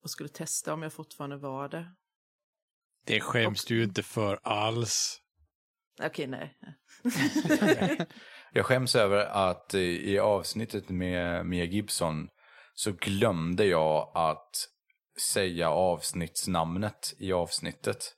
Och 0.02 0.10
skulle 0.10 0.28
testa 0.28 0.74
om 0.74 0.82
jag 0.82 0.92
fortfarande 0.92 1.36
var 1.36 1.68
det. 1.68 1.92
Det 3.06 3.20
skäms 3.20 3.64
du 3.64 3.76
ju 3.76 3.84
inte 3.84 4.02
för 4.02 4.38
alls. 4.42 5.20
Okej, 6.02 6.26
nej. 6.26 6.56
Jag 8.52 8.66
skäms 8.66 8.96
över 8.96 9.26
att 9.26 9.74
i 9.74 10.18
avsnittet 10.18 10.88
med 10.88 11.46
Mia 11.46 11.64
Gibson 11.64 12.28
så 12.74 12.92
glömde 12.92 13.64
jag 13.64 14.12
att 14.14 14.50
säga 15.32 15.70
avsnittsnamnet 15.70 17.14
i 17.18 17.32
avsnittet. 17.32 18.14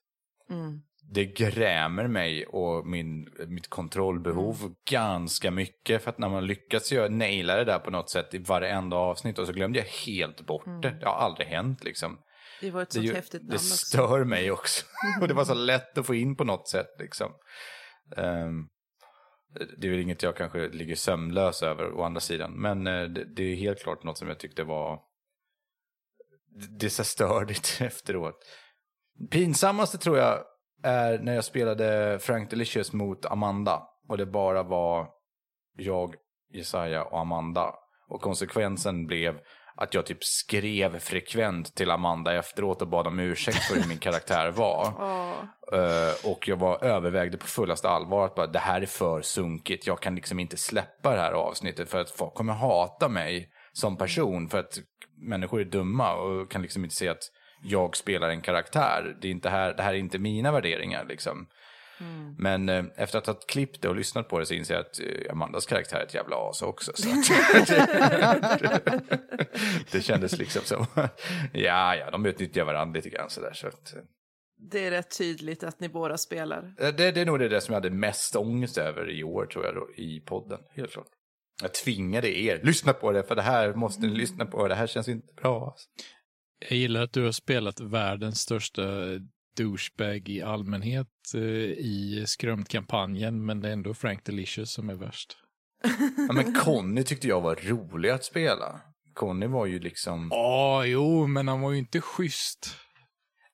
Mm. 0.51 0.81
Det 1.13 1.25
grämer 1.25 2.09
mig 2.09 2.47
och 2.47 2.87
min, 2.87 3.29
mitt 3.47 3.69
kontrollbehov 3.69 4.75
ganska 4.91 5.51
mycket. 5.51 6.03
För 6.03 6.11
att 6.11 6.19
när 6.19 6.29
man 6.29 6.47
lyckats 6.47 6.93
göra, 6.93 7.09
naila 7.09 7.57
det 7.57 7.65
där 7.65 7.79
på 7.79 7.91
något 7.91 8.11
sätt 8.11 8.35
i 8.35 8.39
varenda 8.39 8.97
avsnitt 8.97 9.39
och 9.39 9.47
så 9.47 9.53
glömde 9.53 9.79
jag 9.79 9.87
helt 9.87 10.47
bort 10.47 10.83
det. 10.83 10.91
Det 10.91 11.07
har 11.07 11.15
aldrig 11.15 11.49
hänt 11.49 11.85
liksom. 11.85 12.19
Det 12.61 12.71
var 12.71 12.83
ett 12.83 12.89
Det, 12.89 12.95
sånt 12.95 13.07
ju- 13.07 13.15
häftigt 13.15 13.43
namn 13.43 13.51
det 13.51 13.57
också. 13.57 13.77
stör 13.77 14.25
mig 14.25 14.51
också. 14.51 14.85
och 15.21 15.29
det 15.29 15.35
var 15.35 15.45
så 15.45 15.55
lätt 15.55 15.99
att 15.99 16.07
få 16.07 16.15
in 16.15 16.37
på 16.37 16.45
något 16.45 16.69
sätt 16.69 16.91
liksom. 16.99 17.33
Ehm, 18.17 18.69
det 19.79 19.87
är 19.87 19.91
väl 19.91 20.01
inget 20.01 20.23
jag 20.23 20.37
kanske 20.37 20.69
ligger 20.69 20.95
sömnlös 20.95 21.63
över 21.63 21.93
å 21.93 22.03
andra 22.03 22.21
sidan. 22.21 22.53
Men 22.53 22.87
eh, 22.87 23.03
det, 23.05 23.25
det 23.25 23.43
är 23.43 23.57
helt 23.57 23.83
klart 23.83 24.03
något 24.03 24.19
som 24.19 24.29
jag 24.29 24.39
tyckte 24.39 24.65
var... 24.65 25.01
Det 26.79 26.87
är 26.87 26.91
så 26.91 27.05
stördigt 27.05 27.77
efteråt. 27.81 28.45
Pinsammaste 29.31 29.99
tror 29.99 30.19
jag 30.19 30.45
är 30.83 31.19
när 31.19 31.35
jag 31.35 31.45
spelade 31.45 32.19
Frank 32.23 32.51
Delicious 32.51 32.93
mot 32.93 33.27
Amanda. 33.27 33.83
Och 34.09 34.19
det 34.19 34.27
bara 34.27 34.63
var 34.63 35.09
jag, 35.77 36.15
Jesaja 36.53 37.05
och 37.05 37.21
Amanda. 37.21 37.75
Och 38.09 38.21
konsekvensen 38.23 39.07
blev 39.07 39.41
att 39.81 39.95
jag 39.95 40.07
typ 40.07 40.25
skrev 40.25 40.99
frekvent 40.99 41.75
till 41.75 41.91
Amanda 41.91 42.35
efteråt 42.35 42.83
och 42.83 42.89
bad 42.89 43.07
om 43.07 43.19
ursäkt 43.19 43.59
för 43.59 43.75
hur 43.75 43.89
min 43.89 43.99
karaktär 43.99 44.51
var. 44.51 44.93
Åh, 44.99 45.45
Eh, 45.73 46.31
och 46.31 46.49
jag 46.49 46.57
var 46.57 46.85
övervägde 46.85 47.37
på 47.37 47.47
fullaste 47.47 47.89
allvar 47.89 48.27
att 48.27 48.35
bara, 48.35 48.47
det 48.47 48.59
här 48.59 48.83
är 48.83 48.87
för 48.87 49.23
sunkigt. 49.23 49.87
Jag 49.87 50.01
kan 50.01 50.15
liksom 50.15 50.39
inte 50.39 50.57
släppa 50.57 51.15
det 51.15 51.21
här 51.21 51.33
avsnittet 51.33 51.91
för 51.91 52.01
att 52.01 52.11
folk 52.11 52.35
kommer 52.35 52.53
hata 52.53 53.09
mig 53.09 53.49
som 53.73 53.97
person. 53.97 54.49
För 54.49 54.59
att 54.59 54.79
människor 55.17 55.61
är 55.61 55.65
dumma 55.65 56.15
och 56.15 56.51
kan 56.51 56.63
liksom 56.63 56.85
inte 56.85 56.97
se 56.97 57.09
att 57.09 57.23
jag 57.63 57.97
spelar 57.97 58.29
en 58.29 58.41
karaktär. 58.41 59.17
Det, 59.21 59.29
är 59.29 59.33
inte 59.33 59.51
här, 59.51 59.75
det 59.75 59.83
här 59.83 59.95
är 59.95 59.99
inte 59.99 60.19
mina 60.19 60.53
värderingar 60.53 61.05
liksom. 61.09 61.47
Men 62.39 62.69
eh, 62.69 62.85
efter 62.97 63.19
att 63.19 63.27
ha 63.27 63.35
klippt 63.35 63.83
det 63.83 63.89
och 63.89 63.97
lyssnat 63.97 64.29
på 64.29 64.39
det 64.39 64.47
så 64.47 64.55
inser 64.55 64.75
jag 64.75 64.81
att 64.81 65.01
eh, 65.01 65.33
Amandas 65.33 65.67
karaktär 65.67 65.97
är 66.01 66.05
ett 66.05 66.15
jävla 66.15 66.37
as 66.37 66.63
också. 66.63 66.93
Så 66.95 67.09
att, 67.11 67.69
det 69.93 70.03
kändes 70.03 70.39
liksom 70.39 70.63
som, 70.65 70.87
ja, 71.53 71.97
ja, 71.97 72.11
de 72.11 72.27
utnyttjar 72.27 72.65
varandra 72.65 72.97
lite 72.97 73.09
grann 73.09 73.31
sådär. 73.31 73.53
Så 73.53 73.67
att, 73.67 73.95
det 74.61 74.87
är 74.87 74.91
rätt 74.91 75.19
tydligt 75.19 75.65
att 75.65 75.81
ni 75.81 75.89
båda 75.89 76.19
spelar. 76.19 76.75
Eh, 76.79 76.89
Det, 76.95 77.11
det 77.13 77.21
är 77.21 77.27
nog 77.27 77.39
det 77.39 77.49
där 77.49 77.61
som 77.61 77.73
jag 77.73 77.81
hade 77.81 77.91
mest 77.95 78.37
ångest 78.37 78.79
över 78.79 79.11
i 79.11 79.25
år 79.25 79.47
tror 79.47 79.65
jag 79.65 79.75
då, 79.75 79.89
i 79.97 80.21
podden. 80.21 80.61
Helt 80.71 80.93
klart. 80.93 81.07
Jag 81.63 81.75
tvingade 81.75 82.39
er, 82.39 82.61
lyssna 82.63 82.93
på 82.93 83.13
det 83.13 83.23
för 83.23 83.35
det 83.35 83.43
här 83.43 83.75
måste 83.75 84.07
ni 84.07 84.15
lyssna 84.15 84.47
på, 84.47 84.69
det 84.69 84.75
här 84.75 84.87
känns 84.87 85.09
inte 85.09 85.35
bra. 85.35 85.67
alltså. 85.67 85.87
Jag 86.69 86.79
gillar 86.79 87.03
att 87.03 87.13
du 87.13 87.25
har 87.25 87.33
spelat 87.33 87.81
världens 87.81 88.41
största 88.41 88.83
douchebag 89.59 90.29
i 90.29 90.43
allmänhet 90.43 91.07
eh, 91.35 91.41
i 91.79 92.25
skrömtkampanjen, 92.27 93.47
men 93.47 93.61
det 93.61 93.69
är 93.69 93.73
ändå 93.73 93.95
Frank 93.95 94.25
Delicious 94.25 94.73
som 94.73 94.91
är 94.91 94.95
värst. 94.95 95.37
Ja, 96.29 96.33
men 96.33 96.55
Conny 96.55 97.03
tyckte 97.03 97.29
jag 97.29 97.41
var 97.41 97.57
rolig 97.57 98.09
att 98.11 98.25
spela. 98.25 98.81
Conny 99.15 99.47
var 99.47 99.67
ju 99.67 99.79
liksom, 99.79 100.29
Ja, 100.31 100.85
jo, 100.85 101.27
men 101.27 101.49
han 101.49 101.61
var 101.61 101.73
ju 101.73 101.79
inte 101.79 102.01
schysst. 102.01 102.77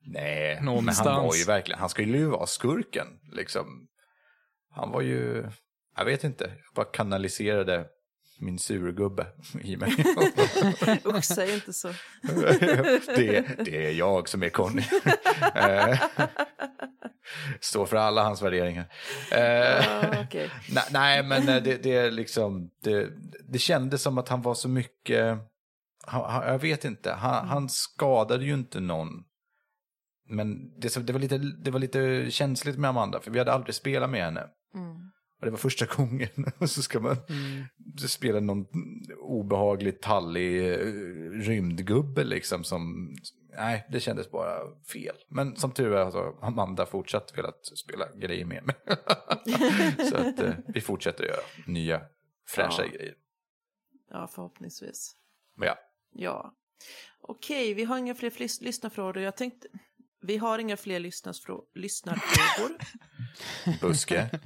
nej, 0.07 0.55
men 0.57 0.65
Någonstans. 0.65 1.09
han 1.09 1.27
var 1.27 1.35
ju 1.35 1.45
verkligen, 1.45 1.81
han 1.81 1.89
skulle 1.89 2.19
ju 2.19 2.27
vara 2.27 2.47
skurken 2.47 3.07
liksom. 3.33 3.89
Han 4.71 4.91
var 4.91 5.01
ju, 5.01 5.47
jag 5.97 6.05
vet 6.05 6.25
inte, 6.25 6.45
jag 6.45 6.75
bara 6.75 6.87
kanaliserade 6.87 7.87
min 8.39 8.59
surgubbe 8.59 9.27
i 9.61 9.77
mig. 9.77 9.91
Usch, 11.05 11.25
säg 11.25 11.55
inte 11.55 11.73
så. 11.73 11.89
det, 13.07 13.65
det 13.65 13.87
är 13.87 13.93
jag 13.93 14.29
som 14.29 14.43
är 14.43 14.49
Conny. 14.49 14.83
Eh, 15.55 16.01
Står 17.61 17.87
för 17.87 17.97
alla 17.97 18.23
hans 18.23 18.43
värderingar. 18.43 18.87
Eh, 19.33 20.05
Ah, 20.05 20.23
okej. 20.25 20.51
nej, 20.91 21.23
men 21.23 21.49
eh, 21.49 21.63
det, 21.63 21.83
det 21.83 21.97
är 21.97 22.11
liksom, 22.11 22.71
det, 22.83 23.11
det 23.49 23.59
kändes 23.59 24.03
som 24.03 24.19
att 24.19 24.29
han 24.29 24.43
var 24.43 24.55
så 24.55 24.69
mycket, 24.69 25.39
han, 26.07 26.47
jag 26.53 26.59
vet 26.59 26.85
inte, 26.85 27.13
han, 27.13 27.49
han 27.49 27.69
skadade 27.69 28.45
ju 28.45 28.55
inte 28.55 28.81
någon. 28.81 29.09
Men 30.29 30.81
det, 30.81 31.07
det, 31.07 31.13
var 31.13 31.21
lite, 31.21 31.39
det 31.39 31.71
var 31.71 31.81
lite 31.81 32.31
känsligt 32.31 32.79
med 32.79 32.91
Amanda, 32.91 33.21
för 33.21 33.31
vi 33.31 33.39
hade 33.39 33.53
aldrig 33.53 33.75
spelat 33.75 34.11
med 34.11 34.25
henne. 34.25 34.41
Mm. 34.75 35.11
Det 35.45 35.51
var 35.51 35.59
första 35.59 35.87
gången. 35.97 36.29
Och 36.59 36.71
så 36.71 36.83
ska 36.83 37.01
man 37.01 37.17
spela 38.09 38.41
någon 38.41 38.67
obehaglig, 39.21 40.01
tallig 40.01 40.73
eh, 40.73 40.79
rymdgubbe 41.31 42.25
liksom 42.25 42.65
som... 42.65 43.15
Nej, 43.57 43.87
det 43.91 44.01
kändes 44.01 44.31
bara 44.31 44.59
fel. 44.93 45.17
Men 45.29 45.57
som 45.57 45.73
tur 45.73 45.93
är 45.93 46.05
har 46.05 46.39
Amanda 46.43 46.87
fortsatt 46.87 47.39
velat 47.39 47.67
spela 47.67 48.09
grejer 48.17 48.45
med 48.45 48.65
mig. 48.67 48.77
så 50.11 50.17
att 50.17 50.41
eh, 50.41 50.55
vi 50.69 50.81
fortsätter 50.81 51.25
göra 51.25 51.41
nya 51.67 52.01
fräscha 52.49 52.83
Ja. 52.85 52.91
grejer. 52.99 53.15
Ja, 54.11 54.29
förhoppningsvis. 54.35 55.17
Ja, 55.61 55.79
Ja. 56.13 56.55
Okej, 57.21 57.75
vi 57.75 57.85
har 57.85 57.99
inga 57.99 58.15
fler 58.15 58.31
flis- 58.31 58.63
lyssnarfrågor. 58.63 59.23
Jag 59.23 59.37
tänkte... 59.37 59.69
Vi 60.23 60.37
har 60.37 60.59
inga 60.59 60.77
fler 60.77 61.01
lyssnarfrågor. 61.01 62.77
buske. 63.81 64.31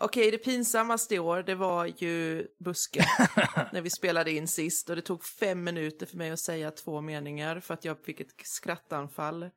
Okej, 0.00 0.30
det 0.30 0.38
pinsammaste 0.38 1.14
i 1.14 1.18
år, 1.18 1.42
det 1.42 1.54
var 1.54 1.86
ju 1.86 2.46
Buske. 2.58 3.04
när 3.72 3.80
vi 3.80 3.90
spelade 3.90 4.32
in 4.32 4.48
sist. 4.48 4.90
Och 4.90 4.96
det 4.96 5.02
tog 5.02 5.24
fem 5.24 5.64
minuter 5.64 6.06
för 6.06 6.16
mig 6.16 6.30
att 6.30 6.38
säga 6.38 6.70
två 6.70 7.00
meningar 7.00 7.60
för 7.60 7.74
att 7.74 7.84
jag 7.84 8.04
fick 8.04 8.20
ett 8.20 8.32
skrattanfall. 8.44 9.50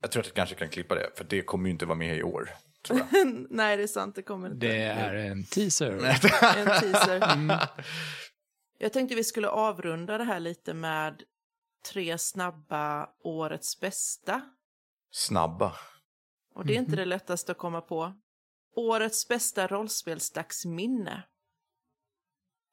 Jag 0.00 0.12
tror 0.12 0.20
att 0.20 0.26
jag 0.26 0.34
kanske 0.34 0.54
kan 0.54 0.68
klippa 0.68 0.94
det, 0.94 1.10
för 1.16 1.24
det 1.24 1.42
kommer 1.42 1.68
ju 1.68 1.72
inte 1.72 1.86
vara 1.86 1.98
med 1.98 2.18
i 2.18 2.22
år. 2.22 2.50
Nej, 3.50 3.76
det 3.76 3.82
är 3.82 3.86
sant, 3.86 4.14
det 4.14 4.22
kommer 4.22 4.46
inte. 4.46 4.66
Det 4.66 4.82
är 4.82 5.14
en 5.14 5.44
teaser. 5.44 5.92
En 6.56 6.80
teaser. 6.80 7.58
Jag 8.78 8.92
tänkte 8.92 9.14
vi 9.14 9.24
skulle 9.24 9.48
avrunda 9.48 10.18
det 10.18 10.24
här 10.24 10.40
lite 10.40 10.74
med 10.74 11.22
tre 11.92 12.18
snabba 12.18 13.08
årets 13.24 13.80
bästa. 13.80 14.42
Snabba. 15.10 15.76
Och 16.54 16.66
det 16.66 16.74
är 16.74 16.78
inte 16.78 16.96
det 16.96 17.04
lättaste 17.04 17.52
att 17.52 17.58
komma 17.58 17.80
på. 17.80 18.14
Årets 18.78 19.28
bästa 19.28 19.66
rollspelsdagsminne. 19.66 21.22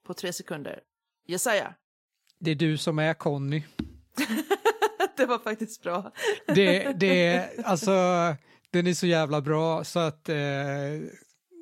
På 0.07 0.13
tre 0.13 0.33
sekunder. 0.33 0.79
Jesaja. 1.27 1.75
Det 2.39 2.51
är 2.51 2.55
du 2.55 2.77
som 2.77 2.99
är 2.99 3.13
Conny. 3.13 3.63
det 5.17 5.25
var 5.25 5.39
faktiskt 5.39 5.83
bra. 5.83 6.11
Det, 6.47 6.93
det 6.99 7.27
är, 7.27 7.63
alltså, 7.63 7.91
den 8.69 8.87
är 8.87 8.93
så 8.93 9.07
jävla 9.07 9.41
bra 9.41 9.83
så 9.83 9.99
att 9.99 10.29
eh, 10.29 10.35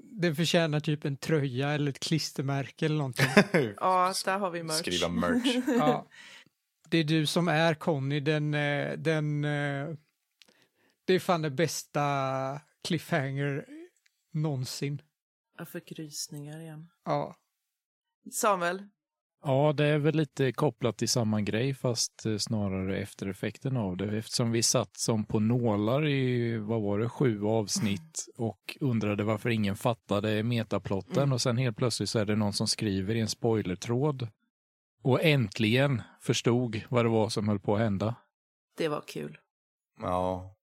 den 0.03 0.35
förtjänar 0.35 0.79
typ 0.79 1.05
en 1.05 1.17
tröja 1.17 1.69
eller 1.69 1.89
ett 1.89 1.99
klistermärke 1.99 2.85
eller 2.85 2.97
någonting. 2.97 3.25
Ja, 3.79 4.13
där 4.25 4.37
har 4.37 4.51
vi 4.51 4.63
merch. 4.63 4.79
Skriva 4.79 5.09
merch. 5.09 5.55
Ja. 5.67 6.07
Det 6.89 6.97
är 6.97 7.03
du 7.03 7.25
som 7.25 7.47
är 7.47 7.73
Conny, 7.73 8.19
den, 8.19 8.53
eh, 8.53 8.93
den, 8.97 9.45
eh, 9.45 9.87
det 11.05 11.13
är 11.13 11.19
fan 11.19 11.41
det 11.41 11.49
bästa 11.49 12.61
cliffhanger 12.83 13.65
någonsin. 14.33 15.01
Jag 15.57 15.69
fick 15.69 15.91
rysningar 15.91 16.59
igen. 16.59 16.89
Ja. 17.05 17.35
Samuel. 18.31 18.83
Ja, 19.45 19.73
det 19.73 19.85
är 19.85 19.97
väl 19.97 20.15
lite 20.15 20.51
kopplat 20.51 20.97
till 20.97 21.09
samma 21.09 21.41
grej, 21.41 21.73
fast 21.73 22.25
eh, 22.25 22.37
snarare 22.37 22.97
eftereffekten 22.97 23.77
av 23.77 23.97
det. 23.97 24.17
Eftersom 24.17 24.51
vi 24.51 24.63
satt 24.63 24.97
som 24.97 25.25
på 25.25 25.39
nålar 25.39 26.07
i, 26.07 26.57
vad 26.57 26.81
var 26.81 26.99
det, 26.99 27.09
sju 27.09 27.45
avsnitt 27.45 28.27
och 28.37 28.77
undrade 28.79 29.23
varför 29.23 29.49
ingen 29.49 29.75
fattade 29.75 30.43
metaplotten 30.43 31.31
och 31.31 31.41
sen 31.41 31.57
helt 31.57 31.77
plötsligt 31.77 32.09
så 32.09 32.19
är 32.19 32.25
det 32.25 32.35
någon 32.35 32.53
som 32.53 32.67
skriver 32.67 33.15
i 33.15 33.19
en 33.19 33.27
spoilertråd 33.27 34.27
och 35.01 35.23
äntligen 35.23 36.01
förstod 36.19 36.81
vad 36.89 37.05
det 37.05 37.09
var 37.09 37.29
som 37.29 37.47
höll 37.47 37.59
på 37.59 37.75
att 37.75 37.81
hända. 37.81 38.15
Det 38.77 38.87
var 38.87 39.03
kul. 39.07 39.37
Ja. 39.99 40.55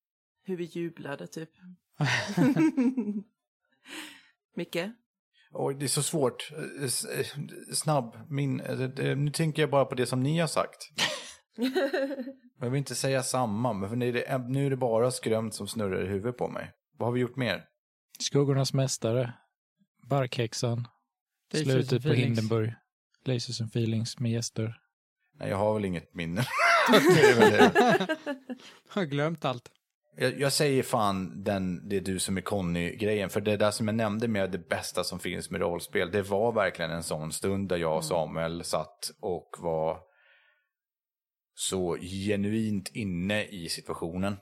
Hur 0.45 0.57
vi 0.57 0.65
jublade 0.65 1.27
typ. 1.27 1.51
Micke? 4.57 4.91
Oj, 5.53 5.75
det 5.75 5.87
är 5.87 5.89
så 5.89 6.03
svårt. 6.03 6.51
Eh, 6.53 7.19
eh, 7.19 7.27
Snabb. 7.75 8.17
Min, 8.29 8.61
eh, 8.61 9.17
nu 9.17 9.31
tänker 9.31 9.63
jag 9.63 9.71
bara 9.71 9.85
på 9.85 9.95
det 9.95 10.07
som 10.07 10.21
ni 10.21 10.39
har 10.39 10.47
sagt. 10.47 10.79
Jag 12.61 12.71
vill 12.71 12.79
inte 12.79 12.95
säga 12.95 13.23
samma, 13.23 13.73
men 13.73 13.89
för 13.89 13.97
nu 13.97 14.09
är 14.09 14.13
det, 14.13 14.39
nu 14.49 14.67
är 14.67 14.71
det 14.71 14.77
bara 14.77 15.11
skrömt 15.11 15.55
som 15.55 15.69
snurrar 15.69 16.05
i 16.05 16.07
huvudet 16.07 16.37
på 16.37 16.49
mig. 16.49 16.73
Vad 16.99 17.09
har 17.09 17.13
vi 17.13 17.21
gjort 17.21 17.37
mer? 17.37 17.65
Skuggornas 18.19 18.73
mästare. 18.73 19.33
Barkhäxan. 20.03 20.89
Lasers 21.53 21.65
Slutet 21.67 22.03
på. 22.03 22.09
Hindenburg. 22.09 22.75
Lasers 23.25 23.61
and 23.61 23.71
feelings 23.71 24.19
med 24.19 24.33
gäster. 24.33 24.77
Nej, 25.39 25.49
jag 25.49 25.57
har 25.57 25.75
väl 25.75 25.85
inget 25.85 26.15
minne. 26.15 26.47
Det. 26.91 28.17
Har 28.89 29.05
glömt 29.05 29.45
allt. 29.45 29.71
Jag, 30.21 30.41
jag 30.41 30.53
säger 30.53 30.83
fan 30.83 31.43
den, 31.45 31.89
det 31.89 31.97
är 31.97 32.01
du 32.01 32.19
som 32.19 32.37
är 32.37 32.41
Conny-grejen. 32.41 33.31
För 33.31 33.41
det 33.41 33.57
där 33.57 33.71
som 33.71 33.89
jag 33.89 33.95
nämnde 33.95 34.29
med 34.29 34.51
det 34.51 34.69
bästa 34.69 35.05
som 35.05 35.19
finns 35.21 35.51
med 35.51 35.61
rollspel, 35.61 36.11
det 36.11 36.23
var 36.23 36.53
verkligen 36.53 36.91
en 36.91 37.03
sån 37.03 37.33
stund 37.33 37.69
där 37.69 37.77
jag 37.77 37.97
och 37.97 38.05
Samuel 38.05 38.65
satt 38.65 39.11
och 39.21 39.57
var 39.59 40.01
så 41.55 41.97
genuint 41.97 42.91
inne 42.95 43.45
i 43.45 43.69
situationen. 43.69 44.37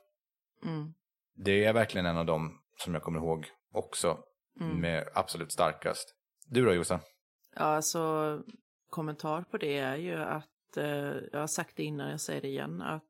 Mm. 0.65 0.95
Det 1.37 1.65
är 1.65 1.73
verkligen 1.73 2.07
en 2.07 2.17
av 2.17 2.27
dem 2.27 2.59
som 2.77 2.95
jag 2.95 3.03
kommer 3.03 3.19
ihåg 3.19 3.47
också 3.73 4.19
Mm. 4.61 4.81
med 4.81 5.09
absolut 5.15 5.53
starkast. 5.53 6.15
Du 6.47 6.65
då 6.65 6.75
Jossan? 6.75 7.01
Ja, 7.55 7.63
alltså 7.63 8.43
kommentar 8.91 9.43
på 9.43 9.57
det 9.57 9.79
är 9.79 9.97
ju 9.97 10.17
att, 10.17 10.77
eh, 10.77 11.15
jag 11.33 11.41
har 11.41 11.47
sagt 11.47 11.77
det 11.77 11.83
innan, 11.83 12.11
jag 12.11 12.21
säger 12.21 12.41
det 12.41 12.49
igen, 12.49 12.83
att 12.83 13.05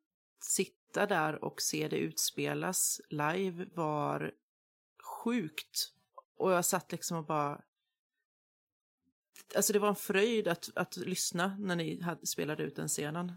sitta 0.89 1.06
där 1.06 1.44
och 1.44 1.62
se 1.62 1.89
det 1.89 1.97
utspelas 1.97 3.01
live 3.09 3.66
var 3.74 4.32
sjukt. 5.23 5.93
Och 6.36 6.52
jag 6.52 6.65
satt 6.65 6.93
liksom 6.93 7.16
och 7.16 7.24
bara... 7.24 7.60
Alltså 9.56 9.73
det 9.73 9.78
var 9.78 9.89
en 9.89 9.97
fröjd 9.97 10.48
att, 10.48 10.70
att 10.74 10.97
lyssna 10.97 11.56
när 11.59 11.77
ni 11.77 12.01
hade, 12.01 12.27
spelade 12.27 12.62
ut 12.62 12.77
den 12.77 12.89
scenen. 12.89 13.32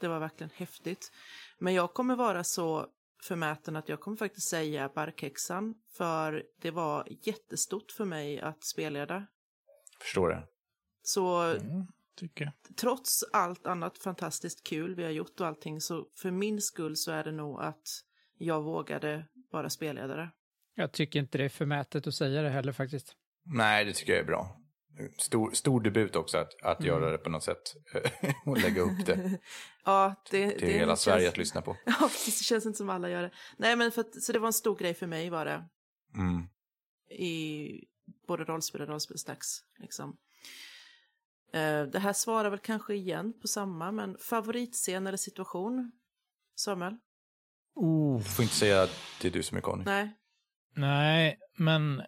Det 0.00 0.08
var 0.08 0.18
verkligen 0.18 0.50
häftigt. 0.54 1.12
Men 1.58 1.74
jag 1.74 1.94
kommer 1.94 2.16
vara 2.16 2.44
så 2.44 2.86
förmäten 3.22 3.76
att 3.76 3.88
jag 3.88 4.00
kommer 4.00 4.16
faktiskt 4.16 4.48
säga 4.48 4.90
Barkhäxan, 4.94 5.74
för 5.92 6.44
det 6.60 6.70
var 6.70 7.08
jättestort 7.22 7.92
för 7.92 8.04
mig 8.04 8.40
att 8.40 8.64
spelleda. 8.64 9.26
Förstår 10.00 10.28
det. 10.28 10.42
Så 11.02 11.42
Mm, 11.42 11.86
tycker 12.16 12.44
jag. 12.44 12.76
trots 12.76 13.24
allt 13.32 13.66
annat 13.66 13.98
fantastiskt 13.98 14.66
kul 14.66 14.94
vi 14.94 15.04
har 15.04 15.10
gjort 15.10 15.40
och 15.40 15.46
allting 15.46 15.80
så 15.80 16.06
för 16.16 16.30
min 16.30 16.60
skull 16.60 16.96
så 16.96 17.10
är 17.12 17.24
det 17.24 17.32
nog 17.32 17.60
att 17.62 17.88
jag 18.38 18.62
vågade 18.62 19.26
vara 19.50 19.70
spelledare. 19.70 20.30
Jag 20.74 20.92
tycker 20.92 21.18
inte 21.20 21.38
det 21.38 21.44
är 21.44 21.48
förmätet 21.48 22.06
att 22.06 22.14
säga 22.14 22.42
det 22.42 22.50
heller 22.50 22.72
faktiskt. 22.72 23.16
Nej, 23.44 23.84
det 23.84 23.92
tycker 23.92 24.12
jag 24.12 24.20
är 24.20 24.26
bra. 24.26 24.60
Stor, 25.18 25.50
stor 25.50 25.80
debut 25.80 26.16
också 26.16 26.38
att, 26.38 26.62
att 26.62 26.78
Mm. 26.80 26.88
göra 26.88 27.10
det 27.10 27.18
på 27.18 27.30
något 27.30 27.42
sätt. 27.44 27.74
och 28.46 28.58
lägga 28.58 28.80
upp 28.82 29.06
det 29.06 29.38
ja, 29.84 30.14
det, 30.30 30.50
till 30.50 30.60
det 30.60 30.72
hela 30.72 30.86
känns- 30.92 31.00
Sverige 31.00 31.28
att 31.28 31.36
lyssna 31.36 31.62
på. 31.62 31.76
Ja, 31.86 31.94
precis. 32.00 32.38
Det 32.38 32.44
känns 32.44 32.66
inte 32.66 32.76
som 32.76 32.90
alla 32.90 33.08
gör 33.10 33.22
det. 33.22 33.30
Nej, 33.56 33.76
men 33.76 33.92
för 33.92 34.00
att, 34.00 34.22
så 34.22 34.32
det 34.32 34.38
var 34.38 34.46
en 34.46 34.52
stor 34.52 34.76
grej 34.76 34.94
för 34.94 35.06
mig 35.06 35.30
var 35.30 35.44
det. 35.44 35.64
Mm. 36.16 36.46
I 37.20 37.68
både 38.28 38.44
rollspel 38.44 38.80
och 38.80 38.88
rollspelsdags. 38.88 39.60
Liksom. 39.78 40.16
Eh, 41.54 41.82
det 41.82 41.98
här 41.98 42.12
svarar 42.12 42.50
väl 42.50 42.58
kanske 42.58 42.94
igen 42.94 43.32
på 43.40 43.48
samma, 43.48 43.92
men 43.92 44.16
favoritscen 44.18 45.06
eller 45.06 45.18
situation? 45.18 45.92
Samuel? 46.56 46.96
Oh. 47.74 48.18
Du 48.18 48.24
får 48.24 48.42
inte 48.42 48.54
säga 48.54 48.82
att 48.82 48.90
det 49.20 49.28
är 49.28 49.32
du 49.32 49.42
som 49.42 49.56
är 49.56 49.60
Conny. 49.62 49.84
Nej? 49.84 50.16
Nej, 50.76 51.38
men 51.56 52.02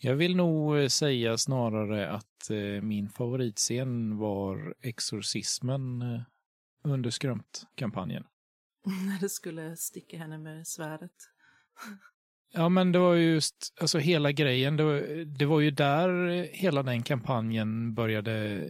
jag 0.00 0.14
vill 0.14 0.36
nog 0.36 0.78
eh, 0.78 0.88
säga 0.88 1.38
snarare 1.38 2.10
att 2.10 2.50
eh, 2.50 2.82
min 2.82 3.08
favoritscen 3.08 4.18
var 4.18 4.74
exorcismen 4.80 6.02
under 6.84 7.10
skrömt-kampanjen. 7.10 8.24
När 9.06 9.20
du 9.20 9.28
skulle 9.28 9.76
sticka 9.76 10.18
henne 10.18 10.38
med 10.38 10.66
svärdet. 10.66 11.16
Ja, 12.52 12.68
men 12.68 12.92
det 12.92 12.98
var 12.98 13.14
ju 13.14 13.30
just, 13.32 13.74
alltså 13.80 13.98
hela 13.98 14.32
grejen, 14.32 14.76
det 14.76 14.84
var, 14.84 15.24
det 15.38 15.44
var 15.46 15.60
ju 15.60 15.70
där 15.70 16.42
hela 16.52 16.82
den 16.82 17.02
kampanjen 17.02 17.94
började, 17.94 18.64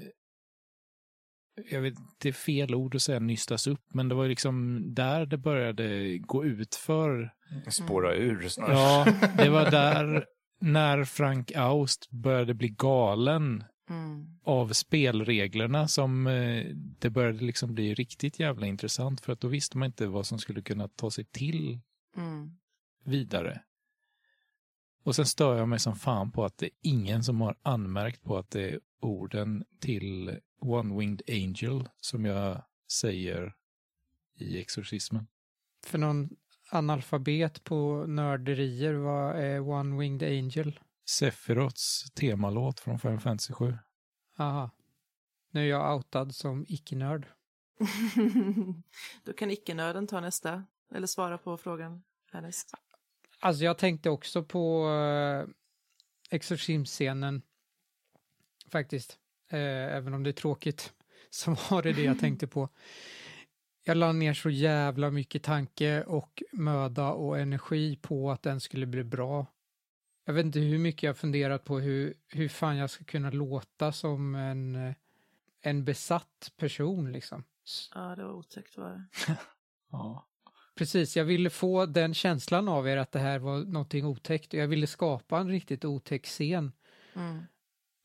jag 1.70 1.80
vet, 1.80 1.94
det 2.18 2.28
är 2.28 2.32
fel 2.32 2.74
ord 2.74 2.94
att 2.94 3.02
säga 3.02 3.18
nystas 3.18 3.66
upp, 3.66 3.80
men 3.94 4.08
det 4.08 4.14
var 4.14 4.22
ju 4.22 4.28
liksom 4.28 4.82
där 4.94 5.26
det 5.26 5.38
började 5.38 6.18
gå 6.18 6.44
ut 6.44 6.74
för 6.74 7.30
Spåra 7.70 8.14
ur 8.14 8.48
snarare. 8.48 8.74
Ja, 8.74 9.06
det 9.44 9.50
var 9.50 9.64
där 9.70 10.24
när 10.60 11.04
Frank 11.04 11.52
Aust 11.56 12.10
började 12.10 12.54
bli 12.54 12.68
galen 12.68 13.64
Mm. 13.90 14.26
av 14.44 14.68
spelreglerna 14.72 15.88
som 15.88 16.26
eh, 16.26 16.64
det 16.74 17.10
började 17.10 17.44
liksom 17.44 17.74
bli 17.74 17.94
riktigt 17.94 18.40
jävla 18.40 18.66
intressant 18.66 19.20
för 19.20 19.32
att 19.32 19.40
då 19.40 19.48
visste 19.48 19.78
man 19.78 19.86
inte 19.86 20.06
vad 20.06 20.26
som 20.26 20.38
skulle 20.38 20.62
kunna 20.62 20.88
ta 20.88 21.10
sig 21.10 21.24
till 21.24 21.80
Mm. 22.16 22.50
vidare. 23.04 23.60
Och 25.08 25.16
sen 25.16 25.26
stör 25.26 25.58
jag 25.58 25.68
mig 25.68 25.78
som 25.78 25.96
fan 25.96 26.32
på 26.32 26.44
att 26.44 26.58
det 26.58 26.66
är 26.66 26.70
ingen 26.82 27.24
som 27.24 27.40
har 27.40 27.56
anmärkt 27.62 28.22
på 28.22 28.38
att 28.38 28.50
det 28.50 28.70
är 28.70 28.80
orden 29.00 29.64
till 29.80 30.40
One-Winged 30.60 31.22
Angel 31.28 31.88
som 32.00 32.24
jag 32.24 32.62
säger 32.92 33.54
i 34.38 34.60
exorcismen. 34.60 35.26
För 35.86 35.98
någon 35.98 36.28
analfabet 36.70 37.64
på 37.64 38.06
nörderier, 38.06 38.94
vad 38.94 39.36
är 39.36 39.60
One 39.60 39.98
Winged 39.98 40.22
Angel? 40.22 40.80
Sephiroths 41.08 42.10
temalåt 42.14 42.80
från 42.80 42.98
Final 42.98 43.20
Fantasy 43.20 43.52
7. 43.52 43.78
Aha. 44.38 44.70
Nu 45.50 45.60
är 45.60 45.66
jag 45.66 45.96
outad 45.96 46.34
som 46.34 46.64
icke-nörd. 46.68 47.26
Då 49.24 49.32
kan 49.32 49.50
icke-nörden 49.50 50.06
ta 50.06 50.20
nästa, 50.20 50.64
eller 50.94 51.06
svara 51.06 51.38
på 51.38 51.56
frågan 51.56 52.02
härnäst. 52.32 52.74
Alltså 53.40 53.64
jag 53.64 53.78
tänkte 53.78 54.10
också 54.10 54.42
på 54.42 54.88
uh, 54.88 55.48
exorcismscenen 56.30 57.42
faktiskt. 58.68 59.18
Eh, 59.50 59.96
även 59.96 60.14
om 60.14 60.22
det 60.22 60.30
är 60.30 60.32
tråkigt 60.32 60.92
så 61.30 61.56
var 61.70 61.82
det 61.82 61.92
det 61.92 62.02
jag 62.02 62.18
tänkte 62.18 62.46
på. 62.46 62.68
Jag 63.84 63.96
la 63.96 64.12
ner 64.12 64.34
så 64.34 64.50
jävla 64.50 65.10
mycket 65.10 65.42
tanke 65.42 66.02
och 66.02 66.42
möda 66.52 67.12
och 67.12 67.38
energi 67.38 67.96
på 67.96 68.30
att 68.30 68.42
den 68.42 68.60
skulle 68.60 68.86
bli 68.86 69.04
bra. 69.04 69.46
Jag 70.24 70.34
vet 70.34 70.44
inte 70.44 70.60
hur 70.60 70.78
mycket 70.78 71.02
jag 71.02 71.16
funderat 71.16 71.64
på 71.64 71.78
hur, 71.78 72.14
hur 72.28 72.48
fan 72.48 72.76
jag 72.76 72.90
ska 72.90 73.04
kunna 73.04 73.30
låta 73.30 73.92
som 73.92 74.34
en, 74.34 74.74
eh, 74.74 74.94
en 75.60 75.84
besatt 75.84 76.52
person 76.56 77.12
liksom. 77.12 77.44
Ja, 77.94 78.16
det 78.16 78.24
var 78.24 78.32
otäckt 78.32 78.76
var 78.76 78.90
det. 78.90 79.36
Ja. 79.90 80.28
Precis, 80.78 81.16
jag 81.16 81.24
ville 81.24 81.50
få 81.50 81.86
den 81.86 82.14
känslan 82.14 82.68
av 82.68 82.88
er 82.88 82.96
att 82.96 83.12
det 83.12 83.18
här 83.18 83.38
var 83.38 83.58
någonting 83.58 84.06
otäckt 84.06 84.54
och 84.54 84.60
jag 84.60 84.68
ville 84.68 84.86
skapa 84.86 85.38
en 85.38 85.48
riktigt 85.48 85.84
otäck 85.84 86.26
scen. 86.26 86.72
Mm. 87.14 87.42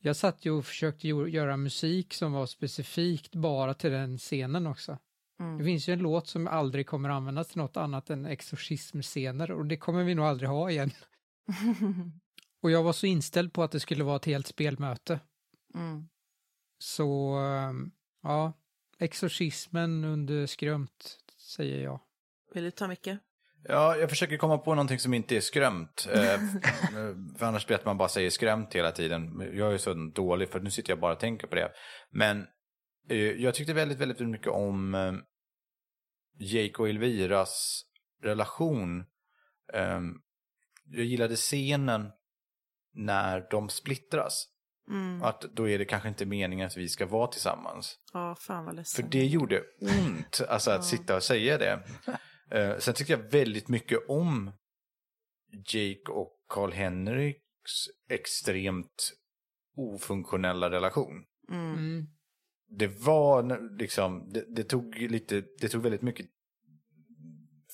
Jag 0.02 0.16
satt 0.16 0.44
ju 0.44 0.50
och 0.50 0.66
försökte 0.66 1.08
göra 1.08 1.56
musik 1.56 2.14
som 2.14 2.32
var 2.32 2.46
specifikt 2.46 3.34
bara 3.34 3.74
till 3.74 3.90
den 3.90 4.18
scenen 4.18 4.66
också. 4.66 4.98
Det 5.38 5.44
Mm. 5.44 5.64
finns 5.64 5.88
ju 5.88 5.92
en 5.92 5.98
låt 5.98 6.26
som 6.26 6.46
aldrig 6.46 6.86
kommer 6.86 7.08
användas 7.08 7.48
till 7.48 7.58
något 7.58 7.76
annat 7.76 8.10
än 8.10 8.26
exorcismscener 8.26 9.50
och 9.50 9.66
det 9.66 9.76
kommer 9.76 10.04
vi 10.04 10.14
nog 10.14 10.24
aldrig 10.24 10.48
ha 10.48 10.70
igen. 10.70 10.90
Och 12.62 12.70
jag 12.70 12.82
var 12.82 12.92
så 12.92 13.06
inställd 13.06 13.52
på 13.52 13.62
att 13.62 13.70
det 13.70 13.80
skulle 13.80 14.04
vara 14.04 14.16
ett 14.16 14.24
helt 14.24 14.46
spelmöte. 14.46 15.20
Mm. 15.74 16.08
Så 16.78 17.36
ehm, 17.38 17.90
ja, 18.22 18.52
exorcismen 18.98 20.04
under 20.04 20.46
skrömt 20.46 21.18
säger 21.38 21.84
jag. 21.84 22.00
Vill 22.54 22.64
du 22.64 22.70
ta 22.70 22.88
mycket? 22.88 23.18
Ja, 23.68 23.96
jag 23.96 24.10
försöker 24.10 24.36
komma 24.36 24.58
på 24.58 24.74
någonting 24.74 24.98
som 24.98 25.14
inte 25.14 25.36
är 25.36 25.40
skrämt. 25.40 26.08
Eh, 26.12 26.20
för 27.38 27.46
annars 27.46 27.66
blir 27.66 27.76
det 27.76 27.80
att 27.80 27.86
man 27.86 27.98
bara 27.98 28.08
säger 28.08 28.30
skrämt 28.30 28.74
hela 28.74 28.92
tiden. 28.92 29.50
Jag 29.54 29.74
är 29.74 29.78
så 29.78 29.94
dålig 30.14 30.48
för 30.48 30.60
nu 30.60 30.70
sitter 30.70 30.90
jag 30.90 31.00
bara 31.00 31.12
och 31.12 31.20
tänker 31.20 31.46
på 31.46 31.54
det. 31.54 31.72
Men 32.10 32.46
eh, 33.08 33.16
jag 33.18 33.54
tyckte 33.54 33.72
väldigt, 33.72 33.98
väldigt 33.98 34.28
mycket 34.28 34.48
om 34.48 34.94
eh, 34.94 35.12
Jake 36.38 36.74
och 36.82 36.88
Elviras 36.88 37.82
relation. 38.22 39.00
Eh, 39.72 40.00
jag 40.90 41.04
gillade 41.04 41.36
scenen 41.36 42.10
när 42.94 43.46
de 43.50 43.68
splittras. 43.68 44.46
Mm. 44.90 45.22
Att 45.22 45.40
då 45.40 45.68
är 45.68 45.78
det 45.78 45.84
kanske 45.84 46.08
inte 46.08 46.26
meningen 46.26 46.66
att 46.66 46.76
vi 46.76 46.88
ska 46.88 47.06
vara 47.06 47.26
tillsammans. 47.26 47.98
Ja, 48.12 48.36
fan 48.40 48.64
vad 48.64 48.76
ledsen. 48.76 49.04
För 49.04 49.10
det 49.12 49.24
gjorde 49.26 49.62
ont, 49.80 50.40
alltså 50.48 50.70
att 50.70 50.76
Ja. 50.76 50.82
sitta 50.82 51.16
och 51.16 51.22
säga 51.22 51.58
det. 51.58 51.82
Eh, 52.50 52.78
sen 52.78 52.94
tyckte 52.94 53.12
jag 53.12 53.30
väldigt 53.30 53.68
mycket 53.68 53.98
om 54.08 54.52
Jake 55.52 56.10
och 56.12 56.40
Carl 56.48 56.72
Henriks 56.72 57.72
extremt 58.10 59.12
ofunktionella 59.76 60.70
relation. 60.70 61.24
Mm. 61.50 61.72
Mm. 61.72 62.06
Det 62.68 62.86
var 62.86 63.60
liksom, 63.78 64.30
det, 64.32 64.44
det 64.54 64.64
tog 64.64 64.96
lite, 64.96 65.44
det 65.60 65.68
tog 65.68 65.82
väldigt 65.82 66.02
mycket 66.02 66.26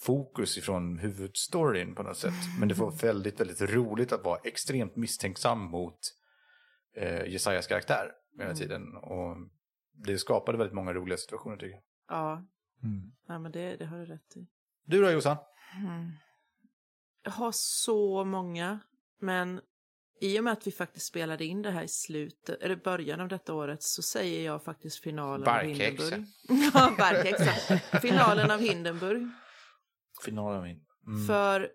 fokus 0.05 0.59
ifrån 0.59 0.99
huvudstoryn 0.99 1.95
på 1.95 2.03
något 2.03 2.17
sätt. 2.17 2.35
Men 2.61 2.69
det 2.69 2.75
var 2.75 2.91
väldigt, 3.03 3.41
väldigt 3.41 3.61
roligt 3.61 4.13
att 4.13 4.25
vara 4.25 4.41
extremt 4.45 4.97
misstänksam 4.97 5.59
mot 5.59 5.99
eh, 6.97 7.25
Jesajas 7.25 7.67
karaktär 7.67 8.13
hela 8.39 8.45
Mm. 8.45 8.57
tiden. 8.57 8.97
Och 8.97 9.37
det 9.93 10.19
skapade 10.19 10.59
väldigt 10.59 10.75
många 10.75 10.93
roliga 10.93 11.17
situationer 11.17 11.57
tycker 11.57 11.75
jag. 11.75 11.83
Ja, 12.09 12.47
Mm. 12.83 13.13
nej, 13.29 13.39
men 13.39 13.53
det, 13.53 13.77
det 13.77 13.87
har 13.87 13.99
du 13.99 14.05
rätt 14.07 14.37
i. 14.37 14.47
Du 14.91 15.03
då 15.03 15.11
Jossan? 15.11 15.37
Mm. 15.77 16.13
Jag 17.23 17.31
har 17.31 17.53
så 17.55 18.25
många, 18.25 18.81
men 19.21 19.61
i 20.21 20.41
och 20.41 20.45
med 20.45 20.53
att 20.53 20.67
vi 20.67 20.73
faktiskt 20.73 21.07
spelade 21.07 21.45
in 21.45 21.63
det 21.63 21.71
här 21.71 21.83
i 21.83 21.89
slutet, 21.89 22.63
eller 22.63 22.77
början 22.77 23.21
av 23.21 23.29
detta 23.29 23.55
året, 23.55 23.83
så 23.83 24.03
säger 24.03 24.45
jag 24.45 24.65
faktiskt 24.65 25.03
finalen 25.03 25.49
av 25.49 25.55
Barkhäxa. 25.55 26.05
Hindenburg. 26.05 26.27
ja, 26.75 26.95
Barkhäxa. 26.99 27.79
Finalen 28.01 28.51
av 28.51 28.61
Hindenburg. 28.61 29.29
Finalen 30.25 30.63
min. 30.63 30.85
Mm. 31.07 31.27
För 31.27 31.71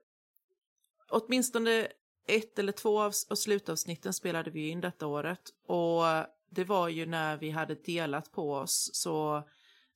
åtminstone 1.09 1.87
ett 2.27 2.59
eller 2.59 2.71
två 2.71 3.01
av, 3.01 3.13
av 3.29 3.35
slutavsnitten 3.35 4.13
spelade 4.13 4.51
vi 4.51 4.69
in 4.69 4.81
detta 4.81 5.07
året. 5.07 5.41
Och 5.67 6.03
det 6.49 6.63
var 6.63 6.89
ju 6.89 7.05
när 7.05 7.37
vi 7.37 7.49
hade 7.49 7.75
delat 7.75 8.31
på 8.31 8.53
oss. 8.53 8.89
Så 8.93 9.43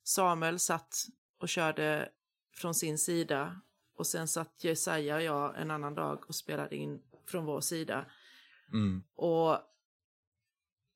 Samuel 0.02 0.58
satt 0.58 0.94
och 1.40 1.48
körde 1.48 2.08
från 2.52 2.74
sin 2.74 2.98
sida. 2.98 3.60
Och 3.96 4.06
sen 4.06 4.28
satt 4.28 4.64
Jesaja 4.64 5.16
och 5.16 5.22
jag 5.22 5.60
en 5.60 5.70
annan 5.70 5.94
dag 5.94 6.24
och 6.28 6.34
spelade 6.34 6.76
in 6.76 7.02
från 7.26 7.44
vår 7.44 7.60
sida. 7.60 8.06
Mm. 8.72 9.02
Och 9.14 9.58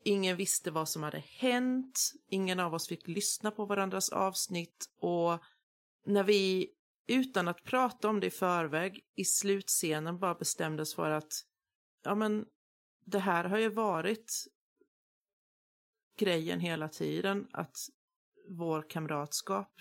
ingen 0.04 0.36
visste 0.36 0.70
vad 0.70 0.88
som 0.88 1.02
hade 1.02 1.18
hänt. 1.18 2.12
Ingen 2.28 2.60
av 2.60 2.74
oss 2.74 2.88
fick 2.88 3.08
lyssna 3.08 3.50
på 3.50 3.64
varandras 3.66 4.08
avsnitt. 4.08 4.90
Och 4.98 5.38
när 6.06 6.24
vi, 6.24 6.70
utan 7.06 7.48
att 7.48 7.64
prata 7.64 8.08
om 8.08 8.20
det 8.20 8.26
i 8.26 8.30
förväg, 8.30 9.04
i 9.14 9.24
slutscenen 9.24 10.18
bara 10.18 10.34
bestämdes 10.34 10.94
för 10.94 11.10
att 11.10 11.32
ja 12.02 12.14
men 12.14 12.46
det 13.04 13.18
här 13.18 13.44
har 13.44 13.58
ju 13.58 13.68
varit 13.68 14.46
grejen 16.18 16.60
hela 16.60 16.88
tiden, 16.88 17.48
att 17.52 17.76
vår 18.48 18.90
kamratskap 18.90 19.72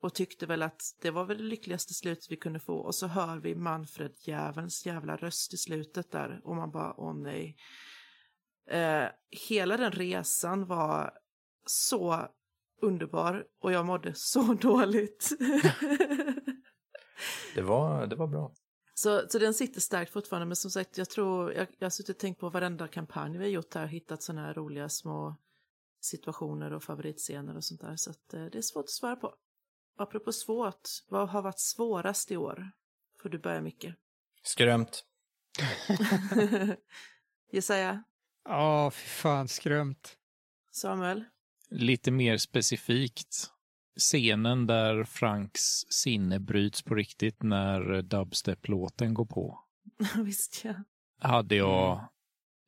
och 0.00 0.14
tyckte 0.14 0.46
väl 0.46 0.62
att 0.62 0.82
det 1.00 1.10
var 1.10 1.24
väl 1.24 1.38
det 1.38 1.44
lyckligaste 1.44 1.94
slutet 1.94 2.30
vi 2.30 2.36
kunde 2.36 2.60
få 2.60 2.74
och 2.74 2.94
så 2.94 3.06
hör 3.06 3.38
vi 3.38 3.54
Manfred 3.54 4.14
Jävelns 4.20 4.86
jävla 4.86 5.16
röst 5.16 5.54
i 5.54 5.56
slutet 5.56 6.10
där 6.10 6.40
och 6.44 6.56
man 6.56 6.70
bara 6.70 6.94
åh 6.96 7.14
nej. 7.14 7.56
Eh, 8.70 9.08
hela 9.48 9.76
den 9.76 9.92
resan 9.92 10.66
var 10.66 11.12
så 11.66 12.28
underbar 12.82 13.46
och 13.60 13.72
jag 13.72 13.86
mådde 13.86 14.12
så 14.14 14.54
dåligt. 14.54 15.30
Det, 17.54 17.62
var, 17.62 18.06
det 18.06 18.16
var 18.16 18.26
bra. 18.26 18.52
så, 18.94 19.22
så 19.28 19.38
den 19.38 19.54
sitter 19.54 19.80
starkt 19.80 20.12
fortfarande 20.12 20.46
men 20.46 20.56
som 20.56 20.70
sagt 20.70 20.98
jag 20.98 21.10
tror, 21.10 21.52
jag, 21.52 21.66
jag 21.78 21.84
har 21.84 21.90
suttit 21.90 22.16
och 22.16 22.20
tänkt 22.20 22.40
på 22.40 22.48
varenda 22.50 22.88
kampanj 22.88 23.38
vi 23.38 23.44
har 23.44 23.50
gjort 23.50 23.74
här, 23.74 23.86
hittat 23.86 24.22
sådana 24.22 24.46
här 24.46 24.54
roliga 24.54 24.88
små 24.88 25.36
situationer 26.00 26.72
och 26.72 26.82
favoritscener 26.82 27.56
och 27.56 27.64
sånt 27.64 27.80
där 27.80 27.96
så 27.96 28.10
att 28.10 28.34
eh, 28.34 28.44
det 28.44 28.58
är 28.58 28.62
svårt 28.62 28.84
att 28.84 28.90
svara 28.90 29.16
på. 29.16 29.34
Apropå 30.00 30.32
svårt, 30.32 30.88
vad 31.08 31.28
har 31.28 31.42
varit 31.42 31.58
svårast 31.58 32.30
i 32.30 32.36
år? 32.36 32.70
Får 33.22 33.28
du 33.28 33.38
börja 33.38 33.60
Micke. 33.60 33.86
Skrämt. 34.42 35.04
Jesaja, 37.52 38.02
Ja, 38.44 38.90
fy 38.90 39.06
fan, 39.08 39.48
skrömt. 39.48 40.16
Samuel. 40.72 41.24
Lite 41.70 42.10
mer 42.10 42.36
specifikt, 42.36 43.50
scenen 43.98 44.66
där 44.66 45.04
Franks 45.04 45.62
sinne 45.90 46.40
bryts 46.40 46.82
på 46.82 46.94
riktigt 46.94 47.42
när 47.42 48.02
dubstep-låten 48.02 49.14
går 49.14 49.26
på. 49.26 49.60
Visst 50.24 50.64
ja. 50.64 50.74
Hade 51.18 51.54
jag 51.56 52.08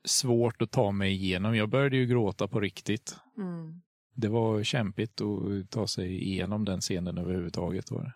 svårt 0.05 0.63
att 0.63 0.71
ta 0.71 0.93
mig 0.93 1.13
igenom. 1.13 1.57
Jag 1.57 1.69
började 1.69 1.97
ju 1.97 2.07
gråta 2.07 2.49
på 2.49 2.61
riktigt. 2.61 3.17
Mm. 3.37 3.83
Det 4.15 4.29
var 4.29 4.63
kämpigt 4.63 5.21
att 5.21 5.71
ta 5.71 5.87
sig 5.87 6.23
igenom 6.23 6.65
den 6.65 6.81
scenen 6.81 7.19
överhuvudtaget. 7.19 7.91
Var 7.91 8.03
det. 8.03 8.13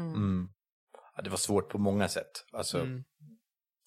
Mm. 0.00 0.14
Mm. 0.14 0.48
Ja, 1.16 1.22
det 1.22 1.30
var 1.30 1.36
svårt 1.36 1.68
på 1.70 1.78
många 1.78 2.08
sätt. 2.08 2.30
Alltså, 2.52 2.78
Mm. 2.80 3.04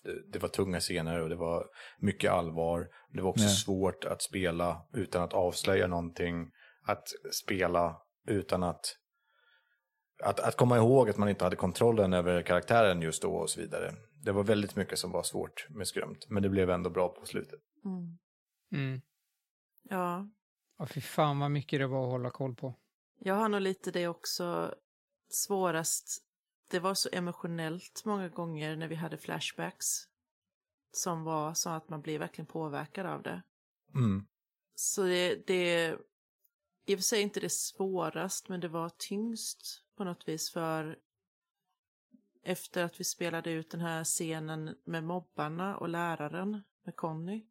det, 0.03 0.31
det 0.31 0.39
var 0.39 0.49
tunga 0.49 0.79
scener 0.79 1.19
och 1.21 1.29
det 1.29 1.35
var 1.35 1.65
mycket 1.99 2.31
allvar. 2.31 2.87
Det 3.13 3.21
var 3.21 3.29
också 3.29 3.43
Ja. 3.43 3.49
svårt 3.49 4.05
att 4.05 4.21
spela 4.21 4.81
utan 4.93 5.21
att 5.23 5.33
avslöja 5.33 5.87
någonting. 5.87 6.51
Att 6.87 7.03
spela 7.43 7.97
utan 8.27 8.63
att, 8.63 8.85
att... 10.23 10.39
Att 10.39 10.57
komma 10.57 10.77
ihåg 10.77 11.09
att 11.09 11.17
man 11.17 11.29
inte 11.29 11.43
hade 11.43 11.55
kontrollen 11.55 12.13
över 12.13 12.41
karaktären 12.41 13.01
just 13.01 13.21
då 13.21 13.33
och 13.35 13.49
så 13.49 13.61
vidare. 13.61 13.93
Det 14.23 14.31
var 14.31 14.43
väldigt 14.43 14.75
mycket 14.75 14.99
som 14.99 15.11
var 15.11 15.23
svårt 15.23 15.67
med 15.69 15.87
Skrömt. 15.87 16.25
Men 16.29 16.43
det 16.43 16.49
blev 16.49 16.69
ändå 16.69 16.89
bra 16.89 17.09
på 17.09 17.25
slutet. 17.25 17.59
Mm. 17.85 18.17
Mm. 18.85 19.01
Ja, 19.89 20.27
Ja, 20.83 20.87
fy 20.87 21.01
fan 21.01 21.39
vad 21.39 21.51
mycket 21.51 21.79
det 21.79 21.87
var 21.87 22.03
att 22.03 22.11
hålla 22.11 22.29
koll 22.29 22.55
på. 22.55 22.75
jag 23.19 23.35
har 23.35 23.49
nog 23.49 23.61
lite 23.61 23.91
det 23.91 24.07
också 24.07 24.75
svårast. 25.29 26.23
Det 26.69 26.79
var 26.79 26.93
så 26.93 27.09
emotionellt 27.11 28.01
många 28.05 28.29
gånger 28.29 28.75
när 28.75 28.87
vi 28.87 28.95
hade 28.95 29.17
flashbacks. 29.17 29.87
Som 30.91 31.23
var 31.23 31.53
så 31.53 31.69
att 31.69 31.89
man 31.89 32.01
blir 32.01 32.19
verkligen 32.19 32.45
påverkad 32.45 33.05
av 33.05 33.21
det. 33.21 33.41
Mm. 33.95 34.25
Så 34.75 35.03
det, 35.03 35.47
det 35.47 35.97
i 36.85 36.95
och 36.95 36.99
för 36.99 37.03
sig 37.03 37.21
inte 37.21 37.39
det 37.39 37.51
svårast, 37.51 38.49
men 38.49 38.59
det 38.59 38.67
var 38.67 38.91
tyngst 38.97 39.83
på 39.97 40.03
något 40.03 40.27
vis 40.27 40.51
för 40.51 40.99
efter 42.43 42.83
att 42.83 42.99
vi 42.99 43.03
spelade 43.03 43.51
ut 43.51 43.71
den 43.71 43.81
här 43.81 44.03
scenen 44.03 44.75
med 44.85 45.03
mobbarna 45.03 45.77
och 45.77 45.89
läraren 45.89 46.63
med 46.83 46.95
Conny, 46.95 47.45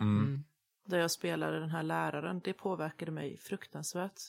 Mm. 0.00 0.44
Mm. 0.88 0.96
där 0.96 0.98
jag 0.98 1.10
spelade 1.10 1.60
den 1.60 1.70
här 1.70 1.82
läraren, 1.82 2.40
det 2.44 2.52
påverkade 2.52 3.10
mig 3.10 3.36
fruktansvärt. 3.36 4.20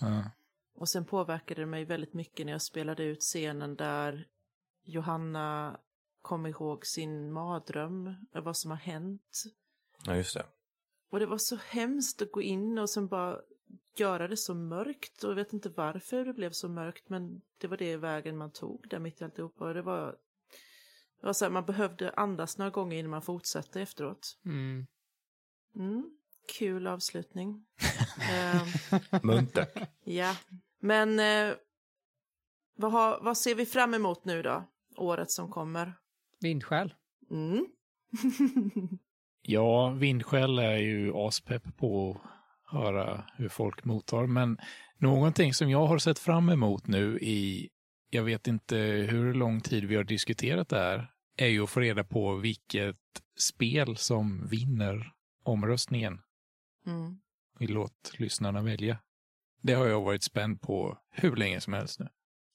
Ja. 0.00 0.30
Och 0.74 0.88
sen 0.88 1.04
påverkade 1.04 1.62
det 1.62 1.66
mig 1.66 1.84
väldigt 1.84 2.14
mycket 2.14 2.46
när 2.46 2.52
jag 2.52 2.62
spelade 2.62 3.04
ut 3.04 3.20
scenen 3.20 3.76
där 3.76 4.28
Johanna 4.84 5.78
kom 6.22 6.46
ihåg 6.46 6.86
sin 6.86 7.32
mardröm, 7.32 8.14
vad 8.32 8.56
som 8.56 8.70
har 8.70 8.78
hänt. 8.78 9.42
Ja, 10.04 10.16
just 10.16 10.34
det. 10.34 10.46
Och 11.10 11.20
det 11.20 11.26
var 11.26 11.38
så 11.38 11.56
hemskt 11.56 12.22
att 12.22 12.32
gå 12.32 12.42
in 12.42 12.78
och 12.78 12.90
sen 12.90 13.08
bara 13.08 13.40
göra 13.96 14.28
det 14.28 14.36
så 14.36 14.54
mörkt. 14.54 15.24
Och 15.24 15.30
jag 15.30 15.36
vet 15.36 15.52
inte 15.52 15.68
varför 15.68 16.24
det 16.24 16.32
blev 16.32 16.50
så 16.50 16.68
mörkt, 16.68 17.08
men 17.08 17.40
det 17.58 17.66
var 17.66 17.76
det 17.76 17.96
vägen 17.96 18.36
man 18.36 18.50
tog 18.50 18.88
där 18.88 18.98
mitt 18.98 19.20
i 19.20 19.24
alltihopa. 19.24 19.64
Och 19.64 19.74
det 19.74 19.82
var, 19.82 20.06
det 21.20 21.26
var 21.26 21.32
så 21.32 21.44
här, 21.44 21.52
man 21.52 21.64
behövde 21.64 22.10
andas 22.10 22.58
några 22.58 22.70
gånger 22.70 22.98
innan 22.98 23.10
man 23.10 23.22
fortsatte 23.22 23.80
efteråt. 23.80 24.38
Mm. 24.44 24.86
Mm, 25.76 26.10
kul 26.58 26.86
avslutning. 26.86 27.64
Ehm, 28.32 29.00
Muntert. 29.22 29.88
Ja, 30.04 30.36
men 30.80 31.18
eh, 31.18 31.54
vad, 32.76 32.92
har, 32.92 33.20
vad 33.22 33.38
ser 33.38 33.54
vi 33.54 33.66
fram 33.66 33.94
emot 33.94 34.24
nu 34.24 34.42
då? 34.42 34.64
Året 34.96 35.30
som 35.30 35.50
kommer. 35.50 35.94
Vindskäl. 36.40 36.94
Mm. 37.30 37.66
Ja, 39.46 39.90
Vindskäl 39.90 40.58
är 40.58 40.76
ju 40.76 41.12
aspepp 41.14 41.76
på 41.76 42.10
att 42.10 42.74
höra 42.80 43.24
hur 43.36 43.48
folk 43.48 43.84
mottar, 43.84 44.26
men 44.26 44.58
någonting 44.98 45.54
som 45.54 45.70
jag 45.70 45.86
har 45.86 45.98
sett 45.98 46.18
fram 46.18 46.48
emot 46.48 46.86
nu 46.86 47.18
i, 47.18 47.68
jag 48.10 48.22
vet 48.22 48.46
inte 48.46 48.76
hur 49.10 49.34
lång 49.34 49.60
tid 49.60 49.84
vi 49.84 49.96
har 49.96 50.04
diskuterat 50.04 50.68
det 50.68 50.78
här, 50.78 51.10
är 51.36 51.46
ju 51.46 51.62
att 51.62 51.70
få 51.70 51.80
reda 51.80 52.04
på 52.04 52.34
vilket 52.34 52.96
spel 53.38 53.96
som 53.96 54.46
vinner 54.46 55.12
omröstningen. 55.44 56.20
Mm. 56.86 57.20
Vi 57.58 57.66
låt 57.66 58.12
lyssnarna 58.18 58.62
välja. 58.62 58.98
Det 59.62 59.72
har 59.72 59.86
jag 59.86 60.00
varit 60.00 60.22
spänd 60.22 60.60
på 60.60 60.98
hur 61.10 61.36
länge 61.36 61.60
som 61.60 61.72
helst 61.72 62.00
nu. 62.00 62.08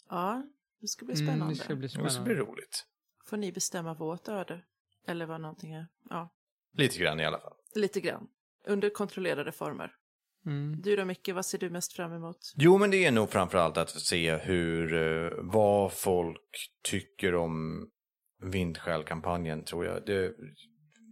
Ja, 0.10 0.44
det 0.82 0.88
ska 0.88 1.06
bli 1.06 1.16
Mm, 1.16 1.28
spännande. 1.28 1.54
det 1.54 1.60
ska 1.60 1.76
bli 1.76 1.88
Det 1.88 1.90
ska 1.90 2.02
bli 2.02 2.10
spännande. 2.12 2.36
roligt. 2.36 2.86
Får 3.26 3.38
ni 3.38 3.52
bestämma 3.52 3.94
vårt 3.94 4.28
öde? 4.28 4.62
Eller 5.08 5.26
vad 5.26 5.42
någonting 5.42 5.74
är. 5.74 5.88
Ja, 6.10 6.34
Lite 6.74 7.00
grann 7.00 7.20
i 7.20 7.26
alla 7.26 7.40
fall. 7.40 7.54
lite 7.76 8.02
grann. 8.02 8.28
Under 8.66 8.90
kontrollerade 8.90 9.52
former. 9.52 9.92
Mm. 10.46 10.82
Du 10.82 10.96
då 10.96 11.06
Micke, 11.06 11.30
vad 11.30 11.46
ser 11.46 11.58
du 11.58 11.70
mest 11.70 11.94
fram 11.94 12.14
emot? 12.14 12.38
Jo, 12.56 12.78
men 12.78 12.92
det 12.92 13.06
är 13.06 13.12
nog 13.12 13.30
framförallt 13.30 13.78
att 13.78 13.90
se 13.90 14.38
hur, 14.38 14.94
eh, 14.94 15.32
vad 15.42 15.94
folk 15.94 16.70
tycker 16.84 17.36
om 17.36 17.86
Vindskäl-kampanjen, 18.44 19.64
tror 19.64 19.86
jag. 19.86 20.06
Det, 20.06 20.34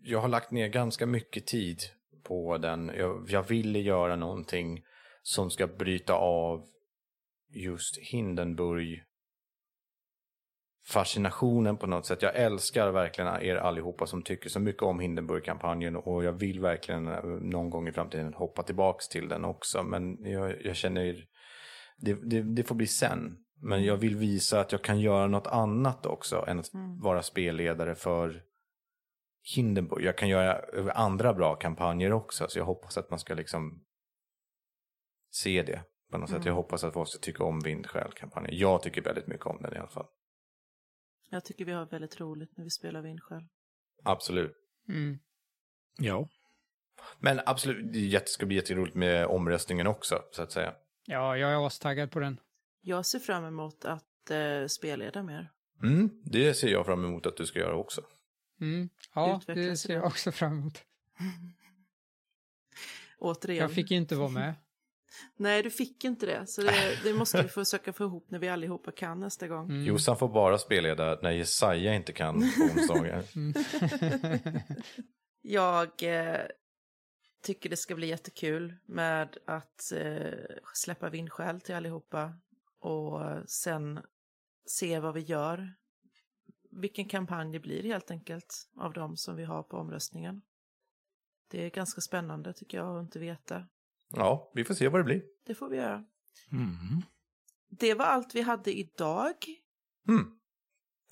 jag 0.08 0.20
har 0.20 0.28
lagt 0.28 0.52
ner 0.52 0.68
ganska 0.68 1.06
mycket 1.06 1.48
tid 1.48 1.80
på 2.24 2.58
den. 2.58 2.92
Jag, 2.98 3.26
jag 3.30 3.44
ville 3.44 3.80
göra 3.80 4.16
någonting 4.16 4.84
som 5.24 5.50
ska 5.50 5.68
bryta 5.68 6.14
av 6.14 6.66
just 7.50 7.98
Hindenburg 7.98 9.04
fascinationen 10.88 11.78
på 11.78 11.88
något 11.88 12.06
sätt. 12.06 12.22
Jag 12.22 12.36
älskar 12.36 12.92
verkligen 12.92 13.42
er 13.42 13.56
allihopa 13.56 14.06
som 14.08 14.22
tycker 14.22 14.50
så 14.50 14.60
mycket 14.60 14.84
om 14.84 15.00
Hindenburg-kampanjen 15.00 15.96
och 15.96 16.24
jag 16.24 16.32
vill 16.34 16.60
verkligen 16.60 17.04
någon 17.42 17.70
gång 17.70 17.88
i 17.88 17.92
framtiden 17.92 18.34
hoppa 18.34 18.64
tillbaks 18.64 19.08
till 19.08 19.30
den 19.30 19.46
också. 19.46 19.84
Men 19.84 20.26
jag, 20.26 20.66
jag 20.66 20.76
känner, 20.76 21.26
det, 21.98 22.14
det, 22.14 22.42
det 22.42 22.64
får 22.64 22.76
bli 22.76 22.88
sen. 22.88 23.38
Men 23.62 23.84
jag 23.84 23.98
vill 23.98 24.16
visa 24.16 24.60
att 24.60 24.72
jag 24.72 24.82
kan 24.82 25.00
göra 25.00 25.28
något 25.28 25.48
annat 25.48 26.06
också 26.06 26.46
än 26.48 26.60
att 26.60 26.74
Mm. 26.74 27.00
vara 27.00 27.24
spelledare 27.24 27.96
för 27.96 28.44
Hindenburg. 29.56 30.04
Jag 30.04 30.18
kan 30.18 30.30
göra 30.30 30.92
andra 30.92 31.34
bra 31.34 31.56
kampanjer 31.56 32.12
också, 32.12 32.48
så 32.50 32.60
jag 32.60 32.66
hoppas 32.66 32.98
att 32.98 33.10
man 33.10 33.20
ska 33.20 33.34
liksom 33.34 33.84
se 35.32 35.64
det 35.64 35.84
på 36.12 36.18
något 36.18 36.30
sätt. 36.30 36.36
Mm. 36.36 36.48
Jag 36.48 36.56
hoppas 36.56 36.84
att 36.84 36.94
folk 36.94 37.10
ska 37.10 37.20
tycka 37.20 37.44
om 37.44 37.60
Vindskäl-kampanjen. 37.60 38.58
Jag 38.58 38.84
tycker 38.84 39.02
väldigt 39.02 39.28
mycket 39.28 39.46
om 39.46 39.62
den 39.62 39.74
i 39.74 39.78
alla 39.78 39.88
fall. 39.88 40.08
Jag 41.30 41.46
tycker 41.46 41.66
vi 41.66 41.72
har 41.72 41.86
väldigt 41.86 42.20
roligt 42.20 42.58
när 42.58 42.64
vi 42.64 42.70
spelar 42.70 43.02
Vindskäl. 43.02 43.44
Absolut. 44.04 44.56
Mm. 44.90 45.20
Ja. 45.98 46.30
Men 47.20 47.42
absolut, 47.46 47.94
det 47.94 48.30
ska 48.30 48.46
bli 48.46 48.56
jätteroligt 48.56 48.96
med 48.96 49.26
omröstningen 49.26 49.88
också, 49.88 50.24
så 50.32 50.42
att 50.44 50.52
säga. 50.52 50.74
Ja, 51.06 51.38
jag 51.38 51.52
är 51.52 51.68
astaggad 51.68 52.12
på 52.12 52.20
den. 52.20 52.40
Jag 52.82 53.06
ser 53.06 53.20
fram 53.20 53.46
emot 53.46 53.86
att 53.86 54.32
eh, 54.32 54.66
spelleda 54.68 55.24
mer. 55.24 55.52
Mm, 55.84 56.10
det 56.24 56.54
ser 56.54 56.68
jag 56.68 56.86
fram 56.86 57.06
emot 57.06 57.26
att 57.26 57.38
du 57.38 57.46
ska 57.46 57.60
göra 57.60 57.76
också. 57.76 58.02
Mm. 58.62 58.90
Ja, 59.14 59.38
Utvecklas 59.38 59.66
det 59.66 59.78
ser 59.78 59.94
jag 59.94 60.06
också 60.06 60.32
fram 60.32 60.52
emot. 60.52 60.84
Återigen. 63.20 63.62
Jag 63.62 63.72
fick 63.72 63.92
ju 63.92 63.98
inte 63.98 64.16
vara 64.16 64.30
med. 64.30 64.54
Nej, 65.38 65.64
du 65.64 65.72
fick 65.72 66.04
inte 66.04 66.26
det. 66.26 66.48
Så 66.48 66.62
det, 66.62 67.00
det 67.04 67.14
måste 67.14 67.42
vi 67.42 67.50
försöka 67.50 67.94
få 67.94 68.04
ihop 68.04 68.32
när 68.32 68.40
vi 68.40 68.50
allihopa 68.50 68.92
kan 68.92 69.20
nästa 69.20 69.48
gång. 69.48 69.70
Mm. 69.70 69.86
Jossan 69.86 70.18
får 70.18 70.30
bara 70.30 70.58
spelleda 70.58 71.20
när 71.22 71.32
Jesaja 71.32 71.94
inte 71.94 72.14
kan 72.14 72.40
på 72.40 72.64
onsdagar. 72.64 73.24
Mm. 73.36 73.54
Jag 75.42 76.04
eh, 76.04 76.42
tycker 77.44 77.70
det 77.70 77.78
ska 77.78 77.96
bli 77.96 78.08
jättekul 78.08 78.74
med 78.86 79.38
att 79.46 79.92
eh, 79.92 80.34
släppa 80.74 81.10
vindskäl 81.10 81.62
till 81.62 81.76
allihopa 81.76 82.34
och 82.80 83.50
sen 83.50 84.00
se 84.66 85.00
vad 85.00 85.14
vi 85.14 85.22
gör. 85.22 85.74
Vilken 86.78 87.06
kampanj 87.06 87.52
det 87.52 87.60
blir 87.60 87.84
helt 87.84 88.12
enkelt 88.12 88.70
av 88.76 88.94
de 88.94 89.18
som 89.18 89.36
vi 89.36 89.44
har 89.44 89.64
på 89.64 89.78
omröstningen. 89.78 90.42
Det 91.48 91.66
är 91.66 91.70
ganska 91.70 92.02
spännande 92.02 92.54
tycker 92.54 92.78
jag 92.78 92.98
att 92.98 93.04
inte 93.04 93.20
veta. 93.20 93.66
Ja, 94.14 94.52
vi 94.54 94.64
får 94.64 94.74
se 94.74 94.88
vad 94.88 95.00
det 95.00 95.04
blir. 95.04 95.24
Det 95.46 95.56
får 95.56 95.70
vi 95.70 95.78
göra. 95.78 96.06
Mm. 96.52 97.02
Det 97.70 97.94
var 97.94 98.06
allt 98.06 98.36
vi 98.36 98.42
hade 98.42 98.78
idag. 98.80 99.34
Hmm. 100.06 100.40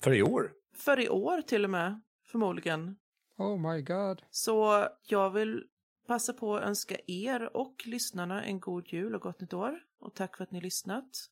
För 0.00 0.14
i 0.14 0.22
år. 0.22 0.52
För 0.74 1.00
i 1.00 1.08
år 1.08 1.42
till 1.42 1.64
och 1.64 1.70
med, 1.70 2.00
förmodligen. 2.24 2.96
Oh 3.36 3.72
my 3.72 3.82
god. 3.82 4.22
Så 4.30 4.88
jag 5.06 5.30
vill 5.30 5.64
passa 6.06 6.32
på 6.32 6.56
att 6.56 6.62
önska 6.62 6.96
er 7.06 7.56
och 7.56 7.82
lyssnarna 7.86 8.44
en 8.44 8.60
god 8.60 8.92
jul 8.92 9.14
och 9.14 9.20
gott 9.20 9.40
nytt 9.40 9.54
år. 9.54 9.80
Och 10.00 10.14
tack 10.14 10.36
för 10.36 10.44
att 10.44 10.50
ni 10.50 10.60
lyssnat. 10.60 11.30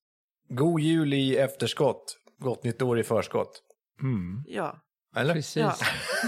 God 0.48 0.80
jul 0.80 1.14
i 1.14 1.36
efterskott. 1.36 2.18
Gott 2.38 2.64
nytt 2.64 2.82
år 2.82 2.98
i 2.98 3.02
förskott. 3.02 3.62
Mm. 4.02 4.44
Ja, 4.46 4.80
Eller? 5.16 5.34
Precis. 5.34 5.56
Ja. 5.62 5.74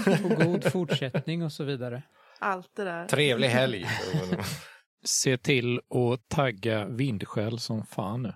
Och 0.23 0.29
god 0.45 0.71
fortsättning 0.71 1.43
och 1.43 1.51
så 1.51 1.63
vidare. 1.63 2.03
allt 2.39 2.75
det 2.75 2.83
där. 2.83 3.07
Trevlig 3.07 3.47
helg. 3.47 3.85
Se 5.05 5.37
till 5.37 5.77
att 5.77 6.29
tagga 6.29 6.85
vindskäl 6.87 7.59
som 7.59 7.85
fan 7.85 8.23
nu. 8.23 8.33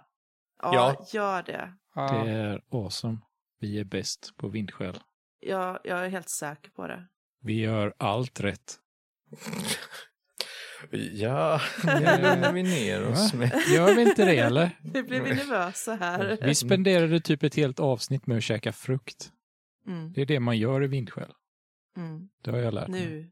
Ja, 0.64 0.72
Ja. 0.74 1.06
gör 1.14 1.44
det. 1.44 1.52
Det 1.52 1.74
Ja, 1.96 2.28
är 2.28 2.62
awesome. 2.72 3.18
Vi 3.60 3.80
är 3.80 3.84
bäst 3.84 4.34
på 4.38 4.48
vindskäl. 4.50 5.00
Jag, 5.40 5.80
jag 5.84 6.06
är 6.06 6.10
helt 6.10 6.30
säker 6.30 6.72
på 6.72 6.88
det. 6.88 7.08
Vi 7.42 7.60
gör 7.62 7.94
allt 7.98 8.40
rätt. 8.40 8.76
Ja, 11.14 11.62
det 11.84 12.18
lugnar 12.22 12.54
vi 12.54 12.64
ner 12.64 13.08
oss 13.12 13.34
med. 13.34 13.52
Gör 13.76 13.96
vi 13.96 14.02
inte 14.02 14.26
det 14.26 14.38
eller? 14.38 14.80
Nu 14.84 15.04
blir 15.04 15.22
vi 15.22 15.30
nervösa 15.36 15.96
här. 15.96 16.38
Vi 16.42 16.56
spenderade 16.56 17.20
typ 17.20 17.44
ett 17.44 17.56
helt 17.56 17.80
avsnitt 17.80 18.28
med 18.28 18.38
att 18.38 18.44
käka 18.44 18.72
frukt. 18.74 19.32
Mm, 19.88 20.14
Det 20.14 20.22
är 20.22 20.26
det 20.26 20.40
man 20.40 20.58
gör 20.58 20.84
i 20.84 20.88
vindskäl. 20.88 21.32
mm. 21.98 22.30
Det 22.44 22.52
har 22.52 22.58
jag 22.58 22.74
lärt 22.74 22.88
mig. 22.88 23.06
Nu, 23.06 23.32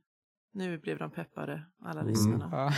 nu 0.54 0.78
blev 0.78 0.98
de 0.98 1.12
peppade, 1.12 1.64
alla 1.86 2.00
Mm. 2.02 2.12
lyssnarna. 2.14 2.50
ja. 2.52 2.74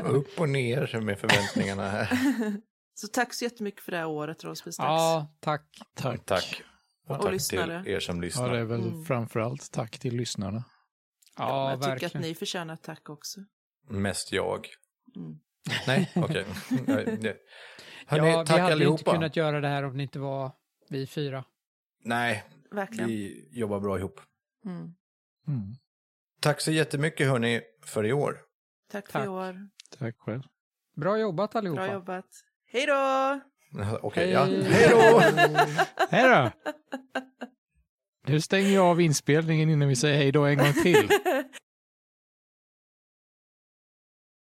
Upp 0.04 0.40
och 0.40 0.48
ner 0.48 1.00
med 1.00 1.18
förväntningarna 1.18 1.88
här. 1.90 2.08
Så 2.94 3.06
tack 3.08 3.34
så 3.34 3.44
jättemycket 3.44 3.80
för 3.82 3.92
det 3.92 3.98
här 3.98 4.06
året, 4.06 4.44
Rollspelsdags. 4.44 4.86
ja, 4.88 5.34
tack. 5.40 5.78
Tack. 5.94 6.24
Tack. 6.24 6.62
Och 7.08 7.16
Och 7.16 7.22
tack 7.22 7.32
lyssnare. 7.32 7.82
till 7.84 7.92
er 7.92 8.00
som 8.00 8.16
Ja, 8.16 8.20
lyssnar. 8.22 8.52
det 8.52 8.58
är 8.58 8.64
väl 8.64 8.80
Mm. 8.88 9.04
framförallt 9.04 9.72
tack 9.72 9.98
till 9.98 10.16
lyssnarna. 10.16 10.64
Ja, 11.38 11.70
jag 11.70 11.80
tycker 11.80 11.90
verkligen. 11.90 12.16
att 12.16 12.22
ni 12.22 12.34
förtjänar 12.34 12.76
tack 12.76 13.08
också. 13.10 13.40
Mest 13.88 14.32
jag. 14.32 14.68
Mm. 15.16 15.38
Nej, 15.86 16.12
okej. 16.16 16.44
Det- 17.20 17.36
Hörrni, 18.08 18.28
ja, 18.30 18.40
vi 18.40 18.46
tack 18.46 18.58
hade 18.60 18.72
allihopa. 18.72 18.98
inte 19.00 19.10
kunnat 19.10 19.36
göra 19.36 19.60
det 19.60 19.68
här 19.68 19.82
om 19.84 19.96
det 19.96 20.02
inte 20.02 20.18
var 20.18 20.52
vi 20.88 21.06
fyra. 21.06 21.44
Nej, 22.04 22.44
Verkligen. 22.70 23.08
vi 23.08 23.48
jobbar 23.52 23.80
bra 23.80 23.98
ihop. 23.98 24.20
Mm. 24.64 24.94
Mm. 25.48 25.74
Tack 26.40 26.60
så 26.60 26.70
jättemycket 26.72 27.26
hörni 27.28 27.60
för 27.84 28.06
i 28.06 28.12
år. 28.12 28.38
Tack, 28.90 29.10
för 29.10 29.24
i 29.24 29.28
år. 29.28 29.68
Tack 29.98 30.16
själv. 30.18 30.42
Bra 30.96 31.18
jobbat 31.18 31.56
allihopa. 31.56 31.82
Bra 31.82 31.92
jobbat. 31.92 32.26
Hej 32.66 32.86
då! 32.86 33.40
Okej, 34.02 34.30
ja. 34.30 34.44
Hej. 34.44 34.62
Hej 34.70 34.88
då! 34.90 35.18
Hej 36.10 36.28
då! 36.28 36.70
Nu 38.26 38.40
stänger 38.40 38.70
jag 38.70 38.86
av 38.86 39.00
inspelningen 39.00 39.70
innan 39.70 39.88
vi 39.88 39.96
säger 39.96 40.16
hej 40.16 40.32
då 40.32 40.44
en 40.44 40.58
gång 40.58 40.72
till. 40.72 41.08